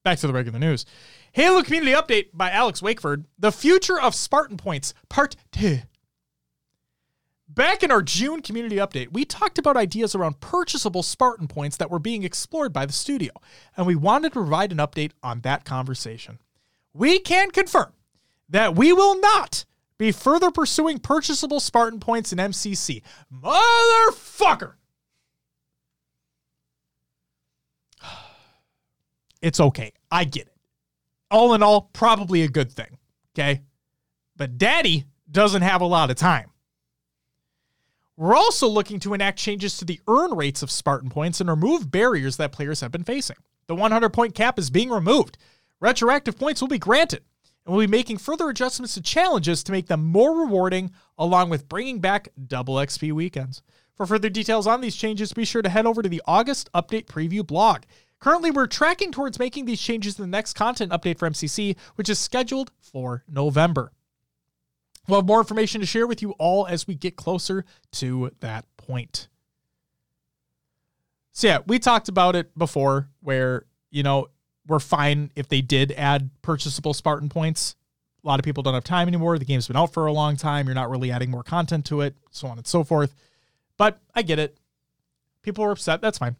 Back 0.03 0.19
to 0.19 0.27
the 0.27 0.33
regular 0.33 0.59
news. 0.59 0.85
Halo 1.31 1.61
Community 1.63 1.93
Update 1.93 2.29
by 2.33 2.51
Alex 2.51 2.81
Wakeford. 2.81 3.25
The 3.37 3.51
Future 3.51 3.99
of 3.99 4.15
Spartan 4.15 4.57
Points, 4.57 4.93
Part 5.09 5.35
2. 5.51 5.79
Back 7.47 7.83
in 7.83 7.91
our 7.91 8.01
June 8.01 8.41
community 8.41 8.77
update, 8.77 9.11
we 9.11 9.25
talked 9.25 9.57
about 9.57 9.75
ideas 9.75 10.15
around 10.15 10.39
purchasable 10.39 11.03
Spartan 11.03 11.47
points 11.47 11.75
that 11.77 11.91
were 11.91 11.99
being 11.99 12.23
explored 12.23 12.71
by 12.71 12.85
the 12.85 12.93
studio, 12.93 13.31
and 13.75 13.85
we 13.85 13.95
wanted 13.95 14.29
to 14.29 14.39
provide 14.39 14.71
an 14.71 14.77
update 14.77 15.11
on 15.21 15.41
that 15.41 15.65
conversation. 15.65 16.39
We 16.93 17.19
can 17.19 17.51
confirm 17.51 17.91
that 18.51 18.75
we 18.75 18.93
will 18.93 19.19
not 19.19 19.65
be 19.97 20.11
further 20.11 20.51
pursuing 20.51 20.99
purchasable 20.99 21.59
Spartan 21.59 21.99
points 21.99 22.31
in 22.31 22.39
MCC. 22.39 23.01
Motherfucker! 23.33 24.73
It's 29.41 29.59
okay. 29.59 29.91
I 30.11 30.25
get 30.25 30.45
it. 30.45 30.55
All 31.31 31.55
in 31.55 31.63
all, 31.63 31.89
probably 31.93 32.43
a 32.43 32.47
good 32.47 32.71
thing. 32.71 32.99
Okay. 33.33 33.63
But 34.35 34.59
daddy 34.59 35.05
doesn't 35.31 35.63
have 35.63 35.81
a 35.81 35.85
lot 35.85 36.11
of 36.11 36.15
time. 36.15 36.51
We're 38.17 38.35
also 38.35 38.67
looking 38.67 38.99
to 38.99 39.15
enact 39.15 39.39
changes 39.39 39.77
to 39.77 39.85
the 39.85 39.99
earn 40.07 40.35
rates 40.35 40.61
of 40.61 40.69
Spartan 40.69 41.09
points 41.09 41.41
and 41.41 41.49
remove 41.49 41.89
barriers 41.89 42.37
that 42.37 42.51
players 42.51 42.81
have 42.81 42.91
been 42.91 43.03
facing. 43.03 43.37
The 43.65 43.73
100 43.73 44.09
point 44.09 44.35
cap 44.35 44.59
is 44.59 44.69
being 44.69 44.91
removed. 44.91 45.39
Retroactive 45.79 46.37
points 46.37 46.61
will 46.61 46.67
be 46.67 46.77
granted, 46.77 47.23
and 47.65 47.75
we'll 47.75 47.85
be 47.85 47.91
making 47.91 48.17
further 48.17 48.49
adjustments 48.49 48.95
to 48.95 49.01
challenges 49.01 49.63
to 49.63 49.71
make 49.71 49.87
them 49.87 50.03
more 50.03 50.39
rewarding, 50.39 50.91
along 51.17 51.49
with 51.49 51.69
bringing 51.69 51.99
back 51.99 52.29
double 52.47 52.75
XP 52.75 53.11
weekends. 53.11 53.61
For 53.95 54.05
further 54.05 54.29
details 54.29 54.65
on 54.65 54.81
these 54.81 54.95
changes, 54.95 55.33
be 55.33 55.45
sure 55.45 55.61
to 55.61 55.69
head 55.69 55.85
over 55.85 56.01
to 56.01 56.09
the 56.09 56.21
August 56.25 56.71
Update 56.73 57.05
Preview 57.05 57.45
blog. 57.45 57.83
Currently, 58.19 58.51
we're 58.51 58.67
tracking 58.67 59.11
towards 59.11 59.39
making 59.39 59.65
these 59.65 59.81
changes 59.81 60.17
in 60.17 60.23
the 60.23 60.27
next 60.27 60.53
content 60.53 60.91
update 60.91 61.19
for 61.19 61.29
MCC, 61.29 61.75
which 61.95 62.09
is 62.09 62.19
scheduled 62.19 62.71
for 62.79 63.23
November. 63.27 63.91
We'll 65.07 65.19
have 65.19 65.27
more 65.27 65.39
information 65.39 65.81
to 65.81 65.87
share 65.87 66.07
with 66.07 66.21
you 66.21 66.31
all 66.39 66.67
as 66.67 66.87
we 66.87 66.95
get 66.95 67.15
closer 67.15 67.65
to 67.93 68.31
that 68.39 68.65
point. 68.77 69.27
So, 71.31 71.47
yeah, 71.47 71.59
we 71.65 71.79
talked 71.79 72.09
about 72.09 72.35
it 72.35 72.57
before 72.57 73.09
where, 73.21 73.65
you 73.89 74.03
know, 74.03 74.27
we're 74.67 74.79
fine 74.79 75.31
if 75.35 75.47
they 75.47 75.61
did 75.61 75.91
add 75.93 76.29
purchasable 76.41 76.93
Spartan 76.93 77.29
points. 77.29 77.75
A 78.23 78.27
lot 78.27 78.39
of 78.39 78.45
people 78.45 78.61
don't 78.61 78.75
have 78.75 78.83
time 78.83 79.07
anymore. 79.07 79.39
The 79.39 79.45
game's 79.45 79.67
been 79.67 79.75
out 79.75 79.93
for 79.93 80.05
a 80.05 80.13
long 80.13 80.37
time. 80.37 80.67
You're 80.67 80.75
not 80.75 80.89
really 80.91 81.11
adding 81.11 81.31
more 81.31 81.43
content 81.43 81.85
to 81.85 82.01
it, 82.01 82.15
so 82.29 82.47
on 82.47 82.57
and 82.57 82.67
so 82.67 82.83
forth. 82.83 83.15
But 83.77 83.99
I 84.13 84.21
get 84.21 84.37
it. 84.37 84.57
People 85.41 85.63
are 85.63 85.71
upset. 85.71 86.01
That's 86.01 86.19
fine. 86.19 86.35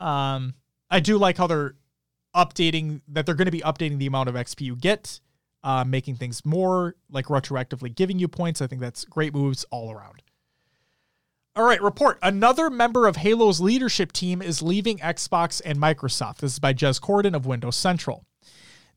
Um, 0.00 0.54
I 0.90 1.00
do 1.00 1.16
like 1.16 1.36
how 1.36 1.46
they're 1.46 1.74
updating 2.34 3.00
that 3.08 3.24
they're 3.24 3.34
going 3.34 3.46
to 3.46 3.52
be 3.52 3.60
updating 3.60 3.98
the 3.98 4.06
amount 4.06 4.28
of 4.28 4.34
XP 4.34 4.62
you 4.62 4.76
get, 4.76 5.20
uh, 5.62 5.84
making 5.84 6.16
things 6.16 6.44
more 6.44 6.96
like 7.10 7.26
retroactively 7.26 7.94
giving 7.94 8.18
you 8.18 8.26
points. 8.28 8.60
I 8.60 8.66
think 8.66 8.80
that's 8.80 9.04
great 9.04 9.32
moves 9.32 9.64
all 9.70 9.92
around. 9.92 10.22
All 11.56 11.64
right, 11.64 11.80
report. 11.80 12.18
Another 12.22 12.68
member 12.68 13.06
of 13.06 13.16
Halo's 13.16 13.62
leadership 13.62 14.12
team 14.12 14.42
is 14.42 14.60
leaving 14.60 14.98
Xbox 14.98 15.62
and 15.64 15.78
Microsoft. 15.78 16.36
This 16.36 16.52
is 16.52 16.58
by 16.58 16.74
Jez 16.74 17.00
Corden 17.00 17.34
of 17.34 17.46
Windows 17.46 17.76
Central. 17.76 18.26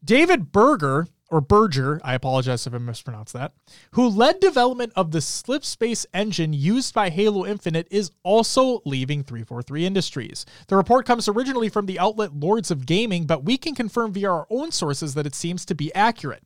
David 0.03 0.51
Berger 0.51 1.07
or 1.31 1.39
Berger, 1.39 2.01
I 2.03 2.15
apologize 2.15 2.67
if 2.67 2.73
I 2.73 2.79
mispronounced 2.79 3.33
that, 3.33 3.53
who 3.91 4.09
led 4.09 4.41
development 4.41 4.91
of 4.97 5.11
the 5.11 5.19
Slipspace 5.19 6.05
engine 6.13 6.51
used 6.51 6.93
by 6.93 7.09
Halo 7.09 7.45
Infinite, 7.45 7.87
is 7.89 8.11
also 8.23 8.81
leaving 8.83 9.23
343 9.23 9.85
Industries. 9.85 10.45
The 10.67 10.75
report 10.75 11.05
comes 11.05 11.29
originally 11.29 11.69
from 11.69 11.85
the 11.85 11.97
outlet 11.97 12.35
Lords 12.35 12.71
of 12.71 12.85
Gaming, 12.85 13.25
but 13.25 13.45
we 13.45 13.57
can 13.57 13.73
confirm 13.73 14.11
via 14.11 14.29
our 14.29 14.47
own 14.49 14.73
sources 14.73 15.13
that 15.13 15.25
it 15.25 15.35
seems 15.35 15.63
to 15.65 15.75
be 15.75 15.95
accurate. 15.95 16.43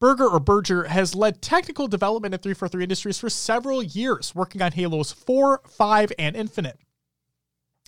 Berger 0.00 0.28
or 0.28 0.40
Berger 0.40 0.84
has 0.84 1.14
led 1.14 1.42
technical 1.42 1.88
development 1.88 2.34
at 2.34 2.42
343 2.42 2.82
Industries 2.84 3.18
for 3.18 3.28
several 3.28 3.82
years, 3.82 4.34
working 4.34 4.62
on 4.62 4.72
Halos 4.72 5.12
4, 5.12 5.62
5, 5.68 6.12
and 6.18 6.36
Infinite. 6.36 6.78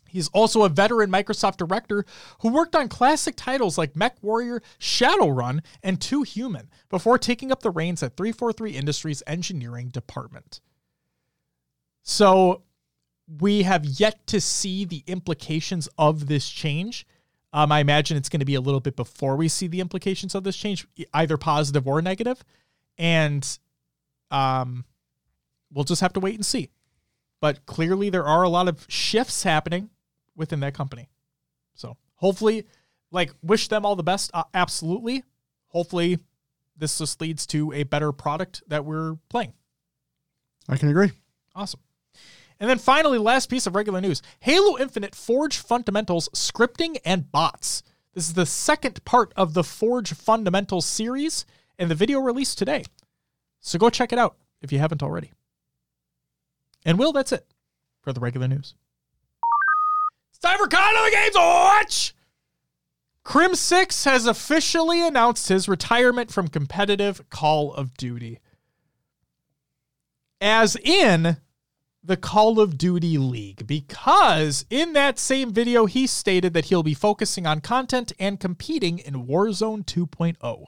He's 0.09 0.28
also 0.28 0.65
a 0.65 0.69
veteran 0.69 1.11
Microsoft 1.11 1.57
director 1.57 2.05
who 2.41 2.49
worked 2.49 2.74
on 2.74 2.89
classic 2.89 3.37
titles 3.37 3.78
like 3.78 3.95
MechWarrior, 3.95 4.61
Shadowrun, 4.81 5.61
and 5.85 6.01
Too 6.01 6.23
Human 6.23 6.69
before 6.89 7.16
taking 7.16 7.53
up 7.53 7.62
the 7.62 7.70
reins 7.70 8.03
at 8.03 8.16
343 8.16 8.73
Industries 8.73 9.23
engineering 9.28 9.89
department. 9.89 10.61
So 12.03 12.62
we 13.41 13.62
have 13.62 13.85
yet 13.85 14.27
to 14.27 14.41
see 14.41 14.85
the 14.85 15.05
implications 15.07 15.89
of 15.97 16.27
this 16.27 16.49
change. 16.49 17.07
Um, 17.52 17.72
I 17.72 17.81
imagine 17.81 18.16
it's 18.16 18.28
going 18.28 18.40
to 18.40 18.47
be 18.47 18.55
a 18.55 18.60
little 18.60 18.81
bit 18.81 18.97
before 18.97 19.36
we 19.36 19.48
see 19.48 19.66
the 19.66 19.81
implications 19.81 20.35
of 20.35 20.44
this 20.44 20.56
change, 20.56 20.86
either 21.12 21.36
positive 21.36 21.86
or 21.89 22.01
negative. 22.01 22.44
And 22.97 23.47
um, 24.31 24.85
we'll 25.72 25.85
just 25.85 26.01
have 26.01 26.12
to 26.12 26.20
wait 26.20 26.36
and 26.36 26.47
see. 26.47 26.70
But 27.40 27.66
clearly, 27.66 28.10
there 28.10 28.27
are 28.27 28.43
a 28.43 28.48
lot 28.48 28.68
of 28.68 28.85
shifts 28.89 29.43
happening 29.43 29.90
within 30.36 30.60
that 30.60 30.74
company. 30.74 31.09
So 31.74 31.97
hopefully, 32.14 32.66
like, 33.10 33.32
wish 33.43 33.68
them 33.68 33.85
all 33.85 33.97
the 33.97 34.02
best. 34.02 34.31
Uh, 34.32 34.44
absolutely. 34.55 35.24
Hopefully, 35.68 36.18
this 36.77 36.98
just 36.98 37.20
leads 37.20 37.47
to 37.48 37.72
a 37.72 37.82
better 37.82 38.12
product 38.12 38.62
that 38.68 38.85
we're 38.85 39.16
playing. 39.28 39.55
I 40.68 40.77
can 40.77 40.89
agree. 40.89 41.10
Awesome. 41.55 41.81
And 42.61 42.69
then 42.69 42.78
finally, 42.78 43.19
last 43.19 43.49
piece 43.49 43.66
of 43.66 43.74
regular 43.74 44.03
news 44.03 44.20
Halo 44.41 44.78
Infinite 44.78 45.15
Forge 45.15 45.57
Fundamentals 45.57 46.28
Scripting 46.35 46.99
and 47.05 47.32
Bots. 47.32 47.82
This 48.15 48.28
is 48.28 48.35
the 48.35 48.47
second 48.47 49.03
part 49.07 49.32
of 49.35 49.55
the 49.55 49.65
Forge 49.65 50.12
Fundamentals 50.12 50.85
series, 50.85 51.47
and 51.78 51.91
the 51.91 51.95
video 51.95 52.20
released 52.20 52.59
today. 52.59 52.85
So 53.61 53.78
go 53.78 53.89
check 53.89 54.12
it 54.12 54.19
out 54.19 54.37
if 54.61 54.73
you 54.73 54.78
haven't 54.78 55.03
already. 55.03 55.32
And 56.85 56.99
Will, 56.99 57.12
that's 57.12 57.32
it 57.32 57.47
for 58.03 58.12
the 58.12 58.20
regular 58.20 58.49
news. 58.49 58.74
It's 60.31 60.39
time 60.39 60.59
for 60.59 60.69
Con 60.69 60.97
of 60.97 61.05
the 61.05 61.11
Games 61.11 61.35
Watch! 61.35 62.15
Crimsix 63.24 64.05
has 64.07 64.27
officially 64.27 65.07
announced 65.07 65.49
his 65.49 65.69
retirement 65.69 66.32
from 66.32 66.49
competitive 66.49 67.28
Call 67.31 67.73
of 67.73 67.95
Duty. 67.97 68.41
As 70.41 70.74
in 70.77 71.37
the 72.02 72.16
Call 72.16 72.59
of 72.60 72.78
Duty 72.78 73.18
League, 73.18 73.66
because 73.66 74.64
in 74.70 74.94
that 74.94 75.18
same 75.18 75.52
video, 75.52 75.86
he 75.86 76.06
stated 76.06 76.55
that 76.55 76.66
he'll 76.66 76.82
be 76.82 76.94
focusing 76.94 77.47
on 77.47 77.60
content 77.60 78.12
and 78.18 78.40
competing 78.40 78.98
in 78.98 79.27
Warzone 79.27 79.85
2.0. 79.85 80.66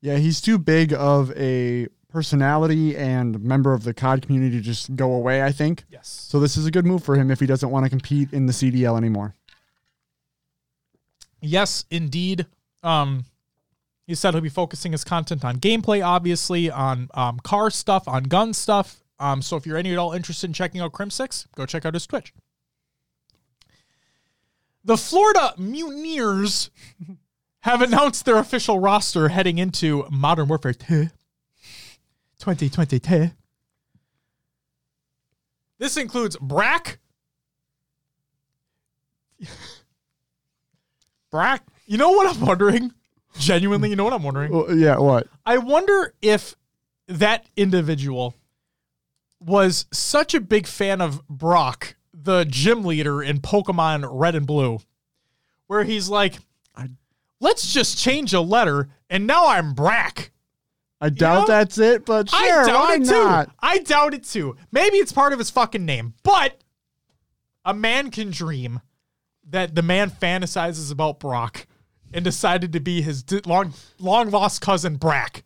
Yeah, 0.00 0.16
he's 0.16 0.40
too 0.40 0.58
big 0.58 0.94
of 0.94 1.30
a 1.36 1.88
personality 2.08 2.96
and 2.96 3.40
member 3.42 3.74
of 3.74 3.84
the 3.84 3.94
COD 3.94 4.22
community 4.22 4.56
to 4.56 4.62
just 4.62 4.96
go 4.96 5.12
away, 5.12 5.42
I 5.42 5.52
think. 5.52 5.84
Yes. 5.90 6.08
So 6.08 6.40
this 6.40 6.56
is 6.56 6.66
a 6.66 6.70
good 6.70 6.86
move 6.86 7.04
for 7.04 7.16
him 7.16 7.30
if 7.30 7.38
he 7.38 7.46
doesn't 7.46 7.70
want 7.70 7.84
to 7.84 7.90
compete 7.90 8.32
in 8.32 8.46
the 8.46 8.52
CDL 8.52 8.96
anymore. 8.96 9.34
Yes, 11.40 11.84
indeed. 11.90 12.46
Um, 12.82 13.24
he 14.06 14.14
said 14.14 14.34
he'll 14.34 14.40
be 14.40 14.48
focusing 14.48 14.92
his 14.92 15.04
content 15.04 15.44
on 15.44 15.58
gameplay, 15.58 16.04
obviously, 16.04 16.70
on 16.70 17.08
um, 17.14 17.38
car 17.40 17.70
stuff, 17.70 18.08
on 18.08 18.24
gun 18.24 18.52
stuff, 18.52 18.99
Um, 19.20 19.42
so 19.42 19.56
if 19.56 19.66
you're 19.66 19.76
any 19.76 19.92
at 19.92 19.98
all 19.98 20.12
interested 20.12 20.48
in 20.48 20.54
checking 20.54 20.80
out 20.80 20.92
Crimsix, 20.92 21.46
go 21.54 21.66
check 21.66 21.84
out 21.84 21.92
his 21.92 22.06
Twitch. 22.06 22.32
The 24.82 24.96
Florida 24.96 25.52
Mutineers 25.58 26.70
have 27.60 27.82
announced 27.82 28.24
their 28.24 28.38
official 28.38 28.78
roster 28.78 29.28
heading 29.28 29.58
into 29.58 30.06
Modern 30.10 30.48
Warfare 30.48 30.72
2 30.72 31.10
2022. 32.38 33.32
This 35.78 35.98
includes 35.98 36.38
Brack. 36.38 36.98
Brack. 41.30 41.62
You 41.86 41.98
know 41.98 42.12
what 42.12 42.34
I'm 42.34 42.40
wondering? 42.40 42.94
Genuinely, 43.38 43.90
you 43.90 43.96
know 43.96 44.04
what 44.04 44.14
I'm 44.14 44.22
wondering? 44.22 44.50
Well, 44.50 44.74
yeah, 44.74 44.96
what? 44.96 45.26
I 45.44 45.58
wonder 45.58 46.14
if 46.22 46.56
that 47.06 47.44
individual 47.56 48.34
was 49.40 49.86
such 49.92 50.34
a 50.34 50.40
big 50.40 50.66
fan 50.66 51.00
of 51.00 51.26
Brock, 51.28 51.96
the 52.12 52.44
gym 52.44 52.84
leader 52.84 53.22
in 53.22 53.40
Pokemon 53.40 54.08
Red 54.10 54.34
and 54.34 54.46
Blue, 54.46 54.80
where 55.66 55.84
he's 55.84 56.08
like, 56.08 56.38
let's 57.40 57.72
just 57.72 57.98
change 57.98 58.32
a 58.32 58.40
letter, 58.40 58.88
and 59.08 59.26
now 59.26 59.48
I'm 59.48 59.74
Brack. 59.74 60.30
I 61.00 61.08
doubt 61.08 61.40
know? 61.40 61.46
that's 61.46 61.78
it, 61.78 62.04
but 62.04 62.28
sure, 62.28 62.62
I 62.62 62.66
doubt 62.66 62.80
why 62.80 62.94
it 62.96 63.06
not? 63.06 63.46
too. 63.46 63.52
I 63.60 63.78
doubt 63.78 64.14
it 64.14 64.24
too. 64.24 64.56
Maybe 64.70 64.98
it's 64.98 65.12
part 65.12 65.32
of 65.32 65.38
his 65.38 65.50
fucking 65.50 65.84
name, 65.84 66.12
but 66.22 66.62
a 67.64 67.72
man 67.72 68.10
can 68.10 68.30
dream 68.30 68.82
that 69.48 69.74
the 69.74 69.82
man 69.82 70.10
fantasizes 70.10 70.92
about 70.92 71.18
Brock 71.18 71.66
and 72.12 72.22
decided 72.22 72.72
to 72.74 72.80
be 72.80 73.00
his 73.00 73.24
long 73.46 73.72
long 73.98 74.30
lost 74.30 74.60
cousin 74.60 74.96
Brack. 74.96 75.44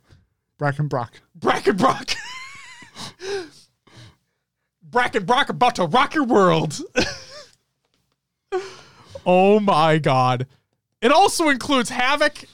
Brack 0.58 0.78
and 0.78 0.88
Brock. 0.88 1.20
Brack 1.34 1.66
and 1.68 1.78
Brock. 1.78 2.10
Brack 4.94 5.14
and 5.16 5.26
Brock 5.26 5.50
about 5.50 5.74
to 5.74 5.84
rock 5.84 6.14
your 6.14 6.24
world. 6.24 6.80
oh 9.26 9.60
my 9.60 9.98
god. 9.98 10.46
It 11.02 11.10
also 11.12 11.48
includes 11.50 11.90
Havok, 11.90 12.46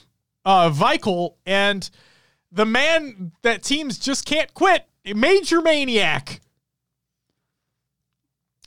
uh, 0.43 0.71
Vikul, 0.71 1.35
and 1.45 1.89
the 2.51 2.65
man 2.65 3.31
that 3.43 3.63
teams 3.63 3.97
just 3.97 4.25
can't 4.25 4.53
quit, 4.53 4.85
MajorManiak. 5.05 6.39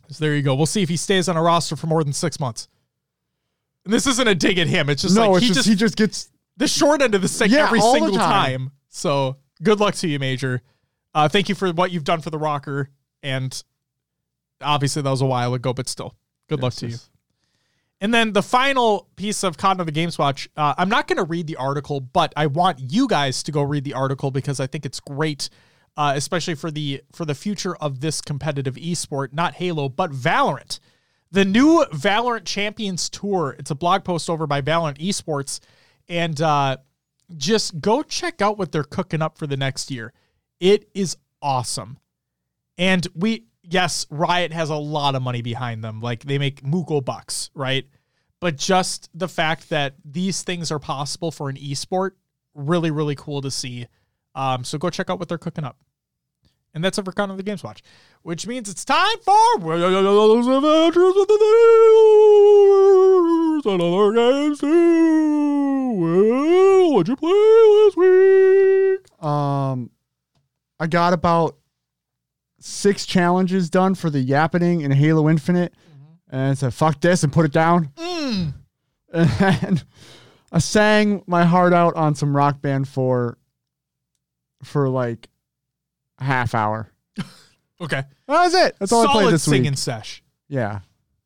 So 0.08 0.24
there 0.24 0.36
you 0.36 0.42
go. 0.42 0.54
We'll 0.54 0.66
see 0.66 0.82
if 0.82 0.88
he 0.88 0.96
stays 0.96 1.28
on 1.28 1.36
a 1.36 1.42
roster 1.42 1.74
for 1.74 1.88
more 1.88 2.04
than 2.04 2.12
six 2.12 2.38
months. 2.38 2.68
And 3.84 3.92
this 3.92 4.06
isn't 4.06 4.28
a 4.28 4.34
dig 4.36 4.58
at 4.58 4.68
him. 4.68 4.88
It's 4.88 5.02
just 5.02 5.16
no, 5.16 5.32
like 5.32 5.38
it's 5.42 5.48
he 5.48 5.48
just, 5.48 5.56
just 5.56 5.68
he 5.68 5.74
just 5.74 5.96
gets 5.96 6.30
the 6.56 6.68
short 6.68 7.02
end 7.02 7.14
of 7.14 7.22
the 7.22 7.28
stick 7.28 7.50
Yeah, 7.50 7.66
every 7.66 7.80
single 7.80 8.14
time. 8.14 8.68
time. 8.68 8.72
So 8.88 9.36
good 9.62 9.80
luck 9.80 9.96
to 9.96 10.08
you, 10.08 10.20
Major. 10.20 10.62
Uh, 11.12 11.28
thank 11.28 11.48
you 11.48 11.54
for 11.56 11.72
what 11.72 11.90
you've 11.90 12.04
done 12.04 12.20
for 12.20 12.30
the 12.30 12.38
Rokkr. 12.38 12.86
And 13.24 13.60
obviously 14.60 15.02
that 15.02 15.10
was 15.10 15.22
a 15.22 15.26
while 15.26 15.54
ago, 15.54 15.72
but 15.72 15.88
still, 15.88 16.14
good 16.48 16.62
luck 16.62 16.74
to 16.74 16.88
you. 16.88 16.98
And 18.00 18.12
then 18.12 18.34
the 18.34 18.42
final 18.42 19.08
piece 19.16 19.42
of 19.42 19.56
Cotton 19.56 19.80
of 19.80 19.86
the 19.86 19.92
Games 19.92 20.18
Watch, 20.18 20.48
uh, 20.56 20.74
I'm 20.76 20.90
not 20.90 21.08
going 21.08 21.16
to 21.16 21.24
read 21.24 21.46
the 21.46 21.56
article, 21.56 22.00
but 22.00 22.34
I 22.36 22.46
want 22.46 22.78
you 22.80 23.08
guys 23.08 23.42
to 23.44 23.52
go 23.52 23.62
read 23.62 23.84
the 23.84 23.94
article 23.94 24.30
because 24.30 24.60
I 24.60 24.66
think 24.66 24.84
it's 24.84 25.00
great, 25.00 25.48
uh, 25.96 26.12
especially 26.14 26.54
for 26.54 26.70
the 26.70 27.02
for 27.12 27.24
the 27.24 27.34
future 27.34 27.74
of 27.76 28.00
this 28.00 28.20
competitive 28.20 28.74
esport, 28.74 29.32
not 29.32 29.54
Halo, 29.54 29.88
but 29.88 30.10
Valorant. 30.10 30.80
The 31.30 31.46
new 31.46 31.84
Valorant 31.92 32.44
Champions 32.44 33.08
Tour. 33.08 33.56
It's 33.58 33.70
a 33.70 33.74
blog 33.74 34.04
post 34.04 34.28
over 34.28 34.46
by 34.46 34.60
Valorant 34.60 34.98
Esports, 34.98 35.60
and 36.06 36.40
uh, 36.42 36.76
just 37.36 37.80
go 37.80 38.02
check 38.02 38.42
out 38.42 38.58
what 38.58 38.70
they're 38.70 38.84
cooking 38.84 39.22
up 39.22 39.38
for 39.38 39.46
the 39.46 39.56
next 39.56 39.90
year. 39.90 40.12
It 40.60 40.90
is 40.94 41.16
awesome. 41.40 41.98
And 42.78 43.06
we, 43.14 43.46
yes, 43.62 44.06
Riot 44.10 44.52
has 44.52 44.70
a 44.70 44.76
lot 44.76 45.14
of 45.14 45.22
money 45.22 45.42
behind 45.42 45.84
them. 45.84 46.00
Like 46.00 46.24
they 46.24 46.38
make 46.38 46.62
Muko 46.62 47.04
bucks, 47.04 47.50
right? 47.54 47.86
But 48.40 48.56
just 48.56 49.08
the 49.14 49.28
fact 49.28 49.70
that 49.70 49.94
these 50.04 50.42
things 50.42 50.70
are 50.70 50.78
possible 50.78 51.30
for 51.30 51.48
an 51.48 51.56
esport, 51.56 52.12
really, 52.54 52.90
really 52.90 53.14
cool 53.14 53.40
to 53.40 53.50
see. 53.50 53.86
Um, 54.34 54.64
so 54.64 54.76
go 54.78 54.90
check 54.90 55.08
out 55.08 55.18
what 55.18 55.28
they're 55.28 55.38
cooking 55.38 55.64
up. 55.64 55.78
And 56.74 56.84
that's 56.84 56.98
it 56.98 57.04
for 57.04 57.12
Count 57.12 57.30
of 57.30 57.36
the 57.36 57.44
Games 57.44 57.62
Watch, 57.62 57.82
which 58.22 58.48
means 58.48 58.68
it's 58.68 58.84
time 58.84 59.18
for 59.24 59.58
Will's 59.58 60.48
Adventures 60.48 61.14
with 61.14 61.28
the 61.28 61.38
News 63.54 63.64
and 63.64 63.80
other 63.80 64.12
games. 64.12 64.60
Will, 66.00 66.94
what'd 66.94 67.08
you 67.08 67.16
play 67.16 67.30
this 67.84 67.96
week? 67.96 69.24
Um, 69.24 69.90
I 70.80 70.88
got 70.88 71.12
about 71.12 71.56
six 72.64 73.04
challenges 73.04 73.68
done 73.68 73.94
for 73.94 74.08
the 74.08 74.24
Yappening 74.24 74.82
in 74.82 74.90
Halo 74.90 75.28
Infinite, 75.28 75.74
mm-hmm. 75.74 76.34
and 76.34 76.50
I 76.50 76.54
said, 76.54 76.72
"Fuck 76.72 77.00
this" 77.00 77.22
and 77.22 77.32
put 77.32 77.44
it 77.44 77.52
down. 77.52 77.90
Mm. 77.96 78.54
And 79.62 79.84
I 80.50 80.58
sang 80.58 81.22
my 81.28 81.44
heart 81.44 81.72
out 81.72 81.94
on 81.94 82.16
some 82.16 82.36
Rock 82.36 82.60
Band 82.60 82.88
for 82.88 83.38
for 84.64 84.88
like 84.88 85.28
a 86.18 86.24
half 86.24 86.54
hour. 86.54 86.90
Okay. 87.80 88.04
That 88.28 88.44
was 88.44 88.54
it. 88.54 88.76
That's 88.78 88.92
all 88.92 89.02
I 89.02 89.12
played 89.12 89.22
Solid 89.22 89.34
this 89.34 89.42
singing 89.42 89.72
week. 89.72 89.78
sesh. 89.78 90.22
Yeah, 90.48 90.80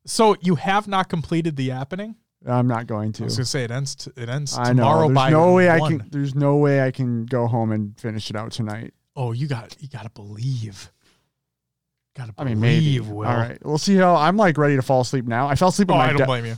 So 0.07 0.35
you 0.41 0.55
have 0.55 0.87
not 0.87 1.07
completed 1.07 1.55
the 1.55 1.69
happening? 1.69 2.15
I'm 2.45 2.67
not 2.67 2.87
going 2.87 3.13
to. 3.13 3.23
I 3.23 3.25
was 3.25 3.37
gonna 3.37 3.45
say 3.45 3.63
it 3.63 3.71
ends. 3.71 3.95
T- 3.95 4.11
it 4.17 4.29
ends 4.29 4.57
I 4.57 4.73
know. 4.73 4.83
tomorrow 4.83 5.07
There's 5.07 5.15
by 5.15 5.29
no 5.29 5.53
way 5.53 5.69
I 5.69 5.79
can. 5.79 6.09
There's 6.09 6.33
no 6.33 6.55
way 6.57 6.81
I 6.81 6.89
can 6.89 7.27
go 7.27 7.45
home 7.45 7.71
and 7.71 7.97
finish 7.99 8.31
it 8.31 8.35
out 8.35 8.51
tonight. 8.51 8.93
Oh, 9.15 9.31
you 9.31 9.47
got 9.47 9.77
you 9.79 9.87
got 9.87 10.03
to 10.03 10.09
believe. 10.09 10.91
Got 12.19 12.27
to 12.27 12.33
I 12.37 12.43
mean, 12.43 12.59
maybe. 12.59 12.99
Will. 12.99 13.25
All 13.27 13.35
right, 13.35 13.57
we'll 13.65 13.77
see 13.77 13.95
how. 13.95 14.15
I'm 14.15 14.37
like 14.37 14.57
ready 14.57 14.75
to 14.75 14.81
fall 14.81 15.01
asleep 15.01 15.25
now. 15.25 15.47
I 15.47 15.55
fell 15.55 15.69
asleep 15.69 15.89
Oh, 15.91 15.95
at 15.95 15.99
I 16.01 16.07
don't 16.09 16.17
de- 16.17 16.25
blame 16.25 16.45
you. 16.45 16.57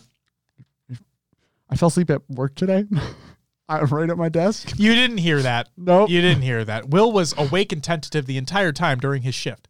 I 1.70 1.76
fell 1.76 1.88
asleep 1.90 2.10
at 2.10 2.22
work 2.30 2.56
today. 2.56 2.86
I'm 3.70 3.86
right 3.86 4.10
at 4.10 4.18
my 4.18 4.28
desk. 4.28 4.74
You 4.78 4.94
didn't 4.94 5.20
hear 5.20 5.42
that. 5.44 5.70
Nope. 5.78 6.10
You 6.10 6.20
didn't 6.20 6.42
hear 6.42 6.66
that. 6.66 6.90
Will 6.90 7.12
was 7.14 7.34
awake 7.38 7.72
and 7.72 7.82
tentative 7.82 8.26
the 8.26 8.38
entire 8.38 8.74
time 8.74 9.00
during 9.00 9.22
his 9.22 9.34
shift. 9.34 9.70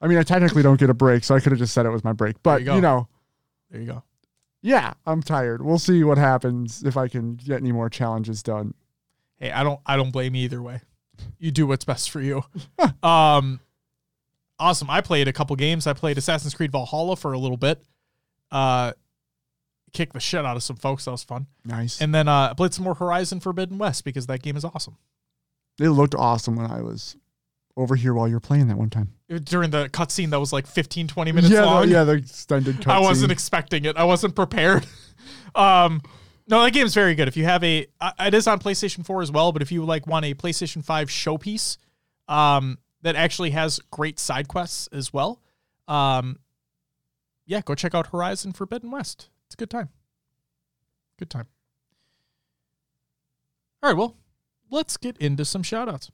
I 0.00 0.06
mean, 0.06 0.18
I 0.18 0.22
technically 0.22 0.62
don't 0.62 0.78
get 0.80 0.90
a 0.90 0.94
break, 0.94 1.24
so 1.24 1.34
I 1.34 1.40
could 1.40 1.52
have 1.52 1.58
just 1.58 1.74
said 1.74 1.86
it 1.86 1.90
was 1.90 2.04
my 2.04 2.12
break. 2.12 2.42
But 2.42 2.62
you 2.62 2.74
you 2.74 2.80
know, 2.80 3.08
There 3.70 3.80
you 3.80 3.86
go. 3.86 4.02
yeah, 4.62 4.94
I'm 5.06 5.22
tired. 5.22 5.62
We'll 5.62 5.78
see 5.78 6.04
what 6.04 6.18
happens 6.18 6.82
if 6.82 6.96
I 6.96 7.08
can 7.08 7.34
get 7.36 7.60
any 7.60 7.72
more 7.72 7.88
challenges 7.90 8.42
done. 8.42 8.74
Hey, 9.36 9.50
I 9.50 9.62
don't 9.64 9.80
I 9.84 9.96
don't 9.96 10.10
blame 10.12 10.34
you 10.34 10.44
either 10.44 10.62
way. 10.62 10.80
You 11.38 11.50
do 11.50 11.66
what's 11.66 11.84
best 11.84 12.10
for 12.10 12.20
you. 12.20 12.44
um 13.02 13.60
awesome. 14.58 14.88
I 14.90 15.00
played 15.00 15.28
a 15.28 15.32
couple 15.32 15.56
games. 15.56 15.86
I 15.86 15.92
played 15.92 16.18
Assassin's 16.18 16.54
Creed 16.54 16.72
Valhalla 16.72 17.16
for 17.16 17.32
a 17.32 17.38
little 17.38 17.56
bit. 17.56 17.82
Uh 18.50 18.92
kicked 19.92 20.12
the 20.12 20.20
shit 20.20 20.44
out 20.44 20.56
of 20.56 20.62
some 20.62 20.76
folks. 20.76 21.04
That 21.04 21.12
was 21.12 21.22
fun. 21.22 21.46
Nice. 21.64 22.00
And 22.00 22.14
then 22.14 22.28
uh 22.28 22.48
I 22.50 22.54
played 22.54 22.74
some 22.74 22.84
more 22.84 22.94
Horizon 22.94 23.40
Forbidden 23.40 23.78
West 23.78 24.04
because 24.04 24.26
that 24.26 24.42
game 24.42 24.56
is 24.56 24.64
awesome. 24.64 24.96
it 25.80 25.88
looked 25.90 26.14
awesome 26.14 26.56
when 26.56 26.70
I 26.70 26.82
was 26.82 27.16
over 27.76 27.96
here 27.96 28.14
while 28.14 28.28
you 28.28 28.34
were 28.34 28.40
playing 28.40 28.68
that 28.68 28.76
one 28.78 28.90
time. 28.90 29.12
During 29.28 29.70
the 29.70 29.88
cutscene 29.88 30.30
that 30.30 30.40
was 30.40 30.52
like 30.52 30.66
15, 30.66 31.08
20 31.08 31.32
minutes 31.32 31.52
yeah, 31.52 31.64
long. 31.64 31.86
the, 31.86 31.92
yeah, 31.92 32.04
the 32.04 32.12
extended 32.12 32.76
cutscene. 32.76 32.92
I 32.92 33.00
wasn't 33.00 33.32
expecting 33.32 33.84
it. 33.84 33.96
I 33.96 34.04
wasn't 34.04 34.36
prepared. 34.36 34.86
um, 35.54 36.00
no, 36.46 36.62
that 36.62 36.72
game's 36.72 36.94
very 36.94 37.14
good. 37.14 37.28
If 37.28 37.36
you 37.36 37.44
have 37.44 37.64
a, 37.64 37.86
uh, 38.00 38.12
it 38.20 38.34
is 38.34 38.46
on 38.46 38.58
PlayStation 38.58 39.04
4 39.04 39.22
as 39.22 39.32
well. 39.32 39.52
But 39.52 39.62
if 39.62 39.72
you 39.72 39.84
like 39.84 40.06
want 40.06 40.26
a 40.26 40.34
PlayStation 40.34 40.84
5 40.84 41.08
showpiece, 41.08 41.78
um, 42.28 42.78
that 43.02 43.16
actually 43.16 43.50
has 43.50 43.80
great 43.90 44.18
side 44.18 44.48
quests 44.48 44.88
as 44.88 45.12
well. 45.12 45.40
Um, 45.88 46.38
yeah, 47.46 47.60
go 47.62 47.74
check 47.74 47.94
out 47.94 48.08
Horizon 48.08 48.52
Forbidden 48.52 48.90
West. 48.90 49.28
It's 49.46 49.54
a 49.54 49.58
good 49.58 49.70
time. 49.70 49.90
Good 51.18 51.30
time. 51.30 51.46
All 53.82 53.90
right, 53.90 53.96
well, 53.96 54.16
let's 54.70 54.96
get 54.96 55.18
into 55.18 55.44
some 55.44 55.62
shout 55.62 55.88
outs. 55.88 56.10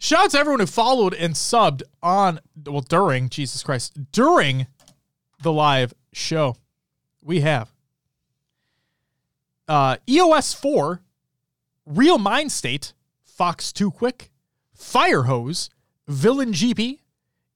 Shout 0.00 0.24
out 0.24 0.30
to 0.30 0.38
everyone 0.38 0.60
who 0.60 0.66
followed 0.66 1.14
and 1.14 1.34
subbed 1.34 1.82
on, 2.02 2.40
well, 2.66 2.80
during, 2.80 3.28
Jesus 3.28 3.62
Christ, 3.62 4.10
during 4.12 4.66
the 5.42 5.52
live 5.52 5.94
show. 6.12 6.56
We 7.22 7.40
have 7.40 7.72
uh, 9.68 9.96
EOS 10.08 10.52
4, 10.54 11.00
Real 11.86 12.18
Mind 12.18 12.50
State, 12.50 12.92
Fox 13.24 13.72
2 13.72 13.90
Quick, 13.90 14.30
Fire 14.74 15.22
Hose, 15.22 15.70
Villain 16.08 16.52
GP, 16.52 16.98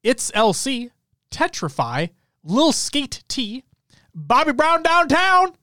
It's 0.02 0.31
LC, 0.31 0.90
Tetrify, 1.31 2.10
Lil 2.44 2.72
Skate 2.72 3.24
T, 3.26 3.64
Bobby 4.14 4.52
Brown 4.52 4.82
Downtown, 4.82 5.55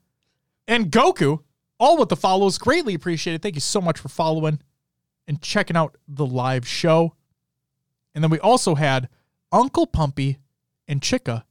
and 0.68 0.92
Goku, 0.92 1.40
all 1.80 1.98
with 1.98 2.10
the 2.10 2.16
follows. 2.16 2.58
Greatly 2.58 2.94
appreciated. 2.94 3.42
Thank 3.42 3.56
you 3.56 3.62
so 3.62 3.80
much 3.80 4.00
for 4.00 4.10
following 4.10 4.60
and 5.28 5.42
checking 5.42 5.78
out 5.78 5.96
the 6.08 6.26
live 6.26 6.68
show. 6.68 7.16
And 8.14 8.24
then 8.24 8.32
we 8.32 8.40
also 8.40 8.76
had 8.76 9.08
Uncle 9.52 9.88
Pumpy 9.88 10.38
and 10.88 11.02
Chica 11.02 11.46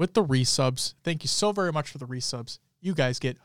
with 0.00 0.14
the 0.14 0.24
resubs. 0.24 0.94
Thank 1.04 1.22
you 1.22 1.28
so 1.28 1.52
very 1.52 1.70
much 1.70 1.90
for 1.90 1.98
the 1.98 2.06
resubs. 2.06 2.58
You 2.80 2.94
guys 2.94 3.18
get 3.18 3.36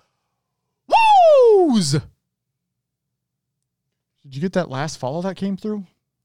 woos. 0.88 1.91
Did 1.91 2.02
you 4.23 4.40
get 4.40 4.53
that 4.53 4.69
last 4.69 4.98
follow 4.98 5.22
that 5.23 5.36
came 5.36 5.57
through? 5.57 5.84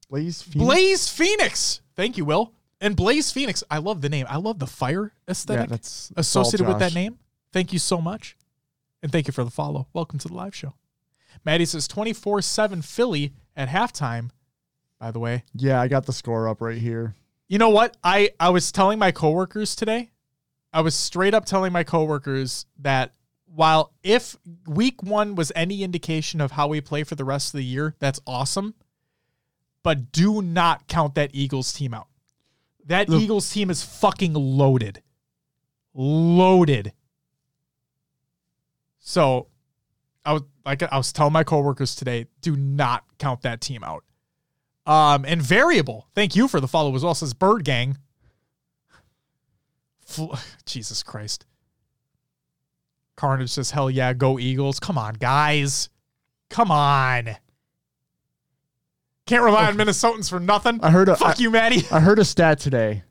Blaze 0.08 0.40
Phoenix? 0.40 0.64
Blaze 0.64 1.08
Phoenix. 1.08 1.80
Thank 1.96 2.16
you, 2.16 2.24
Will. 2.24 2.52
And 2.80 2.94
Blaze 2.94 3.32
Phoenix. 3.32 3.64
I 3.68 3.78
love 3.78 4.02
the 4.02 4.08
name. 4.08 4.24
I 4.30 4.36
love 4.36 4.60
the 4.60 4.68
fire 4.68 5.12
Yeah, 5.26 5.32
aesthetic 5.32 5.68
that's 5.68 6.08
that's 6.14 6.28
associated 6.28 6.68
with 6.68 6.78
that 6.78 6.94
name. 6.94 7.18
Thank 7.52 7.72
you 7.72 7.80
so 7.80 8.00
much. 8.00 8.36
And 9.02 9.10
thank 9.10 9.26
you 9.26 9.32
for 9.32 9.42
the 9.42 9.50
follow. 9.50 9.88
Welcome 9.92 10.20
to 10.20 10.28
the 10.28 10.34
live 10.34 10.54
show. 10.54 10.74
Maddie 11.44 11.64
says 11.64 11.88
24 11.88 12.42
7 12.42 12.82
Philly 12.82 13.32
at 13.56 13.68
halftime, 13.68 14.30
by 15.00 15.10
the 15.10 15.18
way. 15.18 15.42
Yeah, 15.56 15.80
I 15.80 15.88
got 15.88 16.06
the 16.06 16.12
score 16.12 16.48
up 16.48 16.60
right 16.60 16.78
here. 16.78 17.16
You 17.48 17.58
know 17.58 17.70
what? 17.70 17.96
I, 18.04 18.30
I 18.38 18.50
was 18.50 18.70
telling 18.70 19.00
my 19.00 19.10
coworkers 19.10 19.74
today, 19.74 20.10
I 20.72 20.80
was 20.82 20.94
straight 20.94 21.34
up 21.34 21.44
telling 21.44 21.72
my 21.72 21.84
coworkers 21.84 22.66
that 22.78 23.12
while 23.46 23.92
if 24.02 24.36
week 24.66 25.02
one 25.02 25.34
was 25.34 25.50
any 25.56 25.82
indication 25.82 26.40
of 26.40 26.52
how 26.52 26.68
we 26.68 26.80
play 26.80 27.02
for 27.04 27.16
the 27.16 27.24
rest 27.24 27.52
of 27.52 27.58
the 27.58 27.64
year, 27.64 27.96
that's 27.98 28.20
awesome. 28.26 28.74
But 29.82 30.12
do 30.12 30.42
not 30.42 30.86
count 30.86 31.14
that 31.14 31.30
Eagles 31.32 31.72
team 31.72 31.94
out. 31.94 32.06
That 32.86 33.08
Eagles 33.08 33.50
team 33.50 33.70
is 33.70 33.82
fucking 33.82 34.34
loaded. 34.34 35.02
Loaded. 35.94 36.92
So 38.98 39.48
I 40.24 40.34
was 40.34 40.42
like 40.64 40.82
I 40.82 40.96
was 40.96 41.12
telling 41.12 41.32
my 41.32 41.44
coworkers 41.44 41.94
today, 41.94 42.26
do 42.42 42.56
not 42.56 43.04
count 43.18 43.42
that 43.42 43.60
team 43.60 43.82
out. 43.82 44.04
Um, 44.86 45.24
and 45.26 45.40
variable. 45.42 46.08
Thank 46.14 46.36
you 46.36 46.48
for 46.48 46.60
the 46.60 46.68
follow 46.68 46.94
as 46.94 47.02
well. 47.02 47.14
Says 47.14 47.34
Bird 47.34 47.64
Gang. 47.64 47.98
Fl- 50.10 50.34
Jesus 50.66 51.02
Christ. 51.02 51.46
Carnage 53.16 53.50
says, 53.50 53.70
"Hell 53.70 53.90
yeah, 53.90 54.12
go 54.12 54.38
Eagles! 54.38 54.80
Come 54.80 54.98
on, 54.98 55.14
guys, 55.14 55.88
come 56.48 56.70
on! 56.70 57.36
Can't 59.26 59.44
rely 59.44 59.66
on 59.66 59.76
Minnesotans 59.76 60.28
for 60.28 60.40
nothing. 60.40 60.80
I 60.82 60.90
heard 60.90 61.08
a, 61.08 61.14
Fuck 61.14 61.38
I, 61.38 61.42
you, 61.42 61.50
Maddie. 61.50 61.84
I 61.92 62.00
heard 62.00 62.18
a 62.18 62.24
stat 62.24 62.58
today. 62.58 63.04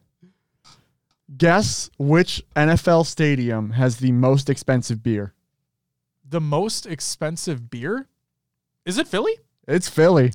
Guess 1.38 1.90
which 1.98 2.44
NFL 2.56 3.06
stadium 3.06 3.72
has 3.72 3.98
the 3.98 4.12
most 4.12 4.50
expensive 4.50 5.02
beer? 5.02 5.34
The 6.28 6.42
most 6.42 6.86
expensive 6.86 7.70
beer? 7.70 8.08
Is 8.86 8.98
it 8.98 9.08
Philly? 9.08 9.38
It's 9.68 9.88
Philly. 9.88 10.34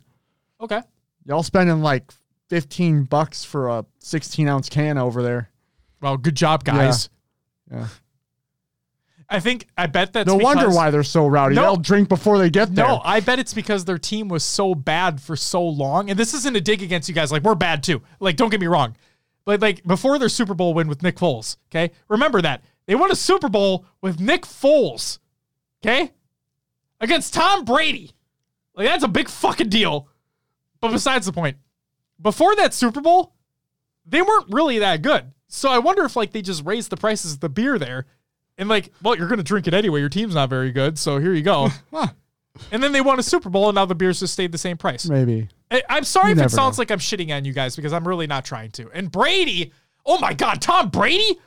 Okay. 0.60 0.80
Y'all 1.26 1.42
spending 1.42 1.82
like 1.82 2.12
15 2.48 3.04
bucks 3.04 3.44
for 3.44 3.68
a 3.68 3.84
16 3.98 4.48
ounce 4.48 4.68
can 4.68 4.96
over 4.96 5.22
there. 5.22 5.50
Well, 6.04 6.18
good 6.18 6.34
job, 6.34 6.64
guys. 6.64 7.08
Yeah. 7.72 7.86
I 9.26 9.40
think 9.40 9.66
I 9.74 9.86
bet 9.86 10.12
that's 10.12 10.26
No 10.26 10.36
wonder 10.36 10.68
why 10.68 10.90
they're 10.90 11.02
so 11.02 11.26
rowdy. 11.26 11.54
No. 11.54 11.62
They'll 11.62 11.76
drink 11.76 12.10
before 12.10 12.36
they 12.36 12.50
get 12.50 12.74
there. 12.74 12.86
No, 12.86 13.00
I 13.02 13.20
bet 13.20 13.38
it's 13.38 13.54
because 13.54 13.86
their 13.86 13.96
team 13.96 14.28
was 14.28 14.44
so 14.44 14.74
bad 14.74 15.18
for 15.18 15.34
so 15.34 15.66
long. 15.66 16.10
And 16.10 16.18
this 16.18 16.34
isn't 16.34 16.54
a 16.54 16.60
dig 16.60 16.82
against 16.82 17.08
you 17.08 17.14
guys. 17.14 17.32
Like, 17.32 17.42
we're 17.42 17.54
bad 17.54 17.82
too. 17.82 18.02
Like, 18.20 18.36
don't 18.36 18.50
get 18.50 18.60
me 18.60 18.66
wrong. 18.66 18.98
But, 19.46 19.62
like, 19.62 19.82
before 19.84 20.18
their 20.18 20.28
Super 20.28 20.52
Bowl 20.52 20.74
win 20.74 20.88
with 20.88 21.02
Nick 21.02 21.16
Foles, 21.16 21.56
okay? 21.70 21.90
Remember 22.08 22.42
that. 22.42 22.62
They 22.84 22.94
won 22.94 23.10
a 23.10 23.16
Super 23.16 23.48
Bowl 23.48 23.86
with 24.02 24.20
Nick 24.20 24.42
Foles, 24.42 25.20
okay? 25.82 26.12
Against 27.00 27.32
Tom 27.32 27.64
Brady. 27.64 28.10
Like, 28.74 28.88
that's 28.88 29.04
a 29.04 29.08
big 29.08 29.30
fucking 29.30 29.70
deal. 29.70 30.08
But 30.82 30.92
besides 30.92 31.24
the 31.24 31.32
point, 31.32 31.56
before 32.20 32.54
that 32.56 32.74
Super 32.74 33.00
Bowl, 33.00 33.32
they 34.04 34.20
weren't 34.20 34.52
really 34.52 34.80
that 34.80 35.00
good. 35.00 35.32
So 35.54 35.70
I 35.70 35.78
wonder 35.78 36.04
if, 36.04 36.16
like, 36.16 36.32
they 36.32 36.42
just 36.42 36.64
raised 36.64 36.90
the 36.90 36.96
prices 36.96 37.34
of 37.34 37.40
the 37.40 37.48
beer 37.48 37.78
there. 37.78 38.06
And, 38.58 38.68
like, 38.68 38.90
well, 39.02 39.16
you're 39.16 39.28
going 39.28 39.38
to 39.38 39.44
drink 39.44 39.66
it 39.66 39.74
anyway. 39.74 40.00
Your 40.00 40.08
team's 40.08 40.34
not 40.34 40.48
very 40.50 40.72
good. 40.72 40.98
So 40.98 41.18
here 41.18 41.32
you 41.32 41.42
go. 41.42 41.68
Huh, 41.92 42.08
And 42.70 42.82
then 42.82 42.92
they 42.92 43.00
won 43.00 43.18
a 43.18 43.22
Super 43.22 43.50
Bowl, 43.50 43.68
and 43.68 43.74
now 43.74 43.84
the 43.84 43.94
beers 43.94 44.20
just 44.20 44.32
stayed 44.32 44.52
the 44.52 44.58
same 44.58 44.76
price. 44.76 45.08
maybe. 45.08 45.48
I, 45.70 45.82
I'm 45.88 46.04
sorry 46.04 46.30
You 46.32 46.38
if 46.40 46.46
it 46.46 46.50
sounds 46.50 46.76
know. 46.78 46.82
like 46.82 46.90
I'm 46.90 46.98
shitting 47.00 47.34
on 47.36 47.44
you 47.44 47.52
guys 47.52 47.74
because 47.76 47.92
I'm 47.92 48.06
really 48.06 48.26
not 48.28 48.44
trying 48.44 48.70
to. 48.72 48.88
And 48.92 49.10
Brady, 49.10 49.72
oh 50.06 50.18
my 50.18 50.34
God, 50.34 50.60
Tom 50.62 50.88
Brady? 50.88 51.38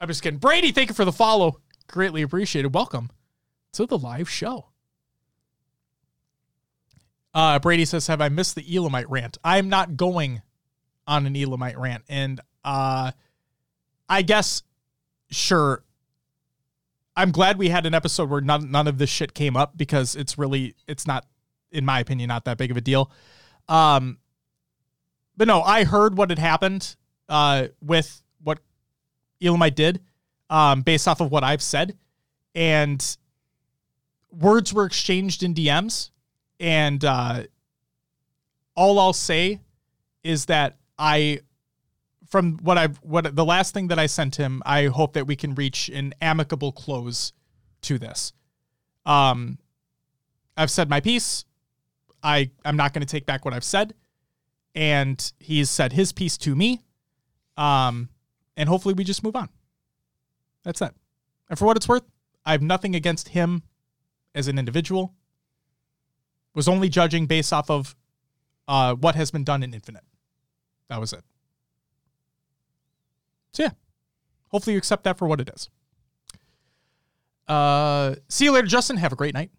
I'm 0.00 0.08
just 0.08 0.22
kidding. 0.22 0.38
Brady, 0.38 0.72
thank 0.72 0.88
you 0.90 0.94
for 0.94 1.04
the 1.06 1.12
follow. 1.12 1.60
Greatly 1.86 2.22
appreciated. 2.22 2.74
Welcome 2.74 3.10
to 3.72 3.86
the 3.86 3.96
live 3.98 4.28
show. 4.28 4.66
Uh, 7.32 7.58
Brady 7.58 7.84
says, 7.84 8.06
Have 8.08 8.20
I 8.20 8.28
missed 8.28 8.54
the 8.54 8.76
Elamite 8.76 9.08
rant? 9.08 9.38
I'm 9.44 9.68
not 9.68 9.96
going 9.96 10.42
on 11.06 11.26
an 11.26 11.36
Elamite 11.36 11.78
rant. 11.78 12.04
And 12.08 12.40
uh, 12.64 13.12
I 14.10 14.22
guess, 14.22 14.64
sure, 15.30 15.84
I'm 17.16 17.30
glad 17.30 17.58
we 17.58 17.68
had 17.68 17.86
an 17.86 17.94
episode 17.94 18.28
where 18.28 18.40
none, 18.40 18.70
none 18.70 18.88
of 18.88 18.98
this 18.98 19.08
shit 19.08 19.34
came 19.34 19.56
up 19.56 19.76
because 19.76 20.16
it's 20.16 20.36
really, 20.36 20.74
it's 20.88 21.06
not, 21.06 21.26
in 21.70 21.84
my 21.84 22.00
opinion, 22.00 22.28
not 22.28 22.44
that 22.46 22.58
big 22.58 22.72
of 22.72 22.76
a 22.76 22.80
deal. 22.80 23.10
Um, 23.68 24.18
but 25.36 25.46
no, 25.46 25.62
I 25.62 25.84
heard 25.84 26.16
what 26.16 26.30
had 26.30 26.40
happened 26.40 26.96
uh, 27.28 27.68
with 27.80 28.20
what 28.42 28.58
Elamite 29.40 29.76
did 29.76 30.00
um, 30.50 30.82
based 30.82 31.06
off 31.06 31.20
of 31.20 31.30
what 31.30 31.44
I've 31.44 31.62
said. 31.62 31.96
And 32.54 33.16
words 34.32 34.74
were 34.74 34.86
exchanged 34.86 35.44
in 35.44 35.54
DMs. 35.54 36.10
And 36.58 37.04
uh, 37.04 37.44
all 38.74 38.98
I'll 38.98 39.12
say 39.12 39.60
is 40.24 40.46
that 40.46 40.78
I, 40.98 41.40
from 42.30 42.58
what 42.58 42.78
I've, 42.78 42.96
what 42.98 43.34
the 43.34 43.44
last 43.44 43.74
thing 43.74 43.88
that 43.88 43.98
I 43.98 44.06
sent 44.06 44.36
him, 44.36 44.62
I 44.64 44.86
hope 44.86 45.14
that 45.14 45.26
we 45.26 45.36
can 45.36 45.54
reach 45.54 45.88
an 45.88 46.14
amicable 46.20 46.72
close 46.72 47.32
to 47.82 47.98
this. 47.98 48.32
Um, 49.04 49.58
I've 50.56 50.70
said 50.70 50.88
my 50.88 51.00
piece. 51.00 51.44
I 52.22 52.50
I'm 52.64 52.76
not 52.76 52.92
going 52.92 53.00
to 53.00 53.10
take 53.10 53.26
back 53.26 53.44
what 53.44 53.54
I've 53.54 53.64
said, 53.64 53.94
and 54.74 55.32
he's 55.38 55.70
said 55.70 55.92
his 55.92 56.12
piece 56.12 56.36
to 56.38 56.54
me. 56.54 56.80
Um, 57.56 58.10
and 58.56 58.68
hopefully 58.68 58.94
we 58.94 59.04
just 59.04 59.24
move 59.24 59.36
on. 59.36 59.48
That's 60.62 60.80
it. 60.82 60.94
And 61.48 61.58
for 61.58 61.64
what 61.64 61.76
it's 61.76 61.88
worth, 61.88 62.04
I 62.44 62.52
have 62.52 62.62
nothing 62.62 62.94
against 62.94 63.30
him 63.30 63.62
as 64.34 64.48
an 64.48 64.58
individual. 64.58 65.14
Was 66.54 66.68
only 66.68 66.88
judging 66.88 67.26
based 67.26 67.52
off 67.52 67.70
of 67.70 67.96
uh, 68.68 68.94
what 68.94 69.14
has 69.14 69.30
been 69.30 69.44
done 69.44 69.62
in 69.62 69.72
Infinite. 69.72 70.04
That 70.88 71.00
was 71.00 71.12
it. 71.12 71.24
So 73.52 73.64
yeah, 73.64 73.70
hopefully 74.48 74.74
you 74.74 74.78
accept 74.78 75.04
that 75.04 75.18
for 75.18 75.26
what 75.26 75.40
it 75.40 75.50
is. 75.54 75.68
Uh, 77.48 78.14
see 78.28 78.44
you 78.44 78.52
later, 78.52 78.68
Justin. 78.68 78.96
Have 78.96 79.12
a 79.12 79.16
great 79.16 79.34
night. 79.34 79.50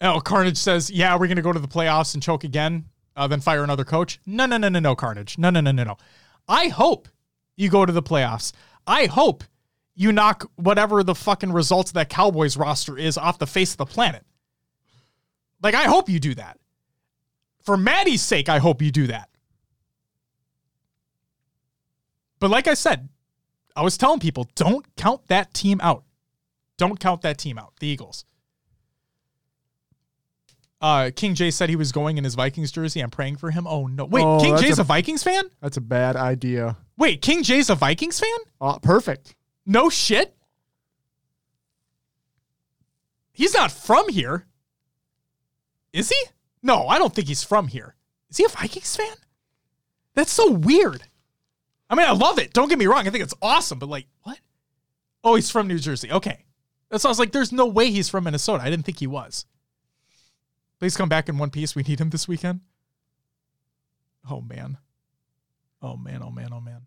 Oh, 0.00 0.20
Carnage 0.20 0.58
says, 0.58 0.90
"Yeah, 0.90 1.16
we're 1.16 1.28
gonna 1.28 1.42
go 1.42 1.52
to 1.52 1.58
the 1.58 1.68
playoffs 1.68 2.14
and 2.14 2.22
choke 2.22 2.44
again, 2.44 2.86
uh, 3.16 3.26
then 3.26 3.40
fire 3.40 3.64
another 3.64 3.84
coach." 3.84 4.20
No, 4.26 4.46
no, 4.46 4.56
no, 4.58 4.68
no, 4.68 4.80
no, 4.80 4.94
Carnage. 4.94 5.38
No, 5.38 5.50
no, 5.50 5.60
no, 5.60 5.72
no, 5.72 5.84
no. 5.84 5.96
I 6.48 6.68
hope 6.68 7.08
you 7.56 7.70
go 7.70 7.86
to 7.86 7.92
the 7.92 8.02
playoffs. 8.02 8.52
I 8.86 9.06
hope 9.06 9.44
you 9.94 10.12
knock 10.12 10.50
whatever 10.56 11.02
the 11.02 11.14
fucking 11.14 11.52
results 11.52 11.90
of 11.90 11.94
that 11.94 12.08
Cowboys 12.08 12.56
roster 12.56 12.98
is 12.98 13.16
off 13.16 13.38
the 13.38 13.46
face 13.46 13.72
of 13.72 13.76
the 13.78 13.86
planet. 13.86 14.24
Like, 15.62 15.74
I 15.74 15.84
hope 15.84 16.08
you 16.08 16.18
do 16.18 16.34
that. 16.34 16.58
For 17.62 17.76
Maddie's 17.76 18.22
sake, 18.22 18.48
I 18.48 18.58
hope 18.58 18.82
you 18.82 18.90
do 18.90 19.06
that. 19.06 19.28
But 22.42 22.50
like 22.50 22.66
I 22.66 22.74
said, 22.74 23.08
I 23.76 23.82
was 23.82 23.96
telling 23.96 24.18
people, 24.18 24.48
don't 24.56 24.84
count 24.96 25.28
that 25.28 25.54
team 25.54 25.80
out. 25.80 26.02
Don't 26.76 26.98
count 26.98 27.22
that 27.22 27.38
team 27.38 27.56
out. 27.56 27.74
The 27.78 27.86
Eagles. 27.86 28.24
Uh, 30.80 31.12
King 31.14 31.36
Jay 31.36 31.52
said 31.52 31.68
he 31.68 31.76
was 31.76 31.92
going 31.92 32.18
in 32.18 32.24
his 32.24 32.34
Vikings 32.34 32.72
jersey. 32.72 32.98
I'm 32.98 33.10
praying 33.10 33.36
for 33.36 33.52
him. 33.52 33.64
Oh 33.68 33.86
no! 33.86 34.04
Wait, 34.06 34.24
Oh, 34.24 34.40
King 34.40 34.56
Jay's 34.56 34.78
a, 34.78 34.82
a- 34.82 34.84
Vikings 34.84 35.22
fan? 35.22 35.44
That's 35.60 35.76
a 35.76 35.80
bad 35.80 36.16
idea. 36.16 36.76
Wait, 36.98 37.22
King 37.22 37.44
Jay's 37.44 37.70
a 37.70 37.76
Vikings 37.76 38.18
fan? 38.18 38.36
Uh, 38.60 38.80
perfect. 38.80 39.36
No 39.64 39.88
shit. 39.88 40.34
He's 43.30 43.54
not 43.54 43.70
from 43.70 44.08
here. 44.08 44.46
Is 45.92 46.08
he? 46.08 46.20
No, 46.60 46.88
I 46.88 46.98
don't 46.98 47.14
think 47.14 47.28
he's 47.28 47.44
from 47.44 47.68
here. 47.68 47.94
Is 48.30 48.38
he 48.38 48.44
a 48.44 48.48
Vikings 48.48 48.96
fan? 48.96 49.14
That's 50.16 50.32
so 50.32 50.50
weird. 50.50 51.04
I 51.92 51.94
mean, 51.94 52.06
I 52.08 52.12
love 52.12 52.38
it. 52.38 52.54
Don't 52.54 52.70
get 52.70 52.78
me 52.78 52.86
wrong. 52.86 53.06
I 53.06 53.10
think 53.10 53.22
it's 53.22 53.34
awesome, 53.42 53.78
but 53.78 53.90
like, 53.90 54.06
what? 54.22 54.38
Oh, 55.22 55.34
he's 55.34 55.50
from 55.50 55.68
New 55.68 55.78
Jersey. 55.78 56.10
Okay. 56.10 56.46
That's 56.88 57.04
I 57.04 57.08
was 57.08 57.18
like, 57.18 57.32
there's 57.32 57.52
no 57.52 57.66
way 57.66 57.90
he's 57.90 58.08
from 58.08 58.24
Minnesota. 58.24 58.64
I 58.64 58.70
didn't 58.70 58.86
think 58.86 58.98
he 58.98 59.06
was. 59.06 59.44
Please 60.78 60.96
come 60.96 61.10
back 61.10 61.28
in 61.28 61.36
one 61.36 61.50
piece. 61.50 61.76
We 61.76 61.82
need 61.82 62.00
him 62.00 62.08
this 62.08 62.26
weekend. 62.26 62.60
Oh, 64.28 64.40
man. 64.40 64.78
Oh, 65.82 65.98
man. 65.98 66.22
Oh, 66.22 66.30
man. 66.30 66.48
Oh, 66.50 66.60
man. 66.60 66.80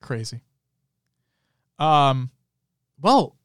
Crazy. 0.00 0.42
Um, 1.80 2.30
well, 3.00 3.36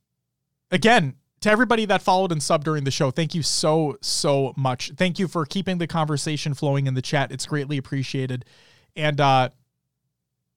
again, 0.70 1.16
to 1.42 1.50
everybody 1.50 1.86
that 1.86 2.04
followed 2.04 2.32
and 2.32 2.42
subbed 2.42 2.64
during 2.64 2.84
the 2.84 2.92
show, 2.92 3.10
thank 3.10 3.34
you 3.34 3.42
so, 3.42 3.98
so 4.02 4.54
much. 4.56 4.92
Thank 4.98 5.18
you 5.18 5.28
for 5.28 5.48
keeping 5.48 5.80
the 5.80 5.88
conversation 5.88 6.54
flowing 6.54 6.86
in 6.86 6.94
the 6.94 7.02
chat. 7.02 7.32
It's 7.32 7.48
greatly 7.48 7.78
appreciated. 7.78 8.46
And 8.96 9.20
uh, 9.20 9.50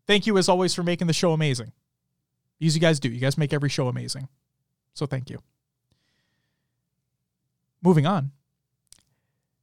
thank 0.09 0.26
you, 0.26 0.36
as 0.39 0.48
always, 0.48 0.74
for 0.74 0.82
making 0.82 1.06
the 1.06 1.12
show 1.12 1.32
amazing. 1.32 1.72
As 2.60 2.74
you 2.74 2.80
guys 2.80 2.98
do. 2.98 3.09
You 3.09 3.20
guys 3.20 3.39
make 3.39 3.52
every 3.52 3.68
show 3.68 3.86
amazing. 3.86 4.28
So 4.94 5.06
thank 5.06 5.30
you. 5.30 5.39
moving 7.80 8.06
on. 8.06 8.32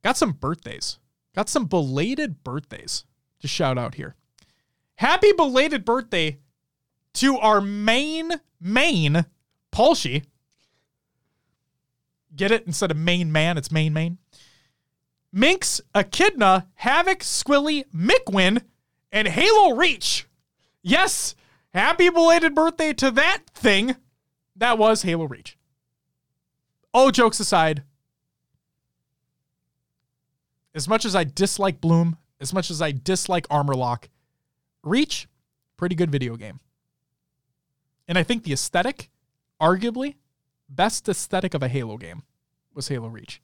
Got 0.02 0.16
some 0.16 0.32
birthdays. 0.32 1.00
Got 1.36 1.50
some 1.50 1.66
belated 1.66 2.42
birthdays 2.44 3.04
to 3.42 3.48
shout 3.50 3.78
out 3.78 3.96
here. 3.96 4.16
Happy 4.96 5.34
belated 5.34 5.84
birthday 5.84 6.40
to 7.16 7.38
our 7.38 7.60
main, 7.60 8.32
main 8.62 9.26
Polshy. 9.74 10.24
Get 12.34 12.52
it? 12.52 12.66
Instead 12.66 12.92
of 12.92 12.98
main 12.98 13.32
man, 13.32 13.58
it's 13.58 13.72
main 13.72 13.92
main. 13.92 14.18
Minx, 15.34 15.82
Echidna, 15.94 16.68
Havok, 16.82 17.20
Squilly, 17.20 17.84
Mikwen, 17.94 18.62
and 19.12 19.28
Halo 19.28 19.76
Reach. 19.76 20.28
Yes, 20.88 21.34
happy 21.74 22.10
belated 22.10 22.54
birthday 22.54 22.94
to 22.94 23.10
that 23.10 23.40
thing. 23.56 23.96
That 24.56 24.78
was 24.78 25.02
Halo 25.02 25.26
Reach. 25.26 25.58
All 26.94 27.10
jokes 27.10 27.40
aside, 27.40 27.82
as 30.76 30.88
much 30.88 31.04
as 31.04 31.16
I 31.16 31.24
dislike 31.24 31.82
Bloom, 31.82 32.18
as 32.40 32.54
much 32.54 32.70
as 32.70 32.84
I 32.84 32.92
dislike 32.92 33.48
Armor 33.50 33.74
Lock, 33.74 34.10
Reach, 34.84 35.28
pretty 35.76 35.96
good 35.96 36.12
video 36.12 36.36
game. 36.36 36.60
And 38.08 38.16
I 38.16 38.22
think 38.22 38.44
the 38.44 38.54
aesthetic, 38.54 39.10
arguably, 39.60 40.18
best 40.70 41.10
aesthetic 41.10 41.56
of 41.56 41.64
a 41.64 41.68
Halo 41.68 41.98
game 41.98 42.22
was 42.76 42.90
Halo 42.90 43.08
Reach. 43.08 43.42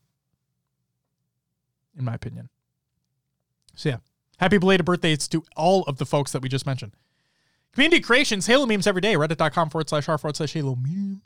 In 1.97 2.05
my 2.05 2.13
opinion. 2.13 2.49
So 3.73 3.89
yeah. 3.89 3.97
Happy 4.37 4.59
belated 4.59 4.85
birthdays 4.85 5.27
to 5.29 5.43
all 5.57 5.81
of 5.83 5.97
the 5.97 6.05
folks 6.05 6.31
that 6.33 6.43
we 6.43 6.49
just 6.49 6.67
mentioned. 6.67 6.93
Community 7.73 8.01
creations, 8.01 8.47
Halo 8.47 8.65
memes 8.65 8.87
every 8.87 9.01
day, 9.01 9.15
reddit.com 9.15 9.69
forward 9.69 9.89
slash 9.89 10.09
r 10.09 10.17
forward 10.17 10.35
slash 10.35 10.53
Halo 10.53 10.75
memes. 10.75 11.21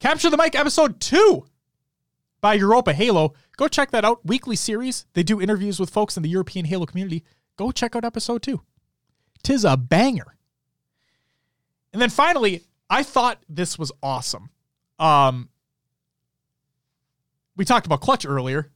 Capture 0.00 0.30
the 0.30 0.36
Mic 0.36 0.54
episode 0.54 1.00
two 1.00 1.46
by 2.40 2.54
Europa 2.54 2.92
Halo. 2.92 3.34
Go 3.56 3.66
check 3.66 3.90
that 3.92 4.04
out. 4.04 4.24
Weekly 4.24 4.56
series. 4.56 5.06
They 5.14 5.22
do 5.22 5.40
interviews 5.40 5.80
with 5.80 5.90
folks 5.90 6.16
in 6.16 6.22
the 6.22 6.28
European 6.28 6.66
Halo 6.66 6.86
community. 6.86 7.24
Go 7.56 7.72
check 7.72 7.96
out 7.96 8.04
episode 8.04 8.42
two. 8.42 8.62
Tis 9.42 9.64
a 9.64 9.76
banger. 9.76 10.36
And 11.92 12.02
then 12.02 12.10
finally, 12.10 12.62
I 12.90 13.02
thought 13.02 13.42
this 13.48 13.78
was 13.78 13.90
awesome. 14.02 14.50
Um, 14.98 15.48
we 17.56 17.64
talked 17.64 17.86
about 17.86 18.00
Clutch 18.00 18.26
earlier. 18.26 18.70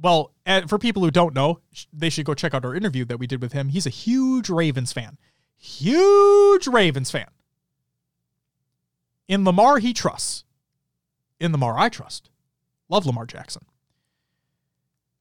Well, 0.00 0.33
and 0.46 0.68
for 0.68 0.78
people 0.78 1.02
who 1.02 1.10
don't 1.10 1.34
know, 1.34 1.60
they 1.92 2.10
should 2.10 2.26
go 2.26 2.34
check 2.34 2.54
out 2.54 2.64
our 2.64 2.74
interview 2.74 3.04
that 3.06 3.18
we 3.18 3.26
did 3.26 3.40
with 3.40 3.52
him. 3.52 3.68
He's 3.68 3.86
a 3.86 3.90
huge 3.90 4.48
Ravens 4.50 4.92
fan. 4.92 5.18
Huge 5.56 6.66
Ravens 6.66 7.10
fan. 7.10 7.28
In 9.26 9.44
Lamar, 9.44 9.78
he 9.78 9.94
trusts. 9.94 10.44
In 11.40 11.52
Lamar, 11.52 11.78
I 11.78 11.88
trust. 11.88 12.30
Love 12.88 13.06
Lamar 13.06 13.26
Jackson. 13.26 13.64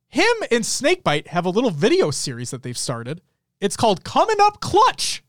Him 0.10 0.34
and 0.52 0.66
Snakebite 0.66 1.28
have 1.28 1.46
a 1.46 1.50
little 1.50 1.72
video 1.72 2.12
series 2.12 2.52
that 2.52 2.62
they've 2.62 2.78
started. 2.78 3.22
It's 3.60 3.78
called 3.78 4.04
Coming 4.04 4.36
Up 4.42 4.60
Clutch. 4.60 5.24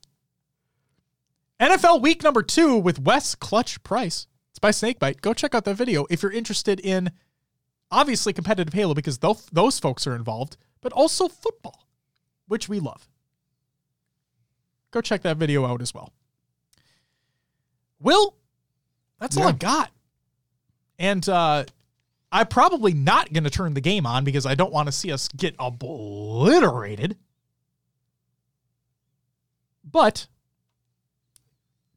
NFL 1.61 2.03
week 2.03 2.23
number 2.23 2.43
two 2.43 2.77
with 2.77 3.01
Wes 3.01 3.35
Clutch 3.35 3.83
Price. 3.85 4.27
It's 4.51 4.59
by 4.59 4.73
Snakebite. 4.73 5.21
Go 5.21 5.33
check 5.33 5.55
out 5.55 5.65
that 5.65 5.77
video 5.77 6.05
if 6.11 6.23
you're 6.23 6.33
interested 6.33 6.81
in 6.81 7.13
obviously 7.95 8.33
competitive 8.33 8.75
Halo 8.75 8.93
because 8.95 9.19
those, 9.19 9.47
those 9.53 9.79
folks 9.79 10.07
are 10.07 10.15
involved, 10.17 10.57
but 10.81 10.93
also 10.93 11.29
football, 11.29 11.87
which 12.49 12.69
we 12.69 12.81
love. 12.81 13.09
Go 14.91 15.01
check 15.01 15.23
that 15.23 15.37
video 15.39 15.65
out 15.65 15.81
as 15.81 15.95
well. 15.95 16.13
Will, 18.01 18.35
that's 19.19 19.37
all 19.37 19.45
I 19.45 19.47
Yeah. 19.47 19.53
got. 19.53 19.91
And 20.99 21.29
uh, 21.29 21.65
I'm 22.31 22.47
probably 22.47 22.93
not 22.95 23.33
going 23.33 23.45
to 23.45 23.51
turn 23.51 23.75
the 23.75 23.81
game 23.81 24.07
on 24.07 24.25
because 24.25 24.47
I 24.47 24.55
don't 24.55 24.73
want 24.73 24.87
to 24.87 24.93
see 24.93 25.11
us 25.11 25.29
get 25.29 25.55
obliterated. 25.59 27.17
But 29.85 30.27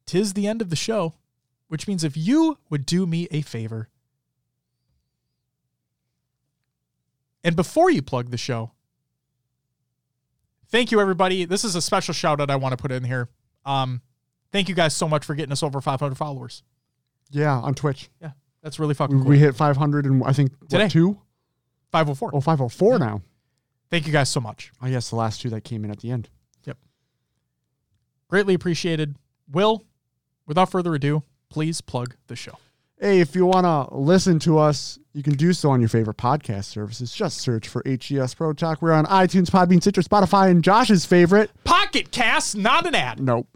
tis 0.06 0.32
the 0.34 0.46
end 0.46 0.62
of 0.62 0.70
the 0.70 0.76
show, 0.76 1.14
which 1.68 1.86
means 1.86 2.04
if 2.04 2.16
you 2.16 2.58
would 2.70 2.86
do 2.86 3.06
me 3.06 3.28
a 3.30 3.42
favor, 3.42 3.88
and 7.44 7.56
before 7.56 7.90
you 7.90 8.02
plug 8.02 8.30
the 8.30 8.36
show, 8.36 8.72
thank 10.70 10.90
you 10.90 11.00
everybody. 11.00 11.44
This 11.44 11.64
is 11.64 11.74
a 11.74 11.82
special 11.82 12.14
shout 12.14 12.40
out 12.40 12.50
I 12.50 12.56
want 12.56 12.72
to 12.72 12.76
put 12.80 12.92
in 12.92 13.04
here. 13.04 13.28
Um, 13.64 14.00
thank 14.52 14.68
you 14.68 14.74
guys 14.74 14.94
so 14.94 15.08
much 15.08 15.24
for 15.24 15.34
getting 15.34 15.52
us 15.52 15.62
over 15.62 15.80
500 15.80 16.14
followers. 16.16 16.62
Yeah, 17.30 17.56
on 17.58 17.74
Twitch. 17.74 18.08
Yeah, 18.20 18.32
that's 18.62 18.78
really 18.78 18.90
We, 18.90 18.94
fucking 18.94 19.18
cool. 19.20 19.28
we 19.28 19.38
hit 19.38 19.54
500 19.54 20.06
and 20.06 20.22
I 20.24 20.32
think 20.32 20.52
what, 20.60 20.70
Today. 20.70 20.88
two? 20.88 21.18
504. 21.92 22.30
Oh, 22.34 22.40
504 22.40 22.98
now. 22.98 23.22
Thank 23.90 24.06
you 24.06 24.12
guys 24.12 24.28
so 24.28 24.40
much. 24.40 24.70
Oh, 24.82 24.86
yes, 24.86 25.08
the 25.10 25.16
last 25.16 25.40
two 25.40 25.48
that 25.50 25.64
came 25.64 25.84
in 25.84 25.90
at 25.90 26.00
the 26.00 26.10
end. 26.10 26.28
Yep. 26.66 26.76
Greatly 28.28 28.52
appreciated. 28.54 29.16
Will, 29.50 29.84
without 30.46 30.70
further 30.70 30.94
ado, 30.94 31.22
please 31.48 31.80
plug 31.80 32.14
the 32.26 32.36
show. 32.36 32.58
Hey, 33.00 33.20
if 33.20 33.36
you 33.36 33.46
want 33.46 33.64
to 33.64 33.94
listen 33.96 34.40
to 34.40 34.58
us, 34.58 34.98
you 35.12 35.22
can 35.22 35.34
do 35.34 35.52
so 35.52 35.70
on 35.70 35.78
your 35.80 35.88
favorite 35.88 36.16
podcast 36.16 36.64
services. 36.64 37.12
Just 37.12 37.38
search 37.38 37.68
for 37.68 37.82
HCS 37.84 38.36
Pro 38.36 38.52
Talk. 38.52 38.82
We're 38.82 38.92
on 38.92 39.06
iTunes, 39.06 39.50
Podbean, 39.50 39.80
Stitcher, 39.80 40.02
Spotify, 40.02 40.50
and 40.50 40.64
Josh's 40.64 41.04
favorite. 41.06 41.50
Pocket 41.62 42.10
cast, 42.10 42.56
not 42.56 42.86
an 42.86 42.96
ad. 42.96 43.20
Nope. 43.20 43.46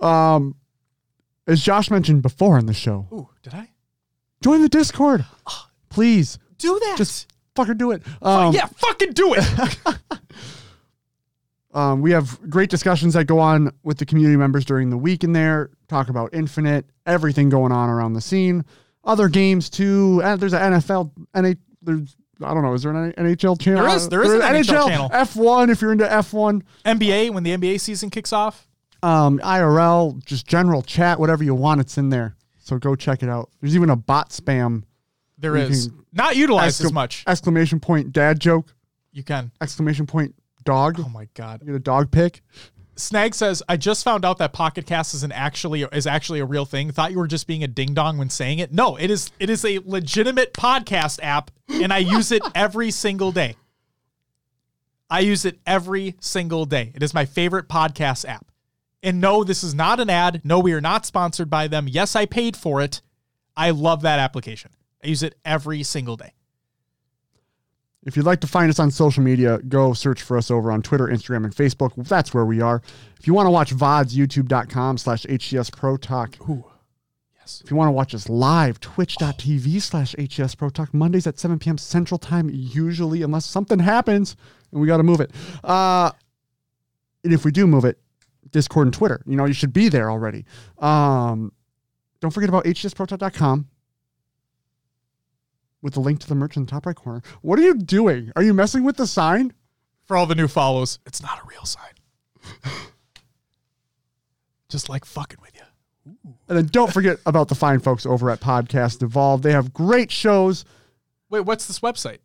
Um, 0.00 0.54
as 1.48 1.62
Josh 1.62 1.90
mentioned 1.90 2.22
before 2.22 2.58
in 2.58 2.66
the 2.66 2.74
show, 2.74 3.08
Ooh, 3.12 3.28
did 3.42 3.54
I 3.54 3.70
join 4.42 4.62
the 4.62 4.68
Discord. 4.68 5.24
Please, 5.88 6.38
do 6.58 6.78
that? 6.78 6.94
just 6.96 7.26
fucking 7.56 7.78
do 7.78 7.90
it. 7.90 8.02
Um, 8.22 8.54
yeah, 8.54 8.66
fucking 8.66 9.12
do 9.12 9.34
it. 9.36 9.78
Um, 11.76 12.00
we 12.00 12.10
have 12.12 12.40
great 12.48 12.70
discussions 12.70 13.12
that 13.14 13.26
go 13.26 13.38
on 13.38 13.70
with 13.82 13.98
the 13.98 14.06
community 14.06 14.36
members 14.36 14.64
during 14.64 14.88
the 14.88 14.96
week 14.96 15.24
in 15.24 15.32
there. 15.32 15.70
Talk 15.88 16.08
about 16.08 16.32
Infinite, 16.32 16.86
everything 17.04 17.50
going 17.50 17.70
on 17.70 17.90
around 17.90 18.14
the 18.14 18.20
scene. 18.20 18.64
Other 19.04 19.28
games 19.28 19.68
too. 19.68 20.20
And 20.24 20.40
there's 20.40 20.54
an 20.54 20.72
NFL, 20.72 21.12
NH, 21.34 21.58
there's 21.82 22.16
I 22.42 22.52
don't 22.54 22.62
know. 22.62 22.72
Is 22.74 22.82
there 22.82 22.92
an 22.94 23.12
NHL 23.12 23.58
channel? 23.60 23.82
There 23.86 23.94
is- 23.96 24.08
there 24.08 24.22
is 24.22 24.32
an 24.32 24.40
NHL 24.40 24.88
channel. 24.88 25.08
F1 25.10 25.70
if 25.70 25.80
you're 25.80 25.92
into 25.92 26.04
F1. 26.06 26.62
NBA 26.84 27.30
when 27.30 27.42
the 27.44 27.50
NBA 27.56 27.78
season 27.80 28.10
kicks 28.10 28.32
off. 28.32 28.66
Um, 29.02 29.38
IRL, 29.44 30.22
just 30.24 30.46
general 30.46 30.82
chat, 30.82 31.20
whatever 31.20 31.44
you 31.44 31.54
want, 31.54 31.80
it's 31.80 31.96
in 31.98 32.08
there. 32.10 32.36
So 32.58 32.78
go 32.78 32.94
check 32.96 33.22
it 33.22 33.28
out. 33.28 33.50
There's 33.60 33.76
even 33.76 33.90
a 33.90 33.96
bot 33.96 34.30
spam 34.30 34.82
There 35.38 35.56
is 35.56 35.90
not 36.12 36.36
utilized 36.36 36.84
as 36.84 36.92
much. 36.92 37.22
exclamation 37.26 37.80
point 37.80 38.12
dad 38.12 38.40
joke 38.40 38.74
You 39.12 39.22
can. 39.22 39.52
exclamation 39.60 40.06
point 40.06 40.34
dog. 40.66 41.00
Oh 41.00 41.08
my 41.08 41.28
god. 41.34 41.60
You 41.62 41.68
get 41.68 41.76
a 41.76 41.78
dog 41.78 42.10
pic. 42.10 42.42
Snag 42.98 43.34
says, 43.34 43.62
"I 43.68 43.76
just 43.76 44.04
found 44.04 44.24
out 44.24 44.38
that 44.38 44.52
Pocket 44.52 44.86
Cast 44.86 45.14
is 45.14 45.22
an 45.22 45.32
actually 45.32 45.82
is 45.82 46.06
actually 46.06 46.40
a 46.40 46.46
real 46.46 46.64
thing. 46.64 46.90
Thought 46.90 47.12
you 47.12 47.18
were 47.18 47.26
just 47.26 47.46
being 47.46 47.62
a 47.62 47.68
ding 47.68 47.92
dong 47.94 48.16
when 48.16 48.30
saying 48.30 48.58
it. 48.58 48.72
No, 48.72 48.96
it 48.96 49.10
is 49.10 49.30
it 49.38 49.50
is 49.50 49.64
a 49.64 49.80
legitimate 49.84 50.54
podcast 50.54 51.20
app, 51.22 51.50
and 51.68 51.92
I 51.92 51.98
use 51.98 52.32
it 52.32 52.42
every 52.54 52.90
single 52.90 53.32
day. 53.32 53.56
I 55.08 55.20
use 55.20 55.44
it 55.44 55.60
every 55.66 56.16
single 56.20 56.64
day. 56.64 56.92
It 56.94 57.02
is 57.02 57.14
my 57.14 57.24
favorite 57.24 57.68
podcast 57.68 58.24
app. 58.24 58.46
And 59.02 59.20
no, 59.20 59.44
this 59.44 59.62
is 59.62 59.74
not 59.74 60.00
an 60.00 60.10
ad. 60.10 60.40
No, 60.42 60.58
we 60.58 60.72
are 60.72 60.80
not 60.80 61.06
sponsored 61.06 61.48
by 61.48 61.68
them. 61.68 61.86
Yes, 61.88 62.16
I 62.16 62.26
paid 62.26 62.56
for 62.56 62.80
it. 62.80 63.02
I 63.56 63.70
love 63.70 64.02
that 64.02 64.18
application. 64.18 64.72
I 65.04 65.08
use 65.08 65.22
it 65.22 65.36
every 65.44 65.82
single 65.82 66.16
day. 66.16 66.32
If 68.06 68.16
you'd 68.16 68.24
like 68.24 68.40
to 68.42 68.46
find 68.46 68.70
us 68.70 68.78
on 68.78 68.92
social 68.92 69.22
media, 69.22 69.58
go 69.58 69.92
search 69.92 70.22
for 70.22 70.38
us 70.38 70.48
over 70.48 70.70
on 70.70 70.80
Twitter, 70.80 71.08
Instagram, 71.08 71.44
and 71.44 71.54
Facebook. 71.54 71.92
That's 72.06 72.32
where 72.32 72.44
we 72.44 72.60
are. 72.60 72.80
If 73.18 73.26
you 73.26 73.34
want 73.34 73.46
to 73.46 73.50
watch 73.50 73.74
VODs, 73.74 74.14
youtube.com 74.14 74.96
slash 74.98 75.24
HCS 75.24 75.76
Pro 75.76 75.96
Talk. 75.96 76.36
Ooh, 76.48 76.64
yes. 77.36 77.60
If 77.64 77.70
you 77.72 77.76
want 77.76 77.88
to 77.88 77.92
watch 77.92 78.14
us 78.14 78.28
live, 78.28 78.78
twitch.tv 78.78 79.82
slash 79.82 80.14
HCS 80.14 80.56
Pro 80.56 80.70
Talk. 80.70 80.94
Mondays 80.94 81.26
at 81.26 81.40
7 81.40 81.58
p.m. 81.58 81.78
Central 81.78 82.16
Time, 82.16 82.48
usually, 82.52 83.22
unless 83.22 83.44
something 83.44 83.80
happens 83.80 84.36
and 84.70 84.80
we 84.80 84.86
got 84.86 84.98
to 84.98 85.02
move 85.02 85.20
it. 85.20 85.32
Uh, 85.64 86.12
and 87.24 87.32
if 87.32 87.44
we 87.44 87.50
do 87.50 87.66
move 87.66 87.84
it, 87.84 87.98
Discord 88.52 88.86
and 88.86 88.94
Twitter. 88.94 89.20
You 89.26 89.34
know, 89.34 89.46
you 89.46 89.52
should 89.52 89.72
be 89.72 89.88
there 89.88 90.12
already. 90.12 90.44
Um, 90.78 91.52
don't 92.20 92.30
forget 92.30 92.48
about 92.48 92.66
hcsprotalk.com 92.66 93.66
with 95.86 95.94
the 95.94 96.00
link 96.00 96.18
to 96.18 96.26
the 96.26 96.34
merch 96.34 96.56
in 96.56 96.64
the 96.64 96.70
top 96.70 96.84
right 96.84 96.96
corner. 96.96 97.22
What 97.42 97.60
are 97.60 97.62
you 97.62 97.74
doing? 97.74 98.32
Are 98.34 98.42
you 98.42 98.52
messing 98.52 98.82
with 98.82 98.96
the 98.96 99.06
sign? 99.06 99.52
For 100.04 100.16
all 100.16 100.26
the 100.26 100.34
new 100.34 100.48
follows, 100.48 100.98
it's 101.06 101.22
not 101.22 101.38
a 101.38 101.46
real 101.48 101.64
sign. 101.64 101.92
just 104.68 104.88
like 104.88 105.04
fucking 105.04 105.38
with 105.40 105.52
you. 105.54 105.62
And 106.48 106.58
then 106.58 106.66
don't 106.66 106.92
forget 106.92 107.18
about 107.24 107.46
the 107.46 107.54
fine 107.54 107.78
folks 107.78 108.04
over 108.04 108.30
at 108.30 108.40
Podcast 108.40 109.00
Evolve. 109.00 109.42
They 109.42 109.52
have 109.52 109.72
great 109.72 110.10
shows. 110.10 110.64
Wait, 111.30 111.40
what's 111.40 111.66
this 111.66 111.78
website? 111.78 112.18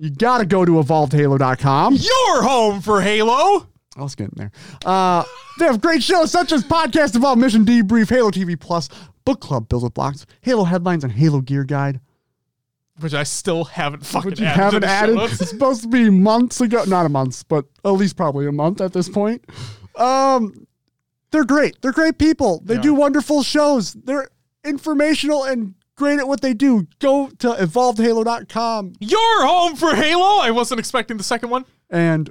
You 0.00 0.10
got 0.10 0.38
to 0.38 0.46
go 0.46 0.64
to 0.64 0.72
evolvedhalo.com. 0.72 1.94
Your 1.94 2.42
home 2.42 2.80
for 2.80 3.00
Halo. 3.00 3.68
I 3.96 4.02
was 4.02 4.16
getting 4.16 4.34
there. 4.36 4.50
Uh, 4.84 5.22
they 5.60 5.66
have 5.66 5.80
great 5.80 6.02
shows 6.02 6.32
such 6.32 6.50
as 6.50 6.64
Podcast 6.64 7.14
Evolve, 7.14 7.38
Mission 7.38 7.64
Debrief, 7.64 8.10
Halo 8.10 8.30
TV 8.30 8.58
Plus, 8.58 8.88
Book 9.24 9.40
Club 9.40 9.68
Build 9.68 9.84
with 9.84 9.94
Blocks, 9.94 10.26
Halo 10.42 10.64
Headlines 10.64 11.02
and 11.02 11.12
Halo 11.12 11.40
Gear 11.40 11.64
Guide. 11.64 12.00
Which 13.00 13.12
I 13.14 13.24
still 13.24 13.64
haven't 13.64 14.06
fucking 14.06 14.30
Which 14.30 14.40
you 14.40 14.46
added 14.46 14.82
haven't 14.82 14.84
added. 14.84 15.16
It's 15.18 15.50
supposed 15.50 15.82
to 15.82 15.88
be 15.88 16.08
months 16.10 16.60
ago. 16.60 16.84
Not 16.84 17.04
a 17.04 17.10
month, 17.10 17.46
but 17.48 17.66
at 17.84 17.90
least 17.90 18.16
probably 18.16 18.46
a 18.46 18.52
month 18.52 18.80
at 18.80 18.92
this 18.94 19.08
point. 19.08 19.44
Um, 19.96 20.66
they're 21.30 21.44
great. 21.44 21.80
They're 21.82 21.92
great 21.92 22.18
people. 22.18 22.62
They 22.64 22.76
They 22.76 22.80
do 22.82 22.94
wonderful 22.94 23.42
shows. 23.42 23.92
They're 23.92 24.28
informational 24.64 25.44
and 25.44 25.74
great 25.96 26.18
at 26.18 26.28
what 26.28 26.40
they 26.40 26.54
do. 26.54 26.86
Go 26.98 27.28
to 27.38 27.48
evolvedhalo.com 27.48 28.94
You're 29.00 29.46
home 29.46 29.76
for 29.76 29.94
Halo. 29.94 30.38
I 30.40 30.50
wasn't 30.50 30.78
expecting 30.80 31.16
the 31.16 31.24
second 31.24 31.50
one. 31.50 31.64
and 31.90 32.30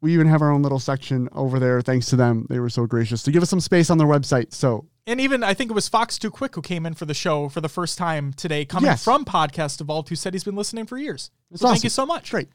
we 0.00 0.14
even 0.14 0.28
have 0.28 0.42
our 0.42 0.52
own 0.52 0.62
little 0.62 0.78
section 0.78 1.28
over 1.32 1.58
there. 1.58 1.82
Thanks 1.82 2.06
to 2.10 2.16
them, 2.16 2.46
they 2.48 2.60
were 2.60 2.70
so 2.70 2.86
gracious 2.86 3.24
to 3.24 3.32
give 3.32 3.42
us 3.42 3.50
some 3.50 3.58
space 3.60 3.90
on 3.90 3.98
their 3.98 4.06
website. 4.06 4.52
So 4.54 4.86
And 5.08 5.22
even 5.22 5.42
I 5.42 5.54
think 5.54 5.70
it 5.70 5.74
was 5.74 5.88
Fox 5.88 6.18
Too 6.18 6.30
Quick 6.30 6.54
who 6.54 6.60
came 6.60 6.84
in 6.84 6.92
for 6.92 7.06
the 7.06 7.14
show 7.14 7.48
for 7.48 7.62
the 7.62 7.68
first 7.68 7.96
time 7.96 8.32
today, 8.34 8.66
coming 8.66 8.90
Yes. 8.90 9.02
from 9.02 9.24
Podcast 9.24 9.80
Evolved, 9.80 10.10
who 10.10 10.14
said 10.16 10.34
he's 10.34 10.44
been 10.44 10.54
listening 10.54 10.84
for 10.84 10.98
years. 10.98 11.30
So 11.54 11.66
thank 11.68 11.82
you 11.82 11.88
so 11.90 12.04
much. 12.04 12.30
great. 12.30 12.50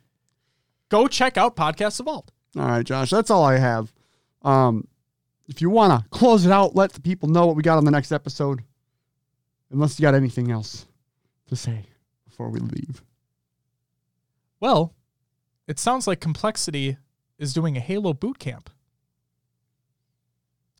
Go 0.89 1.07
check 1.07 1.35
out 1.35 1.55
Podcast 1.55 1.99
Evolved. 1.99 2.31
All 2.55 2.67
right, 2.67 2.85
Josh, 2.85 3.09
that's 3.09 3.31
all 3.31 3.43
I 3.43 3.57
have. 3.57 3.91
Um, 4.43 4.87
if 5.47 5.61
you 5.61 5.71
want 5.71 5.99
to 6.03 6.07
close 6.09 6.45
it 6.45 6.51
out, 6.51 6.75
let 6.75 6.93
the 6.93 7.01
people 7.01 7.27
know 7.27 7.47
what 7.47 7.55
we 7.55 7.63
got 7.63 7.79
on 7.79 7.85
the 7.85 7.91
next 7.91 8.11
episode. 8.11 8.61
Unless 9.71 9.99
you 9.99 10.03
got 10.03 10.13
anything 10.13 10.51
else 10.51 10.85
to 11.47 11.55
say 11.55 11.87
before 12.25 12.49
we 12.49 12.59
leave. 12.59 13.01
Well, 14.59 14.93
it 15.67 15.79
sounds 15.79 16.05
like 16.05 16.19
Complexity 16.19 16.97
is 17.39 17.51
doing 17.53 17.75
a 17.75 17.79
Halo 17.79 18.13
boot 18.13 18.37
camp, 18.37 18.69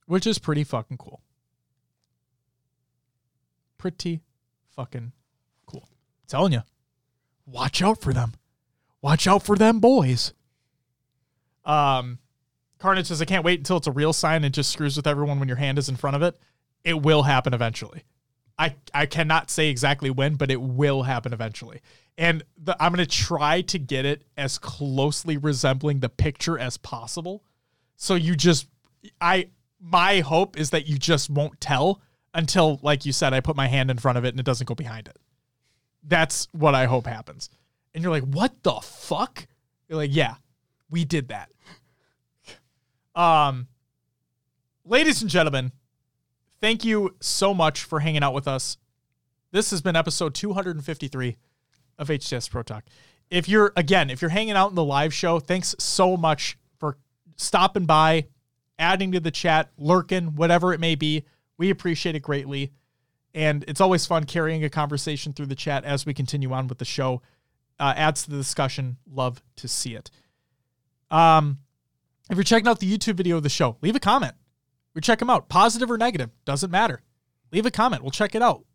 which 0.06 0.28
is 0.28 0.38
pretty 0.38 0.64
fucking 0.64 0.98
cool. 0.98 1.22
Pretty 3.84 4.22
fucking 4.78 5.12
cool. 5.66 5.90
telling 6.30 6.54
you, 6.54 6.62
watch 7.46 7.82
out 7.82 8.00
for 8.00 8.14
them. 8.14 8.32
Watch 9.02 9.28
out 9.28 9.44
for 9.44 9.58
them 9.58 9.82
boys. 9.82 10.32
Um, 11.66 12.20
Carnage 12.80 13.08
says, 13.08 13.22
I 13.22 13.26
can't 13.26 13.44
wait 13.44 13.60
until 13.60 13.76
it's 13.76 13.88
a 13.88 13.92
real 13.92 14.14
sign 14.14 14.46
and 14.46 14.54
just 14.54 14.72
screws 14.72 14.96
with 14.96 15.06
everyone 15.06 15.38
when 15.38 15.50
your 15.50 15.58
hand 15.58 15.78
is 15.78 15.90
in 15.90 15.98
front 15.98 16.16
of 16.16 16.22
it. 16.22 16.40
It 16.86 17.02
will 17.02 17.24
happen 17.24 17.54
eventually. 17.54 18.06
I, 18.58 18.76
I 18.94 19.06
cannot 19.06 19.52
say 19.52 19.68
exactly 19.68 20.10
when, 20.10 20.36
but 20.36 20.50
it 20.50 20.62
will 20.62 21.04
happen 21.04 21.34
eventually. 21.34 21.82
And 22.18 22.42
the, 22.58 22.82
I'm 22.82 22.94
going 22.94 23.06
to 23.06 23.12
try 23.12 23.64
to 23.64 23.80
get 23.80 24.06
it 24.06 24.24
as 24.38 24.58
closely 24.58 25.36
resembling 25.36 26.00
the 26.00 26.08
picture 26.08 26.58
as 26.58 26.78
possible. 26.78 27.44
So 27.98 28.16
you 28.16 28.38
just, 28.38 28.66
I, 29.20 29.50
my 29.82 30.22
hope 30.22 30.58
is 30.58 30.70
that 30.70 30.88
you 30.88 30.98
just 30.98 31.30
won't 31.30 31.60
tell 31.60 32.02
until, 32.34 32.80
like 32.82 33.06
you 33.06 33.14
said, 33.14 33.34
I 33.34 33.40
put 33.40 33.56
my 33.56 33.68
hand 33.68 33.92
in 33.92 33.98
front 33.98 34.18
of 34.18 34.26
it 34.26 34.30
and 34.30 34.40
it 34.40 34.46
doesn't 34.46 34.68
go 34.68 34.76
behind 34.76 35.08
it. 35.08 35.18
That's 36.04 36.48
what 36.52 36.76
I 36.76 36.86
hope 36.86 37.06
happens. 37.06 37.50
And 37.94 38.04
you're 38.04 38.12
like, 38.12 38.24
what 38.24 38.64
the 38.64 38.74
fuck? 38.82 39.46
You're 39.88 39.98
like, 39.98 40.14
yeah, 40.14 40.36
we 40.90 41.06
did 41.06 41.30
that. 41.30 41.50
Um, 43.16 43.68
ladies 44.86 45.22
and 45.22 45.30
gentlemen, 45.30 45.72
thank 46.60 46.84
you 46.84 47.16
so 47.20 47.54
much 47.54 47.84
for 47.84 48.00
hanging 48.00 48.24
out 48.24 48.34
with 48.34 48.48
us. 48.48 48.78
This 49.52 49.70
has 49.70 49.82
been 49.82 49.96
episode 49.96 50.34
253 50.34 51.38
of 52.00 52.08
HCS 52.08 52.50
Pro 52.50 52.64
Talk. 52.64 52.86
If 53.30 53.48
you're 53.48 53.72
again, 53.76 54.10
if 54.10 54.22
you're 54.22 54.30
hanging 54.30 54.56
out 54.56 54.70
in 54.70 54.76
the 54.76 54.84
live 54.84 55.14
show, 55.14 55.40
thanks 55.40 55.76
so 55.78 56.18
much 56.18 56.58
for 56.80 56.98
stopping 57.36 57.86
by, 57.86 58.28
adding 58.80 59.12
to 59.12 59.20
the 59.20 59.32
chat, 59.32 59.70
lurking, 59.78 60.36
whatever 60.36 60.74
it 60.74 60.80
may 60.80 60.96
be. 60.96 61.24
We 61.64 61.70
appreciate 61.70 62.14
it 62.14 62.20
greatly. 62.20 62.74
And 63.34 63.64
it's 63.70 63.80
always 63.80 64.06
fun 64.06 64.26
carrying 64.26 64.66
a 64.66 64.70
conversation 64.70 65.32
through 65.32 65.46
the 65.46 65.56
chat 65.56 65.86
as 65.86 66.06
we 66.06 66.14
continue 66.14 66.52
on 66.52 66.68
with 66.68 66.78
the 66.78 66.84
show. 66.84 67.22
Uh, 67.80 67.94
adds 67.96 68.24
to 68.24 68.32
the 68.32 68.36
discussion. 68.36 68.98
Love 69.10 69.42
to 69.56 69.70
see 69.70 69.96
it. 69.96 70.12
Um, 71.10 71.60
if 72.30 72.36
you're 72.36 72.44
checking 72.44 72.68
out 72.68 72.82
the 72.82 72.98
YouTube 72.98 73.16
video 73.16 73.38
of 73.38 73.44
the 73.44 73.50
show, 73.50 73.78
leave 73.82 73.96
a 73.96 74.02
comment. 74.02 74.34
We 74.94 75.00
check 75.00 75.20
them 75.20 75.30
out, 75.30 75.48
positive 75.48 75.90
or 75.90 75.98
negative, 75.98 76.32
doesn't 76.44 76.70
matter. 76.70 77.02
Leave 77.54 77.66
a 77.66 77.72
comment. 77.72 78.02
We'll 78.02 78.12
check 78.12 78.36
it 78.36 78.42
out. 78.42 78.66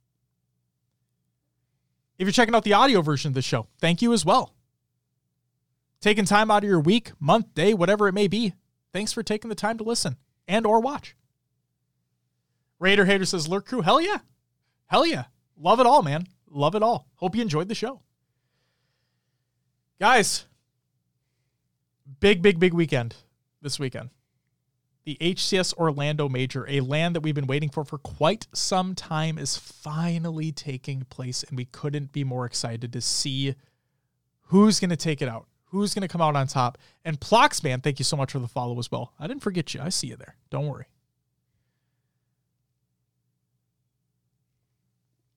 If 2.18 2.24
you're 2.24 2.32
checking 2.32 2.54
out 2.54 2.64
the 2.64 2.72
audio 2.72 3.02
version 3.02 3.28
of 3.28 3.34
the 3.34 3.42
show, 3.42 3.66
thank 3.82 4.00
you 4.00 4.14
as 4.14 4.24
well. 4.24 4.54
Taking 6.00 6.24
time 6.24 6.50
out 6.50 6.64
of 6.64 6.70
your 6.70 6.80
week, 6.80 7.12
month, 7.20 7.52
day, 7.52 7.74
whatever 7.74 8.08
it 8.08 8.14
may 8.14 8.28
be. 8.28 8.54
Thanks 8.94 9.12
for 9.12 9.22
taking 9.22 9.50
the 9.50 9.54
time 9.54 9.76
to 9.76 9.84
listen 9.84 10.16
and 10.46 10.66
or 10.66 10.80
watch. 10.80 11.14
Raider 12.78 13.04
Hater 13.04 13.24
says, 13.24 13.48
Lurk 13.48 13.66
Crew, 13.66 13.82
hell 13.82 14.00
yeah. 14.00 14.18
Hell 14.86 15.06
yeah. 15.06 15.24
Love 15.58 15.80
it 15.80 15.86
all, 15.86 16.02
man. 16.02 16.26
Love 16.50 16.74
it 16.74 16.82
all. 16.82 17.06
Hope 17.16 17.34
you 17.34 17.42
enjoyed 17.42 17.68
the 17.68 17.74
show. 17.74 18.00
Guys, 20.00 20.46
big, 22.20 22.40
big, 22.40 22.60
big 22.60 22.72
weekend 22.72 23.16
this 23.60 23.78
weekend. 23.78 24.10
The 25.04 25.16
HCS 25.20 25.74
Orlando 25.74 26.28
Major, 26.28 26.68
a 26.68 26.80
LAN 26.80 27.14
that 27.14 27.20
we've 27.20 27.34
been 27.34 27.46
waiting 27.46 27.70
for 27.70 27.84
for 27.84 27.98
quite 27.98 28.46
some 28.52 28.94
time, 28.94 29.38
is 29.38 29.56
finally 29.56 30.52
taking 30.52 31.02
place, 31.04 31.42
and 31.42 31.56
we 31.56 31.64
couldn't 31.64 32.12
be 32.12 32.24
more 32.24 32.44
excited 32.44 32.92
to 32.92 33.00
see 33.00 33.54
who's 34.42 34.78
going 34.78 34.90
to 34.90 34.96
take 34.96 35.22
it 35.22 35.28
out, 35.28 35.46
who's 35.66 35.94
going 35.94 36.02
to 36.02 36.08
come 36.08 36.20
out 36.20 36.36
on 36.36 36.46
top. 36.46 36.78
And 37.04 37.18
Ploxman, 37.18 37.82
thank 37.82 37.98
you 37.98 38.04
so 38.04 38.16
much 38.16 38.32
for 38.32 38.38
the 38.38 38.48
follow 38.48 38.78
as 38.78 38.90
well. 38.92 39.14
I 39.18 39.26
didn't 39.26 39.42
forget 39.42 39.72
you. 39.74 39.80
I 39.80 39.88
see 39.88 40.08
you 40.08 40.16
there. 40.16 40.36
Don't 40.50 40.66
worry. 40.66 40.86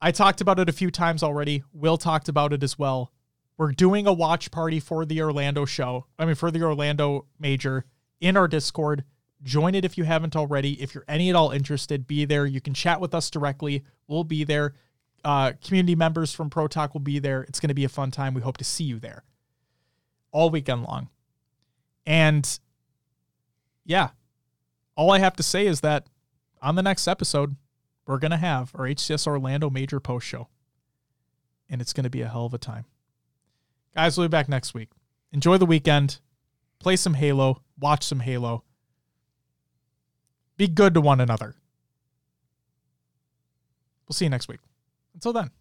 I 0.01 0.11
talked 0.11 0.41
about 0.41 0.59
it 0.59 0.69
a 0.69 0.73
few 0.73 0.89
times 0.89 1.21
already. 1.21 1.63
Will 1.73 1.97
talked 1.97 2.27
about 2.27 2.53
it 2.53 2.63
as 2.63 2.79
well. 2.79 3.11
We're 3.57 3.71
doing 3.71 4.07
a 4.07 4.13
watch 4.13 4.49
party 4.49 4.79
for 4.79 5.05
the 5.05 5.21
Orlando 5.21 5.65
show. 5.65 6.07
I 6.17 6.25
mean, 6.25 6.35
for 6.35 6.49
the 6.49 6.63
Orlando 6.63 7.27
major 7.39 7.85
in 8.19 8.35
our 8.35 8.47
Discord. 8.47 9.03
Join 9.43 9.75
it 9.75 9.85
if 9.85 9.97
you 9.97 10.03
haven't 10.03 10.35
already. 10.35 10.81
If 10.81 10.95
you're 10.95 11.05
any 11.07 11.29
at 11.29 11.35
all 11.35 11.51
interested, 11.51 12.07
be 12.07 12.25
there. 12.25 12.45
You 12.45 12.61
can 12.61 12.73
chat 12.73 12.99
with 12.99 13.13
us 13.13 13.29
directly. 13.29 13.83
We'll 14.07 14.23
be 14.23 14.43
there. 14.43 14.73
Uh, 15.23 15.53
community 15.63 15.95
members 15.95 16.33
from 16.33 16.49
Pro 16.49 16.67
Talk 16.67 16.93
will 16.93 17.01
be 17.01 17.19
there. 17.19 17.43
It's 17.43 17.59
going 17.59 17.69
to 17.69 17.75
be 17.75 17.83
a 17.83 17.89
fun 17.89 18.09
time. 18.09 18.33
We 18.33 18.41
hope 18.41 18.57
to 18.57 18.63
see 18.63 18.83
you 18.83 18.99
there 18.99 19.23
all 20.31 20.49
weekend 20.49 20.83
long. 20.83 21.09
And 22.05 22.59
yeah, 23.85 24.09
all 24.95 25.11
I 25.11 25.19
have 25.19 25.35
to 25.35 25.43
say 25.43 25.67
is 25.67 25.81
that 25.81 26.07
on 26.61 26.75
the 26.75 26.83
next 26.83 27.07
episode, 27.07 27.55
we're 28.05 28.17
going 28.17 28.31
to 28.31 28.37
have 28.37 28.71
our 28.75 28.85
HCS 28.85 29.27
Orlando 29.27 29.69
major 29.69 29.99
post 29.99 30.27
show. 30.27 30.47
And 31.69 31.81
it's 31.81 31.93
going 31.93 32.03
to 32.03 32.09
be 32.09 32.21
a 32.21 32.27
hell 32.27 32.45
of 32.45 32.53
a 32.53 32.57
time. 32.57 32.85
Guys, 33.95 34.17
we'll 34.17 34.27
be 34.27 34.31
back 34.31 34.49
next 34.49 34.73
week. 34.73 34.89
Enjoy 35.31 35.57
the 35.57 35.65
weekend. 35.65 36.19
Play 36.79 36.95
some 36.95 37.13
Halo. 37.13 37.61
Watch 37.79 38.03
some 38.03 38.19
Halo. 38.19 38.63
Be 40.57 40.67
good 40.67 40.93
to 40.93 41.01
one 41.01 41.21
another. 41.21 41.55
We'll 44.07 44.13
see 44.13 44.25
you 44.25 44.29
next 44.29 44.47
week. 44.47 44.59
Until 45.13 45.33
then. 45.33 45.51